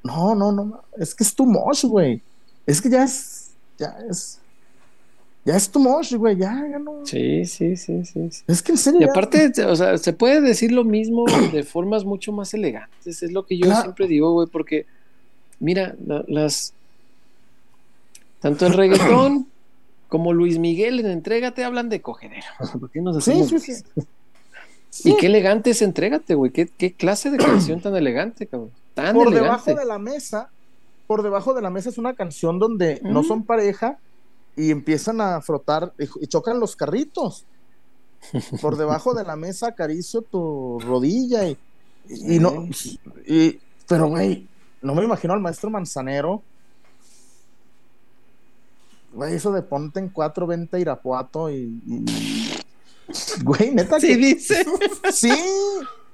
No, 0.03 0.34
no, 0.36 0.52
no. 0.52 0.82
Es 0.98 1.14
que 1.14 1.24
es 1.24 1.36
too 1.36 1.45
much, 1.45 1.84
güey. 1.84 2.22
Es 2.66 2.82
que 2.82 2.90
ya 2.90 3.03
es. 3.03 3.52
Ya 3.78 3.98
es. 4.10 4.40
Ya 5.45 5.56
es 5.56 5.70
too 5.70 5.80
much, 5.82 6.14
güey. 6.14 6.38
Ya, 6.38 6.66
ya 6.72 6.80
no. 6.80 7.06
Sí, 7.06 7.45
sí, 7.45 7.76
sí, 7.76 8.06
sí. 8.06 8.32
sí. 8.32 8.44
Es 8.48 8.61
que 8.64 8.72
en 8.72 8.78
serio. 8.78 9.02
Y 9.02 9.06
ya- 9.06 9.11
aparte, 9.11 9.52
o 9.66 9.76
sea, 9.76 9.98
se 9.98 10.14
puede 10.14 10.40
decir 10.41 10.72
lo 10.72 10.84
mismo 10.84 11.26
de 11.52 11.64
formas 11.64 12.06
mucho 12.06 12.32
más 12.32 12.53
elegantes. 12.53 13.22
Es 13.22 13.32
lo 13.32 13.45
que 13.45 13.57
yo 13.57 13.66
Claro. 13.66 13.82
siempre 13.82 14.07
digo, 14.07 14.32
güey, 14.34 14.48
porque 14.48 14.86
mira, 15.60 15.95
la- 16.06 16.24
las 16.28 16.74
tanto 18.40 18.66
el 18.66 18.74
reggaetón 18.74 19.48
como 20.10 20.34
Luis 20.34 20.60
Miguel 20.60 20.99
en 20.99 21.07
Entrégate 21.07 21.64
hablan 21.64 21.90
de 21.90 22.02
cogedero. 22.02 22.45
¿Por 22.80 22.91
qué 22.91 23.02
nos 23.02 23.18
Sí, 23.23 23.31
hacemos 23.31 23.49
sí, 23.49 23.56
güeyes? 23.57 23.86
sí. 24.90 25.10
Y 25.10 25.18
qué 25.18 25.27
elegante 25.27 25.69
es 25.72 25.81
Entrégate, 25.81 26.36
güey. 26.36 26.52
¿Qué, 26.52 26.68
qué 26.68 26.94
clase 26.94 27.31
de 27.31 27.38
canción 27.38 27.81
tan 27.81 27.95
elegante, 27.95 28.48
cabrón. 28.48 28.72
Tan 28.95 29.14
por 29.14 29.27
elegante. 29.27 29.72
debajo 29.72 29.73
de 29.76 29.86
la 29.86 29.99
mesa, 29.99 30.49
por 31.07 31.23
debajo 31.23 31.53
de 31.53 31.61
la 31.61 31.69
mesa 31.69 31.90
es 31.90 31.98
una 31.98 32.15
canción 32.15 32.60
donde 32.60 32.99
no 33.03 33.23
son 33.23 33.44
pareja 33.45 33.99
y 34.56 34.72
empiezan 34.72 35.22
a 35.22 35.41
frotar 35.41 35.94
y, 35.99 36.06
y 36.23 36.27
chocan 36.27 36.60
los 36.60 36.76
carritos. 36.76 37.45
Por 38.61 38.76
debajo 38.77 39.14
de 39.14 39.23
la 39.23 39.38
mesa 39.38 39.68
acaricio 39.69 40.22
tu 40.23 40.80
rodilla 40.80 41.48
y, 41.48 41.57
y 42.10 42.40
no, 42.40 42.68
y, 43.26 43.60
pero 43.88 44.10
güey, 44.10 44.48
no 44.81 44.94
me 44.95 45.03
imagino 45.06 45.34
al 45.34 45.40
maestro 45.40 45.69
Manzanero. 45.69 46.44
Güey, 49.11 49.36
eso 49.36 49.52
de 49.52 49.61
ponte 49.64 49.99
en 49.99 50.10
420 50.10 50.80
Irapuato 50.80 51.49
y, 51.49 51.81
y- 51.86 52.06
güey, 53.44 53.72
neta 53.72 53.99
Sí, 53.99 54.07
que 54.10 54.18
dice. 54.18 54.65
sí, 55.11 55.34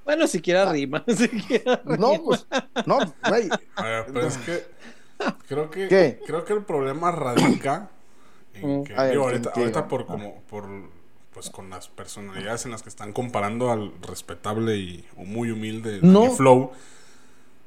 Bueno, 0.05 0.27
siquiera 0.27 0.71
rima. 0.71 1.03
siquiera 1.07 1.81
no, 1.85 2.11
rima. 2.13 2.23
pues, 2.23 2.47
no, 2.85 2.99
güey, 3.29 3.49
A 3.75 3.83
ver, 3.83 4.05
pero 4.13 4.27
es 4.27 4.37
que 4.37 4.63
creo 5.47 5.69
que 5.69 5.87
¿Qué? 5.87 6.19
creo 6.25 6.45
que 6.45 6.53
el 6.53 6.63
problema 6.63 7.11
radica 7.11 7.89
en 8.53 8.79
Mm. 8.79 8.83
que 8.85 8.95
A 8.95 9.03
ver, 9.03 9.11
digo, 9.11 9.23
¿en 9.23 9.29
ahorita, 9.33 9.51
ahorita 9.55 9.87
por 9.89 10.05
como 10.05 10.41
por 10.49 10.65
pues 11.33 11.49
con 11.49 11.69
las 11.69 11.89
personalidades 11.89 12.63
en 12.63 12.71
las 12.71 12.81
que 12.81 12.87
están 12.87 13.11
comparando 13.11 13.69
al 13.69 13.91
respetable 14.01 14.77
y 14.77 15.05
o 15.17 15.25
muy 15.25 15.51
humilde 15.51 15.99
No. 16.01 16.31
Flow. 16.31 16.71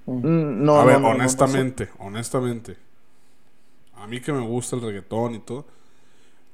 Mm, 0.06 0.64
no, 0.64 0.76
a 0.80 0.84
ver, 0.86 0.94
no, 0.94 1.00
no, 1.00 1.09
no, 1.09 1.14
no, 1.14 1.20
honestamente, 1.20 1.90
honestamente, 1.98 2.78
a 3.99 4.07
mí 4.07 4.20
que 4.20 4.33
me 4.33 4.47
gusta 4.47 4.77
el 4.77 4.83
reggaetón 4.83 5.35
y 5.35 5.39
todo, 5.41 5.66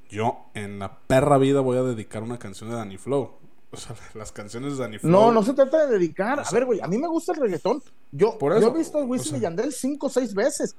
yo 0.09 0.45
en 0.53 0.79
la 0.79 0.97
perra 0.99 1.37
vida 1.37 1.61
voy 1.61 1.77
a 1.77 1.83
dedicar 1.83 2.23
una 2.23 2.37
canción 2.39 2.69
de 2.69 2.75
Danny 2.75 2.97
Flow. 2.97 3.31
O 3.71 3.77
sea, 3.77 3.95
las 4.13 4.31
canciones 4.31 4.77
de 4.77 4.83
Danny 4.83 4.99
Flow. 4.99 5.11
No, 5.11 5.31
no 5.31 5.43
se 5.43 5.53
trata 5.53 5.85
de 5.85 5.93
dedicar. 5.93 6.39
O 6.39 6.43
A 6.45 6.51
ver, 6.51 6.65
güey, 6.65 6.79
a 6.81 6.87
mí 6.87 6.97
me 6.97 7.07
gusta 7.07 7.33
el 7.33 7.39
reggaetón. 7.39 7.81
Yo, 8.11 8.37
Por 8.37 8.53
yo 8.53 8.59
eso, 8.59 8.75
he 8.75 8.77
visto 8.77 8.97
a 8.97 9.01
o 9.01 9.05
Wisin 9.05 9.29
sea, 9.31 9.37
y 9.37 9.41
Yandel 9.41 9.73
cinco 9.73 10.07
o 10.07 10.09
seis 10.09 10.33
veces. 10.33 10.75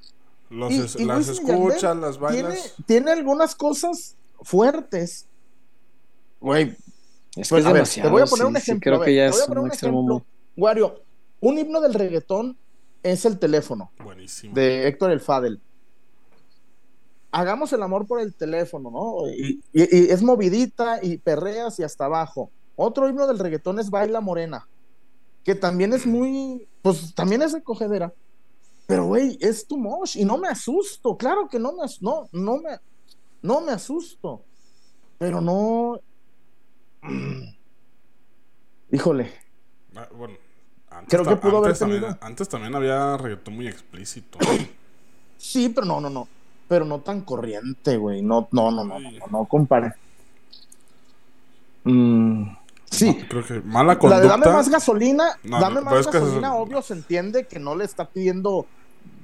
los 0.48 0.72
Y- 0.72 0.78
es- 0.80 0.96
y 0.96 1.04
las 1.04 1.28
escuchas, 1.28 1.96
las 1.96 2.18
Tiene, 2.18 2.42
bailas. 2.42 2.74
tiene 2.86 3.10
algunas 3.10 3.54
cosas 3.54 4.16
fuertes, 4.42 5.26
Güey, 6.40 6.76
Es 7.34 7.48
que 7.48 7.48
Pues, 7.48 7.60
es 7.60 7.66
a 7.66 7.68
ver, 7.68 7.74
demasiado. 7.74 8.08
te 8.08 8.12
voy 8.12 8.22
a 8.22 8.26
poner 8.26 8.44
sí, 8.46 8.48
un 8.48 8.54
sí, 8.54 8.58
ejemplo. 8.62 8.90
creo 8.90 8.98
ver, 9.00 9.06
que 9.06 9.14
ya 9.16 9.24
te 9.26 9.30
voy 9.30 9.38
a 9.38 9.42
es 9.42 9.46
poner 9.48 9.58
un 9.58 9.64
un 9.64 9.70
extremo 9.72 9.98
ejemplo. 9.98 10.14
muy- 10.14 10.62
Wario, 10.62 11.02
un 11.40 11.58
himno 11.58 11.80
del 11.80 11.94
reggaetón 11.94 12.56
es 13.02 13.24
el 13.24 13.38
teléfono 13.38 13.90
Buenísimo. 14.02 14.54
de 14.54 14.86
Héctor 14.86 15.10
El 15.10 15.20
Fadel. 15.20 15.60
Hagamos 17.38 17.70
el 17.74 17.82
amor 17.82 18.06
por 18.06 18.20
el 18.20 18.32
teléfono, 18.34 18.90
¿no? 18.90 19.28
Y, 19.28 19.60
y- 19.72 19.96
y 19.96 20.10
es 20.10 20.22
movidita 20.22 21.00
y 21.02 21.18
perreas 21.18 21.78
y 21.78 21.82
hasta 21.82 22.06
abajo. 22.06 22.50
Otro 22.76 23.08
himno 23.08 23.26
del 23.26 23.38
reggaetón 23.38 23.78
es 23.78 23.90
Baila 23.90 24.20
Morena, 24.22 24.66
que 25.44 25.54
también 25.54 25.92
es 25.92 26.06
muy, 26.06 26.66
pues 26.82 27.14
también 27.14 27.42
es 27.42 27.52
recogedera. 27.52 28.12
Pero, 28.86 29.04
güey, 29.06 29.36
es 29.40 29.66
too 29.66 29.76
much 29.76 30.16
y 30.16 30.24
no 30.24 30.38
me 30.38 30.48
asusto. 30.48 31.16
Claro 31.16 31.48
que 31.48 31.58
no 31.58 31.72
me, 31.72 31.84
no, 32.00 32.28
no 32.32 32.56
me, 32.58 32.70
no 33.42 33.60
me 33.60 33.72
asusto. 33.72 34.42
Pero 35.18 35.40
no. 35.40 36.00
Híjole. 38.92 39.30
Ah, 39.94 40.08
Bueno, 40.16 40.34
antes, 40.90 41.08
Creo 41.10 41.24
que 41.40 41.46
haber 41.48 41.76
también, 41.78 42.04
antes 42.20 42.48
también 42.48 42.74
había 42.74 43.16
reggaetón 43.16 43.54
muy 43.56 43.66
explícito. 43.68 44.38
Sí, 45.36 45.68
pero 45.68 45.86
no, 45.86 46.00
no, 46.00 46.08
no. 46.08 46.28
Pero 46.68 46.84
no 46.84 47.00
tan 47.00 47.20
corriente, 47.20 47.96
güey. 47.96 48.22
No, 48.22 48.48
no, 48.50 48.70
no, 48.70 48.84
no, 48.84 48.98
no, 48.98 49.10
no, 49.10 49.26
no 49.30 49.44
compare. 49.44 49.92
Mm, 51.84 52.56
sí. 52.90 53.16
Creo 53.28 53.44
que 53.44 53.60
mala 53.60 53.94
La 53.94 53.98
conducta. 53.98 54.22
de 54.22 54.28
dame 54.28 54.46
más 54.46 54.68
gasolina, 54.68 55.38
No, 55.44 55.60
dame 55.60 55.76
no, 55.76 55.82
más 55.82 56.00
es 56.00 56.06
que 56.08 56.18
gasolina, 56.18 56.54
obvio 56.54 56.82
se 56.82 56.94
entiende 56.94 57.46
que 57.46 57.58
no 57.60 57.76
le 57.76 57.84
está 57.84 58.08
pidiendo 58.08 58.66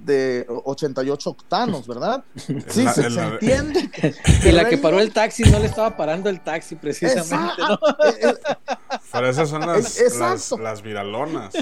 de 0.05 0.47
88 0.65 1.31
octanos, 1.31 1.87
¿verdad? 1.87 2.25
Sí, 2.69 2.85
la- 2.85 2.93
se, 2.93 3.03
en 3.03 3.11
se 3.11 3.17
la- 3.21 3.29
entiende. 3.29 3.91
Y 4.45 4.53
la 4.53 4.69
que 4.69 4.79
paró 4.79 5.01
el 5.01 5.13
taxi 5.13 5.43
no 5.51 5.59
le 5.59 5.67
estaba 5.67 5.97
parando 5.97 6.29
el 6.31 6.41
taxi 6.41 6.77
precisamente, 6.77 7.63
Pero 9.13 9.29
esas 9.29 9.49
son 9.49 9.61
las, 9.67 9.99
Es- 10.01 10.19
las, 10.19 10.43
exacto. 10.43 10.63
las 10.63 10.83
viralonas. 10.83 11.53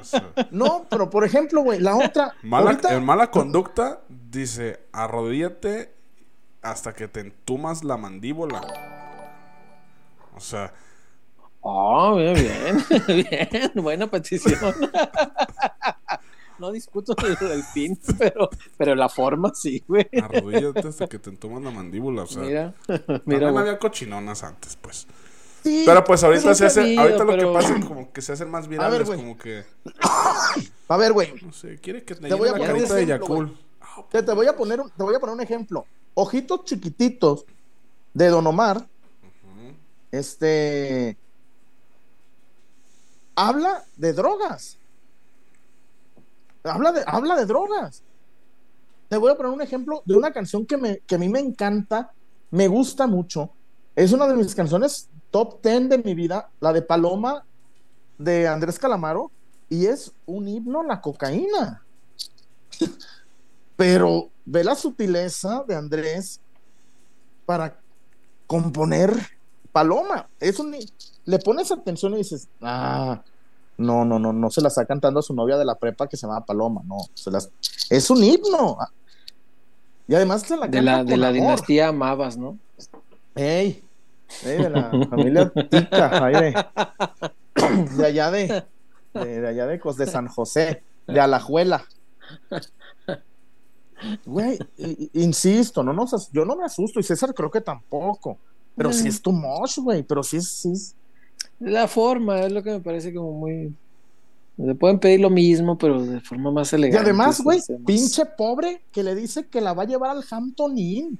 O 0.00 0.04
sea, 0.04 0.24
No, 0.50 0.84
pero 0.90 1.08
por 1.10 1.24
ejemplo, 1.24 1.62
güey, 1.62 1.78
la 1.80 1.94
otra. 1.96 2.34
mala, 2.42 2.70
ahorita- 2.70 2.94
en 2.94 3.04
mala 3.04 3.30
conducta 3.30 4.00
dice, 4.30 4.80
arrodíllate 4.92 5.92
hasta 6.62 6.94
que 6.94 7.08
te 7.08 7.20
entumas 7.20 7.84
la 7.84 7.96
mandíbula. 7.96 8.60
O 10.34 10.40
sea, 10.40 10.72
Oh, 11.60 12.16
bien, 12.16 12.34
bien, 12.34 12.84
bien, 13.30 13.72
buena 13.74 14.06
petición. 14.10 14.74
No 16.58 16.72
discuto 16.72 17.14
el, 17.24 17.62
fin, 17.62 17.96
pero, 18.18 18.50
pero 18.76 18.96
la 18.96 19.08
forma 19.08 19.52
sí, 19.54 19.84
güey. 19.86 20.08
arrodíllate 20.20 20.88
hasta 20.88 21.06
que 21.06 21.20
te 21.20 21.30
entumas 21.30 21.62
la 21.62 21.70
mandíbula. 21.70 22.24
O 22.24 22.26
sea, 22.26 22.42
Mira, 22.42 22.74
también 22.84 23.22
mira, 23.26 23.50
güey. 23.50 23.62
había 23.62 23.78
cochinonas 23.78 24.42
antes, 24.42 24.74
pues. 24.74 25.06
Sí, 25.62 25.84
Pero 25.86 26.02
pues 26.02 26.24
ahorita 26.24 26.46
Pues 26.46 26.58
se 26.58 26.66
hace, 26.66 26.98
ahorita 26.98 27.22
lo 27.22 27.36
que 27.36 27.46
pasa 27.46 27.76
es 27.76 27.84
como 27.84 28.12
que 28.12 28.20
se 28.22 28.32
hacen 28.32 28.50
más 28.50 28.66
virales, 28.66 29.08
como 29.08 29.38
que, 29.38 29.64
A 30.88 30.96
ver, 30.96 31.12
güey, 31.12 31.32
no 31.42 31.52
sé, 31.52 31.78
quiere 31.78 32.02
que 32.02 32.16
te, 32.16 32.26
Te 32.26 32.34
voy 32.34 32.48
a 32.48 32.58
la 32.58 32.66
carita 32.66 32.94
de 32.94 33.06
Yakul. 33.06 33.56
Te, 34.10 34.22
te 34.22 34.32
voy 34.32 34.46
a 34.46 34.56
poner 34.56 34.80
un, 34.80 34.90
te 34.90 35.02
voy 35.02 35.14
a 35.14 35.20
poner 35.20 35.34
un 35.34 35.40
ejemplo. 35.40 35.84
Ojitos 36.14 36.64
chiquititos 36.64 37.44
de 38.14 38.28
Don 38.28 38.46
Omar. 38.46 38.86
Este 40.10 41.16
habla 43.38 43.84
de 43.96 44.12
drogas. 44.12 44.76
Habla 46.64 46.92
de, 46.92 47.04
habla 47.06 47.36
de 47.36 47.46
drogas. 47.46 48.02
Te 49.08 49.16
voy 49.16 49.30
a 49.30 49.36
poner 49.36 49.52
un 49.52 49.62
ejemplo 49.62 50.02
de 50.04 50.16
una 50.16 50.32
canción 50.32 50.66
que, 50.66 50.76
me, 50.76 50.98
que 50.98 51.14
a 51.14 51.18
mí 51.18 51.28
me 51.28 51.38
encanta, 51.38 52.12
me 52.50 52.66
gusta 52.66 53.06
mucho. 53.06 53.50
Es 53.94 54.12
una 54.12 54.26
de 54.26 54.34
mis 54.34 54.54
canciones 54.54 55.08
top 55.30 55.62
10 55.62 55.88
de 55.88 55.98
mi 55.98 56.14
vida, 56.14 56.50
la 56.60 56.72
de 56.72 56.82
Paloma 56.82 57.44
de 58.18 58.48
Andrés 58.48 58.78
Calamaro, 58.78 59.30
y 59.68 59.86
es 59.86 60.12
un 60.26 60.48
himno 60.48 60.80
a 60.80 60.84
la 60.84 61.00
cocaína. 61.00 61.82
Pero 63.78 64.30
ve 64.44 64.64
la 64.64 64.74
sutileza 64.74 65.62
de 65.68 65.76
Andrés 65.76 66.40
para 67.46 67.78
componer 68.48 69.14
Paloma. 69.70 70.28
Es 70.40 70.58
un, 70.58 70.74
le 71.24 71.38
pones 71.38 71.70
atención 71.70 72.14
y 72.14 72.16
dices, 72.16 72.48
ah, 72.60 73.22
no, 73.76 74.04
no, 74.04 74.18
no, 74.18 74.32
no 74.32 74.50
se 74.50 74.60
la 74.62 74.66
está 74.66 74.84
cantando 74.84 75.20
a 75.20 75.22
su 75.22 75.32
novia 75.32 75.56
de 75.56 75.64
la 75.64 75.76
prepa 75.76 76.08
que 76.08 76.16
se 76.16 76.26
llama 76.26 76.44
Paloma, 76.44 76.82
no, 76.86 76.96
se 77.14 77.30
las, 77.30 77.50
es 77.88 78.10
un 78.10 78.24
himno. 78.24 78.78
Y 80.08 80.16
además 80.16 80.42
se 80.42 80.56
la 80.56 80.66
De 80.66 80.78
canta 80.78 80.82
la, 80.82 81.04
de 81.04 81.16
la 81.16 81.28
amor. 81.28 81.40
dinastía 81.40 81.88
Amabas, 81.88 82.36
¿no? 82.36 82.58
Ey, 83.36 83.84
ey, 84.42 84.58
de 84.60 84.70
la 84.70 84.90
familia 85.08 85.52
Tica, 85.70 86.24
ahí 86.24 86.34
de, 86.34 87.94
de 87.96 88.06
allá 88.06 88.32
de, 88.32 88.64
de, 89.14 89.40
de 89.40 89.48
allá 89.48 89.66
de, 89.66 89.78
de 89.78 90.06
San 90.08 90.26
José, 90.26 90.82
de 91.06 91.20
Alajuela. 91.20 91.84
Güey, 94.24 94.58
insisto, 95.14 95.82
no 95.82 95.92
nos, 95.92 96.30
yo 96.32 96.44
no 96.44 96.56
me 96.56 96.64
asusto 96.64 97.00
y 97.00 97.02
César 97.02 97.34
creo 97.34 97.50
que 97.50 97.60
tampoco, 97.60 98.38
pero 98.76 98.92
sí 98.92 99.08
es 99.08 99.20
too 99.20 99.32
much, 99.32 99.78
güey, 99.78 100.02
pero 100.02 100.22
sí 100.22 100.36
es, 100.36 100.48
sí 100.48 100.70
es- 100.72 100.94
La 101.58 101.88
forma 101.88 102.40
es 102.40 102.52
lo 102.52 102.62
que 102.62 102.70
me 102.70 102.80
parece 102.80 103.12
como 103.12 103.32
muy. 103.32 103.74
Le 104.56 104.74
pueden 104.74 104.98
pedir 104.98 105.20
lo 105.20 105.30
mismo, 105.30 105.78
pero 105.78 106.02
de 106.04 106.20
forma 106.20 106.50
más 106.50 106.72
Y 106.72 106.76
elegante. 106.76 107.04
además, 107.10 107.40
güey, 107.40 107.60
pinche 107.86 108.24
pobre 108.26 108.82
que 108.92 109.02
le 109.04 109.14
dice 109.14 109.46
que 109.46 109.60
la 109.60 109.72
va 109.72 109.84
a 109.84 109.86
llevar 109.86 110.10
al 110.10 110.24
Hampton 110.28 110.76
Inn. 110.78 111.18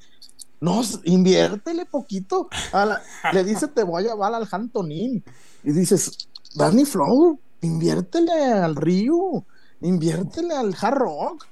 No, 0.60 0.82
inviértele 1.04 1.84
poquito. 1.86 2.48
A 2.72 2.84
la- 2.84 3.02
le 3.32 3.44
dice, 3.44 3.68
te 3.68 3.84
voy 3.84 4.02
a 4.04 4.08
llevar 4.08 4.34
al 4.34 4.48
Hampton 4.50 4.90
Inn. 4.90 5.22
Y 5.62 5.70
dices, 5.72 6.28
Danny 6.56 6.84
Flow, 6.84 7.38
inviértele 7.60 8.32
al 8.32 8.74
Río, 8.74 9.44
inviértele 9.82 10.54
al 10.54 10.74
Hard 10.80 10.98
Rock. 10.98 11.46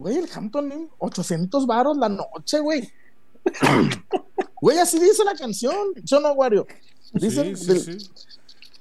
Güey, 0.00 0.16
el 0.16 0.28
Hampton 0.34 0.72
Inn, 0.72 0.90
800 0.98 1.66
varos 1.66 1.96
la 1.98 2.08
noche, 2.08 2.58
güey. 2.60 2.90
Güey, 4.60 4.78
así 4.78 4.98
dice 4.98 5.24
la 5.24 5.34
canción. 5.34 5.74
¿Yo 6.04 6.20
no, 6.20 6.32
Wario? 6.32 6.66
Dice, 7.14 7.56
sí, 7.56 7.66
del- 7.66 7.80
sí, 7.80 7.98
sí. 8.00 8.10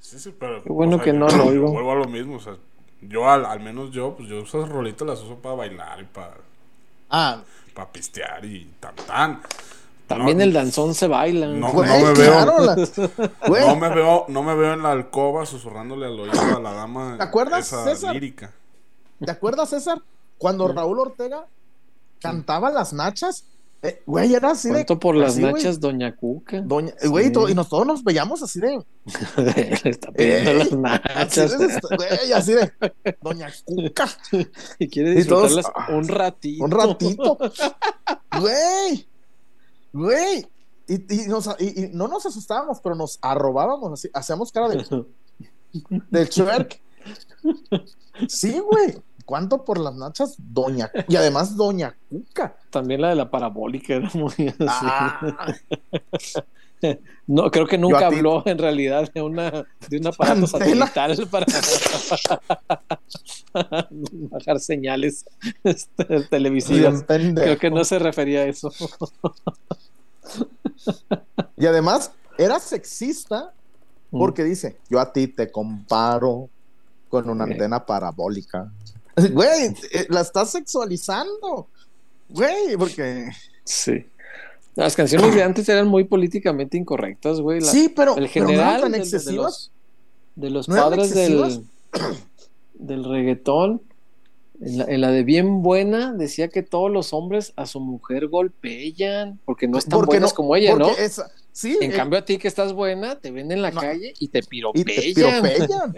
Sí, 0.01 0.19
sí, 0.19 0.35
pero. 0.37 0.61
Qué 0.63 0.69
bueno 0.69 0.95
o 0.95 0.99
sea, 0.99 1.05
que 1.05 1.13
no 1.13 1.29
yo- 1.29 1.37
lo 1.37 1.45
oigo. 1.45 1.71
Vuelvo 1.71 1.91
a 1.93 1.95
lo 1.95 2.05
mismo, 2.05 2.35
o 2.35 2.39
sea, 2.39 2.57
yo 3.01 3.29
al, 3.29 3.45
al 3.45 3.59
menos 3.61 3.91
yo, 3.91 4.15
pues 4.17 4.27
yo 4.27 4.39
esas 4.39 4.67
rolitas 4.67 5.07
las 5.07 5.21
uso 5.21 5.35
para 5.35 5.55
bailar 5.55 6.01
y 6.01 6.05
para, 6.05 6.35
Ah, 7.09 7.41
para 7.73 7.89
pistear 7.91 8.43
y 8.43 8.65
tan 8.79 8.95
tan. 9.07 9.41
También 10.07 10.37
No, 10.39 10.43
el 10.43 10.51
danzón 10.53 10.93
se 10.95 11.07
baila. 11.07 11.47
No, 11.47 11.71
güey, 11.71 11.87
no 11.89 11.95
me 12.07 12.13
veo. 12.13 12.31
claro. 12.33 12.59
la- 12.65 12.75
güey, 13.47 13.65
No 13.67 13.75
me 13.77 13.89
veo, 13.89 14.25
no 14.27 14.43
me 14.43 14.55
veo 14.55 14.73
en 14.73 14.83
la 14.83 14.91
alcoba 14.91 15.45
susurrándole 15.45 16.07
al 16.07 16.19
oído 16.19 16.57
a 16.57 16.59
la 16.59 16.73
dama 16.73 17.15
¿Te 17.17 17.23
acuerdas, 17.23 17.67
esa 17.67 17.83
César? 17.85 18.13
lírica. 18.13 18.51
¿Te 19.23 19.31
acuerdas, 19.31 19.69
César? 19.69 20.01
Cuando 20.39 20.67
Raúl 20.67 20.97
Ortega 20.99 21.45
cantaba 22.19 22.71
las 22.71 22.91
nachas, 22.93 23.45
eh, 23.81 24.01
güey, 24.05 24.33
era 24.33 24.51
así 24.51 24.67
de. 24.69 24.73
Cuento 24.73 24.99
por 24.99 25.15
las 25.15 25.33
así, 25.33 25.41
güey. 25.41 25.53
nachas, 25.53 25.79
Doña 25.79 26.13
Cuca. 26.15 26.59
Doña, 26.61 26.93
eh, 27.01 27.07
güey, 27.07 27.27
Sí. 27.27 27.31
to- 27.31 27.47
y 27.47 27.53
nos, 27.53 27.69
todos 27.69 27.85
nos 27.87 28.03
veíamos 28.03 28.41
así 28.43 28.59
de. 28.59 28.83
Le 29.37 29.89
está 29.89 30.11
pidiendo 30.11 30.51
Ey, 30.51 30.57
las 30.57 30.67
Así 30.67 30.75
nachas. 30.77 31.59
de, 31.59 31.79
güey, 31.95 32.33
así 32.33 32.53
de. 32.53 32.73
Doña 33.21 33.49
Cuca, 33.63 34.09
Y 34.79 34.87
quiere 34.89 35.19
Y 35.21 35.23
todos, 35.25 35.55
disfrutarlas 35.55 35.71
ah, 35.75 35.95
un 35.95 36.07
ratito. 36.09 36.63
un 36.65 36.71
ratito. 36.71 37.37
Güey, 38.39 39.07
güey. 39.93 40.47
Y, 40.87 41.23
y 41.23 41.27
nos- 41.27 41.49
y- 41.59 41.83
y 41.85 41.89
no 41.93 42.07
nos 42.07 42.25
asustábamos, 42.25 42.79
pero 42.81 42.95
nos 42.95 43.17
arrobábamos 43.21 43.93
así, 43.93 44.09
hacíamos 44.13 44.51
cara 44.51 44.67
de, 44.69 45.05
del 46.09 46.29
twerk. 46.29 46.81
Sí, 48.27 48.59
güey. 48.59 48.97
¿Cuánto 49.29 49.63
por 49.63 49.79
las 49.79 49.93
nachas? 49.93 50.33
Doña. 50.39 50.89
Y 51.07 51.15
además, 51.15 51.55
Doña 51.55 51.95
Cuca. 52.09 52.55
También 52.71 53.01
la 53.01 53.09
de 53.09 53.15
la 53.15 53.29
parabólica 53.29 53.93
era 53.93 54.09
muy 54.15 54.33
así. 54.33 54.55
Ah, 54.59 55.53
No, 57.27 57.51
creo 57.51 57.67
que 57.67 57.77
nunca 57.77 58.07
habló 58.07 58.41
en 58.47 58.57
realidad 58.57 59.07
de 59.13 59.21
una 59.21 59.67
de 59.87 59.97
un 59.99 60.07
aparato 60.07 60.47
Antena. 60.57 60.87
satelital 60.87 61.27
para 61.27 61.45
bajar 64.31 64.59
señales 64.59 65.25
este, 65.63 66.21
televisivas. 66.23 67.03
Creo 67.05 67.59
que 67.59 67.69
no 67.69 67.83
se 67.83 67.99
refería 67.99 68.39
a 68.39 68.45
eso. 68.45 68.71
Y 71.55 71.67
además, 71.67 72.13
era 72.39 72.59
sexista 72.59 73.53
Mm. 74.11 74.17
porque 74.17 74.43
dice: 74.43 74.79
Yo 74.89 74.99
a 74.99 75.13
ti 75.13 75.27
te 75.27 75.51
comparo 75.51 76.49
con 77.09 77.29
una 77.29 77.43
antena 77.43 77.85
parabólica. 77.85 78.71
Güey, 79.33 79.75
eh, 79.91 80.05
la 80.09 80.21
estás 80.21 80.51
sexualizando. 80.51 81.67
Güey, 82.29 82.75
porque. 82.77 83.29
Sí. 83.63 84.05
Las 84.75 84.95
canciones 84.95 85.33
de 85.35 85.43
antes 85.43 85.67
eran 85.67 85.87
muy 85.87 86.05
políticamente 86.05 86.77
incorrectas, 86.77 87.41
güey. 87.41 87.59
La- 87.59 87.65
sí, 87.67 87.91
pero, 87.93 88.15
el 88.17 88.29
pero 88.33 88.45
no 88.45 88.49
general 88.51 88.81
tan 88.81 88.91
de- 88.93 89.33
los, 89.33 89.71
de 90.35 90.49
los 90.49 90.69
¿No 90.69 90.75
eran 90.75 90.89
padres 90.89 91.13
del, 91.13 91.63
del 92.75 93.03
reggaetón, 93.03 93.81
en 94.61 94.77
la, 94.77 94.83
en 94.85 95.01
la 95.01 95.11
de 95.11 95.23
bien 95.23 95.63
buena, 95.63 96.13
decía 96.13 96.47
que 96.49 96.63
todos 96.63 96.89
los 96.91 97.13
hombres 97.13 97.51
a 97.57 97.65
su 97.65 97.79
mujer 97.79 98.27
golpean, 98.27 99.39
porque 99.45 99.67
no 99.67 99.77
están 99.77 100.01
buenas 100.01 100.31
no- 100.31 100.35
como 100.35 100.55
ella, 100.55 100.75
¿no? 100.75 100.89
esa- 100.91 101.29
Sí, 101.51 101.77
En 101.81 101.91
eh, 101.91 101.95
cambio, 101.95 102.19
a 102.19 102.23
ti 102.23 102.37
que 102.37 102.47
estás 102.47 102.71
buena, 102.71 103.19
te 103.19 103.31
ven 103.31 103.51
en 103.51 103.61
la 103.61 103.71
No. 103.71 103.81
calle 103.81 104.13
y 104.19 104.27
te 104.29 104.37
y 104.37 104.41
te 104.41 104.47
piropellan. 104.47 105.13
piropellan. 105.43 105.93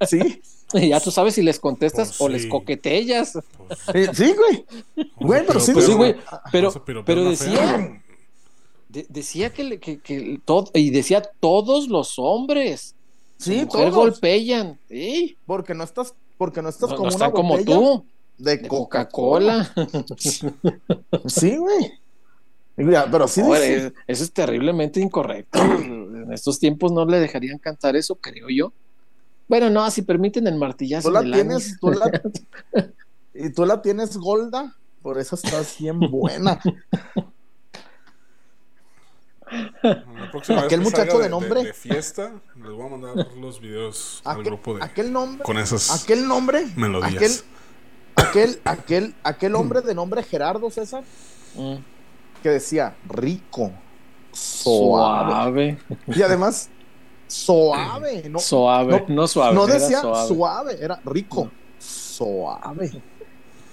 Sí, 0.08 0.40
ya 0.88 1.00
tú 1.00 1.10
sabes 1.10 1.34
si 1.34 1.42
les 1.42 1.58
contestas 1.58 2.08
Pues 2.08 2.20
o 2.20 2.28
les 2.28 2.46
coquetellas. 2.46 3.38
Pues, 3.66 3.78
eh, 3.94 4.10
sí, 4.14 4.34
güey. 4.34 5.06
Güey, 5.16 5.46
pero 5.46 5.60
sí, 5.60 5.72
Pues 5.72 5.88
güey. 5.90 6.16
Pero, 6.52 6.72
pero 7.04 7.24
decía, 7.24 8.02
de- 8.88 9.06
decía 9.08 9.50
que, 9.52 9.64
le- 9.64 9.78
que, 9.80 10.00
que 10.00 10.40
todo, 10.44 10.70
y 10.74 10.90
decía 10.90 11.22
todos 11.40 11.88
los 11.88 12.18
hombres. 12.18 12.94
Sí, 13.36 13.66
todos. 13.70 13.94
golpellan. 13.94 14.78
Sí. 14.88 15.36
Porque 15.46 15.74
no 15.74 15.84
estás, 15.84 16.14
porque 16.36 16.60
no 16.62 16.68
estás 16.68 16.90
No, 16.90 16.96
como 16.96 17.10
no 17.10 17.16
una 17.16 17.26
están 17.26 17.30
como 17.32 17.58
tú, 17.64 18.04
de 18.36 18.56
de 18.58 18.68
Coca-Cola. 18.68 19.72
Sí, 21.26 21.56
güey. 21.56 21.92
Mira, 22.76 23.08
Pero 23.10 23.26
sí 23.26 23.40
eso 24.06 24.24
es 24.24 24.32
terriblemente 24.32 25.00
incorrecto. 25.00 25.58
En 25.60 26.32
estos 26.32 26.58
tiempos 26.60 26.92
no 26.92 27.04
le 27.04 27.18
dejarían 27.18 27.58
cantar 27.58 27.96
eso, 27.96 28.14
creo 28.16 28.46
yo. 28.50 28.72
Bueno, 29.48 29.70
no, 29.70 29.90
si 29.90 30.02
permiten 30.02 30.46
el 30.46 30.56
martillazo 30.56 31.08
tú 31.08 31.14
la 31.14 31.20
del 31.22 31.32
tienes, 31.32 31.68
año. 31.68 31.76
tú 31.80 31.90
la, 31.90 32.22
y 33.34 33.50
tú 33.50 33.64
la 33.66 33.80
tienes 33.82 34.16
Golda, 34.16 34.76
por 35.02 35.18
eso 35.18 35.34
estás 35.36 35.76
bien 35.78 35.98
buena. 36.10 36.60
Aquel 40.58 40.80
muchacho 40.82 41.18
de 41.18 41.28
nombre. 41.30 41.64
De, 41.64 41.72
fiesta, 41.72 42.32
les 42.56 42.70
voy 42.70 42.86
a 42.86 42.90
mandar 42.96 43.26
los 43.38 43.60
videos 43.60 44.20
al 44.24 44.42
grupo 44.44 44.76
de. 44.76 44.84
aquel 44.84 45.10
nombre, 45.12 45.42
Con 45.42 45.56
esas 45.58 46.02
aquel 46.02 46.28
nombre, 46.28 46.66
melodías. 46.76 47.14
aquel, 47.14 47.32
aquel, 48.16 48.60
aquel, 48.64 49.14
aquel 49.24 49.54
hombre 49.54 49.80
de 49.80 49.94
nombre 49.94 50.22
Gerardo 50.22 50.70
César, 50.70 51.02
Mm, 51.54 51.76
que 52.42 52.50
decía 52.50 52.94
rico, 53.08 53.72
suave. 54.32 55.78
Suave. 55.78 55.78
Y 56.08 56.20
además, 56.20 56.68
suave, 57.28 58.28
no, 58.28 58.38
suave. 58.40 59.04
no- 59.08 59.14
No, 59.14 59.28
suave. 59.28 59.54
no 59.54 59.64
era 59.68 59.74
decía 59.74 60.00
suave. 60.00 60.28
suave. 60.28 60.76
era 60.80 61.00
rico, 61.04 61.50
suave. 61.78 62.90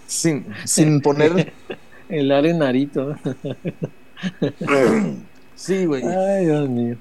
Sin, 0.06 0.46
sin 0.66 1.02
poner. 1.02 1.52
El 2.10 2.32
arenarito. 2.32 3.16
Sí, 5.56 5.86
güey. 5.86 6.04
Ay, 6.06 6.46
Dios 6.46 6.70
mío. 6.70 6.98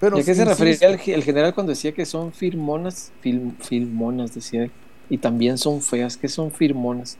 Pero 0.00 0.18
¿Y 0.18 0.20
a 0.20 0.24
qué 0.24 0.34
se 0.34 0.44
refería 0.44 0.76
el, 0.82 1.00
el 1.06 1.24
general 1.24 1.54
cuando 1.54 1.70
decía 1.70 1.92
que 1.92 2.04
son 2.06 2.32
firmonas? 2.32 3.10
Fil- 3.24 3.56
filmonas, 3.60 4.34
decía. 4.34 4.70
Y 5.10 5.18
también 5.18 5.56
son 5.58 5.80
feas. 5.82 6.16
¿Qué 6.16 6.28
son 6.28 6.52
firmonas? 6.52 7.16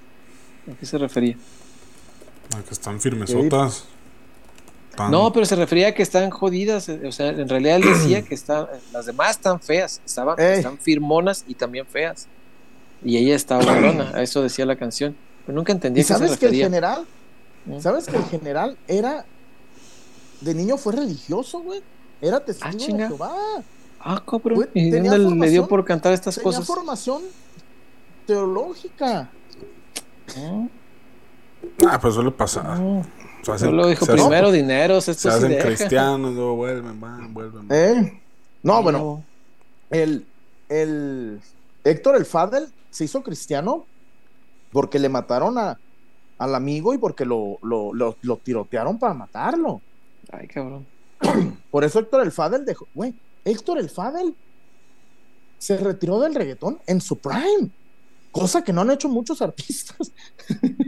¿A 0.70 0.78
qué 0.78 0.86
se 0.86 0.98
refería? 0.98 1.36
Ah, 2.54 2.60
que 2.66 2.74
están 2.74 3.00
firmesotas. 3.00 3.84
No, 5.10 5.32
pero 5.32 5.46
se 5.46 5.54
refería 5.54 5.88
a 5.88 5.92
que 5.92 6.02
están 6.02 6.30
jodidas. 6.30 6.88
eh, 6.88 7.00
O 7.06 7.12
sea, 7.12 7.28
en 7.28 7.48
realidad 7.48 7.76
él 7.76 7.82
decía 7.84 8.22
que 8.22 8.34
están, 8.34 8.66
las 8.92 9.06
demás 9.06 9.30
están 9.32 9.60
feas. 9.60 10.00
Estaban, 10.04 10.38
Ey. 10.40 10.58
están 10.58 10.76
firmonas 10.78 11.44
y 11.46 11.54
también 11.54 11.86
feas. 11.86 12.26
Y 13.04 13.16
ella 13.16 13.36
está 13.36 13.58
buenona. 13.58 14.10
A 14.14 14.22
eso 14.22 14.42
decía 14.42 14.66
la 14.66 14.74
canción. 14.76 15.16
Pero 15.46 15.54
nunca 15.56 15.72
entendí 15.72 16.00
¿Y 16.00 16.02
a 16.02 16.06
qué 16.06 16.12
se 16.12 16.18
sabes 16.18 16.36
que 16.38 16.46
el 16.46 16.54
general, 16.54 17.04
Mm. 17.64 17.80
sabes 17.80 18.06
que 18.06 18.16
el 18.16 18.24
general 18.24 18.76
era, 18.88 19.24
de 20.40 20.54
niño 20.54 20.76
fue 20.78 20.94
religioso, 20.94 21.60
güey? 21.60 21.80
Era 22.20 22.40
testigo 22.44 22.68
Ah, 22.68 22.72
de 22.72 22.78
chinga. 22.78 23.06
Jehová. 23.08 23.32
Ah, 24.00 24.22
cabrón. 24.28 24.56
Güey, 24.56 24.68
¿Y 24.74 24.90
dónde 24.90 25.10
le 25.10 25.18
dio 25.18 25.28
formación- 25.28 25.68
por 25.68 25.84
cantar 25.84 26.12
estas 26.12 26.34
Tenía 26.34 26.44
cosas? 26.44 26.66
formación 26.66 27.22
teológica. 28.26 29.30
Mm, 30.36 30.66
Ah, 31.88 31.98
pues 32.00 32.14
suele 32.14 32.30
pasar. 32.30 32.78
mm. 32.78 33.02
Se 33.42 33.52
hacen, 33.52 33.68
Solo 33.70 33.86
dijo 33.88 34.04
se 34.04 34.12
hacen- 34.12 34.24
primero 34.26 34.50
dineros, 34.52 35.04
Se 35.04 35.12
esto 35.12 35.30
sí 35.30 35.36
hacen 35.36 35.50
deja. 35.50 35.66
cristianos, 35.66 36.34
luego 36.34 36.56
vuelven, 36.56 37.00
van, 37.00 37.32
vuelven. 37.32 37.66
¿Eh? 37.70 38.20
No, 38.62 38.82
bueno, 38.82 39.24
el, 39.90 40.26
el 40.68 41.40
Héctor 41.84 42.16
el 42.16 42.26
Fadel 42.26 42.68
se 42.90 43.04
hizo 43.04 43.22
cristiano 43.22 43.86
porque 44.72 44.98
le 44.98 45.08
mataron 45.08 45.56
a, 45.58 45.78
al 46.38 46.54
amigo 46.54 46.92
y 46.94 46.98
porque 46.98 47.24
lo, 47.24 47.58
lo, 47.62 47.94
lo, 47.94 48.16
lo 48.22 48.36
tirotearon 48.36 48.98
para 48.98 49.14
matarlo. 49.14 49.80
Ay, 50.30 50.46
cabrón. 50.48 50.86
Por 51.70 51.84
eso 51.84 51.98
Héctor 52.00 52.22
el 52.22 52.32
Fadel 52.32 52.64
dejó, 52.64 52.86
güey, 52.94 53.14
Héctor 53.44 53.78
el 53.78 53.88
Fadel 53.88 54.34
se 55.58 55.76
retiró 55.78 56.20
del 56.20 56.34
reggaetón 56.34 56.78
en 56.86 57.00
su 57.00 57.16
prime, 57.16 57.70
cosa 58.30 58.62
que 58.62 58.72
no 58.72 58.82
han 58.82 58.90
hecho 58.90 59.08
muchos 59.08 59.40
artistas. 59.42 60.12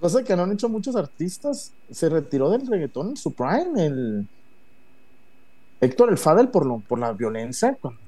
cosa 0.00 0.22
que 0.24 0.36
no 0.36 0.42
han 0.44 0.52
hecho 0.52 0.68
muchos 0.68 0.96
artistas. 0.96 1.72
Se 1.90 2.08
retiró 2.08 2.50
del 2.50 2.66
reggaetón 2.66 3.10
en 3.10 3.16
su 3.16 3.32
prime, 3.32 3.86
el 3.86 4.26
Héctor 5.80 6.08
el 6.10 6.18
Fadel 6.18 6.48
por, 6.48 6.64
lo, 6.66 6.78
por 6.80 6.98
la 6.98 7.12
violencia, 7.12 7.76
cuando- 7.80 8.00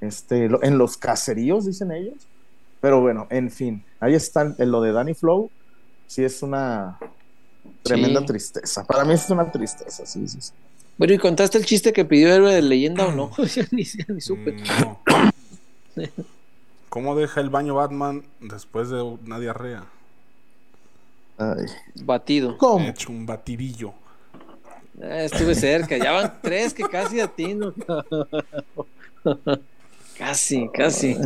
este, 0.00 0.48
lo- 0.48 0.62
en 0.62 0.78
los 0.78 0.96
caseríos, 0.96 1.66
dicen 1.66 1.92
ellos. 1.92 2.16
Pero 2.80 3.00
bueno, 3.00 3.26
en 3.30 3.50
fin, 3.50 3.84
ahí 4.00 4.14
está 4.14 4.54
el- 4.58 4.70
lo 4.70 4.80
de 4.80 4.92
Danny 4.92 5.14
Flow. 5.14 5.50
Sí 6.06 6.24
es 6.24 6.42
una 6.42 6.98
tremenda 7.82 8.20
Sí. 8.20 8.26
tristeza. 8.26 8.84
Para 8.84 9.04
mí 9.04 9.14
es 9.14 9.28
una 9.30 9.50
tristeza, 9.50 10.04
sí, 10.06 10.26
sí, 10.28 10.40
sí. 10.40 10.52
Bueno, 10.98 11.14
¿y 11.14 11.18
contaste 11.18 11.58
el 11.58 11.64
chiste 11.64 11.92
que 11.92 12.04
pidió 12.04 12.32
héroe 12.32 12.52
de 12.54 12.62
leyenda 12.62 13.06
o 13.06 13.12
no? 13.12 13.30
Ya 13.54 13.66
ni, 13.70 13.84
ya 13.84 14.04
ni 14.08 14.20
supe. 14.20 14.52
Mm, 14.52 14.64
No. 14.80 15.00
¿Cómo 16.88 17.14
deja 17.16 17.40
el 17.40 17.48
baño 17.50 17.74
Batman 17.74 18.22
después 18.40 18.90
de 18.90 19.00
una 19.00 19.38
diarrea? 19.38 19.84
Ay. 21.42 21.66
Batido. 22.04 22.56
¿Cómo? 22.58 22.84
He 22.84 22.90
hecho 22.90 23.10
un 23.10 23.26
batidillo. 23.26 23.92
Ah, 25.02 25.22
estuve 25.22 25.54
cerca. 25.54 25.96
Ya 25.96 26.12
van 26.12 26.38
tres 26.42 26.74
que 26.74 26.84
casi 26.84 27.20
atino. 27.20 27.74
casi, 30.18 30.68
casi. 30.68 31.16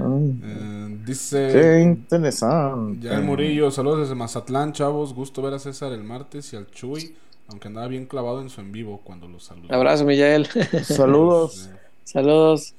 Eh, 0.00 0.98
dice 1.04 1.48
Qué 1.52 1.80
interesante. 1.80 3.08
ya 3.08 3.14
el 3.14 3.24
Murillo, 3.24 3.70
saludos 3.70 4.00
desde 4.00 4.14
Mazatlán, 4.14 4.72
chavos. 4.72 5.12
Gusto 5.14 5.42
ver 5.42 5.54
a 5.54 5.58
César 5.58 5.92
el 5.92 6.04
martes 6.04 6.52
y 6.52 6.56
al 6.56 6.70
Chuy, 6.70 7.16
aunque 7.48 7.68
andaba 7.68 7.88
bien 7.88 8.06
clavado 8.06 8.40
en 8.40 8.48
su 8.48 8.60
en 8.60 8.70
vivo 8.70 9.00
cuando 9.02 9.26
los 9.26 9.44
saludó. 9.44 9.74
Abrazo, 9.74 10.04
Miguel. 10.04 10.46
Saludos. 10.84 10.84
Saludos. 10.84 11.68
Saludos. 12.04 12.74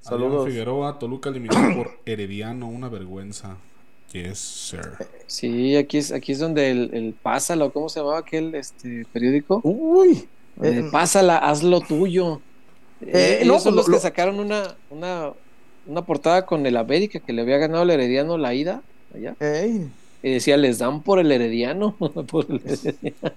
Saludos. 0.00 0.48
Figueroa, 0.48 0.98
Toluca 0.98 1.30
eliminado 1.30 1.74
por 1.74 1.90
Herediano, 2.06 2.66
una 2.68 2.88
vergüenza. 2.88 3.56
Yes, 4.14 4.38
sir. 4.38 4.92
Sí, 5.26 5.74
aquí 5.76 5.98
es, 5.98 6.12
aquí 6.12 6.32
es 6.32 6.38
donde 6.38 6.70
el, 6.70 6.90
el 6.94 7.14
Pásalo, 7.20 7.72
¿cómo 7.72 7.88
se 7.88 7.98
llamaba 8.00 8.18
aquel 8.20 8.54
este 8.54 9.04
periódico? 9.12 9.60
Uy. 9.64 10.28
Eh, 10.62 10.82
eh, 10.84 10.88
Pásala, 10.92 11.36
haz 11.38 11.62
lo 11.64 11.80
tuyo. 11.80 12.40
Eh, 13.00 13.38
Ellos 13.42 13.46
no, 13.56 13.60
son 13.60 13.74
pues 13.74 13.76
los 13.76 13.88
lo- 13.88 13.94
que 13.96 14.00
sacaron 14.02 14.38
una, 14.38 14.76
una, 14.88 15.32
una 15.86 16.02
portada 16.06 16.46
con 16.46 16.64
el 16.64 16.76
América 16.76 17.18
que 17.18 17.32
le 17.32 17.42
había 17.42 17.58
ganado 17.58 17.82
el 17.82 17.90
Herediano 17.90 18.38
la 18.38 18.54
ida 18.54 18.82
allá. 19.14 19.34
ey. 19.40 19.88
Y 20.22 20.30
decía, 20.30 20.56
les 20.56 20.78
dan 20.78 21.02
por 21.02 21.18
el 21.18 21.30
Herediano. 21.30 21.96
por 22.30 22.46
el 22.48 22.62
Herediano. 22.64 23.34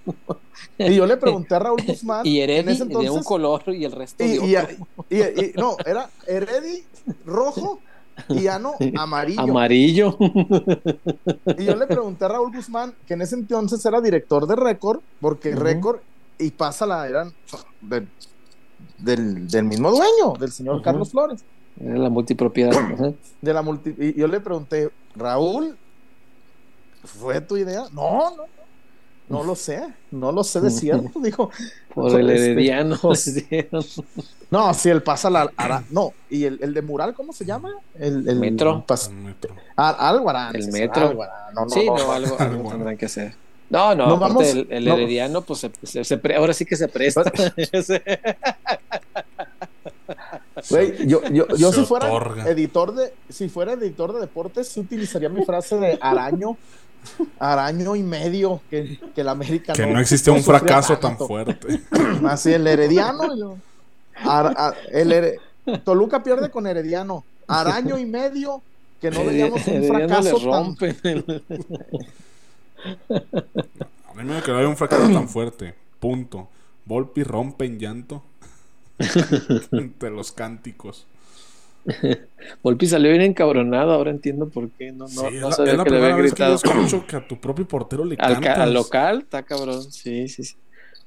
Y 0.78 0.96
yo 0.96 1.06
le 1.08 1.18
pregunté 1.18 1.56
a 1.56 1.60
Raúl 1.60 1.82
Guzmán. 1.86 2.26
y 2.26 2.40
en 2.40 2.50
Heredi 2.52 2.72
ese 2.74 2.86
de 2.86 3.10
un 3.10 3.24
color 3.24 3.64
y 3.68 3.84
el 3.84 3.92
resto 3.94 4.24
y, 4.24 4.28
de 4.28 4.36
y- 4.46 4.56
otro. 4.56 4.76
y- 5.10 5.22
y- 5.22 5.52
no, 5.56 5.76
era 5.86 6.10
Heredi 6.28 6.84
rojo 7.26 7.82
y 8.30 8.48
Ano 8.48 8.74
amarillo. 8.98 9.42
Amarillo. 9.42 10.18
Y 11.58 11.64
yo 11.66 11.76
le 11.76 11.88
pregunté 11.88 12.26
a 12.26 12.30
Raúl 12.30 12.52
Guzmán, 12.56 12.94
que 13.08 13.14
en 13.14 13.22
ese 13.22 13.36
entonces 13.36 13.86
era 13.86 14.02
director 14.02 14.48
de 14.48 14.56
Récord, 14.56 15.02
porque 15.22 15.54
Ujú. 15.54 15.60
Récord 15.60 16.00
y 16.40 16.52
Pásala 16.52 17.08
eran 17.08 17.34
del, 17.82 18.08
del, 18.98 19.48
del 19.48 19.64
mismo 19.66 19.90
dueño, 19.92 20.34
del 20.40 20.52
señor. 20.52 20.82
Carlos 20.82 21.12
Flores. 21.12 21.44
Era 21.80 21.98
la 21.98 22.10
multipropiedad. 22.10 22.72
De 23.42 23.54
la 23.54 23.62
multi 23.62 23.94
y 23.98 24.20
yo 24.20 24.28
le 24.28 24.40
pregunté, 24.40 24.90
Raúl, 25.16 25.78
¿fue 27.04 27.40
tu 27.42 27.56
idea? 27.58 27.86
No, 27.94 28.36
no, 28.36 28.44
no. 29.30 29.40
No 29.40 29.44
lo 29.44 29.56
sé, 29.56 29.84
no 30.12 30.32
lo 30.32 30.44
sé 30.44 30.62
de 30.62 30.70
cierto, 30.72 31.20
dijo. 31.20 31.50
Por 31.94 32.20
el 32.20 32.30
Este, 32.30 32.52
Herediano. 32.52 32.98
pues. 33.02 33.44
No, 34.50 34.74
si 34.74 34.88
el 34.90 35.04
pasa 35.04 35.30
la 35.30 35.44
hará- 35.58 35.84
no, 35.90 36.14
y 36.30 36.46
el, 36.46 36.58
el 36.64 36.74
de 36.74 36.82
mural, 36.82 37.14
¿cómo 37.14 37.34
se 37.34 37.44
llama? 37.44 37.74
El, 38.00 38.30
el 38.30 38.40
Metro. 38.40 38.86
pas- 38.88 39.10
metro. 39.12 39.54
ah, 39.76 39.90
Alguarán. 40.10 40.56
El 40.56 40.72
metro. 40.72 41.10
Alguarán, 41.10 41.54
No, 41.54 41.64
no, 41.66 41.70
sí, 41.70 41.86
no, 41.86 41.98
no, 41.98 42.06
no. 42.06 42.12
algo, 42.14 42.36
algo 42.40 42.70
tendrán 42.70 42.96
que 42.98 43.08
hacer. 43.08 43.36
No, 43.70 43.94
no, 43.94 44.18
vamos- 44.18 44.48
el, 44.48 44.66
el 44.70 44.86
no. 44.86 44.94
Herediano, 44.94 45.42
pues 45.42 45.60
se, 45.60 45.72
se- 45.84 46.04
se 46.06 46.18
pre- 46.18 46.38
ahora 46.38 46.54
sí 46.54 46.64
que 46.64 46.78
se 46.78 46.88
presta. 46.88 47.24
Güey, 50.70 51.08
yo, 51.08 51.22
yo, 51.30 51.48
yo 51.56 51.72
Se 51.72 51.82
si 51.82 51.86
fuera 51.86 52.08
otorga. 52.12 52.48
editor 52.50 52.94
de, 52.96 53.14
si 53.30 53.48
fuera 53.50 53.74
editor 53.74 54.14
de 54.14 54.22
deportes, 54.22 54.68
sí 54.68 54.80
utilizaría 54.80 55.30
mi 55.30 55.44
frase 55.46 55.78
de 55.78 55.98
araño, 56.02 56.58
araño 57.40 57.96
y 57.96 58.04
medio, 58.04 58.62
que, 58.70 59.00
que 59.16 59.22
el 59.22 59.30
América 59.30 59.74
Que 59.74 59.86
no 59.86 60.00
existe 60.00 60.32
un 60.32 60.44
fracaso 60.44 60.98
tan 60.98 61.18
fuerte. 61.18 61.82
Así 62.28 62.54
el 62.54 62.66
herediano. 62.68 63.36
yo- 63.38 63.58
Ar- 64.16 64.54
a- 64.58 64.74
el 64.92 65.12
Here- 65.12 65.40
Toluca 65.84 66.24
pierde 66.24 66.50
con 66.50 66.66
herediano. 66.68 67.24
Araño 67.48 67.98
y 67.98 68.06
medio, 68.06 68.62
que 69.00 69.12
no 69.12 69.24
veíamos 69.24 69.66
un 69.68 69.74
Herediano 69.74 70.08
le 70.08 70.08
fracaso 70.08 70.38
tan 70.38 70.46
rompen 70.46 70.98
el- 71.04 71.44
Primero 74.16 74.44
que 74.44 74.52
no 74.52 74.58
haya 74.58 74.68
un 74.68 74.78
fracaso 74.78 75.10
tan 75.12 75.30
fuerte. 75.30 75.76
Punto. 76.00 76.48
Volpi 76.86 77.24
rompe 77.24 77.66
en 77.66 77.80
llanto. 77.80 78.24
Entre 79.72 80.10
los 80.10 80.32
cánticos. 80.32 81.06
Volpi 82.64 82.88
salió 82.88 83.10
bien 83.12 83.22
encabronado, 83.22 83.92
ahora 83.94 84.12
entiendo 84.12 84.50
por 84.50 84.70
qué. 84.72 84.92
No, 84.92 85.06
no, 85.06 85.30
Sí, 85.30 85.36
no 85.40 85.52
sabía 85.52 85.72
es 85.74 85.78
la 85.78 85.84
que 85.84 85.90
le 85.92 85.98
había 85.98 86.16
primera 86.16 86.16
vez 86.18 86.34
que 86.34 86.40
yo 86.44 86.50
gritado. 86.58 86.84
escucho 86.86 87.08
que 87.08 87.16
a 87.16 87.28
tu 87.28 87.40
propio 87.40 87.68
portero 87.68 88.04
le 88.06 88.16
Al, 88.20 88.34
cantas. 88.36 88.58
al 88.60 88.74
local, 88.74 89.20
está 89.20 89.44
cabrón. 89.44 89.84
Sí, 89.92 90.28
sí, 90.28 90.44
sí. 90.44 90.56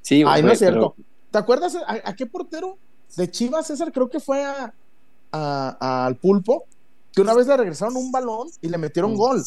Sí, 0.02 0.24
Ay, 0.26 0.42
no 0.42 0.50
es 0.52 0.58
cierto. 0.58 0.94
pero- 0.96 1.08
¿Te 1.30 1.38
acuerdas 1.38 1.76
a, 1.76 2.00
a 2.04 2.14
qué 2.16 2.26
portero 2.26 2.76
de 3.16 3.30
Chivas, 3.30 3.66
César? 3.66 3.92
Creo 3.92 4.08
que 4.08 4.18
fue 4.20 4.42
a, 4.42 4.72
a- 5.32 6.06
al 6.06 6.16
Pulpo, 6.16 6.64
que 7.12 7.20
una 7.20 7.34
vez 7.34 7.46
le 7.46 7.56
regresaron 7.56 7.96
un 7.96 8.10
balón 8.10 8.48
y 8.62 8.68
le 8.68 8.78
metieron 8.78 9.12
Mm. 9.12 9.16
gol. 9.16 9.42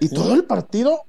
Y 0.00 0.08
todo 0.10 0.34
el 0.34 0.44
partido 0.44 1.00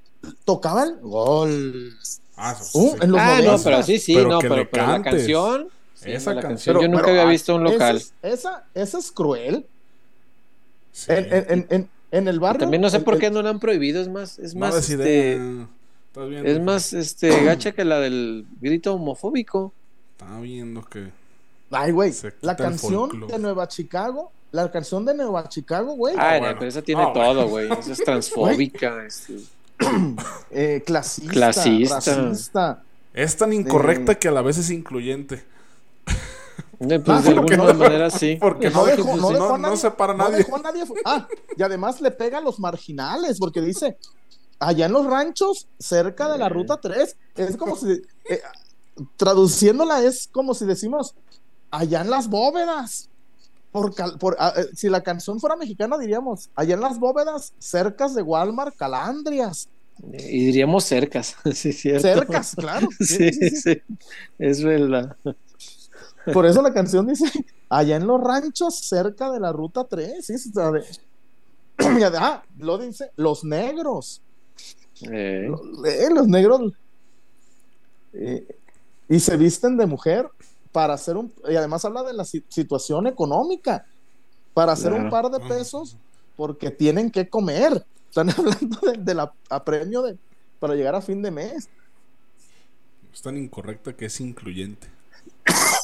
tocaba 0.44 0.84
el 0.84 0.96
gol. 1.00 1.92
Ah, 2.36 2.56
eso 2.58 2.78
Uh, 2.78 2.90
sí. 2.92 2.96
en 3.02 3.12
los 3.12 3.20
Ah, 3.20 3.36
no, 3.38 3.44
90. 3.44 3.64
pero 3.64 3.82
sí, 3.82 3.98
sí, 3.98 4.14
Pero 4.14 4.28
no, 4.30 4.38
pero, 4.38 4.68
pero 4.70 4.86
la 4.86 5.02
canción. 5.02 5.68
Sí, 6.02 6.10
Esa 6.12 6.38
canción. 6.40 6.80
Yo 6.80 6.88
nunca 6.88 7.02
Pero, 7.02 7.12
había 7.12 7.22
ah, 7.28 7.30
visto 7.30 7.54
un 7.54 7.66
esa 7.66 7.72
local. 7.74 7.96
es- 7.96 8.12
Esa, 8.22 8.64
esa 8.74 8.98
es 8.98 9.10
cruel. 9.12 9.66
Sí. 10.92 11.12
En, 11.12 11.24
en- 11.32 11.44
en- 11.48 11.66
en- 11.70 11.88
en 12.12 12.28
el 12.28 12.40
barrio. 12.40 12.60
También 12.60 12.82
no 12.82 12.90
sé 12.90 12.98
el- 12.98 13.04
por 13.04 13.18
qué 13.18 13.26
el- 13.26 13.32
no 13.34 13.42
la 13.42 13.50
han 13.50 13.60
prohibido, 13.60 14.00
es 14.00 14.08
más, 14.08 14.38
es 14.38 14.54
No 14.54 14.60
más, 14.60 14.76
este, 14.76 14.94
idea. 14.94 15.66
Estás 16.08 16.28
viendo 16.28 16.48
es 16.50 16.60
más, 16.60 16.92
este, 16.92 17.44
gacha 17.44 17.72
que 17.72 17.84
la 17.84 18.00
del 18.00 18.46
grito 18.60 18.94
homofóbico. 18.94 19.72
Estaba 20.18 20.40
viendo 20.40 20.82
que. 20.84 21.10
Ay, 21.70 21.92
güey. 21.92 22.12
La 22.40 22.56
canción 22.56 23.26
de 23.28 23.38
Nueva 23.38 23.68
Chicago. 23.68 24.32
La 24.52 24.68
canción 24.72 25.04
de 25.04 25.14
Nueva 25.14 25.48
Chicago, 25.48 25.94
güey. 25.94 26.16
Ah, 26.18 26.38
bueno. 26.40 26.56
pero 26.58 26.68
esa 26.68 26.82
tiene 26.82 27.06
todo, 27.14 27.46
güey. 27.48 27.70
Esa 27.70 27.92
es 27.92 27.98
transfóbica. 28.04 29.06
este. 29.06 29.36
eh, 30.50 30.82
clasista. 30.84 31.32
Clasista. 31.32 31.94
Racista. 31.94 32.82
Es 33.14 33.36
tan 33.36 33.52
incorrecta 33.52 34.16
que 34.16 34.26
a 34.28 34.32
la 34.32 34.42
vez 34.42 34.58
es 34.58 34.70
incluyente. 34.70 35.44
Eh, 36.80 36.98
Pues 36.98 37.18
Ah, 37.18 37.22
de 37.22 37.28
alguna 37.30 37.56
no- 37.58 37.74
manera 37.74 38.10
sí. 38.10 38.36
Porque 38.40 38.70
No 38.70 38.80
no, 38.80 38.86
dejó- 38.86 38.96
dejó, 39.04 39.16
no 39.16 39.30
dejó 39.30 39.54
a 39.54 39.58
nadie- 39.58 39.70
no 39.70 39.76
separa 39.76 40.12
a 40.12 40.16
No 40.16 40.24
nadie. 40.24 40.36
dejó 40.38 40.56
a 40.56 40.60
nadie 40.62 40.86
fu- 40.86 40.94
Ah, 41.04 41.28
y 41.56 41.62
además 41.62 42.00
le 42.00 42.10
pega 42.10 42.38
a 42.38 42.40
los 42.40 42.58
marginales, 42.58 43.38
porque 43.38 43.60
dice, 43.60 43.98
allá 44.58 44.86
en 44.86 44.92
los 44.92 45.06
ranchos, 45.06 45.68
cerca 45.78 46.30
de 46.32 46.38
la 46.38 46.46
Eh. 46.46 46.50
ruta 46.50 46.78
3, 46.80 47.16
es 47.36 47.56
como 47.56 47.76
si, 47.76 47.90
eh, 48.30 48.40
traduciéndola 49.16 50.02
es 50.02 50.28
como 50.32 50.54
si 50.54 50.64
decimos, 50.66 51.14
allá 51.70 52.00
en 52.00 52.10
las 52.10 52.28
bóvedas. 52.28 53.08
Por, 53.72 53.94
cal- 53.94 54.18
por- 54.18 54.36
ah, 54.40 54.52
eh, 54.56 54.66
si 54.74 54.88
la 54.88 55.00
canción 55.02 55.38
fuera 55.38 55.54
mexicana, 55.54 55.96
diríamos, 55.96 56.50
allá 56.56 56.74
en 56.74 56.80
las 56.80 56.98
bóvedas, 56.98 57.52
cercas 57.60 58.14
de 58.16 58.22
Walmart, 58.22 58.74
Calandrias. 58.76 59.68
Y 60.12 60.46
diríamos 60.46 60.84
cercas, 60.84 61.36
sí, 61.54 61.72
cierto. 61.72 62.02
Cercas, 62.02 62.54
claro. 62.56 62.88
Sí, 63.00 63.30
sí, 63.32 63.80
es 64.38 64.64
verdad. 64.64 65.14
Por 66.32 66.46
eso 66.46 66.60
la 66.62 66.72
canción 66.72 67.06
dice, 67.06 67.24
allá 67.68 67.96
en 67.96 68.06
los 68.06 68.20
ranchos, 68.20 68.74
cerca 68.80 69.30
de 69.30 69.40
la 69.40 69.52
ruta 69.52 69.84
3. 69.84 70.24
Sí, 70.24 70.34
ah, 72.18 72.42
lo 72.58 72.78
dice, 72.78 73.10
los 73.16 73.42
negros. 73.44 74.20
Eh, 75.10 75.48
Eh, 75.86 76.08
los 76.14 76.26
negros. 76.28 76.72
eh, 78.12 78.46
y 79.08 79.18
se 79.18 79.36
visten 79.36 79.76
de 79.76 79.86
mujer 79.86 80.28
para 80.72 80.94
hacer 80.94 81.16
un. 81.16 81.32
Y 81.48 81.56
además 81.56 81.84
habla 81.84 82.02
de 82.02 82.12
la 82.12 82.24
si- 82.24 82.44
situación 82.48 83.06
económica. 83.06 83.86
Para 84.54 84.72
hacer 84.72 84.92
un 84.92 85.08
par 85.10 85.30
de 85.30 85.38
pesos, 85.40 85.96
porque 86.36 86.70
tienen 86.70 87.10
que 87.10 87.28
comer. 87.28 87.84
Están 88.08 88.28
hablando 88.36 88.80
de, 88.80 88.98
de 88.98 89.14
la 89.14 89.32
apremio 89.48 90.02
de, 90.02 90.18
para 90.58 90.74
llegar 90.74 90.94
a 90.96 91.00
fin 91.00 91.22
de 91.22 91.30
mes. 91.30 91.68
Es 93.14 93.22
tan 93.22 93.36
incorrecta 93.38 93.92
que 93.96 94.06
es 94.06 94.20
incluyente. 94.20 94.88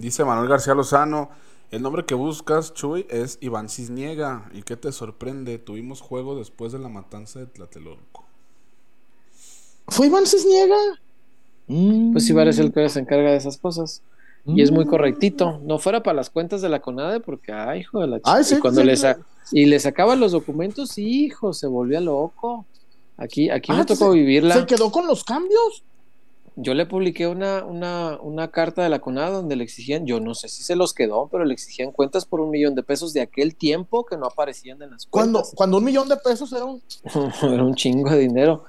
Dice 0.00 0.24
Manuel 0.24 0.48
García 0.48 0.74
Lozano. 0.74 1.28
El 1.70 1.82
nombre 1.82 2.04
que 2.04 2.14
buscas, 2.14 2.74
Chuy, 2.74 3.06
es 3.08 3.38
Iván 3.40 3.68
Cisniega. 3.68 4.50
¿Y 4.54 4.62
qué 4.62 4.76
te 4.76 4.90
sorprende? 4.92 5.58
Tuvimos 5.58 6.00
juego 6.00 6.34
después 6.36 6.72
de 6.72 6.78
la 6.78 6.88
matanza 6.88 7.38
de 7.40 7.46
Tlatelolco. 7.46 8.24
¿Fue 9.88 10.06
Iván 10.06 10.26
Cisniega? 10.26 10.76
Mm. 11.66 12.12
Pues 12.12 12.28
Ibar 12.28 12.48
es 12.48 12.58
el 12.58 12.72
que 12.72 12.88
se 12.88 13.00
encarga 13.00 13.30
de 13.30 13.36
esas 13.36 13.56
cosas. 13.58 14.02
Y 14.44 14.60
es 14.62 14.70
muy 14.70 14.84
Mm. 14.84 14.88
correctito. 14.88 15.60
No 15.64 15.78
fuera 15.78 16.02
para 16.02 16.16
las 16.16 16.28
cuentas 16.30 16.60
de 16.62 16.68
la 16.68 16.80
CONADE, 16.80 17.20
porque, 17.20 17.52
ay, 17.52 17.80
hijo 17.80 18.00
de 18.00 18.06
la 18.08 18.16
chica. 18.18 18.34
Ay, 18.34 18.44
sí, 18.44 18.56
y 18.56 18.58
cuando 18.58 18.82
sí, 18.82 19.06
y 19.52 19.66
le 19.66 19.78
sacaban 19.78 20.18
los 20.20 20.32
documentos, 20.32 20.98
hijo, 20.98 21.52
se 21.52 21.66
volvía 21.66 22.00
loco. 22.00 22.66
Aquí, 23.16 23.50
aquí 23.50 23.70
Ah, 23.72 23.76
me 23.78 23.84
tocó 23.84 24.10
se- 24.12 24.18
vivirla. 24.18 24.54
¿Se 24.54 24.66
quedó 24.66 24.90
con 24.90 25.06
los 25.06 25.22
cambios? 25.24 25.84
Yo 26.56 26.74
le 26.74 26.84
publiqué 26.86 27.26
una, 27.28 27.64
una, 27.64 28.18
una 28.20 28.50
carta 28.50 28.82
de 28.82 28.88
la 28.90 29.00
CONADE 29.00 29.32
donde 29.32 29.56
le 29.56 29.64
exigían, 29.64 30.04
yo 30.06 30.20
no 30.20 30.34
sé 30.34 30.48
si 30.48 30.62
se 30.62 30.76
los 30.76 30.92
quedó, 30.92 31.28
pero 31.28 31.44
le 31.44 31.54
exigían 31.54 31.92
cuentas 31.92 32.26
por 32.26 32.40
un 32.40 32.50
millón 32.50 32.74
de 32.74 32.82
pesos 32.82 33.12
de 33.14 33.22
aquel 33.22 33.56
tiempo 33.56 34.04
que 34.04 34.16
no 34.18 34.26
aparecían 34.26 34.82
en 34.82 34.90
las 34.90 35.06
Cuando, 35.06 35.38
cuentas. 35.40 35.54
cuando 35.56 35.78
un 35.78 35.84
millón 35.84 36.08
de 36.08 36.16
pesos 36.18 36.52
era 36.52 36.64
un. 36.66 36.82
Era 37.42 37.64
un 37.64 37.74
chingo 37.74 38.10
de 38.10 38.18
dinero. 38.18 38.64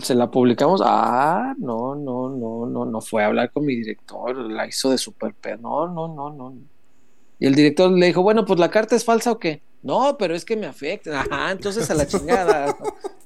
Se 0.00 0.14
la 0.14 0.30
publicamos. 0.30 0.82
Ah, 0.84 1.54
no, 1.58 1.94
no, 1.94 2.28
no, 2.28 2.66
no, 2.66 2.84
no 2.84 3.00
fue 3.00 3.22
a 3.24 3.28
hablar 3.28 3.50
con 3.50 3.64
mi 3.64 3.74
director. 3.76 4.36
La 4.36 4.66
hizo 4.66 4.90
de 4.90 4.98
super 4.98 5.32
pe- 5.34 5.56
No, 5.56 5.88
no, 5.88 6.08
no, 6.08 6.28
no. 6.30 6.54
Y 7.42 7.46
el 7.46 7.56
director 7.56 7.90
le 7.90 8.06
dijo, 8.06 8.22
bueno, 8.22 8.44
pues 8.44 8.60
la 8.60 8.70
carta 8.70 8.94
es 8.94 9.04
falsa 9.04 9.32
o 9.32 9.38
qué. 9.40 9.62
No, 9.82 10.16
pero 10.16 10.32
es 10.36 10.44
que 10.44 10.56
me 10.56 10.66
afecta. 10.66 11.22
Ajá, 11.22 11.50
entonces 11.50 11.90
a 11.90 11.94
la 11.94 12.06
chingada. 12.06 12.76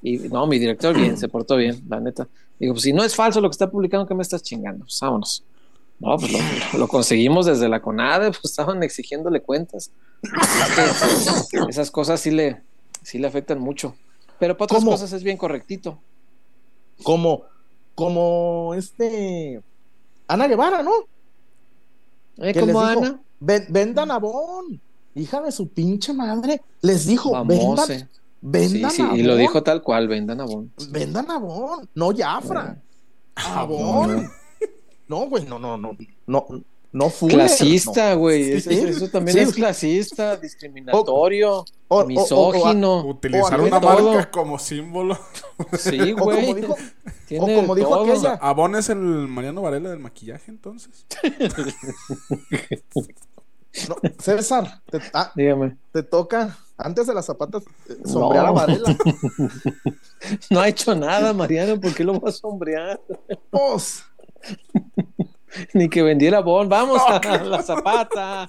Y 0.01 0.17
no, 0.17 0.47
mi 0.47 0.59
director 0.59 0.97
bien, 0.97 1.19
se 1.19 1.29
portó 1.29 1.55
bien, 1.57 1.85
la 1.87 2.01
neta. 2.01 2.27
Digo, 2.59 2.73
pues 2.73 2.85
si 2.85 2.95
no 2.95 3.05
es 3.05 3.15
falso 3.15 3.43
lo 3.43 3.51
que 3.51 3.53
está 3.53 3.71
publicando, 3.71 4.07
¿qué 4.07 4.15
me 4.15 4.23
estás 4.23 4.43
chingando? 4.43 4.87
Pues 4.87 4.99
vámonos. 5.03 5.45
No, 5.99 6.17
pues 6.17 6.33
lo, 6.33 6.79
lo 6.79 6.89
conseguimos 6.89 7.45
desde 7.45 7.69
la 7.69 7.83
CONADE, 7.83 8.29
pues 8.29 8.47
estaban 8.47 8.83
exigiéndole 8.83 9.43
cuentas. 9.43 9.91
Esas 11.69 11.91
cosas 11.91 12.19
sí 12.19 12.31
le, 12.31 12.63
sí 13.03 13.19
le 13.19 13.27
afectan 13.27 13.59
mucho. 13.59 13.97
Pero 14.39 14.57
para 14.57 14.65
otras 14.65 14.81
¿Cómo? 14.81 14.93
cosas 14.93 15.13
es 15.13 15.23
bien 15.23 15.37
correctito. 15.37 15.99
Como. 17.03 17.43
Como 17.95 18.73
este. 18.75 19.61
Ana 20.27 20.49
Guevara, 20.49 20.83
¿no? 20.83 20.93
Eh, 22.39 22.55
¿Qué 22.55 22.61
como? 22.61 22.81
Ana, 22.81 23.21
Ven- 23.41 23.67
vendan 23.69 24.11
a 24.11 24.19
Bon. 24.19 24.81
Hija 25.15 25.41
de 25.41 25.53
su 25.53 25.69
pinche 25.69 26.13
madre. 26.13 26.61
Les 26.83 27.07
dijo, 27.07 27.31
famose. 27.33 27.93
vendan, 27.93 28.09
vendan 28.43 28.91
Sí, 28.91 28.97
sí, 28.97 29.03
a 29.03 29.17
y 29.17 29.23
lo 29.23 29.37
dijo 29.37 29.63
tal 29.63 29.83
cual, 29.83 30.09
vendan 30.09 30.41
a 30.41 30.45
Bon. 30.45 30.71
Vendan 30.91 31.31
a 31.31 31.39
Bon. 31.39 31.89
No 31.95 32.11
Jafra. 32.17 32.77
A 33.35 33.65
Bon. 33.65 34.29
No, 35.09 35.29
güey, 35.29 35.45
no, 35.45 35.59
no, 35.61 35.77
no. 35.77 35.97
No, 36.27 36.47
no 36.91 37.11
Fuller, 37.11 37.37
Clasista, 37.37 38.15
güey. 38.15 38.55
Eso, 38.55 38.71
Sí. 38.71 38.77
eso 38.77 39.09
también 39.09 39.37
Sí. 39.37 39.43
es 39.45 39.53
clasista, 39.55 40.37
discriminatorio, 40.37 41.49
no. 41.49 41.65
O- 41.89 41.97
o- 41.97 41.99
o- 41.99 42.03
o- 42.03 42.07
misógino. 42.07 43.07
Utilizar 43.07 43.61
o 43.61 43.67
una 43.67 43.81
todo. 43.81 44.13
marca 44.15 44.31
como 44.33 44.59
símbolo. 44.59 45.17
sí, 45.79 46.13
como 46.15 46.25
güey. 46.25 46.55
dijo, 46.55 46.75
Tiene 47.27 47.57
o 47.57 47.61
como 47.61 47.75
dijo 47.75 47.89
todo. 47.91 48.05
aquella. 48.05 48.35
Abón 48.35 48.77
es 48.77 48.89
el 48.89 48.99
Mariano 48.99 49.63
Varela 49.63 49.91
del 49.91 49.99
maquillaje, 49.99 50.51
entonces. 50.51 51.07
no, 53.89 53.97
César, 54.19 54.81
te, 54.91 55.01
ah, 55.13 55.33
Dígame. 55.35 55.77
te 55.93 56.03
toca, 56.03 56.57
antes 56.77 57.07
de 57.07 57.15
las 57.15 57.27
zapatas, 57.27 57.65
eh, 57.89 57.97
sombrear 58.05 58.47
a 58.47 58.51
Varela. 58.53 58.97
No 60.51 60.61
ha 60.61 60.69
hecho 60.69 60.95
nada, 60.95 61.33
Mariano. 61.33 61.79
¿Por 61.81 61.95
qué 61.95 62.03
lo 62.03 62.19
va 62.19 62.31
a 62.31 62.33
sombrear? 62.33 63.01
Pues, 63.51 64.03
Ni 65.75 65.89
que 65.89 66.03
vendiera 66.03 66.41
Bon. 66.41 66.69
Vamos 66.69 67.01
a 67.07 67.21
la 67.45 67.63
zapata. 67.63 68.49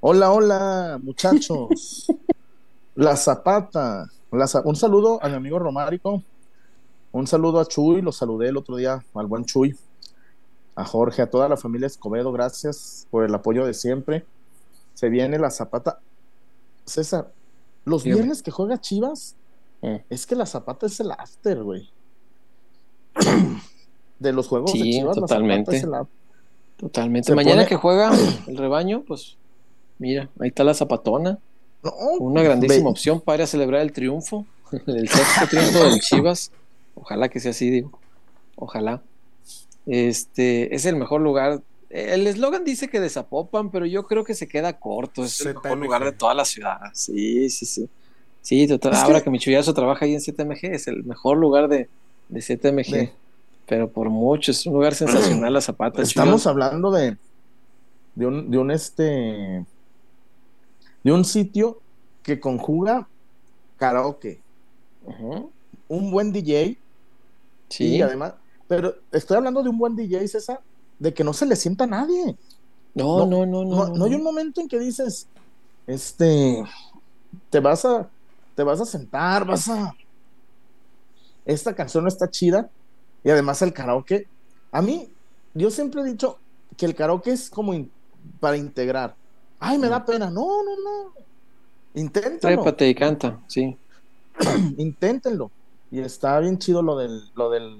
Hola, 0.00 0.32
hola, 0.32 0.98
muchachos. 1.02 2.06
la 2.94 3.16
Zapata. 3.16 4.08
La 4.30 4.46
un 4.64 4.76
saludo 4.76 5.18
a 5.22 5.28
mi 5.28 5.34
amigo 5.34 5.58
Romárico. 5.58 6.22
Un 7.12 7.26
saludo 7.26 7.60
a 7.60 7.66
Chuy. 7.66 8.02
Lo 8.02 8.12
saludé 8.12 8.48
el 8.48 8.56
otro 8.56 8.76
día 8.76 9.02
al 9.14 9.26
buen 9.26 9.44
Chuy. 9.44 9.76
A 10.76 10.84
Jorge, 10.84 11.22
a 11.22 11.30
toda 11.30 11.48
la 11.48 11.56
familia 11.56 11.86
Escobedo. 11.86 12.30
Gracias 12.32 13.06
por 13.10 13.24
el 13.24 13.34
apoyo 13.34 13.64
de 13.66 13.74
siempre. 13.74 14.24
Se 14.94 15.08
viene 15.08 15.38
la 15.38 15.50
Zapata. 15.50 15.98
César, 16.84 17.32
los 17.84 18.04
Dígame. 18.04 18.20
viernes 18.22 18.42
que 18.42 18.50
juega 18.50 18.80
Chivas, 18.80 19.34
Eh. 19.82 20.04
es 20.08 20.26
que 20.26 20.34
la 20.36 20.46
Zapata 20.46 20.86
es 20.86 20.98
el 21.00 21.10
after, 21.10 21.62
güey. 21.62 21.88
De 24.18 24.32
los 24.32 24.48
juegos 24.48 24.72
de 24.72 24.78
Sí, 24.80 24.90
Chivas, 24.92 25.16
la 25.16 25.22
totalmente. 25.22 25.64
Zapata 25.72 25.76
es 25.76 25.84
el 25.84 25.94
after. 25.94 26.18
Totalmente. 26.76 27.26
Se 27.26 27.34
Mañana 27.34 27.56
pone- 27.62 27.68
que 27.68 27.76
juega 27.76 28.10
el 28.46 28.56
rebaño, 28.56 29.02
pues 29.06 29.36
mira, 29.98 30.28
ahí 30.40 30.48
está 30.48 30.64
la 30.64 30.74
zapatona. 30.74 31.38
No, 31.82 31.92
Una 32.20 32.42
grandísima 32.42 32.84
ve- 32.84 32.90
opción 32.90 33.20
para 33.20 33.36
ir 33.36 33.42
a 33.42 33.46
celebrar 33.46 33.80
el 33.82 33.92
triunfo, 33.92 34.44
el 34.86 35.08
sexto 35.08 35.46
triunfo 35.48 35.78
del 35.84 36.00
Chivas. 36.00 36.50
Ojalá 36.94 37.28
que 37.28 37.38
sea 37.40 37.52
así, 37.52 37.70
digo. 37.70 37.98
Ojalá. 38.56 39.02
Este 39.86 40.74
es 40.74 40.84
el 40.84 40.96
mejor 40.96 41.20
lugar. 41.20 41.62
El 41.90 42.26
eslogan 42.26 42.64
dice 42.64 42.88
que 42.88 43.00
de 43.00 43.08
Zapopan, 43.08 43.70
pero 43.70 43.86
yo 43.86 44.06
creo 44.06 44.24
que 44.24 44.34
se 44.34 44.46
queda 44.48 44.74
corto. 44.78 45.24
Es 45.24 45.40
el 45.40 45.54
mejor 45.54 45.78
lugar 45.78 46.04
de 46.04 46.12
toda 46.12 46.34
la 46.34 46.44
ciudad. 46.44 46.78
Sí, 46.92 47.48
sí, 47.48 47.64
sí. 47.64 47.88
Sí, 48.42 48.66
total. 48.66 48.92
Es 48.92 48.98
Ahora 49.00 49.18
que- 49.20 49.24
que, 49.24 49.30
mi 49.30 49.38
chullazo 49.38 49.72
trabaja 49.72 50.04
ahí 50.04 50.14
en 50.14 50.20
ZMG, 50.20 50.74
es 50.74 50.86
el 50.88 51.04
mejor 51.04 51.38
lugar 51.38 51.68
de, 51.68 51.88
de. 52.28 52.40
De- 52.40 53.12
Pero 53.66 53.88
por 53.88 54.10
mucho, 54.10 54.50
es 54.50 54.66
un 54.66 54.74
lugar 54.74 54.94
sensacional 54.94 55.52
la 55.52 55.60
Zapata. 55.60 56.02
Estamos 56.02 56.46
hablando 56.46 56.90
de, 56.90 57.16
de 58.14 58.26
un, 58.26 58.50
de 58.50 58.58
un 58.58 58.70
este 58.70 59.64
de 61.02 61.12
un 61.12 61.24
sitio 61.24 61.82
que 62.22 62.40
conjuga 62.40 63.10
karaoke, 63.76 64.44
un 65.88 66.10
buen 66.10 66.32
DJ 66.32 66.82
Sí, 67.70 67.98
y 67.98 68.02
además, 68.02 68.34
pero 68.66 68.94
estoy 69.12 69.36
hablando 69.38 69.62
de 69.62 69.70
un 69.70 69.78
buen 69.78 69.96
DJ, 69.96 70.28
César, 70.28 70.60
de 70.98 71.14
que 71.14 71.24
no 71.24 71.32
se 71.32 71.46
le 71.46 71.56
sienta 71.56 71.84
a 71.84 71.86
nadie. 71.86 72.38
no, 72.94 73.26
no, 73.26 73.26
no, 73.26 73.46
no, 73.46 73.64
no. 73.64 73.86
No, 73.86 73.92
no 73.94 74.04
hay 74.06 74.14
un 74.14 74.22
momento 74.22 74.60
en 74.60 74.68
que 74.68 74.78
dices, 74.78 75.30
este, 75.86 76.64
te 77.50 77.60
vas 77.60 77.84
a, 77.84 78.12
te 78.54 78.62
vas 78.64 78.80
a 78.80 78.86
sentar, 78.86 79.46
vas 79.46 79.68
a, 79.68 79.92
esta 81.44 81.74
canción 81.74 82.04
no 82.04 82.08
está 82.08 82.30
chida 82.30 82.70
y 83.22 83.30
además 83.30 83.62
el 83.62 83.72
karaoke, 83.72 84.30
a 84.72 84.82
mí, 84.82 85.16
yo 85.54 85.70
siempre 85.70 86.02
he 86.02 86.04
dicho 86.04 86.42
que 86.76 86.86
el 86.86 86.94
karaoke 86.94 87.32
es 87.32 87.50
como 87.50 87.74
in- 87.74 87.94
para 88.40 88.56
integrar. 88.56 89.16
Ay, 89.60 89.78
me 89.78 89.88
da 89.88 90.04
pena. 90.04 90.30
No, 90.30 90.62
no, 90.62 90.70
no. 90.82 91.12
Inténtenlo, 91.94 92.38
Trépate 92.40 92.88
y 92.88 92.94
canta, 92.94 93.40
sí. 93.48 93.76
inténtenlo. 94.76 95.50
Y 95.90 96.00
está 96.00 96.38
bien 96.40 96.58
chido 96.58 96.82
lo 96.82 96.96
del, 96.96 97.22
lo 97.34 97.50
del, 97.50 97.76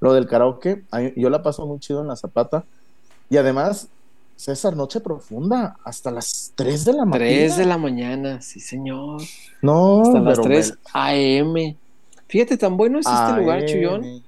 lo 0.00 0.12
del 0.14 0.26
karaoke. 0.26 0.84
Yo 1.16 1.30
la 1.30 1.42
paso 1.42 1.66
muy 1.66 1.78
chido 1.78 2.00
en 2.00 2.08
la 2.08 2.16
zapata. 2.16 2.64
Y 3.30 3.36
además, 3.36 3.88
César, 4.36 4.74
noche 4.76 5.00
profunda, 5.00 5.76
hasta 5.84 6.10
las 6.10 6.52
3 6.54 6.84
de 6.86 6.92
la 6.94 7.04
mañana. 7.04 7.18
3 7.18 7.56
de 7.58 7.64
la 7.66 7.76
mañana, 7.78 8.40
sí, 8.40 8.60
señor. 8.60 9.20
No, 9.62 10.02
Hasta 10.02 10.20
las 10.20 10.38
pero 10.38 10.48
3 10.48 10.70
me- 10.72 10.78
AM. 10.94 11.76
Fíjate, 12.28 12.56
tan 12.56 12.76
bueno 12.76 12.98
es 12.98 13.06
este 13.06 13.40
lugar. 13.40 13.66
Chuyón, 13.66 14.22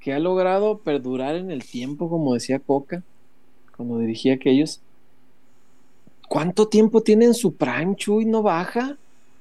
que 0.00 0.12
ha 0.12 0.18
logrado 0.18 0.78
perdurar 0.78 1.34
en 1.36 1.50
el 1.50 1.64
tiempo, 1.64 2.08
como 2.08 2.34
decía 2.34 2.58
Coca, 2.58 3.02
cuando 3.76 3.98
dirigía 3.98 4.34
aquellos. 4.34 4.80
¿Cuánto 6.28 6.68
tiempo 6.68 7.02
tiene 7.02 7.26
en 7.26 7.34
su 7.34 7.56
prime, 7.56 7.94
Chuy? 7.96 8.24
¿No 8.24 8.42
baja? 8.42 8.96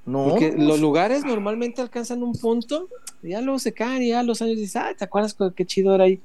No, 0.06 0.30
Porque 0.30 0.52
los 0.58 0.80
lugares 0.80 1.24
normalmente 1.26 1.82
alcanzan 1.82 2.24
un 2.24 2.34
punto, 2.34 2.90
y 3.22 3.30
ya 3.30 3.42
luego 3.42 3.58
se 3.60 3.74
caen, 3.74 4.04
y 4.04 4.10
ya 4.10 4.22
los 4.22 4.42
años 4.42 4.58
dices, 4.58 4.76
ah, 4.76 4.94
¿te 4.98 5.06
acuerdas 5.06 5.34
cu- 5.34 5.54
qué 5.56 5.66
chido 5.66 5.96
era 5.96 6.04
ahí? 6.04 6.22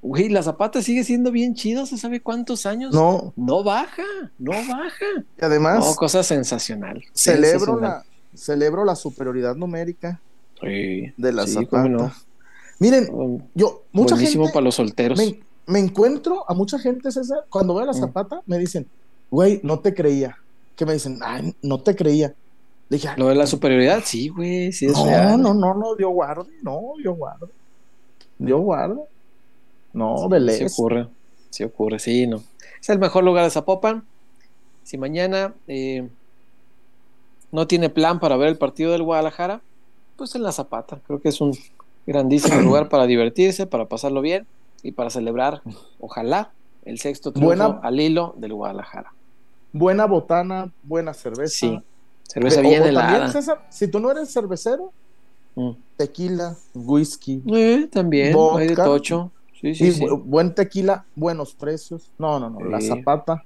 Güey, 0.00 0.28
la 0.30 0.42
Zapata 0.42 0.80
sigue 0.80 1.04
siendo 1.04 1.30
bien 1.30 1.54
chido, 1.54 1.84
¿se 1.84 1.98
sabe 1.98 2.20
cuántos 2.22 2.64
años? 2.66 2.94
no. 2.94 3.32
No 3.36 3.62
baja, 3.64 4.02
no 4.38 4.52
baja. 4.52 5.04
Y 5.40 5.44
además, 5.44 5.84
No, 5.84 5.94
cosa 5.96 6.22
sensacional. 6.22 7.04
celebro 7.12 7.58
sensacional. 7.58 7.90
la, 7.90 8.04
celebro 8.38 8.84
la 8.84 8.96
superioridad 8.96 9.56
numérica 9.56 10.22
Sí, 10.62 11.12
de 11.16 11.32
la 11.32 11.46
sí, 11.46 11.52
zapata. 11.54 11.86
no. 11.88 12.10
Miren, 12.80 13.08
Oh, 13.12 13.42
yo, 13.54 13.82
mucha 13.92 14.14
Buenísimo 14.14 14.44
gente, 14.44 14.54
para 14.54 14.64
los 14.64 14.76
solteros. 14.76 15.18
me, 15.18 15.40
me 15.66 15.80
encuentro 15.80 16.44
a 16.48 16.54
mucha 16.54 16.78
gente, 16.78 17.10
César, 17.10 17.40
cuando 17.50 17.74
veo 17.74 17.82
a 17.82 17.86
la 17.86 17.92
Mm. 17.92 18.00
zapata, 18.00 18.40
me 18.46 18.56
dicen, 18.58 18.88
güey, 19.30 19.60
no 19.62 19.80
te 19.80 19.94
creía. 19.94 20.36
Que 20.76 20.86
me 20.86 20.92
dicen, 20.92 21.18
ay, 21.22 21.54
no 21.62 21.78
te 21.80 21.94
creía. 21.96 22.34
Le 22.88 22.96
dije, 22.96 23.08
Lo 23.16 23.28
de 23.28 23.34
la 23.34 23.46
superioridad, 23.46 24.02
sí, 24.04 24.28
güey, 24.28 24.72
sí 24.72 24.86
es 24.86 24.92
no, 24.92 25.04
real. 25.04 25.42
no, 25.42 25.52
no, 25.54 25.74
no, 25.74 25.94
dio 25.96 26.08
guarde, 26.10 26.50
no, 26.62 26.80
dio 27.02 27.14
guarde. 27.14 27.46
Dio 28.38 28.58
guarde. 28.60 29.00
No, 29.92 30.16
Sí 30.18 30.26
Vélez. 30.28 30.72
ocurre, 30.72 31.08
sí 31.50 31.64
ocurre, 31.64 31.98
sí, 31.98 32.26
no. 32.26 32.42
Es 32.80 32.88
el 32.88 32.98
mejor 32.98 33.24
lugar 33.24 33.44
de 33.44 33.50
Zapopan. 33.50 34.04
Si 34.84 34.96
mañana 34.96 35.54
eh, 35.66 36.08
no 37.50 37.66
tiene 37.66 37.90
plan 37.90 38.20
para 38.20 38.36
ver 38.36 38.48
el 38.48 38.56
partido 38.58 38.92
del 38.92 39.02
Guadalajara, 39.02 39.60
pues 40.16 40.34
en 40.34 40.42
la 40.42 40.52
Zapata. 40.52 41.00
Creo 41.06 41.20
que 41.20 41.28
es 41.30 41.40
un 41.40 41.52
grandísimo 42.06 42.60
lugar 42.62 42.88
para 42.88 43.06
divertirse, 43.06 43.66
para 43.66 43.86
pasarlo 43.86 44.20
bien 44.20 44.46
y 44.82 44.92
para 44.92 45.10
celebrar, 45.10 45.62
ojalá, 46.00 46.52
el 46.84 46.98
sexto 47.00 47.32
triunfo 47.32 47.48
Buena- 47.56 47.80
al 47.82 48.00
hilo 48.00 48.34
del 48.38 48.54
Guadalajara. 48.54 49.12
Buena 49.72 50.06
botana, 50.06 50.72
buena 50.82 51.12
cerveza. 51.14 51.54
Sí, 51.58 51.80
cerveza 52.24 52.60
bien 52.60 52.82
helada. 52.84 53.30
César, 53.30 53.66
si 53.70 53.88
tú 53.88 54.00
no 54.00 54.10
eres 54.10 54.32
cervecero, 54.32 54.92
Mm. 55.54 55.70
tequila, 55.96 56.56
whisky, 56.74 57.42
Eh, 57.52 57.88
también, 57.90 58.32
Vodka. 58.32 58.60
hay 58.60 58.68
de 58.68 58.74
tocho. 58.76 59.30
Sí, 59.60 59.74
sí, 59.74 59.92
sí. 59.92 60.00
bu- 60.04 60.22
buen 60.22 60.54
tequila, 60.54 61.04
buenos 61.16 61.52
precios. 61.52 62.08
No, 62.18 62.38
no, 62.38 62.48
no, 62.48 62.60
la 62.60 62.80
zapata. 62.80 63.42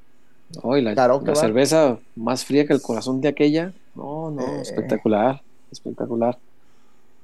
No, 0.63 0.77
y 0.77 0.83
la, 0.83 0.95
cerveza 1.35 1.99
más 2.15 2.45
fría 2.45 2.67
que 2.67 2.75
el 2.75 2.83
corazón 2.83 3.23
de 3.23 3.29
aquella. 3.29 3.73
No, 3.95 4.31
no, 4.31 4.43
Eh. 4.43 4.61
espectacular, 4.61 5.41
espectacular. 5.71 6.39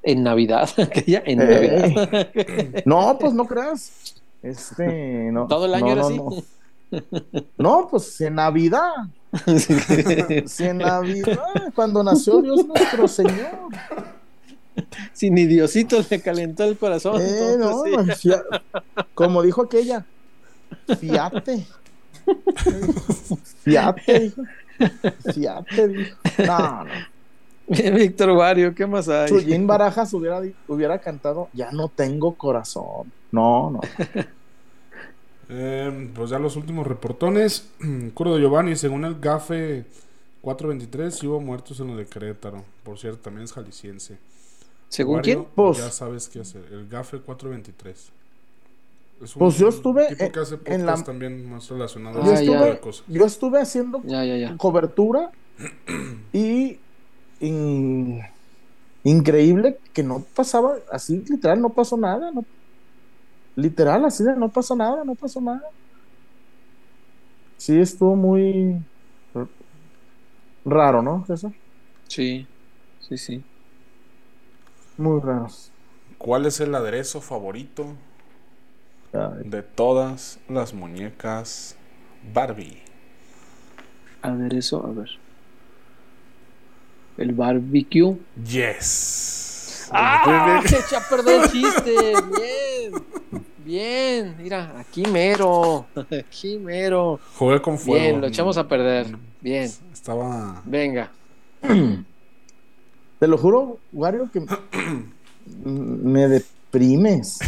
En 0.03 0.23
Navidad, 0.23 0.71
aquella, 0.79 1.23
en 1.27 1.43
Eh. 1.43 1.45
Navidad. 1.45 2.29
No, 2.87 3.19
pues 3.21 3.35
no 3.35 3.45
creas. 3.47 4.15
Este, 4.43 5.31
no. 5.33 5.47
Todo 5.49 5.67
el 5.67 5.75
año 5.75 5.87
no, 5.87 5.93
era 5.93 6.01
no, 6.17 6.29
así. 6.29 6.45
No. 7.59 7.89
Pues 7.91 8.21
en 8.21 8.35
Navidad, 8.37 8.93
si 10.47 10.65
en 10.65 10.79
Navidad, 10.79 11.39
cuando 11.75 12.03
nació 12.03 12.41
Dios 12.41 12.67
nuestro 12.67 13.09
Señor. 13.09 13.69
Si 15.13 15.31
ni 15.31 15.47
Diosito 15.47 15.99
le 16.09 16.21
calentó 16.21 16.65
el 16.65 16.79
corazón. 16.79 17.21
Eh, 17.21 17.57
no, 17.59 17.85
entonces 17.85 18.19
sí. 18.19 18.29
fia- 18.29 18.43
como 19.15 19.43
dijo 19.43 19.63
aquella, 19.63 20.07
fiate. 21.01 21.67
Fiate, 23.65 24.21
dijo. 24.21 24.43
Fiate, 25.33 25.89
dijo. 25.89 26.17
No, 26.47 26.85
no. 26.85 26.91
Víctor 27.95 28.31
Wario, 28.31 28.75
¿qué 28.75 28.87
más 28.87 29.09
hay? 29.09 29.29
Chuyín 29.29 29.67
Barajas 29.67 30.15
hubiera, 30.15 30.41
hubiera 30.69 30.99
cantado, 31.01 31.49
ya 31.53 31.71
no 31.73 31.89
tengo 31.89 32.35
corazón. 32.35 33.13
No, 33.33 33.71
no. 33.71 33.81
Eh, 35.51 36.11
pues 36.15 36.31
ya 36.31 36.39
los 36.39 36.57
últimos 36.57 36.87
reportones. 36.87 37.69
Curdo 38.15 38.39
Giovanni, 38.39 38.77
según 38.77 39.05
el 39.05 39.19
GAFE, 39.19 39.85
423 40.43 41.23
y 41.23 41.27
hubo 41.27 41.41
muertos 41.41 41.81
en 41.81 41.89
lo 41.89 41.97
de 41.97 42.07
Querétaro. 42.07 42.65
Por 42.85 42.99
cierto, 42.99 43.21
también 43.23 43.45
es 43.45 43.53
jalisciense. 43.53 44.19
¿Según 44.89 45.21
quién? 45.21 45.45
Pues- 45.55 45.79
ya 45.79 45.91
sabes 45.91 46.29
qué 46.29 46.41
hacer. 46.41 46.65
El 46.71 46.89
GAFE 46.89 47.19
423. 47.21 48.11
Es 49.23 49.35
un 49.35 49.41
Pues 49.41 49.57
yo 49.59 49.69
estuve 49.69 50.07
tipo 50.09 50.25
en- 50.25 50.33
que 50.33 50.39
hace 50.41 50.55
en 50.65 50.87
la- 50.87 50.93
podcast 50.93 51.07
también 51.07 51.51
más 51.51 51.69
relacionado 51.69 52.23
Yo 52.25 52.31
a 52.31 52.35
ese 52.35 52.43
tipo 52.45 52.55
estuve- 52.55 52.71
de 52.71 52.81
cosas. 52.81 53.05
Yo 53.09 53.25
estuve 53.27 53.61
haciendo 53.61 54.01
Ya, 54.05 54.25
ya, 54.25 54.37
ya. 54.37 54.57
cobertura 54.57 55.33
y 56.33 56.79
in- 57.41 58.21
increíble 59.03 59.79
que 59.93 60.03
no 60.05 60.25
pasaba, 60.37 60.77
así 60.93 61.25
literal, 61.29 61.61
no 61.61 61.71
pasó 61.71 61.97
nada, 61.97 62.31
no, 62.31 62.45
literal, 63.59 64.05
así 64.07 64.25
de 64.25 64.37
no 64.37 64.51
pasó 64.53 64.77
nada, 64.77 65.05
no 65.05 65.17
pasó 65.17 65.41
nada. 65.41 65.61
Sí, 67.57 67.79
estuvo 67.81 68.17
muy 68.17 68.85
raro, 70.65 71.03
¿no, 71.03 71.25
César? 71.27 71.53
Sí, 72.09 72.49
sí, 72.99 73.17
sí. 73.19 73.49
Muy 74.97 75.21
raro. 75.23 75.49
¿Cuál 76.19 76.47
es 76.47 76.61
el 76.61 76.75
aderezo 76.75 77.21
favorito 77.21 77.97
Ay, 79.13 79.45
de 79.45 79.63
todas 79.65 80.39
las 80.49 80.75
muñecas 80.75 81.77
Barbie? 82.33 82.83
Aderezo, 84.23 84.87
a 84.87 84.93
ver. 84.93 85.09
El 87.19 87.35
barbecue. 87.35 88.17
Yes. 88.43 89.48
¡Ah! 89.91 90.63
Se 90.67 90.79
echa 90.79 90.99
a 90.99 91.09
perder 91.09 91.43
el 91.43 91.51
chiste. 91.51 91.93
Bien. 92.37 92.93
Bien. 93.65 94.37
Mira, 94.39 94.75
aquí 94.79 95.03
mero. 95.03 95.87
Aquí 96.11 96.59
mero. 96.59 97.21
Jugué 97.37 97.61
con 97.61 97.79
fuego. 97.79 98.01
Bien, 98.01 98.21
lo 98.21 98.27
echamos 98.27 98.57
a 98.57 98.67
perder. 98.67 99.17
Bien. 99.41 99.71
Estaba. 99.93 100.63
Venga. 100.65 101.11
Te 103.19 103.27
lo 103.27 103.37
juro, 103.37 103.79
Wario, 103.93 104.31
que 104.33 104.43
me 105.65 106.29
deprimes. 106.29 107.39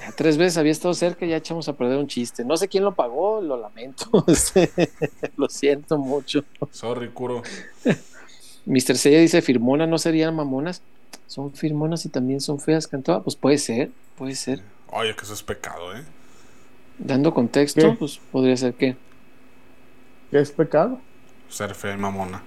Ya 0.00 0.12
tres 0.12 0.38
veces 0.38 0.56
había 0.56 0.72
estado 0.72 0.94
cerca 0.94 1.26
y 1.26 1.30
ya 1.30 1.36
echamos 1.36 1.68
a 1.68 1.74
perder 1.76 1.98
un 1.98 2.06
chiste. 2.06 2.44
No 2.44 2.56
sé 2.56 2.68
quién 2.68 2.84
lo 2.84 2.94
pagó, 2.94 3.42
lo 3.42 3.56
lamento. 3.56 4.06
Lo 5.36 5.48
siento 5.48 5.98
mucho. 5.98 6.44
Sorry, 6.70 7.10
Kuro. 7.10 7.42
Mr. 8.64 8.96
Seiya 8.96 9.18
dice, 9.18 9.42
¿firmona 9.42 9.86
no 9.86 9.98
serían 9.98 10.34
mamonas? 10.34 10.82
Son 11.26 11.52
firmonas 11.52 12.04
y 12.06 12.08
también 12.08 12.40
son 12.40 12.58
feas, 12.60 12.86
cantaba. 12.88 13.22
Pues 13.22 13.36
puede 13.36 13.58
ser, 13.58 13.90
puede 14.16 14.34
ser. 14.34 14.62
Oye, 14.90 15.14
que 15.14 15.22
eso 15.24 15.34
es 15.34 15.42
pecado, 15.42 15.94
¿eh? 15.96 16.02
Dando 16.98 17.32
contexto, 17.34 17.80
¿Qué? 17.80 17.96
pues 17.98 18.18
podría 18.32 18.56
ser 18.56 18.74
que. 18.74 18.96
¿Qué 20.30 20.38
es 20.40 20.50
pecado? 20.50 21.00
Ser 21.48 21.74
fea 21.74 21.94
y 21.94 21.96
mamona. 21.98 22.42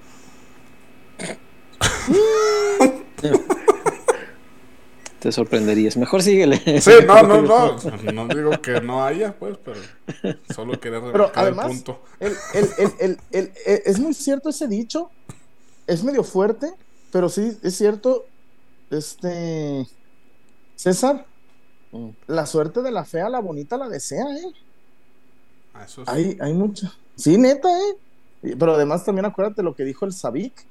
Te 5.19 5.31
sorprenderías. 5.31 5.97
Mejor 5.97 6.23
síguele. 6.23 6.57
Sí, 6.81 6.91
no, 7.05 7.21
no, 7.23 7.41
no. 7.41 7.77
No 8.13 8.27
digo 8.27 8.51
que 8.61 8.81
no 8.81 9.03
haya, 9.05 9.33
pues, 9.37 9.57
pero 9.63 9.79
solo 10.53 10.79
quería 10.79 10.99
Pero 10.99 11.11
remarcar 11.11 11.43
el 11.43 11.47
además, 11.49 11.67
punto. 11.67 12.03
el, 12.19 12.33
el, 12.55 12.69
el, 12.79 12.91
el, 12.99 13.17
el- 13.31 13.51
el- 13.65 13.81
es 13.85 13.99
muy 13.99 14.13
cierto 14.15 14.49
ese 14.49 14.67
dicho. 14.67 15.11
Es 15.85 16.03
medio 16.03 16.23
fuerte, 16.23 16.71
pero 17.11 17.29
sí 17.29 17.55
es 17.61 17.77
cierto. 17.77 18.25
Este. 18.91 19.87
César, 20.75 21.25
Mm. 21.91 22.09
la 22.27 22.45
suerte 22.45 22.81
de 22.81 22.91
la 22.91 23.03
fea, 23.03 23.27
la 23.29 23.39
bonita 23.39 23.77
la 23.77 23.89
desea, 23.89 24.23
¿eh? 24.23 24.53
Ah, 25.73 25.83
Eso 25.85 26.03
es- 26.03 26.07
Hay, 26.09 26.37
hay 26.39 26.53
mucha. 26.53 26.91
Sí, 27.15 27.37
neta, 27.37 27.69
¿eh? 27.69 28.55
Pero 28.57 28.73
además 28.75 29.03
también 29.05 29.25
acuérdate 29.25 29.61
lo 29.63 29.75
que 29.75 29.83
dijo 29.83 30.05
el 30.05 30.13
Sabic. 30.13 30.65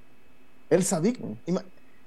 El 0.71 0.83
Sabic, 0.85 1.21
Mm. 1.21 1.57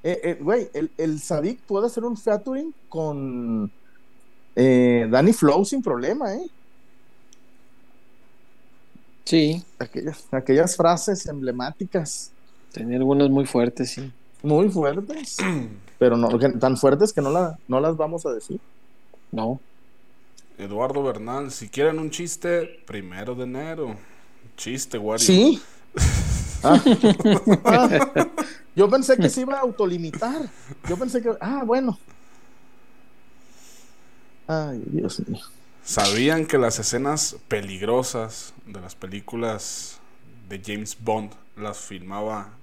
eh, 0.04 0.20
eh, 0.24 0.38
güey, 0.42 0.70
el, 0.74 0.92
el 0.98 1.22
puede 1.68 1.88
hacer 1.88 2.04
un 2.04 2.18
featuring 2.18 2.74
con 2.90 3.72
eh, 4.56 5.08
Danny 5.10 5.34
Flow 5.34 5.64
sin 5.66 5.82
problema, 5.82 6.34
¿eh? 6.36 6.48
Sí, 9.26 9.64
Aquellas, 9.80 10.26
aquellas 10.32 10.76
frases 10.76 11.26
emblemáticas 11.28 12.32
tenía 12.72 12.98
algunas 12.98 13.30
muy 13.30 13.46
fuertes, 13.46 13.92
sí. 13.92 14.12
Muy 14.44 14.70
fuertes, 14.70 15.38
pero 15.98 16.18
no 16.18 16.30
tan 16.60 16.78
fuertes 16.78 17.12
que 17.14 17.22
no, 17.22 17.32
la, 17.32 17.58
no 17.68 17.80
las 17.80 17.98
vamos 17.98 18.26
a 18.26 18.34
decir. 18.34 18.60
No. 19.32 19.60
Eduardo 20.58 21.02
Bernal, 21.02 21.50
si 21.52 21.70
quieren 21.70 21.98
un 21.98 22.12
chiste, 22.12 22.84
primero 22.86 23.34
de 23.34 23.44
enero. 23.44 23.96
Chiste, 24.56 24.98
Wario. 24.98 25.26
Sí. 25.26 25.62
Ah. 26.66 26.82
Ah. 27.66 27.90
Yo 28.76 28.90
pensé 28.90 29.18
que 29.18 29.28
se 29.28 29.42
iba 29.42 29.56
a 29.56 29.60
autolimitar. 29.60 30.50
Yo 30.88 30.96
pensé 30.96 31.22
que. 31.22 31.32
Ah, 31.42 31.64
bueno. 31.66 32.00
Ay, 34.48 34.82
Dios 34.86 35.28
mío. 35.28 35.44
¿Sabían 35.84 36.46
que 36.46 36.58
las 36.58 36.80
escenas 36.80 37.36
peligrosas 37.50 38.54
de 38.66 38.80
las 38.80 38.96
películas 38.96 40.00
de 40.48 40.62
James 40.66 40.98
Bond 40.98 41.34
las 41.58 41.80
filmaba 41.80 42.54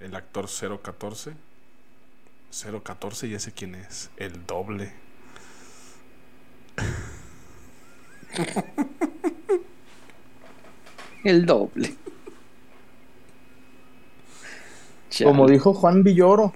el 0.00 0.14
actor 0.14 0.46
014? 0.48 1.34
014, 2.50 3.28
ya 3.28 3.38
sé 3.38 3.52
quién 3.52 3.74
es. 3.76 4.10
El 4.16 4.46
doble. 4.46 4.92
El 11.22 11.44
doble. 11.46 11.98
Como 15.22 15.46
dijo 15.48 15.74
Juan 15.74 16.02
Villoro, 16.02 16.52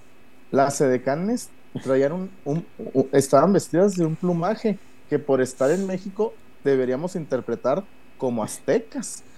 las 0.51 0.81
edecanes 0.81 1.51
traían 1.83 2.13
un, 2.13 2.31
un- 2.45 2.67
un- 2.79 3.09
estaban 3.13 3.53
vestidas 3.53 3.97
de 3.97 4.05
un 4.05 4.17
plumaje 4.17 4.79
que 5.09 5.19
por 5.19 5.41
estar 5.41 5.71
en 5.71 5.87
México 5.87 6.35
deberíamos 6.65 7.17
interpretar 7.17 7.85
como 8.17 8.43
aztecas. 8.43 9.25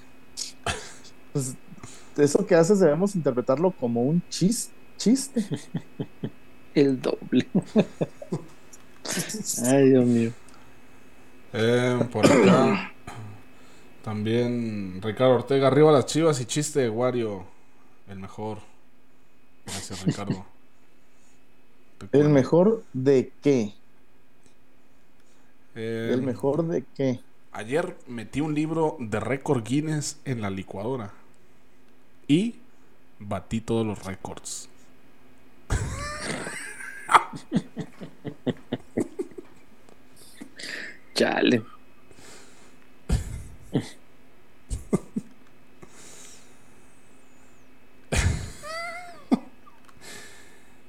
Pues, 1.33 1.57
eso 2.17 2.47
que 2.47 2.55
haces 2.55 2.81
debemos 2.81 3.15
interpretarlo 3.15 3.71
como 3.73 4.03
un 4.03 4.23
chis- 4.31 4.71
chiste. 4.97 5.45
El 6.75 7.01
doble. 7.01 7.47
Ay, 9.67 9.89
Dios 9.91 10.07
mío. 10.07 10.33
Eh, 11.53 12.01
por 12.11 12.27
acá. 12.27 12.93
También 14.03 15.01
Ricardo 15.03 15.35
Ortega, 15.35 15.69
arriba 15.69 15.93
las 15.93 16.07
chivas 16.07 16.41
y 16.41 16.47
chiste 16.47 16.81
de 16.81 16.89
Wario. 16.91 17.45
El 18.09 18.19
mejor. 18.19 18.59
Gracias, 19.67 20.03
Ricardo. 20.05 20.45
¿El 22.13 22.29
mejor 22.31 22.85
de 22.93 23.33
qué? 23.43 23.75
Eh, 25.75 26.11
¿El 26.13 26.23
mejor 26.23 26.67
de 26.67 26.85
qué? 26.95 27.21
Ayer 27.53 27.97
metí 28.07 28.41
un 28.41 28.55
libro 28.55 28.97
de 28.99 29.21
récord 29.21 29.63
Guinness 29.63 30.21
en 30.25 30.41
la 30.41 30.51
licuadora. 30.51 31.13
Y 32.28 32.55
batí 33.19 33.61
todos 33.61 33.86
los 33.86 34.05
récords. 34.05 34.69
Chale. 41.15 41.62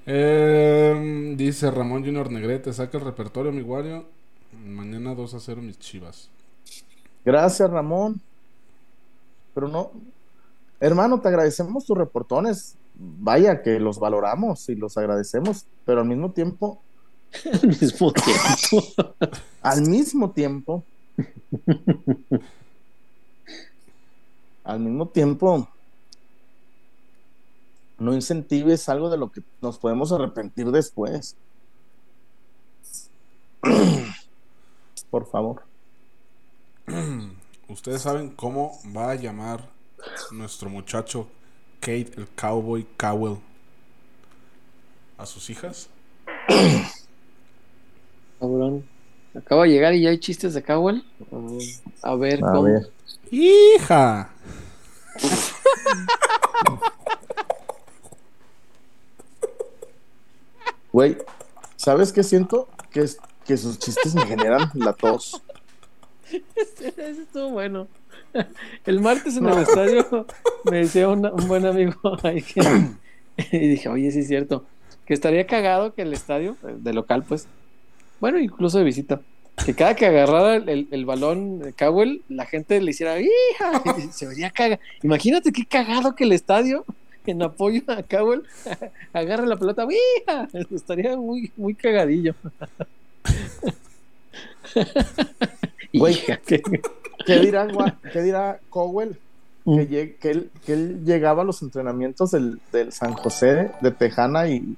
Eh, 0.05 1.33
dice 1.37 1.71
Ramón 1.71 2.03
Junior 2.03 2.29
Negrete, 2.29 2.73
saca 2.73 2.97
el 2.97 3.05
repertorio, 3.05 3.51
mi 3.51 3.61
Wario. 3.61 4.05
Mañana 4.65 5.15
2 5.15 5.33
a 5.33 5.39
0 5.39 5.61
mis 5.61 5.79
chivas. 5.79 6.29
Gracias, 7.25 7.69
Ramón. 7.69 8.21
Pero 9.53 9.67
no, 9.67 9.91
hermano, 10.79 11.19
te 11.21 11.27
agradecemos 11.27 11.85
tus 11.85 11.97
reportones. 11.97 12.75
Vaya 12.95 13.61
que 13.63 13.79
los 13.79 13.99
valoramos 13.99 14.69
y 14.69 14.75
los 14.75 14.97
agradecemos, 14.97 15.65
pero 15.85 16.01
al 16.01 16.07
mismo 16.07 16.31
tiempo, 16.31 16.79
Al 17.43 17.67
mismo 17.67 18.11
tiempo. 18.11 19.23
al 19.61 19.81
mismo 19.81 20.29
tiempo, 20.31 20.83
al 24.63 24.79
mismo 24.79 25.07
tiempo, 25.07 25.67
no 27.99 28.13
incentives 28.13 28.89
algo 28.89 29.09
de 29.09 29.17
lo 29.17 29.31
que 29.31 29.41
nos 29.61 29.77
podemos 29.77 30.11
arrepentir 30.11 30.71
después. 30.71 31.35
Por 35.09 35.25
favor. 35.27 35.63
¿Ustedes 37.69 38.01
saben 38.01 38.29
cómo 38.29 38.79
va 38.95 39.11
a 39.11 39.15
llamar 39.15 39.69
nuestro 40.31 40.69
muchacho 40.69 41.27
Kate 41.79 42.11
el 42.17 42.27
Cowboy 42.35 42.85
Cowell 42.97 43.37
a 45.17 45.25
sus 45.25 45.49
hijas? 45.49 45.89
Cabrón. 48.39 48.85
Acaba 49.35 49.63
de 49.63 49.69
llegar 49.69 49.93
y 49.95 50.01
ya 50.01 50.09
hay 50.09 50.19
chistes 50.19 50.53
de 50.53 50.63
Cowell. 50.63 51.03
A 52.01 52.15
ver 52.15 52.43
A 52.43 52.51
cómo. 52.51 52.63
ver. 52.63 52.91
¡Hija! 53.31 54.29
Güey, 60.91 61.17
¿sabes 61.75 62.11
qué 62.13 62.23
siento? 62.23 62.67
Que, 62.91 63.01
es, 63.01 63.17
que 63.45 63.57
sus 63.57 63.79
chistes 63.79 64.13
me 64.13 64.25
generan 64.25 64.71
la 64.75 64.93
tos. 64.93 65.41
Ese 66.55 67.21
estuvo 67.23 67.49
bueno. 67.49 67.87
El 68.85 68.99
martes 68.99 69.37
en 69.37 69.47
el 69.47 69.59
estadio 69.59 70.25
me 70.69 70.77
decía 70.77 71.07
una- 71.09 71.31
un 71.31 71.47
buen 71.47 71.65
amigo 71.65 71.93
ahí 72.23 72.41
que, 72.41 72.61
y 73.51 73.67
dije, 73.69 73.89
oye, 73.89 74.11
sí 74.11 74.19
es 74.19 74.27
cierto, 74.27 74.65
que 75.05 75.13
estaría 75.13 75.45
cagado 75.47 75.93
que 75.93 76.01
el 76.03 76.13
estadio, 76.13 76.57
eh, 76.67 76.75
de 76.77 76.93
local, 76.93 77.23
pues, 77.27 77.47
bueno, 78.19 78.39
incluso 78.39 78.77
de 78.77 78.83
visita, 78.85 79.21
que 79.65 79.73
cada 79.75 79.95
que 79.95 80.05
agarrara 80.05 80.55
el, 80.55 80.69
el- 80.69 80.87
el 80.91 81.05
balón 81.05 81.59
de 81.59 81.73
Cowell, 81.73 82.21
la 82.29 82.45
gente 82.45 82.81
le 82.81 82.91
hiciera, 82.91 83.19
¡hija! 83.19 83.81
Y 83.97 84.11
se 84.11 84.25
vería 84.27 84.49
caga. 84.49 84.79
Imagínate 85.03 85.51
qué 85.51 85.65
cagado 85.65 86.15
que 86.15 86.23
el 86.23 86.31
estadio, 86.31 86.85
en 87.25 87.41
apoyo 87.43 87.81
a 87.87 88.01
Cowell, 88.03 88.43
agarre 89.13 89.45
la 89.45 89.55
pelota, 89.57 89.85
¡hija! 89.85 90.47
Estaría 90.71 91.15
muy, 91.17 91.51
muy 91.55 91.75
cagadillo. 91.75 92.33
Güey. 95.93 96.15
Qué- 97.25 97.33
¿Qué 97.35 97.39
dirá, 97.39 97.67
Gua- 97.67 97.97
qué 98.11 98.21
dirá 98.21 98.59
Cowell? 98.69 99.17
Mm. 99.65 99.75
Que, 99.77 99.89
lleg- 99.89 100.17
que 100.19 100.31
él, 100.31 100.51
que 100.65 100.73
él 100.73 101.05
llegaba 101.05 101.41
a 101.43 101.45
los 101.45 101.61
entrenamientos 101.61 102.31
del, 102.31 102.59
del 102.71 102.91
San 102.91 103.13
José 103.13 103.71
de 103.81 103.91
Tejana 103.91 104.47
y, 104.49 104.75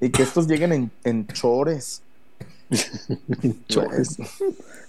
y 0.00 0.10
que 0.10 0.22
estos 0.22 0.46
lleguen 0.46 0.72
en, 0.72 0.90
en 1.04 1.26
chores. 1.28 2.02
Chores. 3.68 4.16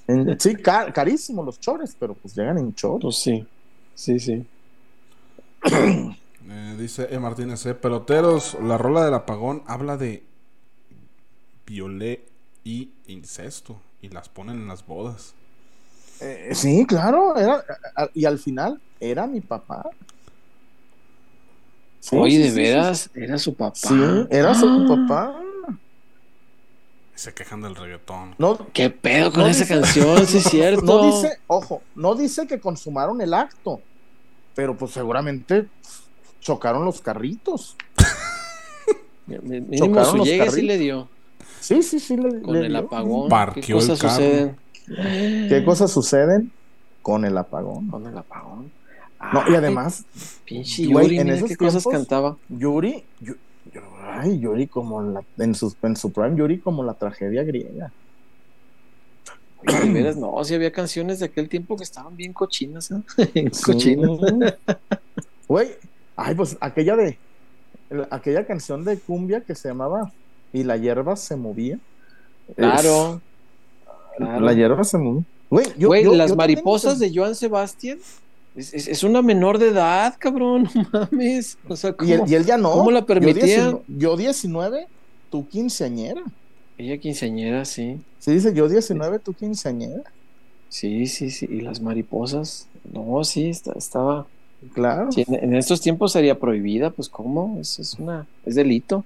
En- 0.07 0.39
sí, 0.39 0.55
ca- 0.55 0.91
carísimos 0.93 1.45
los 1.45 1.59
chores, 1.59 1.95
pero 1.99 2.13
pues 2.13 2.35
llegan 2.35 2.57
en 2.57 2.75
chores. 2.75 3.01
Pues 3.01 3.15
sí, 3.17 3.45
sí, 3.95 4.19
sí. 4.19 4.45
Eh, 5.63 6.75
dice 6.77 7.07
E. 7.09 7.19
Martínez, 7.19 7.65
eh, 7.65 7.73
peloteros, 7.73 8.57
la 8.61 8.77
rola 8.77 9.05
del 9.05 9.13
apagón 9.13 9.63
habla 9.67 9.95
de 9.97 10.23
violé 11.65 12.25
y 12.63 12.89
incesto 13.07 13.79
y 14.01 14.09
las 14.09 14.27
ponen 14.29 14.57
en 14.57 14.67
las 14.67 14.85
bodas. 14.85 15.33
Eh, 16.21 16.51
sí, 16.53 16.85
claro, 16.85 17.35
era, 17.35 17.63
a- 17.95 18.03
a- 18.03 18.09
y 18.13 18.25
al 18.25 18.37
final 18.39 18.79
era 18.99 19.25
mi 19.27 19.41
papá. 19.41 19.89
Sí, 21.99 22.15
Oye, 22.15 22.31
sí, 22.35 22.37
de 22.39 22.43
sí, 22.49 22.55
sí, 22.55 22.61
veras, 22.61 23.09
era 23.15 23.37
su 23.37 23.53
papá. 23.55 23.75
Sí, 23.75 23.95
era 24.29 24.53
su 24.55 24.67
Ah, 24.67 24.85
papá. 25.07 25.35
Se 27.15 27.33
quejan 27.33 27.61
del 27.61 27.75
reggaetón. 27.75 28.33
No, 28.39 28.57
¿Qué 28.73 28.89
pedo 28.89 29.31
con 29.31 29.41
No 29.43 29.47
esa 29.47 29.61
dice- 29.63 29.73
canción? 29.75 30.25
Sí, 30.25 30.37
es 30.37 30.43
cierto. 30.49 30.81
no 30.85 31.05
dice, 31.05 31.37
ojo, 31.47 31.81
no 31.95 32.15
dice 32.15 32.47
que 32.47 32.59
consumaron 32.59 33.21
el 33.21 33.33
acto, 33.33 33.81
pero 34.55 34.75
pues 34.75 34.91
seguramente 34.91 35.67
chocaron 36.39 36.83
los 36.85 37.01
carritos. 37.01 37.75
Mínimo 39.27 39.67
chocaron 39.77 40.11
su 40.11 40.17
los 40.17 40.27
llegue 40.27 40.43
sí 40.43 40.49
carriles. 40.49 40.77
le 40.77 40.83
dio. 40.83 41.09
Sí, 41.59 41.83
sí, 41.83 41.99
sí. 41.99 42.17
le- 42.17 42.41
Con 42.41 42.53
le 42.59 42.65
el 42.65 42.69
dio. 42.69 42.79
apagón. 42.79 43.29
Parqueó 43.29 43.61
¿Qué 43.63 43.73
cosas 43.73 43.89
el 43.91 43.97
carro. 43.99 44.13
suceden? 44.15 44.57
¿Qué 44.95 45.63
cosas 45.65 45.91
suceden 45.91 46.51
con 47.01 47.25
el 47.25 47.37
apagón? 47.37 47.87
Con 47.87 48.05
el 48.07 48.17
apagón. 48.17 48.71
No, 49.33 49.41
y 49.47 49.49
Ay, 49.49 49.55
además, 49.55 50.03
Pinche 50.45 50.87
güey, 50.87 51.05
Yuri, 51.05 51.19
en 51.19 51.23
mira 51.25 51.35
esos 51.37 51.49
qué 51.49 51.57
cosas 51.57 51.83
tiempos- 51.83 51.93
cantaba. 51.93 52.37
Yuri, 52.49 53.03
Yu- 53.21 53.37
Yu- 53.71 53.81
ay, 54.15 54.39
Yuri 54.39 54.65
como 54.67 55.01
la, 55.03 55.23
en, 55.37 55.53
su, 55.53 55.75
en 55.83 55.95
su 55.95 56.11
prime, 56.11 56.35
Yuri 56.35 56.57
como 56.59 56.83
la 56.83 56.95
tragedia 56.95 57.43
griega. 57.43 57.91
Oye, 59.67 60.15
no, 60.15 60.43
sí 60.43 60.55
había 60.55 60.71
canciones 60.71 61.19
de 61.19 61.27
aquel 61.27 61.47
tiempo 61.47 61.77
que 61.77 61.83
estaban 61.83 62.15
bien 62.17 62.33
cochinas, 62.33 62.89
¿eh? 62.89 62.95
Bien 63.33 63.53
Sí. 63.53 63.61
cochinas. 63.63 64.09
Güey, 65.47 65.69
ay, 66.15 66.33
pues 66.33 66.57
aquella 66.59 66.95
de, 66.95 67.19
el- 67.91 68.07
aquella 68.09 68.45
canción 68.47 68.83
de 68.83 68.97
cumbia 68.97 69.41
que 69.41 69.53
se 69.53 69.67
llamaba 69.67 70.11
Y 70.51 70.63
la 70.63 70.77
hierba 70.77 71.15
se 71.15 71.35
movía. 71.35 71.77
Claro. 72.55 73.21
Claro. 74.17 74.39
La 74.45 74.53
hierba 74.53 74.83
se. 74.83 74.97
Güey, 74.97 75.65
yo- 75.77 75.87
Güey, 75.89 76.03
yo- 76.03 76.13
las 76.15 76.29
yo 76.31 76.35
mariposas 76.35 76.99
de 76.99 77.11
Joan 77.13 77.35
Sebastián 77.35 77.97
es, 78.55 78.73
es- 78.73 78.87
es 78.87 79.03
una 79.03 79.21
menor 79.21 79.57
de 79.57 79.69
edad, 79.69 80.15
cabrón, 80.19 80.69
no 80.75 80.87
mames. 81.11 81.57
O 81.67 81.75
sea, 81.75 81.93
¿cómo? 81.93 82.09
Y 82.09 82.13
él, 82.13 82.21
y 82.27 82.35
él 82.35 82.45
ya 82.45 82.57
no. 82.57 82.71
¿Cómo 82.71 82.91
la 82.91 83.05
permitían? 83.05 83.45
19, 83.45 83.83
Yo 83.87 84.17
19, 84.17 84.87
tú 85.29 85.47
quinceañera. 85.47 86.21
Ella 86.77 86.97
quinceañera, 86.97 87.65
sí. 87.65 87.97
Sí, 88.19 88.31
dice 88.31 88.53
yo 88.53 88.67
19, 88.67 89.19
tú 89.19 89.33
quinceañera. 89.33 90.03
Sí, 90.69 91.07
sí, 91.07 91.29
sí. 91.31 91.47
Y 91.49 91.61
las 91.61 91.81
mariposas, 91.81 92.67
no, 92.93 93.23
sí, 93.23 93.49
está- 93.49 93.73
estaba. 93.77 94.25
Claro. 94.73 95.11
sí, 95.11 95.25
en, 95.27 95.43
en 95.43 95.55
estos 95.55 95.81
tiempos 95.81 96.11
sería 96.11 96.37
prohibida, 96.39 96.91
pues 96.91 97.09
cómo, 97.09 97.57
es, 97.59 97.79
es 97.79 97.95
una, 97.95 98.27
es 98.45 98.55
delito. 98.55 99.03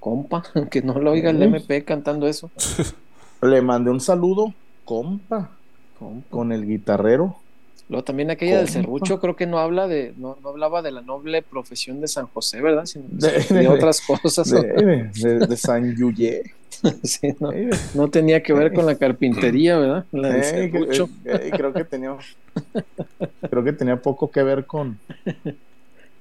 Compa, 0.00 0.42
que 0.70 0.82
no 0.82 0.98
lo 0.98 1.12
oiga 1.12 1.30
el 1.30 1.38
Sí. 1.38 1.44
MP 1.44 1.84
cantando 1.84 2.26
eso. 2.26 2.50
Le 3.42 3.62
mandé 3.62 3.90
un 3.90 4.00
saludo, 4.00 4.54
compa, 4.84 5.58
con 6.28 6.52
el 6.52 6.66
guitarrero. 6.66 7.36
Luego 7.88 8.04
también 8.04 8.30
aquella 8.30 8.58
del 8.58 8.68
serrucho, 8.68 9.18
creo 9.18 9.34
que 9.34 9.46
no 9.46 9.58
habla 9.58 9.88
de, 9.88 10.14
no, 10.16 10.36
no 10.40 10.48
hablaba 10.50 10.80
de 10.80 10.92
la 10.92 11.02
noble 11.02 11.42
profesión 11.42 12.00
de 12.00 12.06
San 12.06 12.26
José, 12.26 12.60
¿verdad? 12.62 12.84
Sino 12.84 13.06
De- 13.08 13.32
de, 13.32 13.60
de 13.62 13.68
otras 13.68 14.00
cosas. 14.00 14.48
De, 14.50 15.10
San 15.56 15.94
Yuye. 15.96 16.42
Sí, 17.02 17.34
no, 17.40 17.52
no 17.94 18.10
tenía 18.10 18.42
que 18.42 18.52
ver 18.52 18.72
con 18.72 18.86
la 18.86 18.96
carpintería, 18.96 19.76
¿verdad? 19.78 20.06
La 20.12 20.30
del 20.30 20.44
serrucho. 20.44 21.04
eh, 21.24 21.40
eh, 21.48 21.50
creo 21.56 21.74
que 21.74 21.84
tenía 21.84 22.16
creo 23.48 23.64
que 23.64 23.72
tenía 23.72 24.00
poco 24.00 24.30
que 24.30 24.42
ver 24.42 24.66
con 24.66 25.00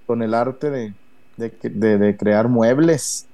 con 0.06 0.22
el 0.24 0.34
arte 0.34 0.70
de, 0.70 0.96
de, 1.38 1.58
de- 1.64 1.98
de 1.98 2.18
crear 2.18 2.48
muebles 2.50 3.30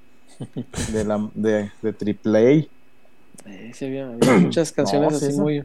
de 0.88 1.06
la 1.06 1.30
de, 1.34 1.72
de 1.82 1.94
triple 1.94 2.40
A 2.40 2.74
Eh, 3.45 3.72
sí, 3.73 3.85
había, 3.85 4.07
había 4.07 4.34
muchas 4.39 4.72
canciones 4.72 5.11
No, 5.11 5.17
así 5.17 5.27
esa- 5.27 5.41
muy. 5.41 5.63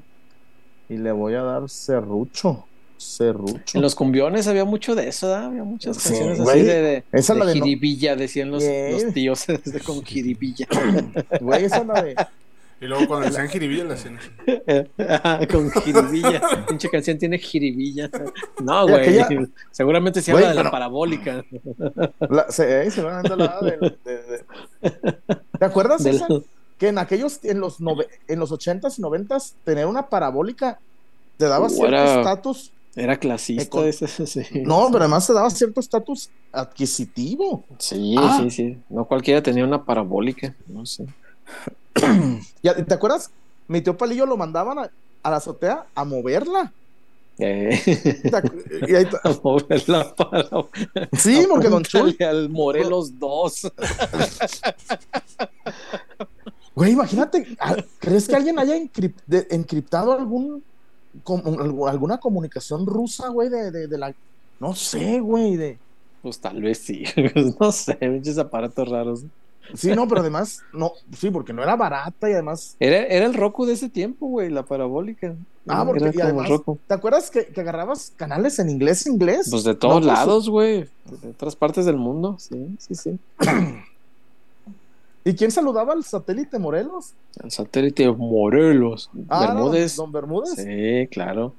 y 0.88 0.96
le 0.96 1.12
voy 1.12 1.34
a 1.34 1.42
dar 1.42 1.68
serrucho 1.68 2.66
serrucho 2.96 3.78
En 3.78 3.80
los 3.80 3.94
cumbiones 3.94 4.46
había 4.46 4.66
mucho 4.66 4.94
de 4.94 5.08
eso, 5.08 5.28
¿verdad? 5.28 5.46
Había 5.46 5.64
muchas 5.64 5.96
Sí, 5.96 6.10
canciones 6.10 6.40
así 6.40 6.62
de, 6.62 6.82
de, 6.82 7.04
Esa 7.12 7.32
de 7.32 7.38
la 7.40 7.46
de 7.46 7.54
no- 7.54 7.64
jiribilla, 7.64 8.14
decían 8.16 8.50
los, 8.50 8.62
Yeah. 8.62 8.90
los 8.90 9.14
tíos 9.14 9.46
desde 9.46 9.80
con 9.84 10.02
jiribilla. 10.04 10.66
güey 11.40 11.64
esa 11.64 11.78
es 11.78 11.86
la 11.86 12.02
de 12.02 12.14
Y 12.82 12.84
luego 12.86 13.06
cuando 13.08 13.26
decían 13.28 13.48
jiribilla 13.48 13.84
le 13.84 13.94
hacían 13.94 14.18
con 15.50 15.70
jiribilla. 15.70 16.66
Pinche 16.68 16.90
canción 16.90 17.16
tiene 17.16 17.38
jiribilla. 17.38 18.10
No, 18.62 18.86
güey. 18.86 19.18
aquella- 19.18 19.48
Seguramente 19.70 20.20
se 20.20 20.32
Güey, 20.32 20.44
habla 20.44 20.56
de 20.58 20.64
la 20.64 20.70
parabólica. 20.70 21.42
la, 22.28 22.50
se, 22.50 22.82
eh, 22.86 22.90
seguramente 22.90 23.34
la 23.36 23.60
de, 23.62 23.78
de- 24.04 24.22
de- 24.22 25.38
¿Te 25.58 25.64
acuerdas 25.64 26.04
Del- 26.04 26.16
esa? 26.16 26.26
Que 26.80 26.88
en 26.88 26.98
aquellos 26.98 27.38
en 27.44 27.60
los 27.60 27.78
nove- 27.80 28.08
en 28.26 28.38
los 28.40 28.50
80s 28.50 28.98
y 28.98 29.02
90s 29.02 29.52
tener 29.64 29.86
una 29.86 30.08
parabólica 30.08 30.80
te 31.36 31.44
daba 31.46 31.66
Uh, 31.66 31.70
cierto 31.70 31.86
era- 31.88 32.18
estatus 32.20 32.72
Era 32.96 33.16
clasista 33.18 33.86
ese, 33.86 34.08
sí. 34.26 34.42
no 34.64 34.88
pero 34.90 35.04
además 35.04 35.26
te 35.26 35.32
daba 35.34 35.48
cierto 35.50 35.78
estatus 35.78 36.28
adquisitivo 36.52 37.62
Sí, 37.78 38.16
Ah. 38.18 38.40
sí, 38.42 38.50
sí. 38.50 38.78
No 38.88 39.04
cualquiera 39.04 39.40
tenía 39.42 39.64
una 39.64 39.84
parabólica. 39.84 40.54
No 40.66 40.84
sé. 40.86 41.04
¿te 42.62 42.94
acuerdas? 42.94 43.30
mi 43.68 43.80
tío 43.82 43.96
Palillo 43.96 44.26
lo 44.26 44.36
mandaban 44.36 44.78
a, 44.78 44.90
a 45.22 45.30
la 45.30 45.36
azotea 45.36 45.86
a 45.94 46.04
moverla 46.04 46.72
Eh, 47.38 47.80
¿Te 47.84 48.30
acu- 48.32 48.88
y 48.88 48.94
ahí 48.96 49.04
ta- 49.06 49.20
a 49.24 49.32
mover 49.42 49.88
la 49.88 50.14
parabólica. 50.14 51.08
sí 51.16 51.46
porque 51.48 51.68
Don 51.68 51.82
Chuy 51.84 52.16
al 52.20 52.48
Morelos 52.50 53.18
2. 53.18 53.72
güey 56.80 56.92
imagínate 56.92 57.46
ah, 57.60 57.76
¿crees 57.98 58.26
que 58.26 58.36
alguien 58.36 58.58
haya 58.58 58.74
de- 59.26 59.46
encriptado 59.50 60.12
algún 60.12 60.62
com- 61.24 61.42
algu- 61.42 61.88
alguna 61.90 62.18
comunicación 62.18 62.86
rusa 62.86 63.28
güey 63.28 63.48
de, 63.50 63.70
de, 63.70 63.86
de 63.86 63.98
la 63.98 64.14
no 64.58 64.74
sé 64.74 65.20
güey 65.20 65.56
de 65.56 65.78
Pues 66.22 66.38
tal 66.40 66.60
vez 66.62 66.78
sí. 66.78 67.04
No 67.60 67.70
sé, 67.72 67.96
muchos 68.08 68.36
aparatos 68.38 68.88
raros. 68.88 69.24
Sí, 69.74 69.94
no, 69.94 70.08
pero 70.08 70.20
además, 70.20 70.62
no, 70.72 70.92
sí, 71.16 71.30
porque 71.30 71.52
no 71.52 71.62
era 71.62 71.76
barata 71.76 72.28
y 72.28 72.32
además. 72.32 72.74
Era, 72.80 73.04
era 73.06 73.24
el 73.24 73.34
Roku 73.34 73.64
de 73.66 73.74
ese 73.74 73.88
tiempo, 73.88 74.26
güey, 74.26 74.50
la 74.50 74.64
parabólica. 74.64 75.34
Ah, 75.68 75.84
porque 75.86 76.04
era 76.06 76.12
y 76.14 76.20
además, 76.20 76.48
Roku. 76.48 76.78
¿te 76.88 76.94
acuerdas 76.94 77.30
que, 77.30 77.46
que 77.46 77.60
agarrabas 77.60 78.12
canales 78.16 78.58
en 78.58 78.68
inglés, 78.68 79.06
inglés? 79.06 79.46
Pues 79.48 79.62
de 79.64 79.74
todos 79.76 79.94
No, 79.94 80.00
pues, 80.00 80.12
lados, 80.18 80.50
güey. 80.50 80.88
De 81.22 81.28
otras 81.30 81.54
partes 81.54 81.84
del 81.86 81.96
mundo. 81.96 82.36
Sí, 82.38 82.76
sí, 82.80 82.94
sí. 82.96 83.18
¿Y 85.24 85.34
quién 85.34 85.50
saludaba 85.50 85.92
al 85.92 86.02
satélite 86.04 86.58
Morelos? 86.58 87.12
El 87.42 87.50
satélite 87.50 88.10
Morelos. 88.10 89.10
Ah, 89.28 89.46
Bermúdez. 89.48 89.96
Don, 89.96 90.10
Bermúdez. 90.12 90.54
Sí, 90.54 91.06
claro. 91.12 91.52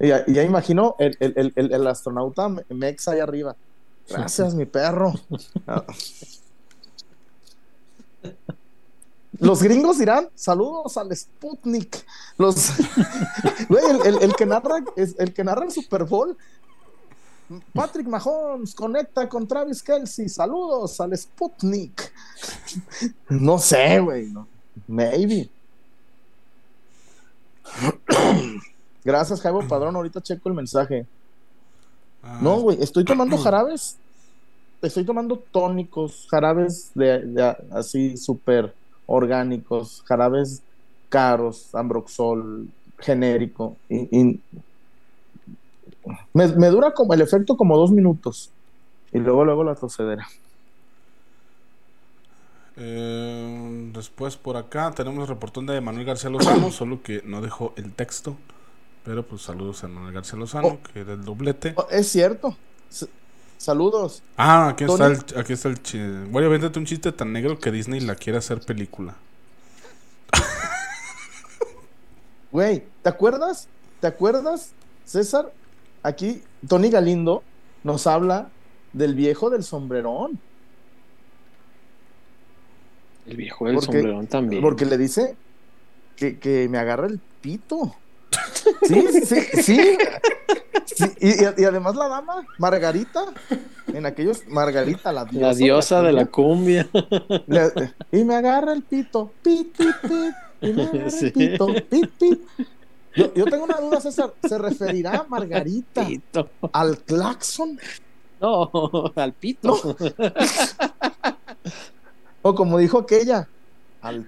Y 0.00 0.08
ya, 0.08 0.24
ya 0.26 0.42
imagino 0.42 0.96
el, 0.98 1.16
el, 1.20 1.32
el, 1.36 1.52
el- 1.56 1.72
el 1.72 1.86
astronauta 1.86 2.48
me- 2.48 2.64
Mex 2.70 3.06
ahí 3.08 3.20
arriba. 3.20 3.54
Gracias, 4.08 4.54
mi 4.54 4.66
perro. 4.66 5.12
Ah, 5.66 5.84
Los 9.38 9.62
gringos 9.62 9.98
dirán 9.98 10.28
saludos 10.34 10.96
al 10.96 11.16
Sputnik. 11.16 12.04
Los, 12.36 12.72
güey, 13.68 13.82
el, 13.90 14.06
el- 14.16 14.22
el 14.24 14.34
que 14.34 14.44
narra, 14.44 14.84
el 14.96 15.32
que 15.32 15.44
narra 15.44 15.64
el 15.64 15.70
Super 15.70 16.04
Bowl. 16.04 16.36
Patrick 17.72 18.06
Mahomes 18.06 18.74
conecta 18.74 19.28
con 19.28 19.46
Travis 19.46 19.82
Kelsey. 19.82 20.28
Saludos 20.28 21.00
al 21.00 21.16
Sputnik. 21.16 22.12
No 23.28 23.58
sé, 23.58 23.98
güey. 24.00 24.30
no. 24.30 24.46
Maybe. 24.86 25.48
Gracias, 29.04 29.40
Jaibo 29.40 29.66
Padrón. 29.66 29.96
Ahorita 29.96 30.20
checo 30.20 30.48
el 30.48 30.54
mensaje. 30.54 31.06
Ah, 32.22 32.38
No, 32.42 32.60
güey, 32.60 32.82
estoy 32.82 33.04
tomando 33.04 33.36
jarabes. 33.42 33.96
Estoy 34.82 35.04
tomando 35.04 35.38
tónicos, 35.38 36.26
jarabes 36.30 36.90
de, 36.94 37.18
de- 37.18 37.56
así 37.72 38.16
súper 38.16 38.74
orgánicos, 39.06 40.02
jarabes 40.06 40.62
caros, 41.10 41.74
ambroxol, 41.74 42.66
genérico. 42.98 43.76
Y, 43.90 44.08
y 44.18 44.40
me, 46.32 46.48
me 46.48 46.68
dura 46.68 46.92
como 46.92 47.14
el 47.14 47.20
efecto 47.20 47.56
como 47.56 47.76
dos 47.76 47.90
minutos. 47.90 48.50
Y 49.12 49.18
luego, 49.18 49.44
luego 49.44 49.64
la 49.64 49.74
tosedera. 49.74 50.26
Eh, 52.76 53.90
después 53.92 54.36
por 54.36 54.56
acá 54.56 54.92
tenemos 54.92 55.20
el 55.22 55.28
reportón 55.28 55.66
de 55.66 55.80
Manuel 55.80 56.06
García 56.06 56.30
Lozano, 56.30 56.70
solo 56.72 57.02
que 57.02 57.22
no 57.24 57.40
dejó 57.42 57.72
el 57.76 57.92
texto. 57.92 58.36
Pero 59.04 59.24
pues 59.26 59.42
saludos 59.42 59.82
a 59.84 59.88
Manuel 59.88 60.14
García 60.14 60.38
Lozano, 60.38 60.78
que 60.92 61.00
era 61.00 61.14
el 61.14 61.24
doblete. 61.24 61.72
Oh, 61.76 61.86
es 61.90 62.08
cierto. 62.08 62.56
S- 62.90 63.08
saludos. 63.58 64.22
Ah, 64.36 64.68
aquí 64.68 64.84
está 64.84 65.06
el, 65.06 65.18
aquí 65.36 65.52
está 65.54 65.68
el 65.68 65.82
chiste. 65.82 66.24
Voy 66.30 66.44
a 66.44 66.48
venderte 66.48 66.78
un 66.78 66.84
chiste 66.86 67.10
tan 67.12 67.32
negro 67.32 67.58
que 67.58 67.70
Disney 67.72 68.00
la 68.00 68.14
quiere 68.14 68.38
hacer 68.38 68.60
película. 68.60 69.16
Güey, 72.52 72.84
¿te 73.02 73.08
acuerdas? 73.08 73.68
¿Te 74.00 74.06
acuerdas, 74.08 74.72
César? 75.04 75.52
Aquí 76.02 76.42
Tony 76.68 76.90
Galindo 76.90 77.42
nos 77.84 78.06
habla 78.06 78.48
del 78.92 79.14
viejo 79.14 79.50
del 79.50 79.62
sombrerón. 79.64 80.38
El 83.26 83.36
viejo 83.36 83.66
del 83.66 83.74
Porque- 83.76 83.86
sombrerón 83.92 84.26
también. 84.26 84.62
Porque 84.62 84.84
le 84.86 84.98
dice 84.98 85.36
que, 86.16 86.38
que 86.38 86.68
me 86.68 86.78
agarra 86.78 87.06
el 87.06 87.20
pito. 87.40 87.94
Sí, 88.86 89.06
sí, 89.24 89.40
sí. 89.62 89.96
Sí, 90.84 91.04
y, 91.20 91.28
y- 91.28 91.48
y 91.58 91.64
además 91.64 91.94
la 91.96 92.08
dama, 92.08 92.44
Margarita, 92.58 93.24
en 93.88 94.04
aquellos, 94.06 94.46
Margarita, 94.48 95.12
la 95.12 95.24
diosa, 95.24 95.46
la 95.46 95.54
diosa 95.54 96.02
de 96.02 96.12
la 96.12 96.26
cumbia. 96.26 96.86
Le- 97.46 97.72
y 98.12 98.24
me 98.24 98.34
agarra 98.34 98.72
el 98.72 98.82
pito, 98.82 99.32
pit, 99.42 99.74
pit, 99.76 99.94
pit, 100.02 100.34
y 100.60 100.72
me 100.72 100.82
agarra 100.82 101.10
Sí. 101.10 101.26
el 101.26 101.32
pito, 101.32 101.66
pit, 101.88 102.10
pit. 102.18 102.40
Yo, 103.16 103.34
yo 103.34 103.44
tengo 103.46 103.64
una 103.64 103.76
duda, 103.80 104.00
César, 104.00 104.32
¿se 104.46 104.56
referirá 104.58 105.24
Margarita 105.28 106.06
Pito. 106.06 106.48
al 106.72 106.98
claxon? 106.98 107.78
No, 108.40 108.70
al 109.16 109.32
pito. 109.34 109.96
O 112.42 112.54
como 112.54 112.78
dijo 112.78 112.98
aquella, 113.00 113.48
al 114.00 114.26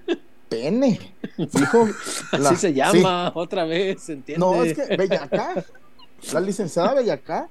pene. 0.48 1.14
Dijo 1.38 1.88
la- 2.32 2.50
Así 2.50 2.56
se 2.56 2.68
sí. 2.68 2.74
llama, 2.74 3.32
otra 3.34 3.64
vez, 3.64 4.06
¿entiendes? 4.10 4.38
No, 4.38 4.62
es 4.62 4.74
que 4.76 4.96
Bellacá, 4.96 5.64
la 6.32 6.40
licenciada 6.40 6.94
Bellacá, 6.94 7.48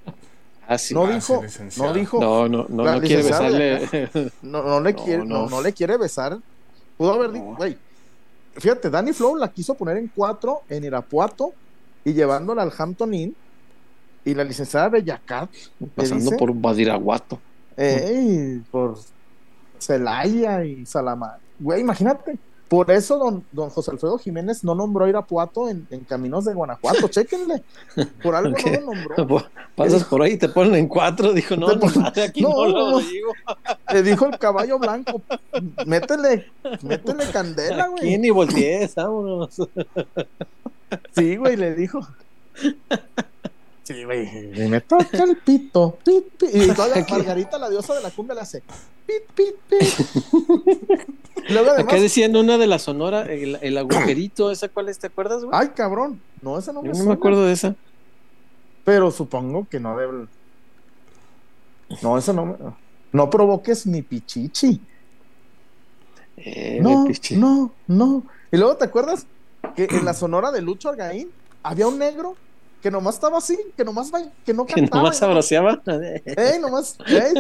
Ah, 0.68 0.78
sí. 0.78 0.94
no 0.94 1.06
Ah, 1.06 1.12
dijo, 1.16 1.44
no 1.78 1.94
dijo, 1.94 2.20
No, 2.22 2.48
no, 2.48 2.66
no, 2.70 2.84
no 2.84 2.99
quiere 3.02 3.24
licenciada 3.24 3.49
besarle. 3.49 4.32
no, 4.44 4.62
no 4.64 4.80
le 4.82 4.94
No, 4.94 5.03
quiere, 5.03 5.26
no, 5.26 5.26
no. 5.44 5.49
no 5.49 5.62
le 5.62 5.74
quiere 5.74 5.98
besar. 5.98 6.38
Pudo 6.98 7.14
haber 7.14 7.32
dicho, 7.32 7.44
No. 7.45 7.56
güey. 7.56 7.78
Fíjate, 8.56 8.90
Danny 8.90 9.14
Flow 9.14 9.36
la 9.36 9.52
quiso 9.52 9.76
poner 9.76 9.98
en 9.98 10.07
cuatro 10.14 10.61
en 10.69 10.84
Irapuato 10.84 11.53
y 12.03 12.14
llevándola 12.14 12.64
al 12.64 12.72
Hampton 12.78 13.14
Inn. 13.14 13.36
Y 14.23 14.36
la 14.36 14.44
licenciada 14.44 14.90
Bellacat, 14.90 15.49
Pasando 15.95 16.23
dice? 16.26 16.38
por 16.38 16.53
Badiraguato. 16.53 17.40
ey, 17.76 18.61
por 18.69 18.98
Celaya 19.80 20.64
y 20.64 20.86
Salamanca. 20.86 21.40
Güey, 21.60 21.82
imagínate. 21.82 22.38
Por 22.72 22.89
eso 22.89 23.18
don, 23.18 23.43
don 23.52 23.69
José 23.69 23.91
Alfredo 23.91 24.18
Jiménez 24.18 24.64
no 24.64 24.73
nombró 24.76 25.06
Irapuato 25.06 25.68
en, 25.68 25.85
en 25.91 26.06
Caminos 26.06 26.45
de 26.45 26.53
Guanajuato. 26.53 27.10
Chéquenle. 27.10 27.64
Por 28.23 28.34
algo 28.34 28.56
¿Qué? 28.56 28.80
no 28.80 28.93
lo 28.93 29.18
nombró. 29.18 29.45
Pasas 29.76 30.06
por 30.06 30.22
ahí 30.22 30.31
y 30.31 30.38
te 30.38 30.48
ponen 30.48 30.76
en 30.76 30.88
cuatro. 30.88 31.34
Dijo, 31.34 31.57
no, 31.57 31.68
madre, 31.76 32.23
aquí 32.30 32.41
No, 32.41 32.48
no, 32.48 32.68
lo 32.68 32.91
no. 32.91 32.99
digo. 32.99 33.34
Le 33.91 34.03
dijo 34.03 34.26
el 34.26 34.39
caballo 34.39 34.80
blanco. 34.80 35.22
Métele, 35.85 36.49
métele 36.84 37.26
candela, 37.34 37.88
güey. 37.88 38.18
ni 38.18 38.30
voltees, 38.30 38.95
vámonos. 38.95 39.53
Sí, 41.14 41.35
güey, 41.35 41.57
le 41.57 41.76
dijo. 41.76 41.99
Sí, 43.94 44.04
güey. 44.04 44.64
y 44.66 44.68
Me 44.70 44.82
toca 44.82 45.24
el 45.24 45.38
pito. 45.38 45.98
Pit, 46.06 46.26
pit. 46.38 46.50
Y 46.54 46.68
todavía 46.74 47.04
Aquí. 47.04 47.14
Margarita, 47.14 47.58
la 47.58 47.70
diosa 47.70 47.94
de 47.96 48.02
la 48.02 48.12
cumbia, 48.12 48.36
le 48.36 48.42
hace. 48.42 48.62
Pit, 49.06 49.24
pit, 49.36 49.56
Luego 51.50 51.72
Acá 51.72 51.82
además. 51.82 52.02
decían 52.02 52.36
una 52.36 52.58
de 52.58 52.68
la 52.68 52.80
sonora, 52.80 53.24
el, 53.24 53.58
el 53.62 53.78
agujerito, 53.78 54.52
¿esa 54.52 54.70
cuál 54.70 54.90
es? 54.90 55.00
¿Te 55.00 55.08
acuerdas, 55.08 55.44
güey? 55.44 55.58
Ay, 55.60 55.70
cabrón. 55.70 56.22
No, 56.42 56.58
esa 56.58 56.72
no 56.72 56.82
me 56.82 56.90
Yo 56.90 57.00
no 57.00 57.06
me 57.06 57.14
acuerdo 57.14 57.46
de 57.46 57.54
esa. 57.54 57.76
Pero 58.84 59.12
supongo 59.12 59.68
que 59.70 59.80
no 59.80 59.98
debe. 59.98 60.28
No, 62.02 62.18
eso 62.18 62.34
no 62.34 62.46
me. 62.46 62.56
No 63.12 63.30
provoques 63.30 63.86
mi 63.86 64.02
pichichi. 64.02 64.80
Eh, 66.38 66.80
No, 66.82 67.06
pichi. 67.06 67.36
no, 67.36 67.74
no. 67.88 68.24
Y 68.52 68.58
luego, 68.58 68.78
¿te 68.78 68.86
acuerdas 68.86 69.26
que 69.76 69.86
en 69.86 70.06
la 70.06 70.14
sonora 70.14 70.52
de 70.52 70.62
Lucho 70.62 70.90
Argaín 70.90 71.30
había 71.64 71.88
un 71.88 72.00
negro 72.00 72.36
que 72.82 72.90
nomás 72.91 73.16
estaba 73.16 73.38
así, 73.38 73.58
que 73.78 73.84
nomás 73.86 74.12
que 74.45 74.53
no 74.53 74.66
Que 74.68 74.74
cantaba? 74.76 75.03
nomás 75.03 75.18
y 75.22 75.22
nomás- 75.22 75.45
sabroseaba. 75.45 75.82
¡Ey, 76.26 76.60
nomás! 76.60 76.98
¡Ey! 77.08 77.34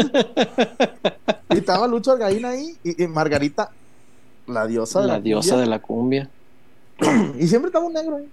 Y 1.49 1.57
estaba 1.57 1.87
Lucho 1.87 2.11
Argaín 2.11 2.45
ahí 2.45 2.77
y, 2.83 3.03
y 3.03 3.07
Margarita, 3.07 3.71
la 4.47 4.67
diosa 4.67 5.01
de 5.01 5.07
la, 5.07 5.13
La 5.13 5.19
diosa 5.21 5.49
cumbia, 5.49 5.61
de 5.63 5.69
la 5.69 5.79
cumbia. 5.81 6.29
Y 7.39 7.47
siempre 7.47 7.67
estaba 7.69 7.85
un 7.85 7.93
negro 7.93 8.17
ahí. 8.17 8.29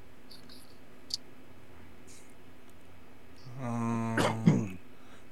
Ah, 3.62 4.16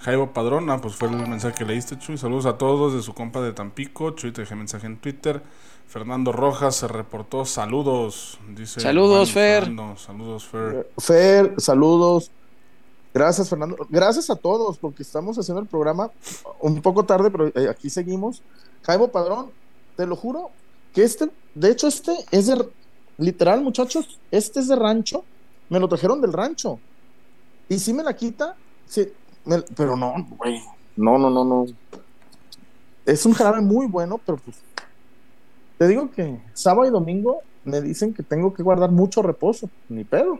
Jaibo 0.00 0.32
Padrona, 0.32 0.80
pues 0.80 0.94
fue 0.96 1.08
el 1.08 1.16
mensaje 1.28 1.54
que 1.58 1.64
leíste, 1.64 1.98
Chuy. 1.98 2.16
Saludos 2.18 2.46
a 2.46 2.58
todos 2.58 2.94
de 2.94 3.02
su 3.02 3.14
compa 3.14 3.40
de 3.40 3.52
Tampico. 3.52 4.10
Chuy 4.12 4.32
te 4.32 4.42
dejé 4.42 4.54
mensaje 4.54 4.86
en 4.86 4.96
Twitter. 4.98 5.42
Fernando 5.88 6.32
Rojas 6.32 6.76
se 6.76 6.88
reportó. 6.88 7.44
Saludos, 7.44 8.38
dice. 8.56 8.80
Saludos, 8.80 9.32
Fer. 9.32 9.64
Fernando, 9.64 9.96
Saludos, 9.96 10.44
Fer. 10.46 10.90
Fer, 10.98 11.54
saludos. 11.58 12.30
Gracias, 13.14 13.48
Fernando. 13.48 13.76
Gracias 13.88 14.28
a 14.28 14.36
todos, 14.36 14.76
porque 14.78 15.02
estamos 15.02 15.38
haciendo 15.38 15.62
el 15.62 15.68
programa 15.68 16.10
un 16.60 16.82
poco 16.82 17.04
tarde, 17.04 17.30
pero 17.30 17.46
eh, 17.48 17.68
aquí 17.70 17.88
seguimos. 17.88 18.42
Jaibo 18.82 19.08
Padrón, 19.08 19.50
te 19.96 20.06
lo 20.06 20.16
juro 20.16 20.50
que 20.92 21.02
este, 21.02 21.30
de 21.54 21.70
hecho, 21.70 21.86
este 21.88 22.12
es 22.30 22.46
de, 22.48 22.68
literal, 23.16 23.62
muchachos, 23.62 24.18
este 24.30 24.60
es 24.60 24.68
de 24.68 24.76
rancho. 24.76 25.24
Me 25.70 25.80
lo 25.80 25.88
trajeron 25.88 26.20
del 26.20 26.32
rancho. 26.32 26.78
Y 27.68 27.78
si 27.78 27.92
me 27.92 28.02
la 28.02 28.14
quita, 28.14 28.54
sí, 28.86 29.08
me- 29.44 29.62
pero 29.62 29.96
no, 29.96 30.14
güey. 30.36 30.60
No, 30.96 31.16
no, 31.18 31.30
no, 31.30 31.44
no. 31.44 31.66
Es 33.04 33.24
un 33.24 33.32
jarabe 33.32 33.60
muy 33.62 33.86
bueno, 33.86 34.18
pero 34.24 34.36
pues. 34.38 34.56
Te 35.78 35.88
digo 35.88 36.10
que 36.10 36.40
sábado 36.54 36.88
y 36.88 36.90
domingo 36.90 37.42
me 37.64 37.80
dicen 37.80 38.14
que 38.14 38.22
tengo 38.22 38.54
que 38.54 38.62
guardar 38.62 38.90
mucho 38.90 39.22
reposo. 39.22 39.68
Ni 39.88 40.04
pedo. 40.04 40.38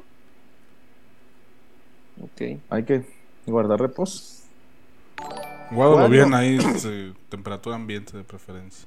Ok. 2.20 2.58
Hay 2.70 2.84
que 2.84 3.04
guardar 3.46 3.80
reposo. 3.80 4.42
Guárdalo 5.70 6.08
bien 6.08 6.32
ahí, 6.32 6.56
este, 6.58 7.12
temperatura 7.28 7.76
ambiente 7.76 8.16
de 8.16 8.22
preferencia. 8.24 8.86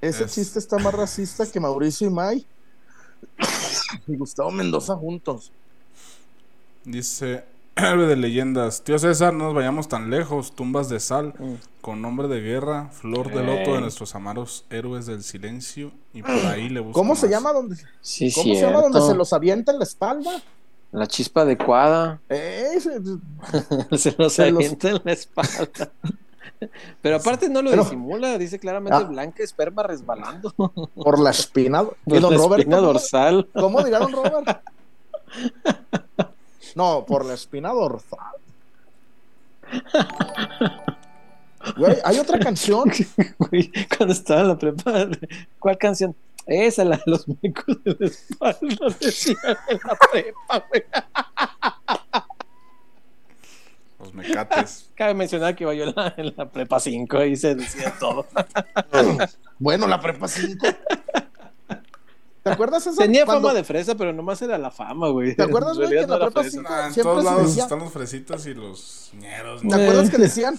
Ese 0.00 0.24
Es- 0.24 0.34
chiste 0.34 0.58
está 0.58 0.78
más 0.78 0.94
racista 0.94 1.50
que 1.50 1.58
Mauricio 1.60 2.06
y 2.08 2.10
May 2.10 2.46
y 4.06 4.16
Gustavo 4.16 4.50
Mendoza 4.50 4.94
juntos. 4.96 5.50
Dice 6.84 7.44
Héroe 7.76 8.06
de 8.06 8.16
leyendas. 8.16 8.82
Tío 8.82 8.98
César, 8.98 9.32
no 9.32 9.44
nos 9.46 9.54
vayamos 9.54 9.88
tan 9.88 10.10
lejos. 10.10 10.52
Tumbas 10.54 10.88
de 10.88 11.00
sal 11.00 11.34
Mm. 11.38 11.54
con 11.80 12.02
nombre 12.02 12.28
de 12.28 12.40
guerra, 12.40 12.88
flor 12.92 13.28
de 13.32 13.42
loto 13.44 13.70
de 13.70 13.76
Ey. 13.76 13.80
nuestros 13.80 14.14
amados 14.14 14.64
héroes 14.70 15.06
del 15.06 15.22
silencio. 15.22 15.92
Y 16.12 16.22
por 16.22 16.30
ahí 16.30 16.68
le 16.68 16.80
busco 16.80 16.98
¿Cómo 16.98 17.14
se 17.16 17.28
llama 17.28 17.52
donde, 17.52 17.76
Sí, 18.00 18.32
¿cómo 18.32 18.54
se 18.54 18.60
llama 18.60 18.80
donde 18.82 19.00
se 19.00 19.14
los 19.14 19.32
avienta 19.32 19.72
en 19.72 19.78
la 19.78 19.84
espalda? 19.84 20.42
La 20.92 21.06
chispa 21.06 21.42
adecuada. 21.42 22.20
Eh, 22.28 22.78
se 22.80 23.00
los 23.00 24.00
Se 24.02 24.14
los- 24.18 24.38
avienta 24.40 24.90
en 24.90 25.00
la 25.04 25.12
espalda. 25.12 25.68
Pero 27.00 27.16
aparte 27.16 27.48
no 27.48 27.62
lo 27.62 27.70
Pero- 27.70 27.84
disimula, 27.84 28.36
dice 28.36 28.58
claramente 28.58 28.98
Ah. 28.98 29.04
blanca 29.04 29.42
esperma 29.42 29.82
resbalando. 29.84 30.52
por 30.94 31.18
la 31.18 31.30
espina. 31.30 31.84
Y 32.04 32.10
Por 32.10 32.20
don 32.20 32.32
la 32.32 32.36
Robert, 32.38 32.60
espina 32.60 32.76
¿cómo, 32.78 32.88
dorsal. 32.92 33.48
¿cómo 33.54 33.82
dirá 33.82 34.00
don 34.00 34.12
Robert? 34.12 34.60
No, 36.74 37.04
por 37.06 37.24
la 37.24 37.34
espina 37.34 37.70
dorsal. 37.70 38.18
Güey, 41.76 41.96
hay 42.04 42.18
otra 42.18 42.38
canción. 42.38 42.90
Güey, 43.38 43.70
cuando 43.96 44.12
estaba 44.14 44.40
en 44.42 44.48
la 44.48 44.58
prepa, 44.58 45.08
¿cuál 45.58 45.78
canción? 45.78 46.14
Esa, 46.46 46.84
la 46.84 46.96
de 46.96 47.02
los 47.06 47.26
mecos 47.28 47.82
de 47.84 47.96
la 47.98 48.06
espalda, 48.06 48.58
en 49.68 49.80
la 49.84 49.98
prepa, 50.10 50.64
güey. 50.68 50.84
Los 53.98 54.14
mecates. 54.14 54.90
Cabe 54.94 55.14
mencionar 55.14 55.54
que 55.54 55.64
iba 55.64 55.74
yo 55.74 55.84
en 55.84 55.94
la, 55.94 56.14
en 56.16 56.34
la 56.36 56.50
prepa 56.50 56.80
5 56.80 57.24
y 57.24 57.36
se 57.36 57.54
decía 57.54 57.94
todo. 57.98 58.26
Bueno, 59.58 59.86
la 59.86 60.00
prepa 60.00 60.26
5. 60.26 60.66
¿Te 62.42 62.50
acuerdas 62.50 62.86
esa? 62.86 63.02
Tenía 63.02 63.24
cuando- 63.26 63.48
fama 63.48 63.54
de 63.58 63.64
fresa, 63.64 63.94
pero 63.94 64.12
nomás 64.12 64.40
era 64.42 64.56
la 64.58 64.70
fama, 64.70 65.08
güey. 65.10 65.34
¿Te 65.36 65.42
acuerdas, 65.42 65.76
güey, 65.76 65.90
que 65.90 66.00
en 66.00 66.10
la 66.10 66.16
no 66.18 66.24
prepa 66.26 66.40
fresa. 66.40 66.56
cinco- 66.58 66.68
Ah, 66.72 66.86
en 66.86 66.94
Siempre 66.94 67.12
todos 67.12 67.24
se 67.24 67.30
lados 67.30 67.46
decía- 67.48 67.62
están 67.64 67.78
los 67.80 67.92
fresitas 67.92 68.46
y 68.46 68.54
los 68.54 69.10
ñeros. 69.18 69.60
¿Te 69.60 69.66
¿no? 69.68 69.74
acuerdas 69.76 70.08
Eh. 70.08 70.10
que 70.10 70.18
decían? 70.18 70.58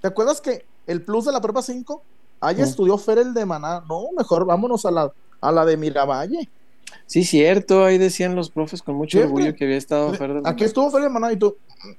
¿Te 0.00 0.08
acuerdas 0.08 0.40
que 0.40 0.64
el 0.86 1.02
plus 1.02 1.24
de 1.24 1.32
la 1.32 1.40
prepa 1.40 1.62
5? 1.62 2.02
Allá 2.40 2.64
Mm. 2.64 2.68
estudió 2.68 2.96
Fer 2.98 3.18
el 3.18 3.34
de 3.34 3.44
Maná. 3.44 3.82
No, 3.88 4.04
mejor 4.16 4.46
vámonos 4.46 4.86
a 4.86 4.90
la, 4.90 5.12
a 5.40 5.52
la 5.52 5.64
de 5.66 5.76
Miravalle. 5.76 6.48
Sí, 7.06 7.24
cierto, 7.24 7.84
ahí 7.84 7.98
decían 7.98 8.34
los 8.34 8.50
profes 8.50 8.82
con 8.82 8.94
mucho 8.94 9.18
Siempre. 9.18 9.42
orgullo 9.42 9.56
que 9.56 9.64
había 9.64 9.76
estado 9.76 10.12
Fer 10.14 10.34
del- 10.34 10.46
Aquí 10.46 10.64
estuvo 10.64 10.90
Fer 10.90 11.00
el 11.00 11.04
de 11.08 11.10
Maná 11.10 11.32
y 11.32 11.36
tú, 11.36 11.56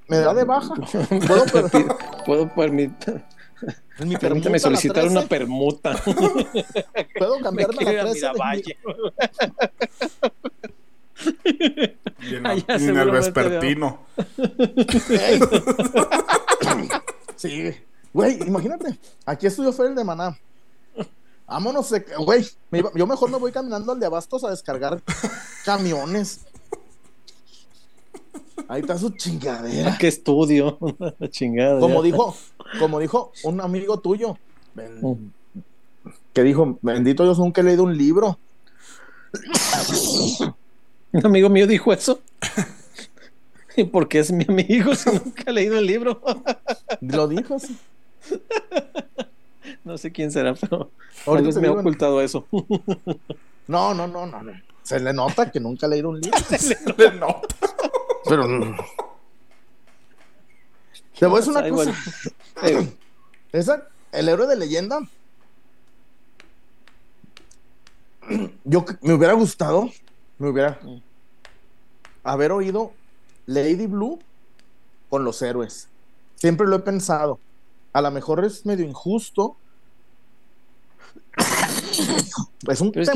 me 0.08 0.18
da 0.18 0.34
de 0.34 0.44
baja. 0.46 0.74
Puedo, 1.28 1.46
per- 1.46 1.96
Puedo 2.26 2.54
permitir, 2.56 3.24
mi 3.62 4.16
permuta, 4.16 4.20
permítame 4.20 4.60
solicitar 4.60 5.04
13, 5.04 5.18
una 5.18 5.28
permuta. 5.28 5.96
Puedo 7.18 7.38
Me 7.38 7.44
cambiarme 7.44 7.84
la 7.86 8.02
a 8.02 8.04
13 8.04 8.04
de 8.04 8.14
mi- 8.14 8.16
Miravalle. 8.16 8.78
Y 12.22 12.36
en, 12.36 12.46
y 12.82 12.88
en 12.88 12.98
el 12.98 13.12
vespertino. 13.12 14.00
Sí, 17.36 17.74
güey, 18.14 18.38
imagínate. 18.48 18.98
Aquí 19.26 19.48
estudió 19.48 19.74
Fer 19.74 19.88
el 19.88 19.96
de 19.96 20.04
Maná. 20.04 20.38
Vámonos, 21.48 21.92
güey. 22.20 22.48
me 22.70 22.80
iba- 22.80 22.92
Yo 22.96 23.08
mejor 23.08 23.32
me 23.32 23.38
voy 23.38 23.52
caminando 23.52 23.92
al 23.92 24.00
de 24.00 24.06
Abastos 24.06 24.44
a 24.44 24.50
descargar 24.52 25.02
camiones. 25.66 26.42
Ahí 28.68 28.82
está 28.82 28.98
su 28.98 29.10
chingadera. 29.12 29.98
¿Qué 30.00 30.08
estudio? 30.08 30.78
La 31.20 31.30
chingada. 31.30 31.80
Como 31.80 32.02
dijo, 32.02 32.36
como 32.80 33.00
dijo 33.00 33.32
un 33.44 33.62
amigo 33.62 34.00
tuyo, 34.00 34.38
Mm. 34.74 35.14
que 36.32 36.44
dijo, 36.44 36.80
bendito 36.82 37.24
Dios, 37.24 37.38
nunca 37.38 37.60
he 37.60 37.64
leído 37.66 37.84
un 37.84 37.98
libro. 37.98 38.40
Un 41.12 41.26
amigo 41.26 41.50
mío 41.50 41.68
dijo 41.68 41.92
eso. 41.92 42.22
¿Y 43.76 43.84
por 43.86 44.08
qué 44.08 44.20
es 44.20 44.32
mi 44.32 44.46
amigo 44.48 44.96
si 44.96 45.10
nunca 45.10 45.44
ha 45.48 45.52
leído 45.52 45.78
el 45.78 45.86
libro? 45.86 46.22
Lo 47.02 47.28
dijo, 47.28 47.60
sí. 47.60 47.78
No 49.84 49.98
sé 49.98 50.12
quién 50.12 50.32
será, 50.32 50.54
pero 50.56 50.90
Ahorita 51.26 51.60
me 51.60 51.68
ha 51.68 51.72
ocultado 51.74 52.22
eso. 52.22 52.46
No, 53.68 53.94
no, 53.94 54.08
no, 54.08 54.26
no, 54.26 54.42
no. 54.44 54.52
Se 54.92 55.00
le 55.00 55.14
nota 55.14 55.50
que 55.50 55.62
nunca 55.62 55.86
ha 55.86 55.90
leído 55.90 56.10
un 56.10 56.20
libro. 56.20 56.38
Le 56.98 57.12
nota. 57.14 57.56
Pero 58.26 58.46
no. 58.46 58.76
Te 61.18 61.26
voy 61.28 61.38
a 61.38 61.40
decir 61.40 61.52
una 61.54 61.62
Ay, 61.62 61.72
cosa. 61.72 61.96
bueno. 62.62 62.92
Esa, 63.54 63.88
el 64.12 64.28
héroe 64.28 64.48
de 64.48 64.58
leyenda. 64.58 65.00
Yo 68.66 68.86
me 69.02 69.14
hubiera 69.14 69.34
gustado, 69.34 69.90
me 70.38 70.50
hubiera 70.50 70.78
haber 72.26 72.52
oído 72.52 72.92
Lady 73.46 73.88
Blue 73.88 74.20
con 75.10 75.24
los 75.24 75.42
héroes. 75.42 75.88
Siempre 76.36 76.68
lo 76.68 76.76
he 76.76 76.80
pensado. 76.80 77.40
A 77.94 78.02
lo 78.02 78.12
mejor 78.12 78.44
es 78.44 78.66
medio 78.66 78.86
injusto. 78.86 79.56
Es 82.68 82.80
un 82.80 82.92
pero 82.92 83.12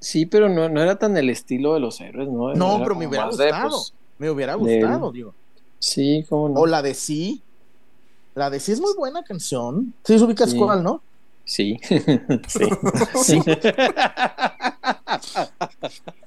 sí, 0.00 0.26
pero 0.26 0.48
no, 0.48 0.68
no 0.68 0.82
era 0.82 0.96
tan 0.98 1.16
el 1.16 1.30
estilo 1.30 1.74
de 1.74 1.80
los 1.80 2.00
héroes, 2.00 2.28
¿no? 2.28 2.54
No, 2.54 2.74
Era 2.76 2.82
pero 2.84 2.94
me 2.96 3.06
hubiera 3.06 3.24
de, 3.24 3.30
gustado. 3.30 3.68
pues, 3.70 3.94
Me 4.18 4.30
hubiera 4.30 4.56
de- 4.56 4.58
gustado, 4.58 5.12
digo. 5.12 5.34
sí, 5.78 6.24
cómo 6.28 6.48
no. 6.48 6.60
O 6.60 6.66
la 6.66 6.82
de 6.82 6.94
sí. 6.94 7.42
La 8.34 8.50
de 8.50 8.60
sí 8.60 8.72
es 8.72 8.80
muy 8.80 8.92
buena 8.94 9.22
canción. 9.22 9.94
Sí, 10.04 10.16
ubicas 10.16 10.50
Sí. 10.50 10.58
cuál, 10.58 10.82
¿no? 10.82 11.00
Sí. 11.44 11.78
sí. 12.48 12.64
Sí. 13.22 13.40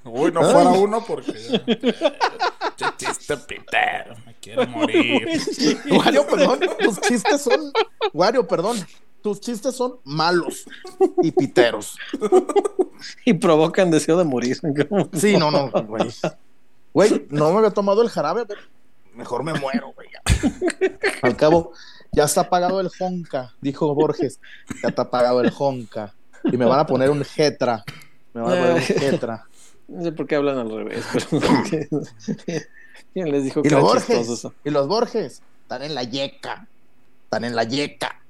Uy, 0.05 0.31
no 0.31 0.41
fuera 0.41 0.69
uno 0.71 1.03
porque. 1.05 1.33
Chiste, 2.97 3.37
Peter. 3.37 4.15
Me 4.25 4.33
quiero 4.41 4.65
morir. 4.67 5.27
Wario, 5.91 6.25
perdón, 6.27 6.59
tus 6.79 6.99
chistes 7.01 7.41
son. 7.41 7.71
Wario, 8.13 8.47
perdón. 8.47 8.77
Tus 9.21 9.41
chistes 9.41 9.75
son 9.75 9.99
malos 10.03 10.65
y 11.21 11.31
piteros. 11.31 11.97
y 13.25 13.33
provocan 13.33 13.91
deseo 13.91 14.17
de 14.17 14.23
morir. 14.23 14.57
Sí, 15.13 15.37
no, 15.37 15.51
no, 15.51 15.69
güey. 15.69 16.09
Güey, 16.93 17.27
no 17.29 17.51
me 17.51 17.59
había 17.59 17.71
tomado 17.71 18.01
el 18.01 18.09
jarabe, 18.09 18.45
pero 18.45 18.61
mejor 19.13 19.43
me 19.43 19.53
muero, 19.53 19.93
güey. 19.93 20.07
Al 21.21 21.35
cabo, 21.35 21.73
ya 22.11 22.23
está 22.23 22.49
pagado 22.49 22.79
el 22.79 22.89
Honka, 22.99 23.53
dijo 23.61 23.93
Borges. 23.93 24.39
Ya 24.81 24.89
está 24.89 25.09
pagado 25.09 25.41
el 25.41 25.51
Honka. 25.57 26.13
Y 26.45 26.57
me 26.57 26.65
van 26.65 26.79
a 26.79 26.85
poner 26.85 27.09
un 27.09 27.23
Jetra. 27.23 27.83
Me 28.33 28.41
van 28.41 28.51
a 28.53 28.55
poner 28.55 28.73
un 28.75 28.81
Jetra. 28.81 29.45
No 29.87 30.03
sé 30.03 30.11
por 30.11 30.27
qué 30.27 30.35
hablan 30.35 30.59
al 30.59 30.69
revés, 30.69 31.03
pero. 31.11 31.41
¿Quién 33.13 33.31
les 33.31 33.43
dijo 33.43 33.61
Y 33.61 33.63
que 33.63 33.69
los 33.71 33.81
Borges. 33.81 34.47
Y 34.63 34.69
los 34.69 34.87
Borges. 34.87 35.41
Están 35.63 35.83
en 35.83 35.95
la 35.95 36.03
yeca. 36.03 36.67
Están 37.23 37.43
en 37.43 37.55
la 37.55 37.63
yeca. 37.63 38.21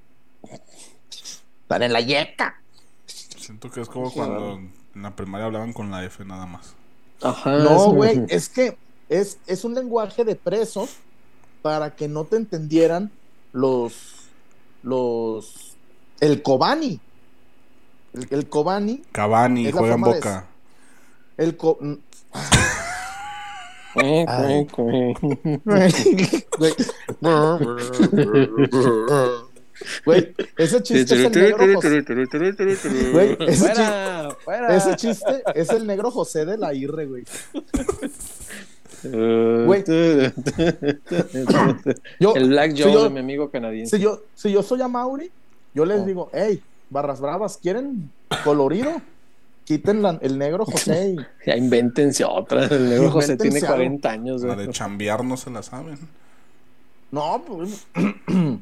Están 1.61 1.83
en 1.83 1.93
la 1.93 2.01
yeca. 2.01 2.61
Siento 3.05 3.69
que 3.69 3.81
es 3.81 3.89
como 3.89 4.11
cuando 4.11 4.55
en 4.95 5.01
la 5.01 5.15
primaria 5.15 5.45
hablaban 5.47 5.73
con 5.73 5.91
la 5.91 6.03
F 6.03 6.23
nada 6.25 6.45
más. 6.45 6.73
Ajá. 7.21 7.57
No, 7.57 7.91
güey, 7.91 8.25
es 8.29 8.49
que 8.49 8.77
es, 9.09 9.37
es 9.47 9.63
un 9.65 9.75
lenguaje 9.75 10.23
de 10.23 10.35
presos 10.35 10.95
para 11.61 11.95
que 11.95 12.07
no 12.07 12.25
te 12.25 12.37
entendieran 12.37 13.11
los 13.51 14.27
los 14.83 15.75
el 16.19 16.41
Kobani. 16.41 16.99
El, 18.13 18.27
el 18.31 18.49
Kobani, 18.49 19.03
Cavani 19.11 19.71
juega 19.71 19.95
en 19.95 20.01
de- 20.01 20.09
boca. 20.13 20.47
el 21.37 21.57
co- 21.57 21.77
Ay. 23.95 24.67
Güey. 30.05 30.33
Ese 30.57 30.81
chiste 30.83 31.15
es 31.15 31.21
el 31.25 31.31
negro 31.31 31.75
José. 31.75 32.03
Güey, 33.11 33.37
ese, 33.39 33.67
chiste, 33.67 33.73
Fuera, 33.75 34.35
fuera. 34.43 34.75
ese 34.75 34.95
chiste 34.95 35.43
es 35.55 35.69
el 35.69 35.87
negro 35.87 36.11
José 36.11 36.45
de 36.45 36.57
la 36.57 36.73
Irre, 36.73 37.05
güey. 37.05 37.23
Eh, 39.03 39.63
Güey. 39.65 39.83
Yo, 42.19 42.35
El 42.35 42.49
Black 42.49 42.75
si 42.75 42.83
Joe 42.83 42.91
yo- 42.93 43.03
de 43.03 43.09
mi 43.09 43.19
amigo 43.19 43.49
canadiense. 43.49 43.97
Si 43.97 44.03
yo, 44.03 44.21
si 44.35 44.51
yo 44.51 44.61
soy 44.63 44.81
a 44.81 44.87
Mauri, 44.87 45.31
yo 45.73 45.85
les 45.85 46.01
Oh. 46.01 46.05
digo, 46.05 46.29
hey, 46.33 46.61
barras 46.89 47.21
bravas, 47.21 47.57
¿quieren 47.57 48.11
colorido? 48.43 49.01
Quiten 49.63 50.01
la- 50.01 50.17
el 50.21 50.37
negro 50.37 50.65
José 50.65 51.15
y 51.15 51.17
Ya 51.47 51.55
invéntense 51.55 52.25
otra. 52.25 52.65
El 52.65 52.89
negro 52.89 53.11
José 53.11 53.37
tiene 53.37 53.59
algo. 53.59 53.67
40 53.75 54.09
años. 54.09 54.41
La 54.41 54.55
güey. 54.55 54.67
de 54.67 54.73
chambear 54.73 55.23
no 55.23 55.37
se 55.37 55.49
la 55.51 55.63
saben. 55.63 55.97
No, 57.11 57.43
pues. 57.47 57.85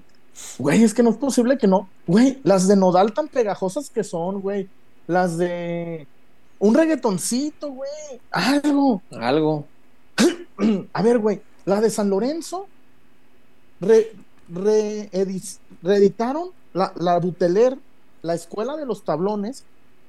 Güey, 0.60 0.84
es 0.84 0.94
que 0.94 1.04
no 1.04 1.10
es 1.10 1.18
posible 1.18 1.58
que 1.58 1.68
no. 1.68 1.90
Güey, 2.06 2.40
las 2.44 2.68
de 2.68 2.76
Nodal 2.76 3.14
tan 3.14 3.28
pegajosas 3.28 3.90
que 3.90 4.04
son, 4.04 4.42
güey. 4.42 4.70
Las 5.08 5.38
de. 5.38 6.08
Un 6.60 6.74
reggaetoncito, 6.76 7.72
güey. 7.72 7.90
Algo. 8.32 9.02
Algo. 9.12 9.66
A 10.94 11.02
ver, 11.02 11.20
güey. 11.20 11.42
La 11.66 11.82
de 11.82 11.90
San 11.90 12.10
Lorenzo. 12.10 12.68
Re, 13.80 14.12
reedis- 14.52 15.60
reeditaron 15.84 16.50
la, 16.74 16.92
la 16.96 17.20
Buteler, 17.20 17.78
la 18.22 18.34
escuela 18.34 18.76
de 18.76 18.86
los 18.86 19.04
tablones. 19.04 19.64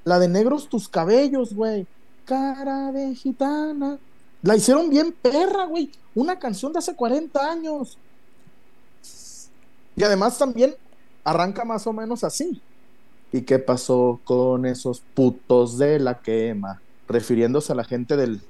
La 0.05 0.19
de 0.19 0.29
Negros 0.29 0.69
tus 0.69 0.89
cabellos, 0.89 1.53
güey. 1.55 1.87
Cara 2.25 2.93
de 2.93 3.15
gitana. 3.15 3.99
La 4.43 4.57
hicieron 4.57 4.89
bien 4.89 5.13
perra, 5.21 5.67
güey. 5.67 5.91
Una 6.15 6.39
canción 6.39 6.73
de 6.73 6.79
hace 6.79 6.95
40 6.95 7.51
años. 7.51 7.99
Y 9.99 10.03
además 10.05 10.39
también 10.39 10.75
arranca 11.25 11.65
más 11.65 11.87
o 11.87 11.93
menos 11.93 12.25
así. 12.25 12.61
¿Y 13.33 13.43
qué 13.43 13.59
pasó 13.59 14.21
con 14.25 14.65
esos 14.65 15.03
putos 15.15 15.77
de 15.79 15.99
la 15.99 16.19
quema? 16.21 16.81
Refiriéndose 17.09 17.73
a 17.73 17.75
la 17.75 17.85
gente 17.85 18.17
del 18.17 18.41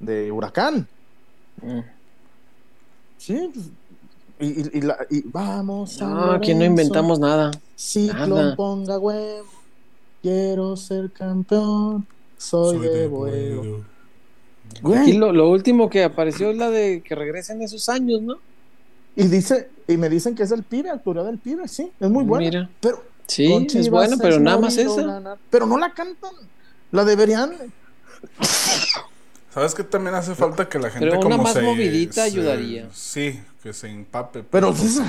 de 0.00 0.30
Huracán. 0.32 0.86
Mm. 1.62 1.80
Sí. 3.18 3.50
pues, 3.54 3.66
Y, 4.40 4.60
y- 4.62 4.78
y 4.78 4.80
la- 4.82 4.98
y 5.10 5.22
vamos 5.22 6.02
a. 6.02 6.06
No, 6.08 6.32
aquí 6.32 6.54
no 6.54 6.64
inventamos 6.64 7.20
nada. 7.20 7.52
Ciclón 7.76 8.30
nada. 8.30 8.56
ponga 8.56 8.98
huevo. 8.98 9.46
Quiero 10.22 10.76
ser 10.76 11.10
campeón. 11.12 12.04
Soy, 12.36 12.78
de 12.80 13.06
huevo. 13.06 13.84
Güey, 14.82 14.98
Aquí 14.98 15.12
lo, 15.12 15.32
lo 15.32 15.48
último 15.50 15.88
que 15.88 16.02
apareció 16.02 16.50
es 16.50 16.56
la 16.56 16.68
de 16.70 17.00
que 17.02 17.14
regresen 17.14 17.62
esos 17.62 17.88
años, 17.88 18.20
¿no? 18.22 18.34
Y 19.16 19.24
dice, 19.28 19.70
y 19.88 19.96
me 19.96 20.08
dicen 20.08 20.34
que 20.34 20.42
es 20.42 20.50
el 20.50 20.62
pibe, 20.62 20.90
actuaría 20.90 21.22
del 21.22 21.38
pibe, 21.38 21.68
sí, 21.68 21.90
es 22.00 22.10
muy 22.10 22.24
bueno. 22.24 22.44
Mira. 22.44 22.70
Pero 22.80 23.02
Sí, 23.26 23.50
es 23.74 23.88
bueno, 23.88 24.16
pero 24.20 24.38
nada 24.38 24.58
más 24.58 24.76
esa. 24.76 25.02
na, 25.02 25.18
na. 25.20 25.36
Pero 25.48 25.64
no 25.66 25.78
la 25.78 25.94
cantan. 25.94 26.32
La 26.92 27.04
deberían. 27.04 27.54
¿Sabes 29.52 29.74
qué 29.74 29.82
también 29.84 30.14
hace 30.14 30.34
falta 30.34 30.68
que 30.68 30.78
la 30.78 30.90
gente 30.90 31.06
Pero 31.06 31.20
una 31.20 31.36
como 31.36 31.42
más 31.44 31.52
se- 31.54 31.62
movidita 31.62 32.14
se- 32.14 32.20
ayudaría. 32.22 32.88
Sí, 32.92 33.40
que 33.62 33.72
se 33.72 33.88
empape. 33.88 34.42
Pero 34.42 34.74
pues, 34.74 34.94
sí, 34.96 35.00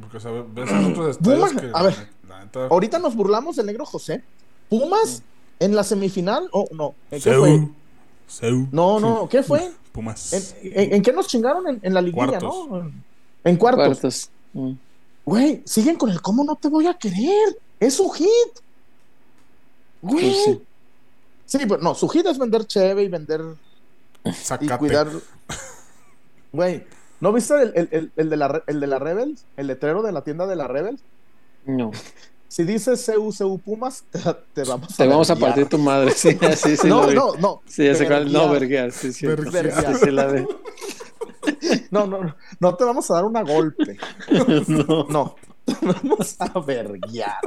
Porque, 0.00 0.20
¿sabes? 0.20 0.42
ves 0.54 0.70
en 0.70 0.84
otros 0.92 1.10
estadios 1.16 1.52
que... 1.52 1.70
a 1.72 1.82
ver. 1.82 2.08
la 2.28 2.44
neta, 2.44 2.66
ahorita 2.66 2.98
nos 2.98 3.14
burlamos 3.14 3.56
del 3.56 3.66
negro 3.66 3.84
José. 3.84 4.24
Pumas 4.70 5.22
en 5.60 5.76
la 5.76 5.84
semifinal. 5.84 6.48
Oh, 6.52 6.66
no. 6.72 6.94
¿En 7.10 7.18
qué 7.18 7.30
Seu, 7.30 7.40
fue? 7.40 7.68
Seu, 8.26 8.66
No, 8.72 8.98
no. 8.98 9.28
¿Qué 9.28 9.42
fue? 9.42 9.70
Pumas. 9.92 10.32
¿En, 10.32 10.42
en- 10.62 10.94
en 10.94 11.02
qué 11.02 11.12
nos 11.12 11.26
chingaron? 11.28 11.68
En, 11.68 11.78
en 11.82 11.94
la 11.94 12.00
liguilla, 12.00 12.38
Cuartos. 12.38 12.68
¿no? 12.68 12.92
En 13.44 13.56
cuartos. 13.56 13.86
Cuartos. 14.00 14.30
Mm. 14.54 14.72
Güey, 15.24 15.62
siguen 15.64 15.96
con 15.96 16.10
el 16.10 16.20
cómo 16.20 16.44
no 16.44 16.56
te 16.56 16.68
voy 16.68 16.86
a 16.86 16.94
querer. 16.94 17.58
Es 17.78 17.94
su 17.94 18.08
hit. 18.10 18.28
Güey. 20.00 20.24
Pues 20.32 20.44
sí. 20.44 20.62
sí. 21.46 21.58
pero 21.68 21.78
no, 21.78 21.94
su 21.94 22.08
hit 22.08 22.26
es 22.26 22.38
vender 22.38 22.66
cheve 22.66 23.02
y 23.04 23.08
vender 23.08 23.42
y 24.60 24.68
cuidar. 24.78 25.08
Güey, 26.52 26.84
¿no 27.20 27.32
viste 27.32 27.54
el, 27.62 27.72
el- 27.74 27.88
el- 27.92 28.12
el 28.16 28.30
de 28.30 28.36
la, 28.36 28.62
el 28.66 28.80
de 28.80 28.86
la 28.86 28.98
Rebels? 28.98 29.44
El 29.56 29.66
letrero 29.68 30.02
de 30.02 30.12
la 30.12 30.22
tienda 30.22 30.46
de 30.46 30.56
la 30.56 30.66
Rebels. 30.68 31.00
No. 31.66 31.92
Si 32.52 32.64
dices 32.64 33.10
CU, 33.10 33.32
CU 33.32 33.58
Pumas, 33.60 34.04
te, 34.10 34.18
te 34.52 34.64
vamos 34.64 34.92
a 34.92 34.96
Te 34.98 35.06
vamos 35.08 35.30
a 35.30 35.36
partir 35.36 35.66
tu 35.70 35.78
madre. 35.78 36.10
Sí, 36.10 36.36
sí, 36.56 36.76
sí. 36.76 36.86
No, 36.86 37.10
no, 37.10 37.34
no. 37.36 37.62
Sí, 37.64 37.86
ya 37.86 37.94
sé 37.94 38.06
cuál. 38.06 38.30
No, 38.30 38.50
verguear. 38.50 38.92
Sí, 38.92 39.10
sí. 39.10 39.26
Verguiar. 39.26 39.72
Sí, 39.96 40.04
sí, 40.04 40.10
la 40.10 40.26
ve. 40.26 40.46
No, 41.90 42.06
no, 42.06 42.22
no, 42.22 42.36
no 42.60 42.74
te 42.74 42.84
vamos 42.84 43.10
a 43.10 43.14
dar 43.14 43.24
una 43.24 43.40
golpe. 43.42 43.96
No. 44.68 45.06
No, 45.08 45.34
te 45.64 45.74
vamos 45.80 46.36
a 46.40 46.60
verguiar. 46.60 47.38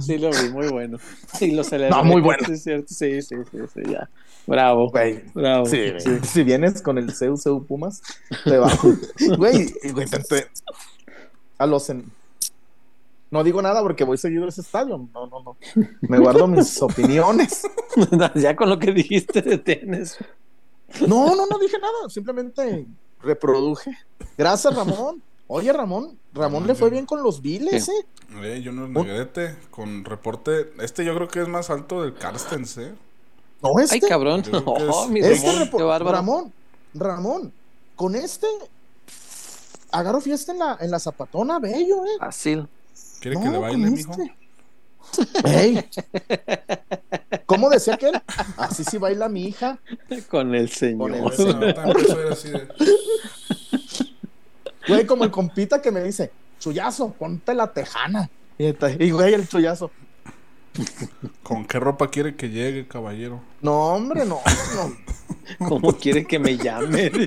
Sí, 0.00 0.18
lo 0.18 0.30
vi, 0.30 0.50
muy 0.50 0.66
bueno. 0.66 0.98
Sí, 1.38 1.52
lo 1.52 1.62
celebré. 1.62 1.94
No, 1.96 2.02
muy 2.02 2.20
bueno. 2.20 2.42
Sí, 2.48 2.56
cierto. 2.56 2.86
Sí, 2.92 3.22
sí, 3.22 3.36
sí, 3.52 3.58
sí, 3.72 3.80
ya. 3.92 4.10
Bravo. 4.48 4.90
Güey, 4.90 5.22
Bravo. 5.34 5.66
Sí, 5.66 5.92
Sí. 5.98 6.18
si 6.24 6.42
vienes 6.42 6.82
con 6.82 6.98
el 6.98 7.14
CU, 7.16 7.38
CU 7.40 7.64
Pumas, 7.64 8.02
te 8.44 8.58
va. 8.58 8.72
Güey, 9.38 9.72
güey, 9.92 10.06
te- 10.06 10.18
te- 10.18 10.48
a 11.58 11.66
los 11.66 11.88
en- 11.90 12.10
No 13.30 13.42
digo 13.42 13.60
nada 13.60 13.82
porque 13.82 14.04
voy 14.04 14.18
seguido 14.18 14.44
a 14.44 14.48
ese 14.48 14.60
estadio. 14.60 14.98
No, 15.12 15.26
no, 15.26 15.42
no. 15.42 15.56
Me 16.02 16.18
guardo 16.18 16.46
mis 16.46 16.80
opiniones. 16.82 17.62
ya 18.36 18.54
con 18.54 18.68
lo 18.68 18.78
que 18.78 18.92
dijiste 18.92 19.42
detienes. 19.42 20.16
No, 21.06 21.34
no, 21.34 21.46
no 21.46 21.58
dije 21.58 21.78
nada. 21.78 22.08
Simplemente 22.08 22.86
reproduje. 23.22 23.96
Gracias, 24.38 24.74
Ramón. 24.74 25.22
Oye, 25.48 25.72
Ramón, 25.72 26.18
Ramón 26.34 26.66
le 26.66 26.74
fue 26.74 26.90
bien 26.90 27.06
con 27.06 27.22
los 27.22 27.40
viles, 27.40 27.88
¿eh? 27.88 28.06
Eh, 28.42 28.62
Junior 28.64 28.88
Negrete, 28.88 29.56
con 29.70 30.04
reporte... 30.04 30.72
Este 30.80 31.04
yo 31.04 31.14
creo 31.14 31.28
que 31.28 31.40
es 31.42 31.46
más 31.48 31.70
alto 31.70 32.02
del 32.02 32.14
Carstens, 32.14 32.78
¿eh? 32.78 32.92
No, 33.62 33.78
este. 33.78 33.94
Ay, 33.94 34.00
cabrón. 34.00 34.42
Yo 34.42 34.50
creo 34.50 34.64
que 34.76 34.82
Oh, 34.88 35.04
es- 35.04 35.10
mi 35.10 35.20
Este 35.20 35.68
Ramón. 35.78 36.12
Ramón, 36.12 36.52
Ramón, 36.94 37.52
con 37.94 38.16
este 38.16 38.46
agarro 39.92 40.20
fiesta 40.20 40.52
en 40.52 40.58
la, 40.58 40.76
en 40.80 40.90
la 40.90 40.98
zapatona, 40.98 41.58
bello, 41.58 42.04
¿eh? 42.06 42.16
Fácil. 42.18 42.68
¿Quiere 43.26 43.36
No, 43.36 43.42
que 43.42 43.50
le 43.50 43.58
baile, 43.58 43.84
con 43.84 43.92
mijo? 43.94 44.12
este. 44.12 44.34
Ey. 45.44 45.84
¿Cómo 47.46 47.68
decía 47.70 47.94
aquel? 47.94 48.20
Así 48.56 48.84
sí 48.84 48.98
baila 48.98 49.28
mi 49.28 49.46
hija. 49.48 49.78
Con 50.28 50.54
el 50.54 50.68
señor. 50.70 51.10
Con 51.10 51.14
el 51.14 52.02
ir 52.02 52.32
así 52.32 52.50
de... 52.50 52.68
Güey, 54.88 55.06
como 55.06 55.24
el 55.24 55.30
compita 55.32 55.82
que 55.82 55.90
me 55.90 56.02
dice, 56.02 56.30
chullazo, 56.60 57.10
ponte 57.12 57.52
la 57.54 57.72
tejana. 57.72 58.30
Y, 58.58 58.66
está- 58.66 58.90
y, 58.92 59.10
güey, 59.10 59.34
el 59.34 59.48
chullazo. 59.48 59.90
¿Con 61.42 61.64
qué 61.66 61.80
ropa 61.80 62.08
quiere 62.08 62.36
que 62.36 62.50
llegue, 62.50 62.86
caballero? 62.86 63.40
No, 63.62 63.72
hombre, 63.94 64.24
no, 64.24 64.40
no. 64.74 64.96
¿Cómo 65.68 65.92
quiere 65.92 66.24
que 66.26 66.38
me 66.38 66.56
llame? 66.56 67.10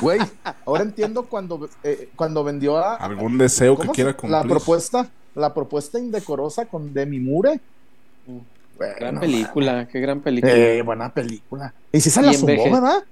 Güey, 0.00 0.20
ahora 0.64 0.82
entiendo 0.82 1.24
cuando, 1.26 1.68
eh, 1.82 2.08
cuando 2.16 2.42
vendió 2.44 2.76
a. 2.78 2.96
¿Algún 2.96 3.38
deseo 3.38 3.74
que 3.76 3.82
¿cómo 3.82 3.92
quiera 3.92 4.12
cumplir? 4.14 4.32
La 4.32 4.42
propuesta, 4.42 5.08
la 5.34 5.54
propuesta 5.54 5.98
indecorosa 5.98 6.66
con 6.66 6.92
Demi 6.92 7.18
Moore. 7.20 7.60
gran 8.78 8.98
Bueno, 9.14 9.20
película, 9.20 9.88
qué 9.88 10.00
gran 10.00 10.20
película. 10.20 10.52
Eh, 10.54 10.82
buena 10.82 11.12
película. 11.12 11.72
Y 11.92 12.00
si 12.00 12.10
se 12.10 12.20
la 12.22 12.32
enveje- 12.32 12.62
zumbó, 12.64 12.74
¿verdad? 12.80 13.04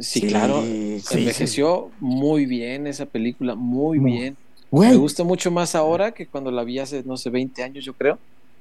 sí, 0.00 0.20
claro. 0.26 0.62
sí, 0.62 1.00
Envejeció 1.10 1.90
muy 2.00 2.46
bien 2.46 2.86
esa 2.86 3.06
película, 3.06 3.54
muy 3.54 3.98
Muy. 3.98 4.12
bien. 4.12 4.36
Güey, 4.70 4.90
Me 4.90 4.96
gusta 4.96 5.22
mucho 5.22 5.50
más 5.50 5.74
ahora 5.74 6.10
que 6.12 6.26
cuando 6.26 6.50
la 6.50 6.64
vi 6.64 6.78
hace, 6.80 7.02
no 7.04 7.16
sé, 7.16 7.30
20 7.30 7.62
años, 7.62 7.84
yo 7.84 7.92
creo. 7.94 8.18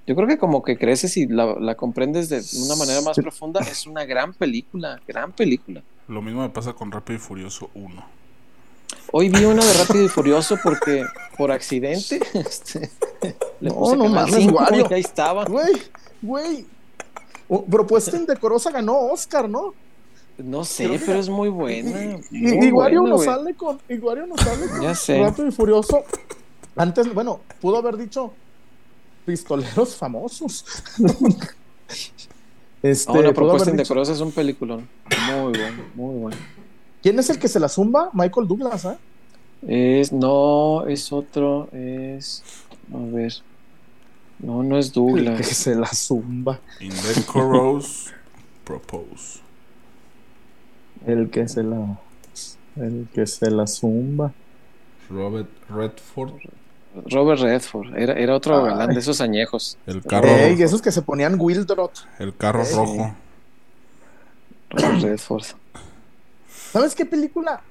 Yo 0.07 0.15
creo 0.15 0.27
que 0.27 0.37
como 0.37 0.61
que 0.63 0.77
creces 0.77 1.17
y 1.17 1.25
la, 1.27 1.55
la 1.59 1.75
comprendes 1.75 2.29
de 2.29 2.41
una 2.65 2.75
manera 2.75 3.01
más 3.01 3.15
profunda. 3.17 3.59
Es 3.61 3.87
una 3.87 4.05
gran 4.05 4.33
película, 4.33 4.99
gran 5.07 5.31
película. 5.31 5.81
Lo 6.07 6.21
mismo 6.21 6.41
me 6.41 6.49
pasa 6.49 6.73
con 6.73 6.91
Rápido 6.91 7.17
y 7.17 7.19
Furioso 7.21 7.69
1. 7.73 8.05
Hoy 9.11 9.29
vi 9.29 9.45
una 9.45 9.65
de 9.65 9.73
Rápido 9.73 10.03
y 10.05 10.07
Furioso 10.07 10.57
porque 10.63 11.03
por 11.37 11.51
accidente 11.51 12.19
este, 12.33 12.91
le 13.59 13.69
No, 13.69 13.75
puse 13.75 13.97
no 13.97 14.07
mames, 14.09 14.35
5 14.35 14.53
Wario. 14.55 14.87
y 14.89 14.93
ahí 14.93 15.01
estaba. 15.01 15.45
güey, 15.45 15.73
güey. 16.21 16.65
O- 17.47 17.63
propuesta 17.65 18.15
indecorosa 18.15 18.69
ganó 18.71 18.97
Oscar, 19.11 19.49
¿no? 19.49 19.73
No 20.37 20.65
sé, 20.65 20.99
pero 21.05 21.17
es 21.19 21.29
muy 21.29 21.49
buena. 21.49 22.19
Y, 22.29 22.37
muy 22.37 22.67
y 22.67 22.71
Wario 22.71 23.01
buena, 23.01 23.17
sale 23.17 23.53
con. 23.55 23.79
Y 23.89 23.95
Wario 23.97 24.27
no 24.27 24.37
sale 24.37 24.67
con 24.67 24.81
Ya 24.81 24.93
sé. 24.93 25.19
Rápido 25.19 25.47
y 25.47 25.51
Furioso. 25.51 26.03
Antes, 26.75 27.11
bueno, 27.13 27.39
pudo 27.61 27.77
haber 27.77 27.95
dicho 27.97 28.33
pistoleros 29.25 29.95
famosos. 29.95 30.65
este, 32.81 33.11
Ah, 33.11 33.13
una 33.13 33.21
pudo 33.21 33.33
propuesta 33.33 33.69
indecorosa 33.71 34.13
es 34.13 34.21
un 34.21 34.31
peliculón. 34.31 34.87
Muy 35.27 35.57
bueno, 35.57 35.83
muy 35.95 36.15
bueno. 36.19 36.37
¿Quién 37.01 37.19
es 37.19 37.29
el 37.29 37.39
que 37.39 37.47
se 37.47 37.59
la 37.59 37.69
zumba? 37.69 38.09
Michael 38.13 38.47
Douglas, 38.47 38.85
¿eh? 38.85 38.97
Es, 39.67 40.11
no, 40.11 40.85
es 40.87 41.11
otro, 41.11 41.69
es, 41.71 42.43
a 42.93 42.97
ver, 42.97 43.33
no, 44.39 44.61
no 44.63 44.77
es 44.77 44.87
El 44.87 44.91
que 44.93 44.99
Douglas. 44.99 45.47
se 45.47 45.75
la 45.75 45.87
zumba. 45.87 46.59
Indecorous 46.79 48.13
Propose. 48.63 49.39
El 51.05 51.29
que 51.29 51.47
se 51.47 51.63
la. 51.63 51.99
El 52.75 53.07
que 53.13 53.25
se 53.27 53.49
la 53.51 53.67
zumba. 53.67 54.33
Robert 55.09 55.49
Redford. 55.69 56.33
Robert 57.09 57.41
Redford, 57.41 57.95
era, 57.97 58.13
era 58.13 58.35
otro 58.35 58.63
Ay. 58.63 58.71
galán 58.71 58.89
de 58.93 58.99
esos 58.99 59.21
añejos. 59.21 59.77
El 59.85 60.03
carro, 60.03 60.27
Ey, 60.27 60.61
esos 60.61 60.81
que 60.81 60.91
se 60.91 61.01
ponían 61.01 61.37
Wildrot. 61.39 62.07
el 62.19 62.35
carro 62.35 62.63
Ey. 62.63 62.73
rojo. 62.73 63.15
Robert 64.69 65.01
Redford. 65.01 65.43
¿Sabes 66.71 66.95
qué 66.95 67.05
película? 67.05 67.61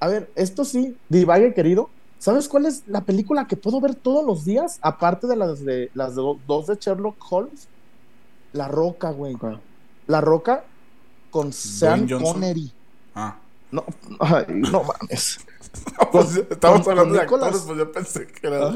A 0.00 0.08
ver, 0.08 0.30
esto 0.36 0.64
sí, 0.64 0.96
divague 1.08 1.54
querido. 1.54 1.90
¿Sabes 2.18 2.48
cuál 2.48 2.66
es 2.66 2.82
la 2.86 3.02
película 3.02 3.46
que 3.46 3.56
puedo 3.56 3.80
ver 3.80 3.94
todos 3.94 4.24
los 4.24 4.44
días? 4.44 4.78
Aparte 4.82 5.26
de 5.26 5.36
las 5.36 5.64
de 5.64 5.90
las 5.94 6.14
do- 6.14 6.38
dos 6.46 6.66
de 6.66 6.76
Sherlock 6.76 7.16
Holmes. 7.30 7.68
La 8.52 8.68
Roca, 8.68 9.10
güey. 9.10 9.36
La 10.06 10.20
Roca 10.20 10.64
con 11.30 11.52
Sean 11.52 12.08
Johnson. 12.08 12.32
Connery. 12.34 12.72
Ah. 13.14 13.36
No, 13.76 13.84
ay, 14.20 14.44
no 14.48 14.82
mames. 14.84 15.38
Pues, 16.10 16.36
estamos 16.50 16.80
con- 16.82 16.98
hablando 16.98 17.02
con 17.04 17.12
de 17.12 17.20
Nicolas. 17.22 17.46
actores, 17.54 17.66
pues 17.66 17.78
yo 17.78 17.92
pensé 17.92 18.26
que 18.26 18.46
era. 18.46 18.70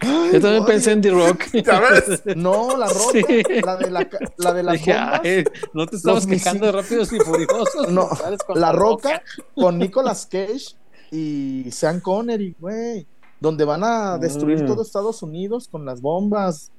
Ay, 0.00 0.30
Yo 0.34 0.40
también 0.40 0.62
ay, 0.62 0.66
pensé 0.66 0.92
en 0.92 1.00
The 1.00 1.10
Rock. 1.10 1.42
¿Ya 1.52 1.80
ves? 1.80 2.22
No, 2.36 2.76
la 2.76 2.86
Roca, 2.88 3.10
Sí. 3.12 3.42
la 3.64 3.76
de 3.76 3.90
la, 3.90 4.08
la 4.36 4.52
de 4.52 4.62
las 4.62 4.74
Dije, 4.74 4.92
bombas. 4.92 5.20
"Ay, 5.24 5.44
no 5.72 5.86
te 5.86 5.96
estabas 5.96 6.26
Los 6.26 6.32
quejando 6.32 6.66
de 6.66 6.72
Rápidos 6.72 7.12
y 7.14 7.18
Furiosos. 7.18 7.88
No, 7.90 8.08
La 8.54 8.72
Roca 8.72 9.22
con 9.54 9.78
Nicolas 9.78 10.26
Cage 10.30 10.76
y 11.10 11.66
Sean 11.70 12.00
Connery, 12.00 12.54
güey. 12.60 13.06
Donde 13.40 13.64
van 13.64 13.84
a 13.84 14.18
destruir 14.18 14.62
Mm. 14.62 14.66
todo 14.66 14.82
Estados 14.82 15.22
Unidos 15.22 15.66
con 15.70 15.84
las 15.86 16.00
bombas. 16.02 16.70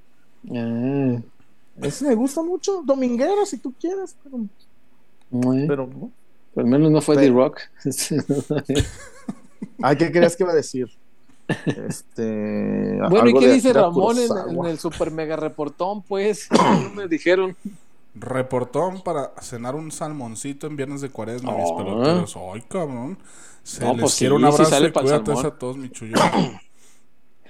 Ah, 0.56 1.18
Ese 1.82 2.06
me 2.06 2.16
gusta 2.16 2.42
mucho. 2.44 2.82
Dominguero, 2.86 3.46
si 3.48 3.58
tú 3.58 3.74
quieres. 3.80 4.16
Pero, 4.24 4.38
pero 5.68 5.88
no. 5.88 6.12
Al 6.56 6.66
menos 6.66 6.92
no 6.92 7.02
fue 7.02 7.18
The 7.18 7.30
Rock. 7.30 7.62
Ay, 9.82 9.98
¿qué 9.98 10.12
creías 10.12 10.36
que 10.36 10.44
iba 10.44 10.52
a 10.52 10.56
decir? 10.56 10.88
Este. 11.66 12.98
bueno, 13.10 13.30
¿y 13.30 13.34
qué 13.36 13.52
dice 13.54 13.72
Ramón 13.74 14.18
en, 14.18 14.66
el 14.66 14.80
super 14.80 15.12
mega 15.12 15.36
reportón? 15.36 16.02
Pues 16.02 16.48
no 16.52 16.90
me 16.92 17.08
dijeron. 17.08 17.56
Reportón 18.16 19.02
para 19.02 19.34
cenar 19.42 19.76
un 19.76 19.92
salmoncito 19.92 20.68
en 20.68 20.76
viernes 20.76 21.02
de 21.02 21.10
cuaresma, 21.10 21.52
mis 21.58 21.70
Ah. 21.72 21.78
peloteros. 21.78 22.36
Ay, 22.54 22.62
cabrón. 22.68 23.18
Se 23.62 23.84
No, 23.84 23.92
les 23.94 24.02
pues 24.02 24.16
quiere 24.16 24.32
sí, 24.34 24.38
un 24.38 24.46
abrazo 24.46 24.66
sale 24.66 24.88
y 24.88 24.92
cuídate 24.92 25.32
a 25.32 25.52
todos, 25.52 25.78
mi 25.78 25.90
chullo. 25.90 26.14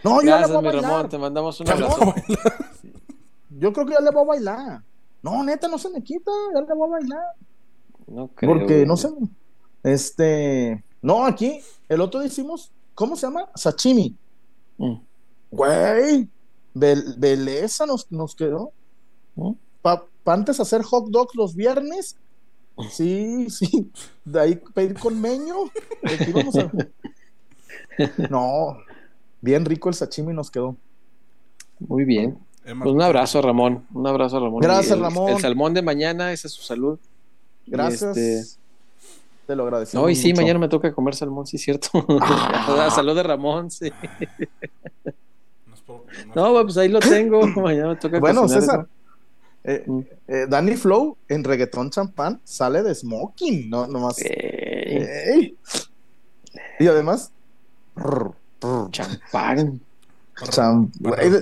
No, 0.03 0.21
yo 0.21 0.27
ya 0.27 0.35
le 0.35 0.47
Gracias, 0.47 0.49
voy 0.49 0.57
a 0.57 0.61
mi 0.61 0.67
bailar. 0.67 0.91
Ramón. 0.91 1.09
Te 1.09 1.17
mandamos 1.17 1.59
un 1.59 1.65
Ya 1.65 1.73
abrazo. 1.73 2.13
Yo 3.49 3.73
creo 3.73 3.85
que 3.87 3.93
ya 3.93 4.01
le 4.01 4.11
voy 4.11 4.21
a 4.21 4.25
bailar. 4.25 4.81
No, 5.23 5.43
neta, 5.43 5.67
no 5.67 5.79
se 5.79 5.89
me 5.89 6.03
quita. 6.03 6.29
Ya 6.53 6.61
le 6.61 6.73
voy 6.75 6.87
a 6.89 6.91
bailar. 6.91 7.23
No 8.07 8.27
creo. 8.29 8.51
Porque, 8.51 8.75
güey. 8.75 8.85
no 8.85 8.97
sé, 8.97 9.09
este, 9.83 10.83
no, 11.01 11.25
aquí, 11.25 11.59
el 11.89 12.01
otro 12.01 12.23
hicimos, 12.23 12.71
¿cómo 12.93 13.15
se 13.15 13.27
llama? 13.27 13.49
Sashimi. 13.55 14.15
Mm. 14.77 14.95
Güey, 15.51 16.27
bel- 16.73 17.15
beleza 17.17 17.85
nos, 17.85 18.11
nos 18.11 18.35
quedó. 18.35 18.71
¿Mm? 19.35 19.51
Pa, 19.81 20.05
pa 20.23 20.33
antes 20.33 20.59
hacer 20.59 20.81
hot 20.83 21.09
dogs 21.09 21.35
los 21.35 21.55
viernes, 21.55 22.17
sí, 22.89 23.49
sí, 23.49 23.91
de 24.25 24.39
ahí 24.41 24.55
pedir 24.73 24.97
con 24.99 25.19
meño. 25.19 25.55
a- 26.03 26.71
No, 28.29 28.77
bien 29.41 29.65
rico 29.65 29.89
el 29.89 29.95
sashimi 29.95 30.33
nos 30.33 30.51
quedó. 30.51 30.75
Muy 31.79 32.05
bien. 32.05 32.37
Pues 32.63 32.91
un 32.93 33.01
abrazo 33.01 33.41
Ramón. 33.41 33.85
Un 33.93 34.07
abrazo 34.07 34.37
a 34.37 34.39
Ramón. 34.39 34.61
Gracias, 34.61 34.93
el- 34.97 35.01
Ramón. 35.03 35.29
El 35.31 35.39
salmón 35.39 35.73
de 35.73 35.81
mañana, 35.81 36.31
esa 36.31 36.47
es 36.47 36.53
su 36.53 36.63
salud. 36.63 36.99
Gracias. 37.67 38.15
este- 38.17 38.59
Te 39.47 39.55
lo 39.55 39.63
agradecemos. 39.63 40.03
No, 40.03 40.09
y 40.09 40.15
sí, 40.15 40.29
mucho. 40.29 40.41
mañana 40.41 40.59
me 40.59 40.67
toca 40.69 40.93
comer 40.93 41.15
salmón, 41.15 41.45
sí, 41.47 41.57
cierto. 41.57 41.89
Ah. 42.21 42.89
salud 42.93 43.15
de 43.15 43.23
Ramón, 43.23 43.69
sí. 43.71 43.91
no 46.35 46.63
pues 46.63 46.77
ahí 46.77 46.89
lo 46.89 46.99
tengo. 46.99 47.45
Mañana 47.61 47.89
me 47.89 47.95
toca 47.97 48.19
Bueno, 48.19 48.47
César, 48.47 48.87
eh, 49.63 49.83
Mm. 49.85 49.99
eh, 50.27 50.45
Danny 50.49 50.75
Flow 50.75 51.17
en 51.27 51.43
reggaetón 51.43 51.89
champán 51.89 52.39
sale 52.43 52.83
de 52.83 52.93
smoking, 52.95 53.69
no, 53.69 53.87
nomás. 53.87 54.17
Ey. 54.19 55.55
Y 56.79 56.87
además, 56.87 57.31
champán. 58.91 59.79
cham- 60.51 60.91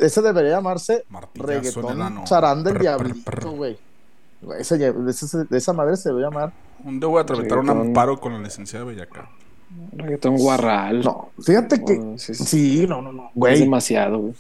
ese 0.02 0.22
debería 0.22 0.52
llamarse 0.52 1.04
Martillazo 1.10 1.48
reggaetón 1.82 2.24
charán 2.26 2.64
del 2.64 2.78
diablito, 2.78 3.52
güey. 3.52 3.78
Ese- 4.60 4.78
de 4.78 5.58
esa 5.58 5.74
madre 5.74 5.96
se 5.98 6.10
debe 6.10 6.22
llamar. 6.22 6.52
Un 6.84 7.00
día 7.00 7.08
voy 7.08 7.22
a 7.22 7.26
tramitar 7.26 7.60
un 7.60 7.70
amparo 7.70 8.20
con 8.20 8.34
la 8.34 8.40
licenciada 8.40 8.86
Bellacar. 8.86 9.30
Reggaetón 9.94 10.38
guarral. 10.38 11.02
No, 11.02 11.30
fíjate 11.42 11.84
que. 11.84 12.14
Sí, 12.18 12.34
sí. 12.36 12.44
Sí, 12.46 12.86
no, 12.88 13.02
no, 13.02 13.12
no. 13.12 13.32
Es 13.48 13.60
demasiado, 13.60 14.20
güey. 14.20 14.34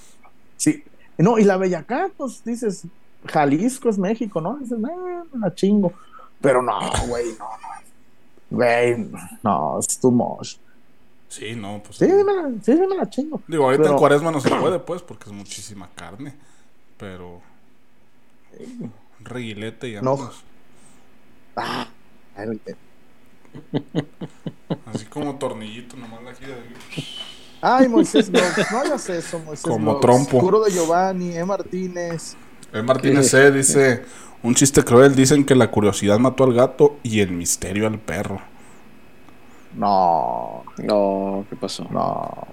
sí. 0.57 0.83
No, 1.17 1.37
y 1.37 1.43
la 1.43 1.57
Bellacá, 1.57 2.09
pues 2.17 2.43
dices, 2.43 2.83
Jalisco 3.27 3.87
es 3.89 3.97
México, 3.99 4.41
¿no? 4.41 4.57
Dices, 4.57 4.77
"Eh, 4.79 5.23
la 5.39 5.53
chingo. 5.53 5.93
Pero 6.41 6.61
no, 6.61 6.77
güey, 7.07 7.25
no, 7.39 7.45
no. 7.45 8.57
Güey, 8.57 9.09
no, 9.43 9.79
es 9.79 9.99
too 9.99 10.11
much. 10.11 10.55
Sí, 11.29 11.55
no, 11.55 11.81
pues. 11.83 11.97
Sí, 11.97 12.05
me 12.07 12.23
la, 12.33 12.51
sí, 12.63 12.73
me 12.73 12.95
la 12.97 13.09
chingo. 13.09 13.41
Digo, 13.47 13.63
ahorita 13.65 13.83
Pero- 13.83 13.93
en 13.93 13.99
cuaresma 13.99 14.31
no 14.31 14.39
se 14.39 14.49
puede, 14.55 14.79
pues, 14.79 15.01
porque 15.03 15.25
es 15.25 15.31
muchísima 15.31 15.87
carne. 15.95 16.33
Pero. 16.97 17.39
Un 19.23 19.25
reguilete 19.25 19.87
y 19.89 20.01
No. 20.01 20.31
Ah, 21.55 21.87
Así 24.93 25.05
como 25.05 25.35
tornillito, 25.35 25.95
nomás 25.95 26.23
la 26.23 26.33
gira 26.33 26.55
de. 26.55 27.03
Ay, 27.61 27.87
Moisés 27.87 28.29
no 28.29 28.39
hagas 28.39 29.07
eso, 29.09 29.39
Moisés 29.39 29.63
Como 29.63 29.99
trompo. 29.99 30.39
Curo 30.39 30.61
de 30.61 30.71
Giovanni, 30.71 31.37
E. 31.37 31.45
Martínez. 31.45 32.35
El 32.73 32.83
Martínez 32.83 33.29
C 33.29 33.51
dice: 33.51 34.03
Un 34.41 34.55
chiste 34.55 34.83
cruel. 34.83 35.15
Dicen 35.15 35.45
que 35.45 35.55
la 35.55 35.71
curiosidad 35.71 36.19
mató 36.19 36.43
al 36.43 36.53
gato 36.53 36.97
y 37.03 37.21
el 37.21 37.31
misterio 37.31 37.87
al 37.87 37.99
perro. 37.99 38.41
No, 39.77 40.63
No, 40.77 41.45
¿qué 41.49 41.55
pasó? 41.55 41.87
no. 41.89 42.47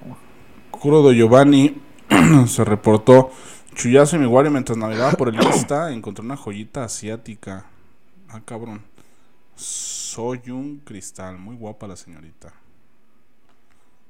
Curo 0.70 1.02
de 1.08 1.16
Giovanni 1.16 1.76
se 2.46 2.64
reportó. 2.64 3.32
Chuyazo 3.80 4.16
y 4.16 4.18
mi 4.18 4.26
Wario 4.26 4.50
mientras 4.50 4.76
navegaba 4.76 5.12
por 5.12 5.28
el 5.28 5.34
Insta 5.42 5.90
encontré 5.92 6.24
una 6.24 6.36
joyita 6.36 6.84
asiática. 6.84 7.64
Ah, 8.28 8.40
cabrón. 8.44 8.82
Soy 9.56 10.50
un 10.50 10.78
cristal. 10.84 11.38
Muy 11.38 11.56
guapa 11.56 11.86
la 11.86 11.96
señorita. 11.96 12.52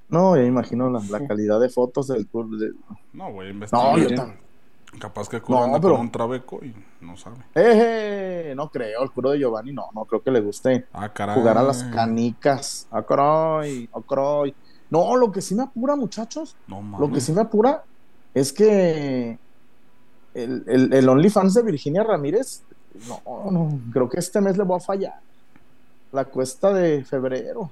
No, 0.09 0.37
ya 0.37 0.43
imagino 0.43 0.91
la, 0.91 1.01
la 1.09 1.25
calidad 1.27 1.61
de 1.61 1.69
fotos 1.69 2.09
del 2.09 2.27
tour. 2.27 2.49
de- 2.59 2.73
No, 3.13 3.31
güey, 3.33 3.49
No, 3.49 3.55
investigar. 3.55 3.99
yo 3.99 4.15
también. 4.15 4.41
Capaz 4.99 5.29
que 5.29 5.41
Curo 5.41 5.61
No, 5.61 5.65
anda 5.67 5.81
pero- 5.81 5.93
con 5.95 6.01
un 6.01 6.11
trabeco 6.11 6.59
y 6.65 6.75
no 7.01 7.17
sabe. 7.17 7.37
Eje, 7.55 8.53
no 8.57 8.71
creo, 8.71 9.05
el 9.05 9.11
curo 9.13 9.31
de 9.31 9.39
Giovanni 9.39 9.73
no, 9.73 9.85
no 9.95 10.05
creo 10.05 10.21
que 10.21 10.33
le 10.33 10.41
guste 10.41 10.87
Ah, 10.93 11.09
caray. 11.13 11.37
jugar 11.37 11.59
a 11.59 11.63
las 11.63 11.85
canicas. 11.85 12.89
Ah, 12.91 13.05
caray, 13.05 13.89
ah, 13.93 14.01
caray. 14.09 14.53
No, 14.91 15.15
lo 15.15 15.31
que 15.31 15.41
sí 15.43 15.55
me 15.55 15.63
apura, 15.63 15.95
muchachos, 15.95 16.57
No 16.67 16.83
mames. 16.83 17.01
lo 17.09 17.15
que 17.15 17.21
sí 17.21 17.31
me 17.33 17.41
apura 17.43 17.85
es 18.35 18.53
que 18.53 19.39
el, 20.35 20.65
el, 20.67 20.93
el 20.93 21.09
OnlyFans 21.09 21.55
de 21.55 21.63
Virginia 21.63 22.03
Ramírez, 22.03 22.63
no, 23.09 23.51
no, 23.51 23.81
creo 23.93 24.09
que 24.09 24.19
este 24.19 24.41
mes 24.41 24.57
le 24.57 24.65
voy 24.65 24.77
a 24.77 24.81
fallar. 24.81 25.21
La 26.13 26.25
cuesta 26.25 26.73
de 26.73 27.05
febrero. 27.05 27.71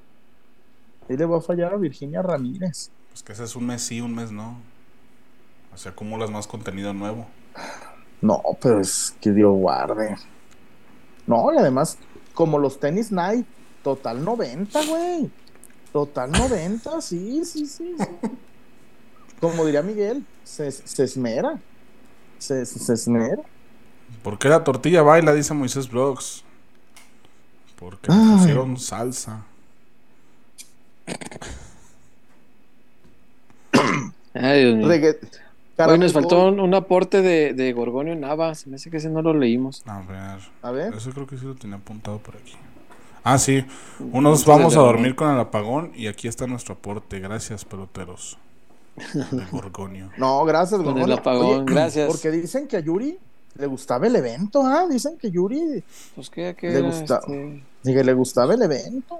Ahí 1.08 1.16
le 1.16 1.24
voy 1.24 1.38
a 1.38 1.42
fallar 1.42 1.74
a 1.74 1.76
Virginia 1.76 2.22
Ramírez. 2.22 2.90
Pues 3.10 3.22
que 3.22 3.32
ese 3.32 3.44
es 3.44 3.56
un 3.56 3.66
mes 3.66 3.82
sí, 3.82 4.00
un 4.00 4.14
mes 4.14 4.30
no. 4.30 4.58
Así 5.72 5.88
acumulas 5.88 6.30
más 6.30 6.46
contenido 6.46 6.94
nuevo. 6.94 7.26
No, 8.20 8.42
pero 8.60 8.80
es 8.80 9.14
que 9.20 9.32
Dios 9.32 9.54
guarde. 9.56 10.16
No, 11.26 11.52
y 11.52 11.58
además, 11.58 11.98
como 12.34 12.58
los 12.58 12.78
tenis 12.78 13.10
Nike, 13.10 13.46
total 13.82 14.24
90, 14.24 14.86
güey. 14.86 15.30
Total 15.92 16.30
90, 16.30 17.00
sí, 17.00 17.44
sí, 17.44 17.66
sí. 17.66 17.96
sí. 17.98 18.06
Como 19.40 19.64
diría 19.64 19.82
Miguel, 19.82 20.24
se, 20.42 20.70
se 20.72 21.04
esmera. 21.04 21.60
Se, 22.38 22.64
se 22.66 22.92
esmera. 22.92 23.42
¿Por 24.22 24.38
qué 24.38 24.48
la 24.48 24.64
tortilla 24.64 25.02
baila? 25.02 25.34
Dice 25.34 25.54
Moisés 25.54 25.88
Vlogs. 25.90 26.44
Porque 27.78 28.10
le 28.10 28.18
Ay. 28.18 28.36
pusieron 28.38 28.76
salsa. 28.78 29.44
Ay, 34.34 34.64
Dios 34.64 34.76
mío. 34.76 34.88
Reggae- 34.88 35.18
Hoy 35.86 35.98
nos 35.98 36.12
faltó 36.12 36.48
un, 36.48 36.58
un 36.58 36.74
aporte 36.74 37.22
de, 37.22 37.54
de 37.54 37.72
Gorgonio 37.72 38.16
Nava. 38.16 38.54
Se 38.56 38.68
me 38.68 38.76
hace 38.76 38.90
que 38.90 38.96
ese 38.96 39.08
no 39.10 39.22
lo 39.22 39.32
leímos. 39.32 39.84
A 39.86 40.00
ver. 40.00 40.40
A 40.62 40.70
ver. 40.72 40.94
Eso 40.94 41.10
creo 41.12 41.26
que 41.26 41.38
sí 41.38 41.44
lo 41.44 41.54
tenía 41.54 41.76
apuntado 41.76 42.18
por 42.18 42.34
aquí. 42.36 42.54
Ah, 43.22 43.38
sí. 43.38 43.64
Unos 44.12 44.44
vamos 44.44 44.76
a 44.76 44.80
dormir 44.80 45.14
con 45.14 45.30
el 45.32 45.38
apagón 45.38 45.92
y 45.94 46.08
aquí 46.08 46.26
está 46.26 46.46
nuestro 46.48 46.74
aporte. 46.74 47.20
Gracias, 47.20 47.64
peloteros. 47.64 48.38
De 49.30 49.44
Gorgonio. 49.50 50.10
No, 50.18 50.44
gracias, 50.44 50.80
Con 50.82 50.98
el 50.98 51.12
apagón, 51.12 51.66
gracias. 51.66 52.06
Porque 52.08 52.30
dicen 52.30 52.66
que 52.66 52.76
a 52.76 52.80
Yuri 52.80 53.18
le 53.56 53.66
gustaba 53.66 54.06
el 54.06 54.16
evento, 54.16 54.62
¿ah? 54.64 54.86
Dicen 54.88 55.16
que 55.18 55.30
Yuri 55.30 55.82
Pues 56.14 56.30
que, 56.30 56.54
que 56.54 56.68
Le 56.70 56.78
era, 56.78 56.88
gusta- 56.88 57.20
este, 57.26 57.62
que 57.84 58.04
le 58.04 58.12
gustaba 58.14 58.54
el 58.54 58.62
evento. 58.62 59.18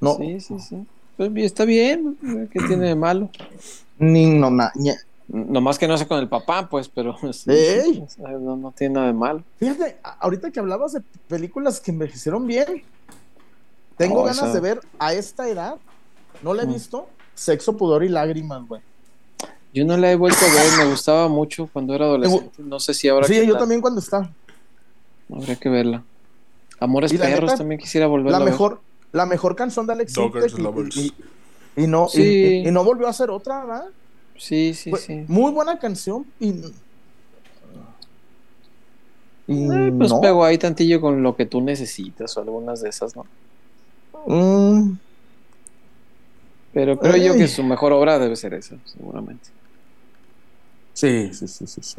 No, 0.00 0.16
Sí, 0.16 0.40
sí, 0.40 0.58
sí. 0.60 0.86
Pues 1.16 1.32
bien, 1.32 1.46
está 1.46 1.64
bien. 1.64 2.16
¿Qué 2.52 2.58
tiene 2.66 2.88
de 2.88 2.94
malo? 2.94 3.30
ni 3.98 4.26
no, 4.38 4.50
na-. 4.50 4.72
Nomás 5.28 5.78
que 5.78 5.88
no 5.88 5.96
sé 5.98 6.06
con 6.06 6.18
el 6.20 6.28
papá, 6.28 6.68
pues, 6.68 6.88
pero 6.88 7.16
sí, 7.32 8.04
no, 8.18 8.56
no 8.56 8.72
tiene 8.72 8.94
nada 8.94 9.06
de 9.08 9.12
malo. 9.12 9.42
Fíjate, 9.58 9.96
ahorita 10.20 10.50
que 10.50 10.60
hablabas 10.60 10.92
de 10.92 11.00
películas 11.28 11.80
que 11.80 11.90
envejecieron 11.90 12.46
bien, 12.46 12.82
tengo 13.96 14.22
ganas 14.22 14.38
esa- 14.38 14.52
de 14.52 14.60
ver 14.60 14.80
a 14.98 15.14
esta 15.14 15.48
edad, 15.48 15.76
no 16.42 16.54
la 16.54 16.62
he 16.62 16.66
Mm. 16.66 16.72
visto, 16.74 17.08
Sexo, 17.34 17.76
Pudor 17.76 18.04
y 18.04 18.08
Lágrimas, 18.08 18.66
güey. 18.68 18.80
Yo 19.76 19.84
no 19.84 19.94
la 19.98 20.10
he 20.10 20.16
vuelto 20.16 20.38
a 20.42 20.48
ver, 20.54 20.78
me 20.86 20.90
gustaba 20.90 21.28
mucho 21.28 21.68
cuando 21.70 21.94
era 21.94 22.06
adolescente. 22.06 22.62
No 22.62 22.80
sé 22.80 22.94
si 22.94 23.08
ahora. 23.08 23.26
Sí, 23.26 23.46
yo 23.46 23.58
también 23.58 23.82
cuando 23.82 24.00
está. 24.00 24.32
Habría 25.30 25.56
que 25.56 25.68
verla. 25.68 26.02
Amores 26.80 27.12
Y 27.12 27.18
perros 27.18 27.42
neta, 27.50 27.58
también 27.58 27.78
quisiera 27.78 28.06
volverla 28.06 28.30
La 28.32 28.36
a 28.38 28.40
ver. 28.44 28.52
mejor, 28.52 28.80
la 29.12 29.26
mejor 29.26 29.54
canción 29.54 29.86
de 29.86 29.92
Alex 29.92 30.14
Doggers 30.14 30.54
y- 30.58 30.62
Lovers. 30.62 30.96
y, 30.96 31.12
y 31.76 31.86
no, 31.86 32.06
y- 32.06 32.16
Sí. 32.16 32.22
y, 32.64 32.68
y 32.68 32.70
no 32.70 32.84
volvió 32.84 33.06
a 33.06 33.10
hacer 33.10 33.28
otra, 33.30 33.64
¿verdad? 33.66 33.84
Sí, 34.38 34.72
sí, 34.72 34.92
sí. 34.98 35.24
Muy 35.28 35.52
buena 35.52 35.78
canción 35.78 36.24
y, 36.40 36.54
y 39.46 39.70
Eh, 39.70 39.92
pues 39.96 40.10
no. 40.10 40.20
pegó 40.22 40.42
ahí 40.44 40.56
tantillo 40.58 41.00
con 41.02 41.22
lo 41.22 41.36
que 41.36 41.44
tú 41.46 41.60
necesitas 41.60 42.36
o 42.36 42.40
algunas 42.40 42.80
de 42.80 42.88
esas, 42.88 43.14
¿no? 43.14 43.26
Mm, 44.26 44.96
Pero 46.72 46.98
creo 46.98 47.16
yo 47.16 47.34
que 47.34 47.46
su 47.48 47.62
mejor 47.62 47.92
obra 47.92 48.18
debe 48.18 48.36
ser 48.36 48.54
esa, 48.54 48.76
seguramente. 48.84 49.48
Sí, 50.96 51.30
sí, 51.34 51.46
sí, 51.48 51.66
sí, 51.66 51.80
sí. 51.82 51.96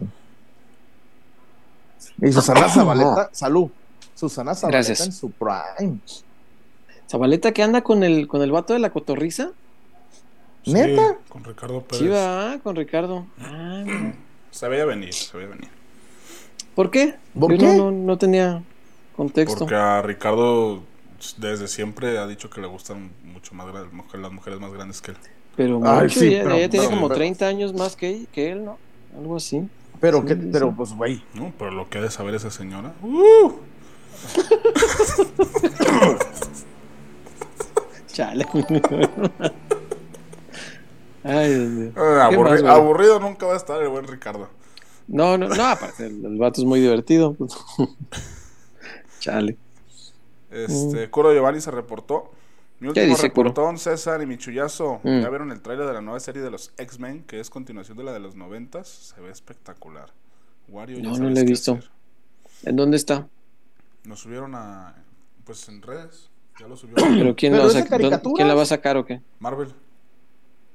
Y 2.22 2.32
Susana 2.32 2.68
Zabaleta, 2.74 3.30
salud. 3.32 3.70
Susana 4.16 4.56
Zabaleta 4.56 4.78
Gracias. 4.88 5.06
en 5.08 5.14
su 5.14 5.30
prime. 5.32 6.00
Zabaleta 7.10 7.52
que 7.52 7.64
anda 7.64 7.82
con 7.84 8.04
el 8.04 8.28
con 8.28 8.42
el 8.42 8.52
vato 8.52 8.74
de 8.74 8.80
la 8.80 8.90
cotorriza. 8.90 9.52
Sí, 10.66 10.74
¿Neta? 10.74 11.18
con 11.30 11.44
Ricardo 11.44 11.82
Pérez. 11.82 12.00
Sí, 12.00 12.08
va, 12.10 12.60
con 12.62 12.76
Ricardo. 12.76 13.26
Ah. 13.40 13.84
Se 14.52 14.68
veía 14.68 14.86
venir, 14.86 15.14
se 15.14 15.38
veía 15.38 15.50
venir. 15.50 15.70
¿Por 16.76 16.92
qué? 16.92 17.16
¿Por 17.40 17.52
Yo 17.54 17.58
qué? 17.58 17.66
No, 17.78 17.92
no, 17.92 17.92
no 17.92 18.18
tenía 18.18 18.62
contexto. 19.16 19.60
Porque 19.60 19.76
a 19.76 20.02
Ricardo 20.02 20.82
desde 21.38 21.68
siempre 21.68 22.18
ha 22.18 22.28
dicho 22.28 22.50
que 22.50 22.60
le 22.62 22.68
gustan 22.68 23.12
mucho 23.24 23.56
más 23.56 23.68
las 23.74 24.32
mujeres 24.32 24.60
más 24.60 24.74
grandes 24.74 25.02
que 25.02 25.12
él. 25.12 25.18
Pero 25.56 25.80
Ay, 25.86 26.04
mucho, 26.04 26.20
sí, 26.20 26.32
ya- 26.32 26.44
pero- 26.44 26.56
ella 26.56 26.70
tiene 26.70 26.86
pero- 26.88 26.98
como 26.98 27.08
pero- 27.08 27.18
30 27.20 27.48
años 27.48 27.74
más 27.74 27.96
que, 27.96 28.26
que 28.34 28.52
él, 28.52 28.66
¿no? 28.66 28.78
Algo 29.18 29.36
así. 29.36 29.68
Pero, 30.00 30.22
Sí, 30.22 30.28
que, 30.28 30.34
sí, 30.36 30.50
pero 30.52 30.68
sí. 30.70 30.74
pues, 30.78 30.94
güey. 30.94 31.24
No, 31.34 31.52
pero 31.58 31.72
lo 31.72 31.90
que 31.90 31.98
ha 31.98 32.02
de 32.02 32.12
saber 32.12 32.36
esa 32.36 32.52
señora. 32.52 32.94
¡uh! 33.02 33.52
Chale. 38.08 38.46
Ay, 41.24 41.54
Dios 41.54 41.70
mío. 41.70 41.92
Eh, 41.96 42.68
aburrido 42.68 43.20
nunca 43.20 43.46
va 43.46 43.54
a 43.54 43.58
estar 43.58 43.82
el 43.82 43.90
buen 43.90 44.08
Ricardo. 44.08 44.50
No, 45.08 45.38
no, 45.38 45.48
no, 45.48 45.66
aparte, 45.66 46.08
el, 46.08 46.26
el 46.26 46.38
vato 46.38 46.62
es 46.62 46.68
muy 46.68 46.80
divertido. 46.80 47.36
Chale. 49.20 49.58
Este, 50.52 51.10
Kuro 51.10 51.34
Giovanni 51.34 51.62
se 51.62 51.72
reportó. 51.72 52.32
Mi 52.80 52.90
Mm. 52.90 52.94
¿Qué 52.94 53.00
último 53.02 53.16
dice, 53.16 53.28
reportón, 53.28 53.78
César 53.78 54.22
y 54.22 54.26
mi 54.26 54.38
chullazo. 54.38 55.00
Mm. 55.04 55.22
¿Ya 55.22 55.30
vieron 55.30 55.52
el 55.52 55.62
tráiler 55.62 55.88
de 55.88 55.94
la 55.94 56.02
nueva 56.02 56.20
serie 56.20 56.42
de 56.42 56.52
los 56.52 56.74
X-Men? 56.78 57.24
Que 57.24 57.40
es 57.40 57.50
continuación 57.50 57.98
de 57.98 58.04
la 58.04 58.14
de 58.14 58.20
los 58.20 58.36
noventas. 58.36 58.88
Se 58.88 59.22
ve 59.22 59.32
espectacular. 59.32 60.12
Wario, 60.70 61.00
No, 61.02 61.18
no 61.18 61.30
la 61.30 61.40
he 61.40 61.46
visto. 61.46 61.74
hacer. 61.74 61.90
¿En 62.64 62.76
dónde 62.76 62.98
está? 62.98 63.28
Nos 64.04 64.20
subieron 64.20 64.54
a. 64.56 64.96
Pues 65.44 65.68
en 65.70 65.82
redes. 65.82 66.30
Ya 66.60 66.68
lo 66.68 66.76
subió 66.76 66.96
¿Pero 67.18 67.36
quién, 67.36 67.54
Pero 67.54 67.68
la. 68.10 68.22
¿quién 68.36 68.48
la 68.48 68.54
va 68.56 68.62
a 68.64 68.66
sacar 68.66 68.98
o 68.98 69.06
qué? 69.06 69.22
Marvel. 69.40 69.70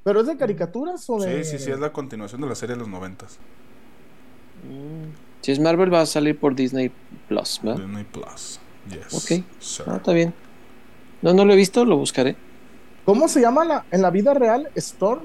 ¿Pero 0.04 0.20
es 0.20 0.26
de 0.26 0.36
caricaturas 0.36 1.08
o 1.08 1.20
de.? 1.20 1.44
Sí, 1.44 1.58
sí, 1.58 1.64
sí, 1.64 1.70
es 1.70 1.78
la 1.78 1.92
continuación 1.92 2.40
de 2.40 2.48
la 2.48 2.54
serie 2.56 2.74
de 2.74 2.80
los 2.80 2.88
noventas. 2.88 3.38
Si 5.40 5.52
es 5.52 5.58
Marvel, 5.58 5.92
va 5.92 6.02
a 6.02 6.06
salir 6.06 6.38
por 6.38 6.54
Disney 6.54 6.90
Plus, 7.28 7.60
¿verdad? 7.62 7.80
Disney 7.84 8.04
Plus. 8.04 8.60
Yes. 8.88 9.12
Ok. 9.14 9.44
sir. 9.60 9.84
Ah, 9.88 9.96
está 9.96 10.12
bien. 10.12 10.34
No, 11.22 11.32
no 11.32 11.44
lo 11.44 11.52
he 11.52 11.56
visto, 11.56 11.84
lo 11.84 11.96
buscaré. 11.96 12.36
¿Cómo 13.04 13.28
se 13.28 13.40
llama 13.40 13.64
la, 13.64 13.84
en 13.90 14.02
la 14.02 14.10
vida 14.10 14.34
real? 14.34 14.68
¿Storm? 14.74 15.22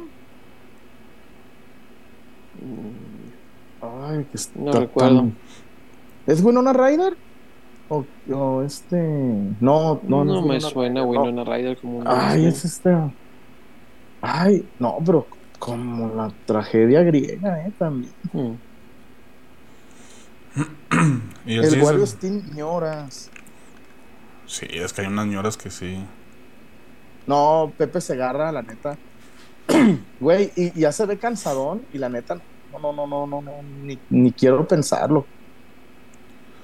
Ay, 3.82 4.26
que 4.32 4.40
No 4.60 4.72
recuerdo. 4.72 5.18
tan- 5.19 5.36
¿Es 6.26 6.41
Winona 6.44 6.74
Ryder? 6.74 7.15
O, 7.90 8.03
o 8.34 8.64
este. 8.64 8.98
No, 9.61 9.99
no, 10.03 10.26
No, 10.26 10.36
es 10.36 10.41
me 10.41 10.48
Winona 10.49 10.60
suena 10.69 11.02
no. 11.02 11.07
Winona 11.07 11.44
Ryder 11.44 11.78
como 11.78 11.99
un. 11.99 12.07
Ay, 12.07 12.45
es 12.48 12.65
este. 12.65 12.95
Ay, 14.22 14.68
no, 14.80 14.98
pero 15.06 15.28
como 15.60 16.14
la 16.14 16.32
tragedia 16.45 17.03
griega, 17.03 17.65
¿eh? 17.65 17.72
También. 17.78 18.11
Mm. 18.34 18.52
Y 21.45 21.56
el 21.57 21.82
Wario 21.82 22.06
Steam 22.06 22.41
ñoras. 22.56 23.30
Sí, 24.48 24.65
es 24.72 24.94
que 24.94 25.02
hay 25.02 25.07
unas 25.07 25.28
ñoras 25.28 25.57
que 25.57 25.69
sí. 25.69 26.03
No, 27.28 27.72
Pepe 27.78 28.02
se 28.02 28.14
agarra, 28.14 28.52
la 28.52 28.64
neta. 28.64 28.98
Güey, 30.19 30.52
y, 30.56 30.68
y 30.68 30.82
ya 30.82 30.91
se 30.91 31.06
ve 31.06 31.18
cansadón, 31.18 31.86
y 31.94 31.98
la 31.98 32.10
neta, 32.10 32.36
no, 32.72 32.80
no, 32.80 32.94
no, 32.94 33.06
no, 33.06 33.28
no, 33.28 33.41
no, 33.41 33.52
ni, 33.84 33.99
ni 34.10 34.32
quiero 34.32 34.68
pensarlo. 34.68 35.26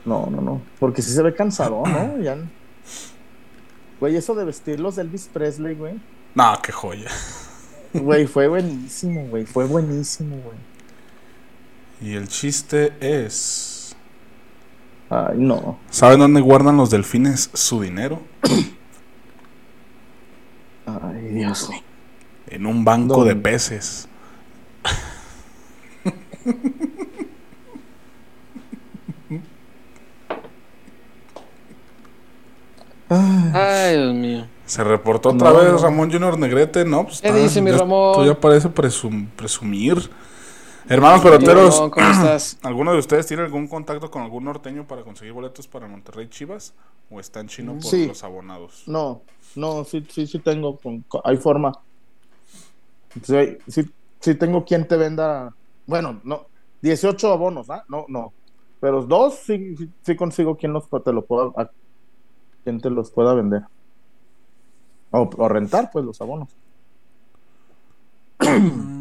No, 0.05 0.27
no, 0.27 0.41
no, 0.41 0.61
porque 0.79 1.01
sí 1.01 1.11
se 1.11 1.21
ve 1.21 1.35
cansadón, 1.35 1.91
¿no? 1.91 2.17
Ya. 2.23 2.37
Güey, 3.99 4.15
eso 4.15 4.35
de 4.35 4.43
vestirlos 4.43 4.95
de 4.95 5.03
Elvis 5.03 5.29
Presley, 5.31 5.75
güey. 5.75 6.01
No, 6.35 6.57
qué 6.61 6.71
joya. 6.71 7.09
Güey, 7.93 8.25
fue 8.25 8.47
buenísimo, 8.47 9.27
güey, 9.27 9.45
fue 9.45 9.65
buenísimo, 9.65 10.37
güey. 10.37 10.57
Y 12.01 12.15
el 12.15 12.27
chiste 12.27 12.91
es. 12.99 13.72
Ay, 15.13 15.37
no. 15.37 15.77
¿Saben 15.91 16.19
dónde 16.19 16.41
guardan 16.41 16.75
los 16.77 16.89
delfines 16.89 17.51
su 17.53 17.81
dinero? 17.81 18.19
Ay, 20.87 21.21
Dios 21.31 21.69
mío. 21.69 21.81
En 22.47 22.65
un 22.65 22.83
banco 22.83 23.17
¿Dónde? 23.17 23.35
de 23.35 23.39
peces. 23.41 24.07
Ay, 33.09 33.97
Dios 33.97 34.13
mío. 34.13 34.47
Se 34.65 34.83
reportó 34.83 35.29
otra 35.29 35.51
No, 35.51 35.57
vez. 35.57 35.81
Ramón 35.81 36.11
Junior 36.11 36.37
Negrete, 36.39 36.85
¿no? 36.85 37.03
Pues 37.05 37.21
¿Qué 37.21 37.27
está- 37.27 37.39
dice 37.39 37.61
mi 37.61 37.71
ya- 37.71 37.77
Ramón? 37.79 38.15
Tú 38.15 38.25
ya 38.25 38.39
parece 38.39 38.69
presum- 38.69 39.27
presumir. 39.35 40.09
Hermanos 40.89 41.21
peloteros, 41.21 41.79
¿cómo 41.91 42.09
estás? 42.09 42.57
¿alguno 42.63 42.91
de 42.91 42.99
ustedes 42.99 43.25
tiene 43.27 43.43
algún 43.43 43.67
contacto 43.67 44.11
con 44.11 44.21
algún 44.21 44.43
norteño 44.43 44.85
para 44.85 45.03
conseguir 45.03 45.33
boletos 45.33 45.67
para 45.67 45.87
Monterrey 45.87 46.27
Chivas? 46.29 46.73
¿O 47.09 47.19
está 47.19 47.39
en 47.39 47.47
chino 47.47 47.73
por 47.73 47.83
Sí. 47.83 48.07
los 48.07 48.23
abonados? 48.23 48.83
No, 48.87 49.21
no, 49.55 49.83
sí, 49.83 50.05
sí, 50.09 50.27
sí 50.27 50.39
tengo, 50.39 50.77
con- 50.77 51.05
hay 51.23 51.37
forma. 51.37 51.71
Sí, 53.23 53.57
sí, 53.67 53.89
sí 54.19 54.35
tengo 54.35 54.65
quien 54.65 54.87
te 54.87 54.97
venda, 54.97 55.53
bueno, 55.85 56.19
no, 56.23 56.47
18 56.81 57.31
abonos, 57.31 57.69
¿ah? 57.69 57.83
No, 57.87 58.05
no, 58.07 58.33
pero 58.79 59.03
dos 59.03 59.35
sí, 59.35 59.75
sí, 59.77 59.89
sí 60.01 60.15
consigo 60.15 60.57
quien 60.57 60.73
los, 60.73 60.89
te 60.89 61.13
lo 61.13 61.23
pueda, 61.23 61.51
a- 61.55 61.69
quien 62.63 62.81
te 62.81 62.89
los 62.89 63.11
pueda 63.11 63.33
vender. 63.33 63.61
O, 65.11 65.29
o 65.37 65.47
rentar, 65.47 65.91
pues, 65.93 66.03
los 66.03 66.19
abonos. 66.19 66.49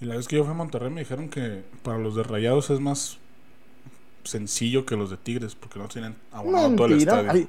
Y 0.00 0.06
la 0.06 0.16
vez 0.16 0.28
que 0.28 0.36
yo 0.36 0.44
fui 0.44 0.52
a 0.52 0.54
Monterrey 0.56 0.90
me 0.90 1.00
dijeron 1.00 1.28
que 1.28 1.62
para 1.82 1.98
los 1.98 2.14
de 2.14 2.22
Rayados 2.22 2.70
es 2.70 2.80
más 2.80 3.18
sencillo 4.24 4.84
que 4.86 4.96
los 4.96 5.10
de 5.10 5.16
Tigres 5.16 5.54
porque 5.54 5.78
no 5.78 5.88
tienen 5.88 6.16
abonado 6.32 6.74
todo 6.76 6.86
el 6.86 6.94
estadio. 6.94 7.30
ay, 7.30 7.48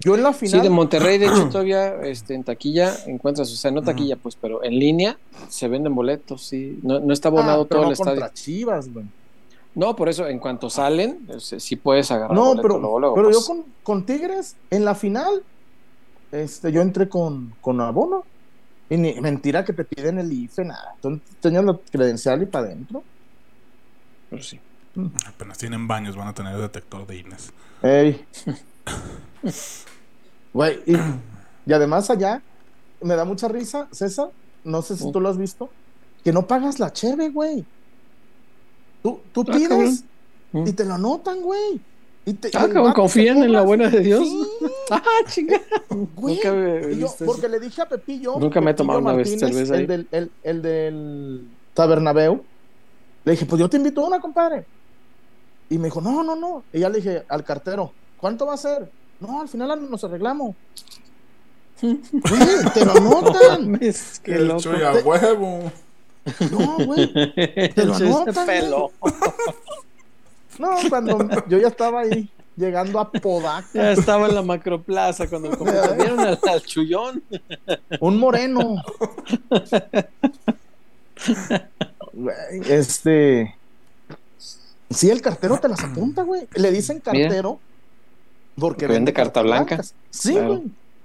yo 0.00 0.14
en 0.14 0.22
la 0.22 0.32
Sí, 0.32 0.46
final, 0.46 0.62
de 0.62 0.70
Monterrey, 0.70 1.18
de 1.18 1.26
hecho, 1.26 1.48
todavía 1.50 1.94
este, 2.02 2.34
en 2.34 2.44
taquilla 2.44 2.94
encuentras, 3.06 3.52
o 3.52 3.56
sea, 3.56 3.70
no 3.70 3.82
taquilla, 3.82 4.16
pues, 4.16 4.36
pero 4.36 4.62
en 4.64 4.78
línea 4.78 5.18
se 5.48 5.68
venden 5.68 5.94
boletos, 5.94 6.42
sí. 6.42 6.78
No, 6.82 7.00
no 7.00 7.12
está 7.12 7.28
abonado 7.28 7.62
Ah, 7.62 7.66
pero 7.68 7.80
todo 7.80 7.82
no 7.82 7.88
el 7.88 7.92
estadio. 7.92 8.20
contra 8.20 8.32
Chivas, 8.32 8.92
güey. 8.92 9.06
No, 9.74 9.94
por 9.94 10.08
eso, 10.08 10.26
en 10.26 10.38
cuanto 10.40 10.68
salen, 10.70 11.26
este, 11.28 11.60
sí 11.60 11.76
puedes 11.76 12.10
agarrar 12.10 12.36
No, 12.36 12.46
boleto 12.46 12.62
pero, 12.62 12.78
luego, 12.78 12.98
luego, 13.00 13.14
pero 13.14 13.30
yo 13.30 13.38
pues. 13.38 13.46
con, 13.46 13.64
con 13.82 14.06
Tigres, 14.06 14.56
en 14.70 14.84
la 14.84 14.94
final, 14.94 15.44
este, 16.32 16.72
yo 16.72 16.80
entré 16.82 17.08
con, 17.08 17.54
con 17.60 17.80
abono. 17.80 18.24
Y 18.90 18.96
ni, 18.96 19.20
mentira 19.20 19.64
que 19.64 19.72
te 19.72 19.84
piden 19.84 20.18
el 20.18 20.32
IFE, 20.32 20.64
nada. 20.64 20.92
Entonces 20.96 21.22
tenías 21.40 21.64
la 21.64 21.78
credencial 21.90 22.42
y 22.42 22.46
para 22.46 22.66
adentro. 22.66 23.02
Pero 24.28 24.42
sí. 24.42 24.60
Apenas 25.26 25.56
tienen 25.58 25.86
baños, 25.86 26.16
van 26.16 26.28
a 26.28 26.34
tener 26.34 26.56
detector 26.58 27.06
de 27.06 27.18
INES. 27.18 27.52
Ey. 27.82 28.24
Güey, 30.52 30.80
y, 30.86 30.96
y 31.66 31.72
además 31.72 32.10
allá, 32.10 32.42
me 33.00 33.14
da 33.14 33.24
mucha 33.24 33.46
risa, 33.48 33.86
César, 33.92 34.30
no 34.64 34.82
sé 34.82 34.96
si 34.96 35.10
tú 35.12 35.20
lo 35.20 35.28
has 35.28 35.38
visto, 35.38 35.70
que 36.24 36.32
no 36.32 36.46
pagas 36.46 36.80
la 36.80 36.92
cheve, 36.92 37.28
güey. 37.30 37.64
Tú, 39.02 39.20
tú 39.32 39.44
Ah, 39.48 39.52
pides 39.52 40.04
y 40.52 40.72
te 40.72 40.84
lo 40.84 40.94
anotan, 40.94 41.40
güey. 41.40 41.80
Y 42.26 42.34
te- 42.34 42.50
Ah, 42.54 42.64
el 42.64 42.72
cabrón, 42.72 42.92
confían 42.92 43.42
en 43.42 43.52
la 43.52 43.62
buena 43.62 43.88
de 43.88 44.00
Dios. 44.00 44.26
Sí, 44.28 44.46
Ah, 44.90 45.00
chinga. 45.28 45.60
güey. 46.14 46.36
Nunca 46.36 46.48
he 46.48 46.92
Y 46.92 46.98
yo, 46.98 47.06
visto 47.06 47.24
porque 47.24 47.42
eso. 47.46 47.48
le 47.48 47.60
dije 47.60 47.82
a 47.82 47.88
Pepillo. 47.88 48.38
Nunca 48.38 48.60
me 48.60 48.72
he 48.72 48.74
tomado 48.74 48.98
una 49.00 49.12
vez 49.14 49.38
cerveza 49.38 49.74
ahí. 49.74 49.80
El 49.82 49.86
del, 49.86 50.08
el, 50.10 50.30
el 50.42 50.62
del 50.62 51.48
Tabernabeu. 51.74 52.42
Le 53.24 53.32
dije, 53.32 53.46
pues 53.46 53.60
yo 53.60 53.68
te 53.68 53.76
invito 53.76 54.02
a 54.02 54.08
una, 54.08 54.20
compadre. 54.20 54.64
Y 55.68 55.78
me 55.78 55.84
dijo, 55.84 56.00
no, 56.00 56.22
no, 56.24 56.34
no. 56.36 56.64
Y 56.72 56.80
ya 56.80 56.88
le 56.88 56.96
dije 56.98 57.24
al 57.28 57.44
cartero, 57.44 57.92
¿cuánto 58.18 58.46
va 58.46 58.54
a 58.54 58.56
ser? 58.56 58.90
No, 59.20 59.40
al 59.40 59.48
final 59.48 59.90
nos 59.90 60.02
arreglamos. 60.04 60.54
Güey, 61.82 62.00
te 62.74 62.84
lo 62.84 62.92
anotan. 62.92 63.72
Loco. 64.26 64.60
Chuy 64.60 64.82
a 64.82 64.92
huevo. 65.02 65.72
No, 66.50 66.76
güey. 66.84 67.10
Te 67.72 67.84
lo 67.86 67.94
anotan, 67.94 68.46
pelo. 68.46 68.90
No, 70.58 70.76
cuando 70.90 71.18
yo 71.48 71.58
ya 71.58 71.68
estaba 71.68 72.00
ahí, 72.00 72.28
llegando 72.60 73.00
a 73.00 73.10
Podaca. 73.10 73.68
Ya 73.74 73.92
estaba 73.92 74.28
en 74.28 74.34
la 74.36 74.42
macroplaza 74.42 75.28
cuando 75.28 75.50
vieron 75.96 76.20
al, 76.20 76.38
al 76.48 76.62
chullón. 76.62 77.22
Un 78.00 78.18
moreno. 78.18 78.76
Este. 82.68 83.54
Sí, 84.90 85.10
el 85.10 85.22
cartero 85.22 85.58
te 85.58 85.68
las 85.68 85.82
apunta, 85.84 86.22
güey. 86.22 86.48
Le 86.54 86.70
dicen 86.72 87.02
Mira. 87.12 87.28
cartero 87.28 87.60
porque, 88.56 88.60
Porque 88.60 88.86
vende 88.88 89.12
carta 89.12 89.42
blanca. 89.42 89.76
blancas. 89.76 89.94
Sí, 90.10 90.32
Claro. 90.32 90.48
güey. 90.56 90.62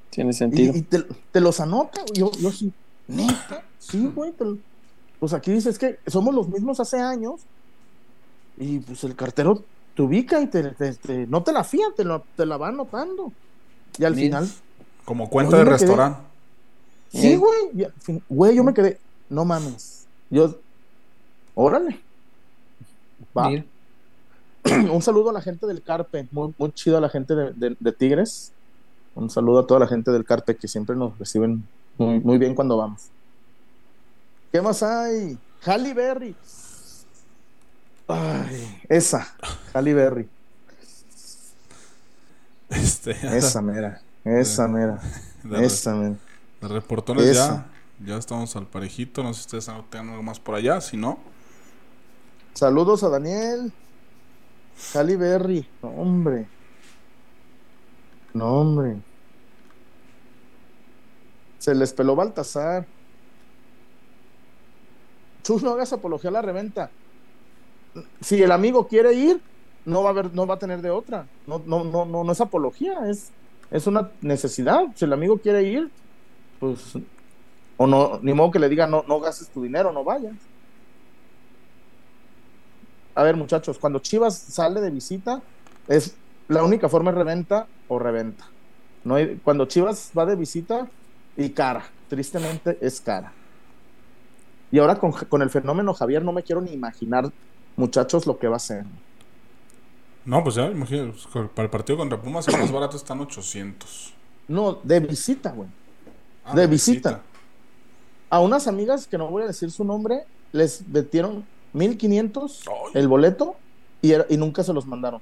Tiene 0.09 0.33
sentido. 0.33 0.73
Y, 0.73 0.79
y 0.79 0.81
te, 0.81 1.03
te 1.31 1.41
los 1.41 1.59
anota. 1.59 2.01
Yo, 2.13 2.31
yo 2.39 2.51
sí. 2.51 2.71
Neta. 3.07 3.63
Sí, 3.79 4.09
güey. 4.13 4.31
te 4.31 4.45
Pues 5.19 5.33
aquí 5.33 5.51
dice, 5.51 5.69
es 5.69 5.77
que 5.77 5.99
somos 6.07 6.33
los 6.33 6.47
mismos 6.49 6.79
hace 6.79 6.99
años. 6.99 7.41
Y 8.57 8.79
pues 8.79 9.03
el 9.03 9.15
cartero 9.15 9.63
te 9.95 10.01
ubica 10.01 10.41
y 10.41 10.47
te, 10.47 10.63
te- 10.71 10.93
te- 10.93 11.27
no 11.27 11.41
te 11.43 11.51
la 11.53 11.63
fía, 11.63 11.85
te, 11.95 12.03
lo- 12.03 12.23
te 12.35 12.45
la 12.45 12.57
va 12.57 12.67
anotando. 12.69 13.31
Y 13.97 14.03
al 14.03 14.15
final, 14.15 14.49
Como 15.05 15.29
cuenta 15.29 15.57
de 15.57 15.63
quedé- 15.63 15.71
restaurante. 15.71 16.19
Sí, 17.11 17.35
güey. 17.37 17.87
Güey, 18.27 18.55
yo 18.55 18.63
me 18.63 18.73
quedé. 18.73 18.99
No 19.29 19.45
mames. 19.45 20.05
Yo. 20.29 20.53
Órale. 21.53 21.99
Va. 23.37 23.49
Mira. 23.49 23.63
Un 24.91 25.01
saludo 25.01 25.29
a 25.29 25.33
la 25.33 25.41
gente 25.41 25.65
del 25.67 25.81
Carpe. 25.81 26.27
Muy, 26.31 26.53
muy 26.57 26.71
chido 26.73 26.97
a 26.97 27.01
la 27.01 27.07
gente 27.09 27.33
de, 27.35 27.53
de- 27.53 27.77
de 27.79 27.91
Tigres. 27.93 28.51
Un 29.15 29.29
saludo 29.29 29.59
a 29.59 29.67
toda 29.67 29.79
la 29.79 29.87
gente 29.87 30.11
del 30.11 30.25
Carpe 30.25 30.57
que 30.57 30.67
siempre 30.67 30.95
nos 30.95 31.17
reciben 31.17 31.63
muy, 31.97 32.19
muy 32.19 32.37
bien 32.37 32.53
cuando 32.53 32.75
vamos. 32.75 33.03
¿Qué 34.51 34.61
más 34.61 34.83
hay? 34.83 35.37
Halle 35.65 35.93
Berry. 35.93 36.35
Ay, 38.07 38.81
esa. 38.89 39.35
Halle 39.73 39.93
Berry. 39.93 40.29
Este, 42.69 43.11
Esa 43.11 43.61
mera. 43.61 44.01
esa 44.23 44.67
mera. 44.67 44.99
De, 45.43 45.63
Esa 45.65 45.93
mera. 45.95 46.15
de 46.61 46.67
reportones 46.67 47.25
Esa. 47.25 47.67
ya. 47.99 48.05
Ya 48.05 48.17
estamos 48.17 48.55
al 48.55 48.67
parejito. 48.67 49.23
No 49.23 49.33
sé 49.33 49.41
si 49.41 49.57
ustedes 49.57 49.65
tengan 49.89 50.09
algo 50.09 50.23
más 50.23 50.39
por 50.39 50.55
allá. 50.55 50.81
Si 50.81 50.97
no, 50.97 51.19
Saludos 52.53 53.03
a 53.03 53.09
Daniel. 53.09 53.71
Cali 54.93 55.15
Berry. 55.15 55.67
No, 55.81 55.89
hombre. 55.89 56.47
No, 58.33 58.45
hombre. 58.61 58.97
Se 61.59 61.73
les 61.75 61.93
peló 61.93 62.15
Baltasar. 62.15 62.85
Chus, 65.43 65.63
no 65.63 65.71
hagas 65.71 65.93
apología 65.93 66.29
a 66.29 66.33
la 66.33 66.41
reventa. 66.41 66.89
Si 68.21 68.41
el 68.41 68.51
amigo 68.51 68.87
quiere 68.87 69.13
ir, 69.13 69.41
no 69.85 70.03
va 70.03 70.09
a 70.09 70.11
haber, 70.11 70.33
no 70.33 70.47
va 70.47 70.55
a 70.55 70.59
tener 70.59 70.81
de 70.81 70.89
otra. 70.89 71.25
No, 71.47 71.61
no, 71.65 71.83
no, 71.83 72.05
no, 72.05 72.23
no 72.23 72.31
es 72.31 72.41
apología, 72.41 73.09
es, 73.09 73.31
es 73.71 73.87
una 73.87 74.11
necesidad. 74.21 74.85
Si 74.95 75.05
el 75.05 75.13
amigo 75.13 75.37
quiere 75.37 75.63
ir, 75.63 75.89
pues, 76.59 76.97
o 77.77 77.87
no, 77.87 78.19
ni 78.21 78.33
modo 78.33 78.51
que 78.51 78.59
le 78.59 78.69
diga 78.69 78.87
no, 78.87 79.03
no 79.07 79.19
gastes 79.19 79.49
tu 79.49 79.61
dinero, 79.61 79.91
no 79.91 80.03
vayas. 80.03 80.33
A 83.13 83.23
ver, 83.23 83.35
muchachos, 83.37 83.79
cuando 83.79 83.99
Chivas 83.99 84.37
sale 84.37 84.81
de 84.81 84.89
visita, 84.89 85.41
es 85.87 86.15
la 86.47 86.63
única 86.63 86.89
forma 86.89 87.11
es 87.11 87.17
reventa 87.17 87.67
o 87.87 87.99
reventa. 87.99 88.45
No 89.03 89.15
cuando 89.43 89.65
Chivas 89.65 90.11
va 90.17 90.25
de 90.25 90.35
visita 90.35 90.87
y 91.37 91.49
cara, 91.49 91.85
tristemente 92.09 92.77
es 92.81 92.99
cara. 92.99 93.31
Y 94.71 94.79
ahora 94.79 94.95
con, 94.95 95.11
con 95.11 95.41
el 95.41 95.49
fenómeno 95.49 95.93
Javier 95.93 96.23
no 96.23 96.33
me 96.33 96.43
quiero 96.43 96.61
ni 96.61 96.71
imaginar, 96.71 97.31
muchachos, 97.75 98.25
lo 98.25 98.37
que 98.37 98.47
va 98.47 98.55
a 98.57 98.59
ser. 98.59 98.85
no, 100.25 100.43
pues 100.43 100.55
ya, 100.55 100.67
imagínate. 100.71 101.17
pues, 101.31 101.49
Para 101.49 101.65
el 101.65 101.69
partido 101.69 101.97
contra 101.97 102.19
Pumas, 102.21 102.47
el 102.47 102.57
más 102.57 102.71
barato 102.71 102.97
están 102.97 103.19
800. 103.21 104.13
No, 104.47 104.79
de 104.83 104.99
visita, 104.99 105.51
güey. 105.51 105.69
Ah, 106.45 106.55
De 106.55 106.67
visita. 106.67 107.21
A 108.29 108.39
unas 108.39 108.67
amigas 108.67 109.07
que 109.07 109.17
no 109.17 109.27
voy 109.29 109.43
a 109.43 109.47
decir 109.47 109.71
su 109.71 109.83
nombre, 109.83 110.23
les 110.51 110.87
metieron 110.87 111.45
1500 111.73 112.63
Ay. 112.67 112.91
el 112.95 113.07
boleto 113.07 113.55
y, 114.01 114.11
era- 114.11 114.25
y 114.29 114.37
nunca 114.37 114.63
se 114.63 114.73
los 114.73 114.85
mandaron. 114.85 115.21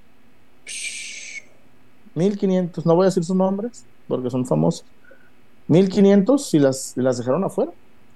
1500, 2.16 2.86
no 2.86 2.96
voy 2.96 3.04
a 3.04 3.10
decir 3.10 3.24
sus 3.24 3.36
nombres 3.36 3.86
porque 4.08 4.30
son 4.30 4.46
famosos. 4.46 4.86
1500 5.68 6.54
y 6.54 6.60
las, 6.60 6.98
y 6.98 7.02
las 7.02 7.18
dejaron 7.18 7.44
afuera. 7.44 7.72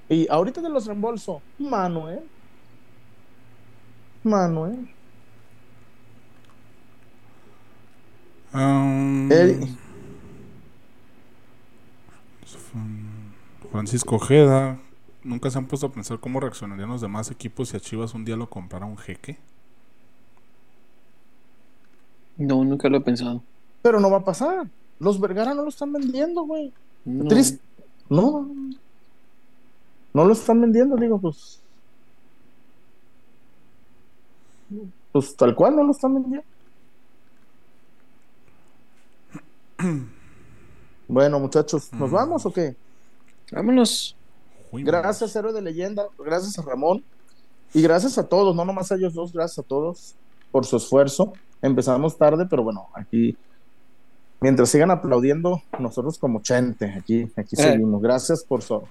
Y 0.10 0.28
ahorita 0.30 0.62
te 0.62 0.70
los 0.70 0.86
reembolso. 0.86 1.42
Manuel. 1.58 2.22
Manuel. 4.24 4.90
Um, 8.54 9.30
Francisco 13.72 14.16
Ojeda. 14.16 14.80
¿Nunca 15.24 15.50
se 15.50 15.58
han 15.58 15.66
puesto 15.66 15.88
a 15.88 15.92
pensar 15.92 16.20
cómo 16.20 16.40
reaccionarían 16.40 16.90
los 16.90 17.02
demás 17.02 17.30
equipos 17.30 17.70
si 17.70 17.78
a 17.78 17.80
Chivas 17.80 18.14
un 18.14 18.24
día 18.24 18.36
lo 18.38 18.50
comprara 18.50 18.86
un 18.86 18.98
jeque? 18.98 19.38
No, 22.38 22.64
nunca 22.64 22.88
lo 22.88 22.98
he 22.98 23.02
pensado. 23.02 23.44
Pero 23.82 24.00
no 24.00 24.10
va 24.10 24.18
a 24.18 24.26
pasar. 24.26 24.68
Los 25.00 25.20
Vergara 25.20 25.54
no 25.54 25.64
lo 25.64 25.70
están 25.70 25.92
vendiendo, 25.92 26.44
güey. 26.44 26.72
No. 27.04 27.28
Triste. 27.28 27.60
No. 28.10 28.48
No 30.14 30.26
lo 30.26 30.34
están 30.34 30.62
vendiendo, 30.62 30.96
digo, 30.96 31.20
pues. 31.20 31.62
Pues 35.12 35.36
tal 35.36 35.56
cual 35.56 35.76
no 35.76 35.84
lo 35.84 35.92
están 35.92 36.14
vendiendo. 36.14 36.46
Bueno, 41.10 41.40
muchachos, 41.40 41.90
¿nos 41.94 42.10
Mm. 42.12 42.14
vamos 42.14 42.46
o 42.46 42.52
qué? 42.52 42.76
Vámonos. 43.54 44.14
Gracias, 44.74 45.34
héroe 45.38 45.54
de 45.54 45.62
leyenda. 45.62 46.06
Gracias 46.20 46.60
a 46.60 46.62
Ramón. 46.64 47.02
Y 47.74 47.82
gracias 47.82 48.18
a 48.18 48.28
todos, 48.28 48.54
no 48.56 48.66
nomás 48.66 48.92
a 48.92 48.96
ellos 48.96 49.14
dos, 49.14 49.32
gracias 49.32 49.60
a 49.60 49.64
todos 49.68 50.16
por 50.52 50.66
su 50.66 50.76
esfuerzo. 50.76 51.32
Empezamos 51.62 52.18
tarde, 52.18 52.46
pero 52.50 52.62
bueno, 52.64 52.88
aquí, 52.94 53.38
mientras 54.42 54.68
sigan 54.70 54.92
aplaudiendo, 54.92 55.62
nosotros 55.80 56.18
como 56.18 56.42
chente, 56.42 56.86
aquí, 56.94 57.24
aquí 57.38 57.56
Eh. 57.58 57.64
seguimos. 57.72 58.02
Gracias 58.02 58.44
por 58.44 58.62
su, 58.62 58.82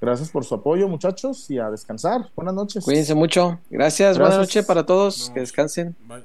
gracias 0.00 0.30
por 0.30 0.44
su 0.44 0.54
apoyo, 0.54 0.88
muchachos, 0.88 1.50
y 1.50 1.58
a 1.58 1.70
descansar. 1.70 2.30
Buenas 2.36 2.54
noches. 2.54 2.84
Cuídense 2.84 3.14
mucho. 3.14 3.58
Gracias. 3.70 4.18
Buenas 4.18 4.38
noches 4.38 4.64
para 4.64 4.84
todos. 4.84 5.30
Que 5.34 5.40
descansen. 5.40 5.96
Bye. 6.06 6.24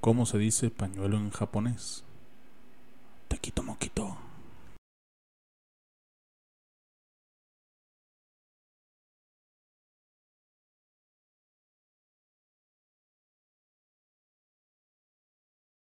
¿Cómo 0.00 0.24
se 0.24 0.38
dice 0.38 0.70
pañuelo 0.70 1.18
en 1.18 1.30
japonés? 1.30 2.04
Te 3.28 3.36
quito 3.36 3.62
moquito. 3.62 4.16